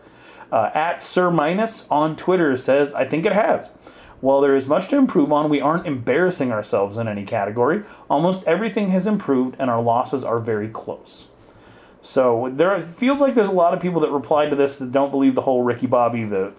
Uh, 0.52 0.72
at 0.74 1.02
Sir 1.02 1.30
Minus 1.30 1.88
on 1.90 2.16
Twitter 2.16 2.58
says, 2.58 2.94
I 2.94 3.06
think 3.06 3.26
it 3.26 3.34
has. 3.34 3.72
While 4.22 4.41
there 4.41 4.56
is 4.56 4.68
much 4.68 4.90
to 4.90 4.98
improve 4.98 5.32
on, 5.32 5.50
we 5.50 5.62
aren't 5.62 5.88
embarrassing 5.88 6.52
ourselves 6.52 6.98
in 6.98 7.08
any 7.08 7.24
category. 7.24 7.84
Almost 8.10 8.44
everything 8.44 8.90
has 8.90 9.08
improved, 9.08 9.56
and 9.60 9.70
our 9.70 9.82
losses 9.82 10.26
are 10.26 10.40
very 10.40 10.68
close. 10.68 11.29
So 12.02 12.50
there 12.54 12.80
feels 12.80 13.20
like 13.20 13.36
there's 13.36 13.48
a 13.48 13.52
lot 13.52 13.74
of 13.74 13.80
people 13.80 14.02
that 14.02 14.12
replied 14.12 14.50
to 14.52 14.56
this 14.56 14.78
that 14.78 14.92
don't 14.92 15.12
believe 15.12 15.36
the 15.36 15.42
whole 15.42 15.64
Ricky 15.64 15.88
Bobby, 15.88 16.24
the 16.24 16.54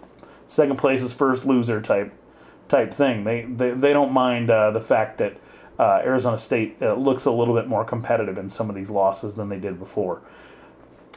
second 0.47 0.77
place 0.77 1.03
is 1.03 1.15
first 1.15 1.47
loser 1.47 1.81
type 1.81 2.13
type 2.69 2.93
thing. 2.93 3.25
They 3.25 3.43
they, 3.45 3.71
they 3.71 3.93
don't 3.93 4.13
mind 4.13 4.51
uh, 4.51 4.71
the 4.71 4.81
fact 4.81 5.19
that 5.19 5.39
uh, 5.79 6.03
Arizona 6.05 6.37
State 6.37 6.77
uh, 6.83 6.95
looks 6.95 7.25
a 7.25 7.31
little 7.31 7.55
bit 7.55 7.67
more 7.67 7.85
competitive 7.85 8.37
in 8.37 8.51
some 8.51 8.69
of 8.69 8.77
these 8.77 8.91
losses 8.91 9.35
than 9.37 9.49
they 9.49 9.59
did 9.59 9.79
before. 9.79 10.21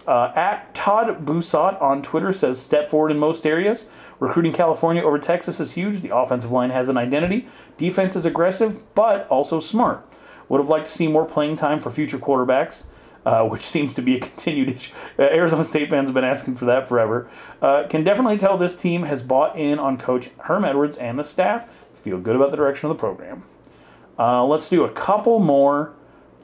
Uh, 0.08 0.32
at 0.36 0.74
Todd 0.74 1.26
Busot 1.26 1.82
on 1.82 2.02
Twitter 2.02 2.34
says, 2.34 2.62
step 2.62 2.90
forward 2.90 3.10
in 3.10 3.18
most 3.18 3.45
areas. 3.45 3.86
Recruiting 4.20 4.52
California 4.52 5.02
over 5.02 5.18
Texas 5.18 5.62
is 5.62 5.72
huge. 5.72 6.02
The 6.02 6.14
offensive 6.14 6.52
line 6.52 6.72
has 6.72 6.90
an 6.90 6.98
identity. 6.98 7.48
Defense 7.78 8.16
is 8.18 8.26
aggressive, 8.26 8.82
but 8.95 9.28
also 9.30 9.62
smart. 9.62 10.06
Would 10.50 10.60
have 10.60 10.70
liked 10.70 10.88
to 10.88 10.91
see 10.91 11.08
more 11.08 11.26
playing 11.26 11.56
time 11.56 11.80
for 11.80 11.90
future 11.90 12.18
quarterbacks 12.18 12.86
uh, 13.26 13.44
which 13.44 13.62
seems 13.62 13.94
to 13.94 14.02
be 14.02 14.18
a 14.18 14.20
continued 14.30 14.70
issue. 14.70 14.94
Uh, 15.18 15.24
Arizona 15.24 15.64
State 15.64 15.90
fans 15.90 16.10
have 16.10 16.14
been 16.14 16.24
asking 16.24 16.56
for 16.56 16.66
that 16.66 16.88
forever. 16.88 17.30
Uh, 17.62 17.88
can 17.88 18.04
definitely 18.04 18.38
tell 18.38 18.58
this 18.58 18.76
team 18.76 19.04
has 19.04 19.22
bought 19.22 19.58
in 19.58 19.80
on 19.80 19.98
Coach 19.98 20.30
Herm 20.40 20.66
Edwards 20.66 20.98
and 20.98 21.18
the 21.18 21.24
staff. 21.24 21.86
Feel 21.94 22.20
good 22.20 22.36
about 22.36 22.52
the 22.52 22.58
direction 22.58 22.90
of 22.90 22.98
the 22.98 23.00
program. 23.00 23.44
Uh, 24.18 24.45
let's 24.45 24.70
do 24.70 24.84
a 24.84 24.91
couple 24.91 25.40
more 25.40 25.94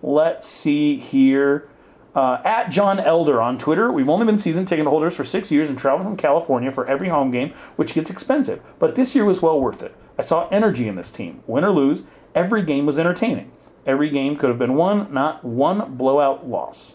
let's 0.01 0.47
see 0.47 0.97
here. 0.97 1.67
Uh, 2.15 2.41
at 2.43 2.69
John 2.69 2.99
Elder 2.99 3.39
on 3.39 3.57
Twitter, 3.57 3.91
we've 3.91 4.09
only 4.09 4.25
been 4.25 4.39
season 4.39 4.65
ticket 4.65 4.87
holders 4.87 5.15
for 5.15 5.23
six 5.23 5.51
years 5.51 5.69
and 5.69 5.77
travel 5.77 6.03
from 6.03 6.17
California 6.17 6.71
for 6.71 6.87
every 6.87 7.09
home 7.09 7.29
game, 7.29 7.51
which 7.75 7.93
gets 7.93 8.09
expensive. 8.09 8.61
But 8.79 8.95
this 8.95 9.15
year 9.15 9.25
was 9.25 9.41
well 9.41 9.61
worth 9.61 9.83
it. 9.83 9.95
I 10.17 10.23
saw 10.23 10.47
energy 10.49 10.87
in 10.87 10.95
this 10.95 11.11
team. 11.11 11.43
Win 11.45 11.63
or 11.63 11.71
lose, 11.71 12.03
every 12.33 12.63
game 12.63 12.85
was 12.85 12.97
entertaining. 12.97 13.51
Every 13.89 14.11
game 14.11 14.35
could 14.35 14.49
have 14.49 14.59
been 14.59 14.75
won, 14.75 15.11
not 15.11 15.43
one 15.43 15.95
blowout 15.95 16.47
loss. 16.47 16.93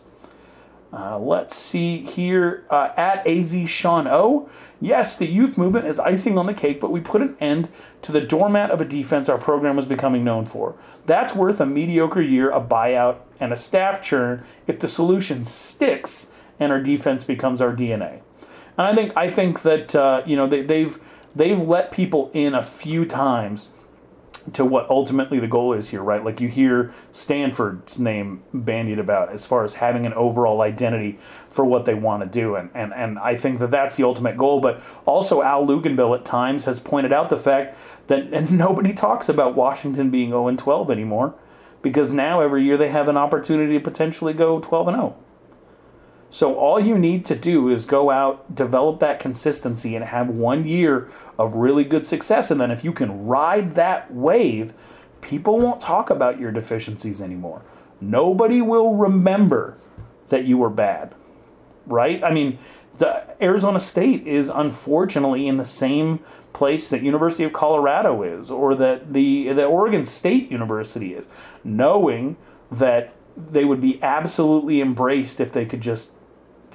Uh, 0.93 1.19
let's 1.19 1.57
see 1.57 1.99
here 1.99 2.65
uh, 2.71 2.91
at 2.97 3.27
AZ 3.27 3.69
Sean 3.69 4.07
O. 4.07 4.49
Yes, 4.81 5.17
the 5.17 5.27
youth 5.27 5.59
movement 5.59 5.87
is 5.87 5.99
icing 5.99 6.39
on 6.39 6.47
the 6.47 6.55
cake, 6.55 6.79
but 6.79 6.93
we 6.93 7.01
put 7.01 7.21
an 7.21 7.37
end 7.41 7.69
to 8.03 8.13
the 8.13 8.21
doormat 8.21 8.71
of 8.71 8.81
a 8.81 8.85
defense 8.85 9.29
our 9.29 9.39
program 9.39 9.75
was 9.75 9.87
becoming 9.87 10.23
known 10.23 10.47
for. 10.47 10.77
That's 11.05 11.35
worth 11.35 11.61
a 11.61 11.67
mediocre 11.67 12.23
year, 12.23 12.53
a 12.53 12.61
buyout, 12.61 13.17
and 13.41 13.53
a 13.53 13.57
staff 13.57 14.01
churn 14.01 14.45
if 14.69 14.79
the 14.79 14.87
solution 14.87 15.45
sticks 15.45 16.31
and 16.61 16.71
our 16.71 16.81
defense 16.81 17.25
becomes 17.25 17.61
our 17.61 17.75
DNA. 17.75 18.21
And 18.79 18.87
I 18.87 18.95
think 18.95 19.17
I 19.17 19.29
think 19.29 19.63
that 19.63 19.97
uh, 19.97 20.23
you 20.25 20.37
know 20.37 20.47
they, 20.47 20.63
they've 20.63 20.97
they've 21.35 21.61
let 21.61 21.91
people 21.91 22.31
in 22.33 22.55
a 22.55 22.63
few 22.63 23.05
times 23.05 23.71
to 24.53 24.65
what 24.65 24.89
ultimately 24.91 25.41
the 25.41 25.49
goal 25.49 25.73
is 25.73 25.89
here, 25.89 26.03
right? 26.03 26.23
Like 26.23 26.41
you 26.41 26.49
hear 26.49 26.93
Stanford's 27.13 27.99
name 27.99 28.43
bandied 28.53 28.99
about 28.99 29.33
as 29.33 29.47
far 29.47 29.65
as 29.65 29.75
having 29.77 30.05
an 30.05 30.13
overall 30.13 30.61
identity 30.61 31.19
for 31.49 31.65
what 31.65 31.85
they 31.87 31.95
want 31.95 32.23
to 32.23 32.29
do, 32.29 32.55
and 32.55 32.71
and 32.75 32.93
and 32.93 33.19
I 33.19 33.37
think 33.37 33.59
that 33.61 33.71
that's 33.71 33.97
the 33.97 34.05
ultimate 34.05 34.37
goal. 34.37 34.61
But 34.61 34.83
also, 35.07 35.43
Al 35.43 35.67
Luginbill 35.67 36.17
at 36.19 36.25
times 36.25 36.65
has 36.67 36.79
pointed 36.79 37.13
out 37.13 37.31
the 37.31 37.37
fact 37.37 37.79
that 38.09 38.31
nobody 38.51 38.93
talks 38.93 39.29
about 39.29 39.55
Washington 39.55 40.11
being 40.11 40.31
0 40.31 40.49
and 40.49 40.59
12 40.59 40.91
anymore, 40.91 41.35
because 41.81 42.13
now 42.13 42.41
every 42.41 42.65
year 42.65 42.77
they 42.77 42.91
have 42.91 43.09
an 43.09 43.17
opportunity 43.17 43.75
to 43.75 43.81
potentially 43.81 44.35
go 44.35 44.61
12 44.61 44.89
and 44.89 44.97
0. 44.97 45.17
So 46.35 46.57
all 46.57 46.81
you 46.81 46.99
need 46.99 47.25
to 47.27 47.37
do 47.37 47.69
is 47.69 47.87
go 47.87 48.11
out, 48.11 48.57
develop 48.57 48.99
that 48.99 49.21
consistency, 49.21 49.95
and 49.95 50.05
have 50.05 50.29
one 50.29 50.67
year 50.67 51.09
of 51.39 51.55
really 51.55 51.85
good 51.85 52.05
success. 52.05 52.51
And 52.51 52.61
then 52.61 52.73
if 52.73 52.83
you 52.83 52.93
can 52.93 53.27
ride 53.27 53.77
that 53.77 54.13
wave, 54.13 54.73
people 55.21 55.61
won't 55.61 55.81
talk 55.81 56.11
about 56.11 56.41
your 56.41 56.51
deficiencies 56.51 57.23
anymore. 57.23 57.63
Nobody 58.01 58.61
will 58.61 58.97
remember 58.97 59.79
that 60.27 60.45
you 60.45 60.59
were 60.59 60.71
bad, 60.71 61.15
right? 61.87 62.25
I 62.25 62.33
mean, 62.33 62.59
the 62.99 63.41
Arizona 63.41 63.79
State 63.79 64.27
is 64.27 64.51
unfortunately 64.53 65.47
in 65.47 65.57
the 65.57 65.65
same 65.65 66.19
place 66.53 66.91
that 66.91 67.01
University 67.01 67.45
of 67.45 67.53
Colorado 67.53 68.25
is, 68.25 68.51
or 68.51 68.75
that 68.75 69.13
the 69.13 69.53
the 69.53 69.67
Oregon 69.67 70.05
State 70.05 70.51
University 70.51 71.15
is, 71.15 71.29
knowing 71.63 72.37
that 72.73 73.15
they 73.37 73.65
would 73.65 73.81
be 73.81 74.03
absolutely 74.03 74.81
embraced 74.81 75.41
if 75.41 75.53
they 75.53 75.65
could 75.65 75.81
just 75.81 76.11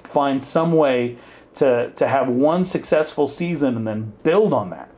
find 0.09 0.43
some 0.43 0.73
way 0.73 1.17
to 1.55 1.91
to 1.91 2.07
have 2.07 2.27
one 2.27 2.65
successful 2.65 3.27
season 3.27 3.75
and 3.77 3.85
then 3.87 4.13
build 4.23 4.53
on 4.53 4.69
that. 4.71 4.89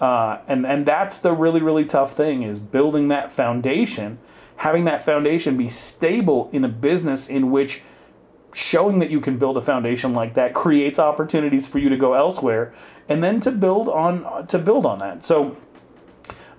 Uh, 0.00 0.38
and 0.46 0.66
and 0.66 0.86
that's 0.86 1.18
the 1.18 1.32
really 1.32 1.60
really 1.60 1.84
tough 1.84 2.12
thing 2.12 2.42
is 2.42 2.60
building 2.60 3.08
that 3.08 3.30
foundation, 3.30 4.18
having 4.56 4.84
that 4.84 5.02
foundation 5.02 5.56
be 5.56 5.68
stable 5.68 6.48
in 6.52 6.64
a 6.64 6.68
business 6.68 7.28
in 7.28 7.50
which 7.50 7.82
showing 8.52 8.98
that 8.98 9.10
you 9.10 9.20
can 9.20 9.38
build 9.38 9.56
a 9.56 9.60
foundation 9.60 10.12
like 10.12 10.34
that 10.34 10.54
creates 10.54 10.98
opportunities 10.98 11.68
for 11.68 11.78
you 11.78 11.88
to 11.88 11.96
go 11.96 12.14
elsewhere 12.14 12.72
and 13.08 13.22
then 13.22 13.38
to 13.40 13.50
build 13.50 13.88
on 13.88 14.46
to 14.46 14.58
build 14.58 14.86
on 14.86 14.98
that. 14.98 15.24
So 15.24 15.56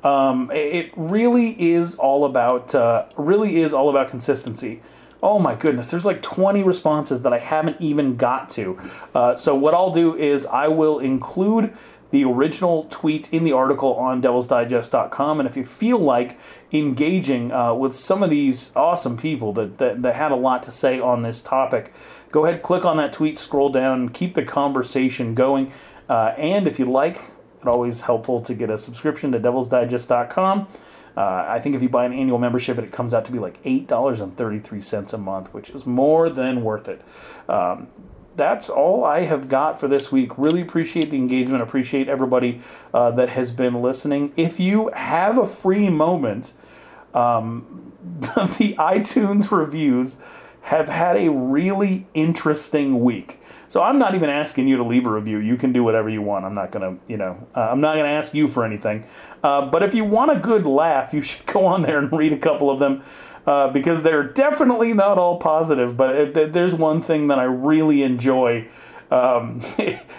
um, 0.04 0.50
it 0.52 0.92
really 0.96 1.50
is 1.62 1.96
all 1.96 2.26
about 2.26 2.76
uh, 2.76 3.06
really 3.18 3.58
is 3.58 3.74
all 3.74 3.90
about 3.90 4.10
consistency. 4.10 4.82
Oh 5.24 5.38
my 5.38 5.56
goodness, 5.56 5.92
there's 5.92 6.06
like 6.06 6.22
20 6.22 6.64
responses 6.64 7.22
that 7.22 7.34
I 7.34 7.40
haven't 7.40 7.80
even 7.80 8.16
got 8.16 8.50
to. 8.52 8.78
Uh, 9.14 9.36
so 9.36 9.56
what 9.56 9.74
I'll 9.74 9.94
do 9.94 10.16
is 10.16 10.46
I 10.48 10.68
will 10.68 11.00
include 11.00 11.74
the 12.12 12.26
original 12.26 12.86
tweet 12.90 13.32
in 13.34 13.44
the 13.44 13.54
article 13.54 13.96
on 13.96 14.22
devilsdigest.com. 14.22 15.40
And 15.40 15.48
if 15.48 15.56
you 15.56 15.64
feel 15.64 15.98
like 15.98 16.38
engaging 16.72 17.52
uh, 17.52 17.74
with 17.74 17.96
some 17.96 18.22
of 18.22 18.30
these 18.30 18.72
awesome 18.76 19.18
people 19.18 19.54
that, 19.54 19.78
that, 19.78 20.02
that 20.02 20.16
had 20.16 20.32
a 20.32 20.36
lot 20.36 20.64
to 20.64 20.72
say 20.72 21.00
on 21.00 21.24
this 21.24 21.42
topic, 21.42 21.94
go 22.32 22.46
ahead, 22.46 22.62
click 22.62 22.86
on 22.86 22.98
that 22.98 23.14
tweet, 23.14 23.38
scroll 23.38 23.70
down, 23.70 24.10
keep 24.10 24.34
the 24.34 24.44
conversation 24.44 25.34
going. 25.34 25.72
Uh, 26.10 26.34
and 26.38 26.68
if 26.68 26.80
you 26.80 26.86
like, 26.86 27.22
it's 27.58 27.66
always 27.66 28.02
helpful 28.02 28.42
to 28.42 28.54
get 28.54 28.70
a 28.70 28.78
subscription 28.78 29.32
to 29.32 29.40
devilsdigest.com. 29.40 30.68
Uh, 31.16 31.46
I 31.48 31.60
think 31.60 31.76
if 31.76 31.82
you 31.82 31.90
buy 31.90 32.06
an 32.06 32.14
annual 32.14 32.38
membership, 32.38 32.78
it 32.78 32.92
comes 32.92 33.14
out 33.14 33.26
to 33.26 33.32
be 33.32 33.40
like 33.40 33.62
$8.33 33.64 35.14
a 35.14 35.18
month, 35.18 35.54
which 35.54 35.70
is 35.72 35.86
more 35.86 36.30
than 36.30 36.64
worth 36.64 36.88
it. 36.88 37.02
Um, 37.50 37.88
that's 38.36 38.70
all 38.70 39.04
I 39.04 39.22
have 39.22 39.50
got 39.50 39.80
for 39.80 39.88
this 39.88 40.12
week. 40.12 40.38
Really 40.38 40.62
appreciate 40.62 41.10
the 41.10 41.18
engagement. 41.18 41.62
Appreciate 41.62 42.08
everybody 42.08 42.62
uh, 42.94 43.12
that 43.12 43.30
has 43.30 43.52
been 43.52 43.82
listening. 43.82 44.32
If 44.38 44.60
you 44.60 44.90
have 44.96 45.38
a 45.38 45.46
free 45.46 45.90
moment, 45.90 46.54
um, 47.14 47.94
the 48.20 48.76
iTunes 48.80 49.52
reviews 49.52 50.18
have 50.62 50.88
had 50.88 51.18
a 51.18 51.30
really 51.30 52.08
interesting 52.14 53.02
week. 53.02 53.41
So 53.72 53.82
I'm 53.82 53.98
not 53.98 54.16
even 54.16 54.30
asking 54.30 54.68
you 54.68 54.76
to 54.76 54.84
leave 54.84 55.06
a 55.06 55.10
review. 55.10 55.38
You 55.38 55.56
can 55.56 55.72
do 55.72 55.82
whatever 55.82 56.10
you 56.10 56.22
want. 56.22 56.44
I'm 56.44 56.54
not 56.54 56.72
gonna, 56.72 56.98
you 57.08 57.16
know, 57.16 57.48
uh, 57.56 57.70
I'm 57.72 57.80
not 57.80 57.96
gonna 57.96 58.10
ask 58.10 58.34
you 58.34 58.50
for 58.50 58.66
anything. 58.66 59.06
Uh, 59.42 59.66
but 59.68 59.82
if 59.82 59.96
you 59.96 60.04
want 60.04 60.30
a 60.30 60.42
good 60.42 60.68
laugh, 60.68 61.14
you 61.14 61.22
should 61.22 61.46
go 61.46 61.66
on 61.66 61.82
there 61.82 61.98
and 61.98 62.12
read 62.12 62.34
a 62.34 62.38
couple 62.38 62.70
of 62.70 62.80
them. 62.80 63.02
Uh, 63.48 63.70
because 63.70 64.02
they're 64.02 64.26
definitely 64.26 64.92
not 64.92 65.18
all 65.18 65.40
positive, 65.40 65.96
but 65.96 66.34
there's 66.52 66.76
one 66.76 67.02
thing 67.02 67.28
that 67.28 67.40
I 67.40 67.46
really 67.46 68.04
enjoy, 68.04 68.68
um, 69.10 69.62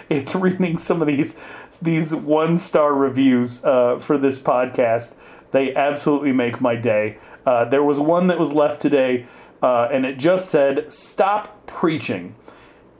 it's 0.09 0.33
reading 0.33 0.79
some 0.79 0.99
of 0.99 1.07
these 1.07 1.39
these 1.79 2.15
one 2.15 2.57
star 2.57 2.91
reviews 2.95 3.63
uh, 3.63 3.99
for 3.99 4.17
this 4.17 4.39
podcast. 4.39 5.13
They 5.51 5.75
absolutely 5.75 6.31
make 6.31 6.59
my 6.59 6.75
day. 6.75 7.19
Uh, 7.45 7.65
there 7.65 7.83
was 7.83 7.99
one 7.99 8.25
that 8.27 8.39
was 8.39 8.51
left 8.51 8.81
today, 8.81 9.27
uh, 9.61 9.89
and 9.91 10.07
it 10.07 10.17
just 10.17 10.49
said 10.49 10.91
"Stop 10.91 11.67
preaching," 11.67 12.35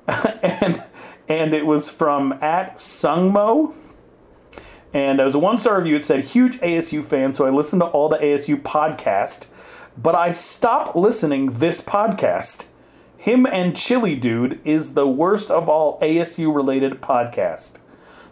and 0.41 0.83
and 1.27 1.53
it 1.53 1.65
was 1.65 1.89
from 1.89 2.33
at 2.33 2.77
Sungmo. 2.77 3.73
And 4.93 5.19
it 5.19 5.23
was 5.23 5.33
a 5.33 5.39
one 5.39 5.57
star 5.57 5.77
review. 5.77 5.95
It 5.95 6.03
said, 6.03 6.23
huge 6.23 6.59
ASU 6.59 7.03
fan, 7.03 7.33
so 7.33 7.47
I 7.47 7.49
listened 7.49 7.81
to 7.81 7.87
all 7.87 8.09
the 8.09 8.17
ASU 8.17 8.61
podcast 8.61 9.47
but 9.97 10.15
I 10.15 10.31
stopped 10.31 10.95
listening 10.95 11.47
this 11.47 11.79
podcast. 11.81 12.65
Him 13.17 13.45
and 13.45 13.75
Chili 13.75 14.15
Dude 14.15 14.59
is 14.63 14.93
the 14.93 15.07
worst 15.07 15.51
of 15.51 15.69
all 15.69 15.99
ASU 15.99 16.53
related 16.53 17.01
podcast. 17.01 17.79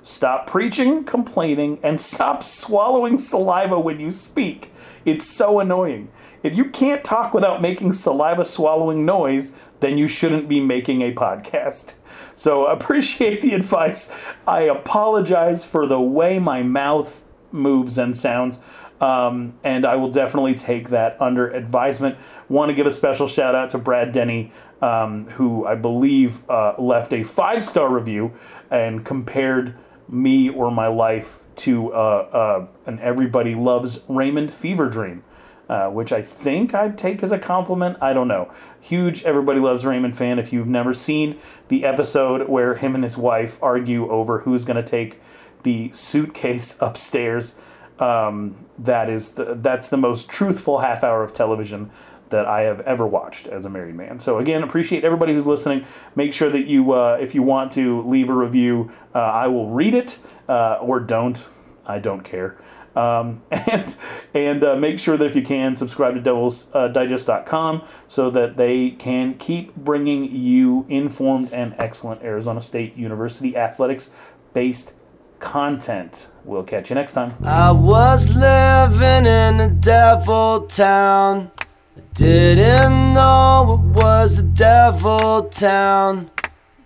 Stop 0.02 0.48
preaching, 0.48 1.04
complaining, 1.04 1.80
and 1.84 2.02
stop 2.02 2.42
swallowing 2.42 3.20
saliva 3.20 3.80
when 3.80 4.00
you 4.00 4.10
speak. 4.10 4.74
It's 5.06 5.26
so 5.26 5.60
annoying. 5.60 6.10
If 6.42 6.56
you 6.56 6.72
can't 6.72 7.04
talk 7.04 7.36
without 7.36 7.62
making 7.62 7.94
saliva 7.94 8.44
swallowing 8.44 9.06
noise, 9.06 9.52
then 9.82 9.98
you 9.98 10.08
shouldn't 10.08 10.48
be 10.48 10.60
making 10.60 11.02
a 11.02 11.14
podcast. 11.14 11.96
So 12.34 12.66
appreciate 12.66 13.42
the 13.42 13.54
advice. 13.54 14.12
I 14.48 14.62
apologize 14.62 15.66
for 15.66 15.86
the 15.86 16.00
way 16.00 16.40
my 16.40 16.64
mouth 16.64 17.24
moves 17.52 17.98
and 17.98 18.18
sounds. 18.18 18.58
Um, 19.00 19.54
and 19.64 19.86
I 19.86 19.96
will 19.96 20.12
definitely 20.12 20.54
take 20.54 20.90
that 20.90 21.22
under 21.22 21.50
advisement. 21.50 22.18
Want 22.50 22.70
to 22.70 22.76
give 22.76 22.88
a 22.88 22.92
special 22.92 23.28
shout 23.28 23.54
out 23.54 23.72
to 23.72 23.80
Brad 23.80 24.12
Denny, 24.12 24.52
um, 24.82 25.26
who 25.26 25.66
I 25.66 25.76
believe 25.76 26.48
uh, 26.50 26.76
left 26.78 27.12
a 27.14 27.24
five 27.24 27.64
star 27.64 27.90
review 27.90 28.34
and 28.70 29.04
compared 29.04 29.76
me 30.08 30.50
or 30.50 30.70
my 30.70 30.88
life 30.88 31.48
to 31.58 31.92
uh, 31.94 31.98
uh, 31.98 32.68
an 32.86 33.00
Everybody 33.00 33.56
Loves 33.56 34.00
Raymond 34.08 34.54
fever 34.54 34.90
dream. 34.90 35.24
Uh, 35.72 35.90
which 35.90 36.12
I 36.12 36.22
think 36.22 36.74
I'd 36.74 36.98
take 36.98 37.24
as 37.24 37.32
a 37.32 37.40
compliment. 37.40 37.98
I 38.02 38.12
don't 38.12 38.28
know. 38.28 38.52
Huge 38.82 39.24
Everybody 39.24 39.62
Loves 39.62 39.86
Raymond 39.86 40.18
fan. 40.18 40.38
If 40.38 40.52
you've 40.52 40.68
never 40.68 40.94
seen 40.94 41.40
the 41.70 41.86
episode 41.86 42.50
where 42.50 42.76
him 42.76 42.94
and 42.94 43.06
his 43.06 43.18
wife 43.18 43.58
argue 43.64 44.12
over 44.12 44.40
who's 44.40 44.66
going 44.66 44.76
to 44.76 44.84
take 44.84 45.22
the 45.64 45.90
suitcase 45.94 46.78
upstairs, 46.82 47.54
um, 48.00 48.66
that 48.80 49.10
is 49.10 49.32
the, 49.32 49.56
that's 49.56 49.88
the 49.88 49.96
most 49.96 50.30
truthful 50.30 50.80
half 50.80 51.06
hour 51.06 51.24
of 51.24 51.32
television 51.32 51.90
that 52.32 52.48
I 52.48 52.64
have 52.64 52.82
ever 52.82 53.08
watched 53.08 53.48
as 53.48 53.64
a 53.64 53.70
married 53.70 53.96
man. 53.96 54.20
So 54.20 54.40
again, 54.40 54.64
appreciate 54.64 55.06
everybody 55.06 55.34
who's 55.34 55.48
listening. 55.48 55.86
Make 56.18 56.34
sure 56.34 56.50
that 56.50 56.68
you, 56.68 56.92
uh, 56.92 57.18
if 57.22 57.34
you 57.34 57.44
want 57.44 57.72
to 57.74 58.02
leave 58.02 58.30
a 58.30 58.36
review, 58.36 58.92
uh, 59.16 59.20
I 59.20 59.48
will 59.48 59.70
read 59.70 59.96
it 59.96 60.20
uh, 60.50 60.80
or 60.82 61.00
don't. 61.00 61.48
I 61.86 62.00
don't 62.00 62.24
care. 62.24 62.58
Um, 62.96 63.42
and 63.52 63.96
and 64.34 64.64
uh, 64.64 64.76
make 64.76 65.00
sure 65.00 65.18
that 65.18 65.26
if 65.26 65.36
you 65.36 65.42
can 65.42 65.76
subscribe 65.76 66.16
to 66.16 66.22
devilsdigest.com 66.22 67.84
so 68.08 68.30
that 68.32 68.58
they 68.58 68.92
can 68.92 69.36
keep 69.36 69.76
bringing 69.76 70.36
you 70.36 70.86
informed 70.90 71.54
and 71.54 71.74
excellent 71.78 72.22
Arizona 72.22 72.62
State 72.62 72.96
University 72.98 73.56
athletics 73.56 74.10
based 74.54 74.94
content. 75.40 76.28
We'll 76.44 76.64
catch 76.64 76.90
you 76.90 76.96
next 76.96 77.14
time. 77.14 77.34
I 77.44 77.72
was 77.72 78.28
living 78.36 79.26
in 79.26 79.60
a 79.60 79.70
devil 79.70 80.62
town. 80.68 81.52
I 81.98 82.02
didn't 82.14 83.14
know 83.14 83.80
it 83.80 83.96
was 83.96 84.40
a 84.40 84.44
devil 84.44 85.44
town. 85.44 86.32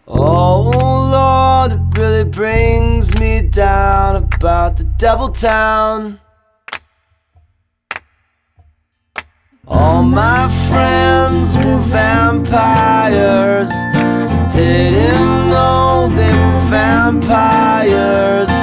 Oh 0.07 0.69
Lord, 1.11 1.71
it 1.71 1.99
really 1.99 2.29
brings 2.29 3.17
me 3.19 3.41
down 3.41 4.29
about 4.45 4.77
the 4.77 4.83
devil 4.99 5.29
town. 5.29 6.19
All 9.67 10.03
my 10.03 10.47
friends 10.69 11.57
were 11.57 11.79
vampires. 11.79 13.71
Didn't 14.53 15.49
know 15.49 16.07
they 16.11 16.29
were 16.29 16.65
vampires. 16.69 18.53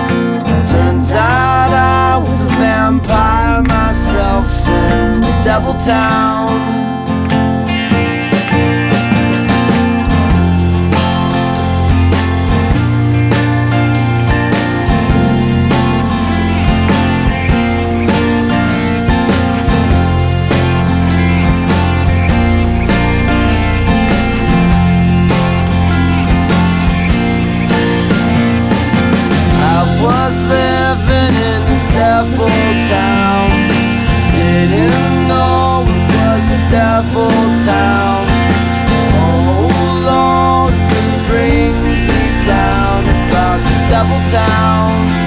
Turns 0.71 1.11
out 1.15 1.73
I 1.75 2.23
was 2.25 2.43
a 2.43 2.47
vampire 2.47 3.63
myself 3.65 4.47
in 4.69 5.21
the 5.21 5.41
devil 5.43 5.75
town. 5.75 6.92
Devil 32.23 32.47
town. 32.89 33.51
Didn't 34.31 35.27
know 35.27 35.85
it 35.89 36.03
was 36.15 36.45
a 36.53 36.61
devil 36.71 37.31
town. 37.67 38.23
Oh 39.19 39.67
Lord, 40.07 40.75
it 40.75 41.19
brings 41.29 42.07
me 42.07 42.23
down 42.47 43.03
about 43.03 43.59
the 43.67 43.77
devil 43.91 44.21
town. 44.31 45.22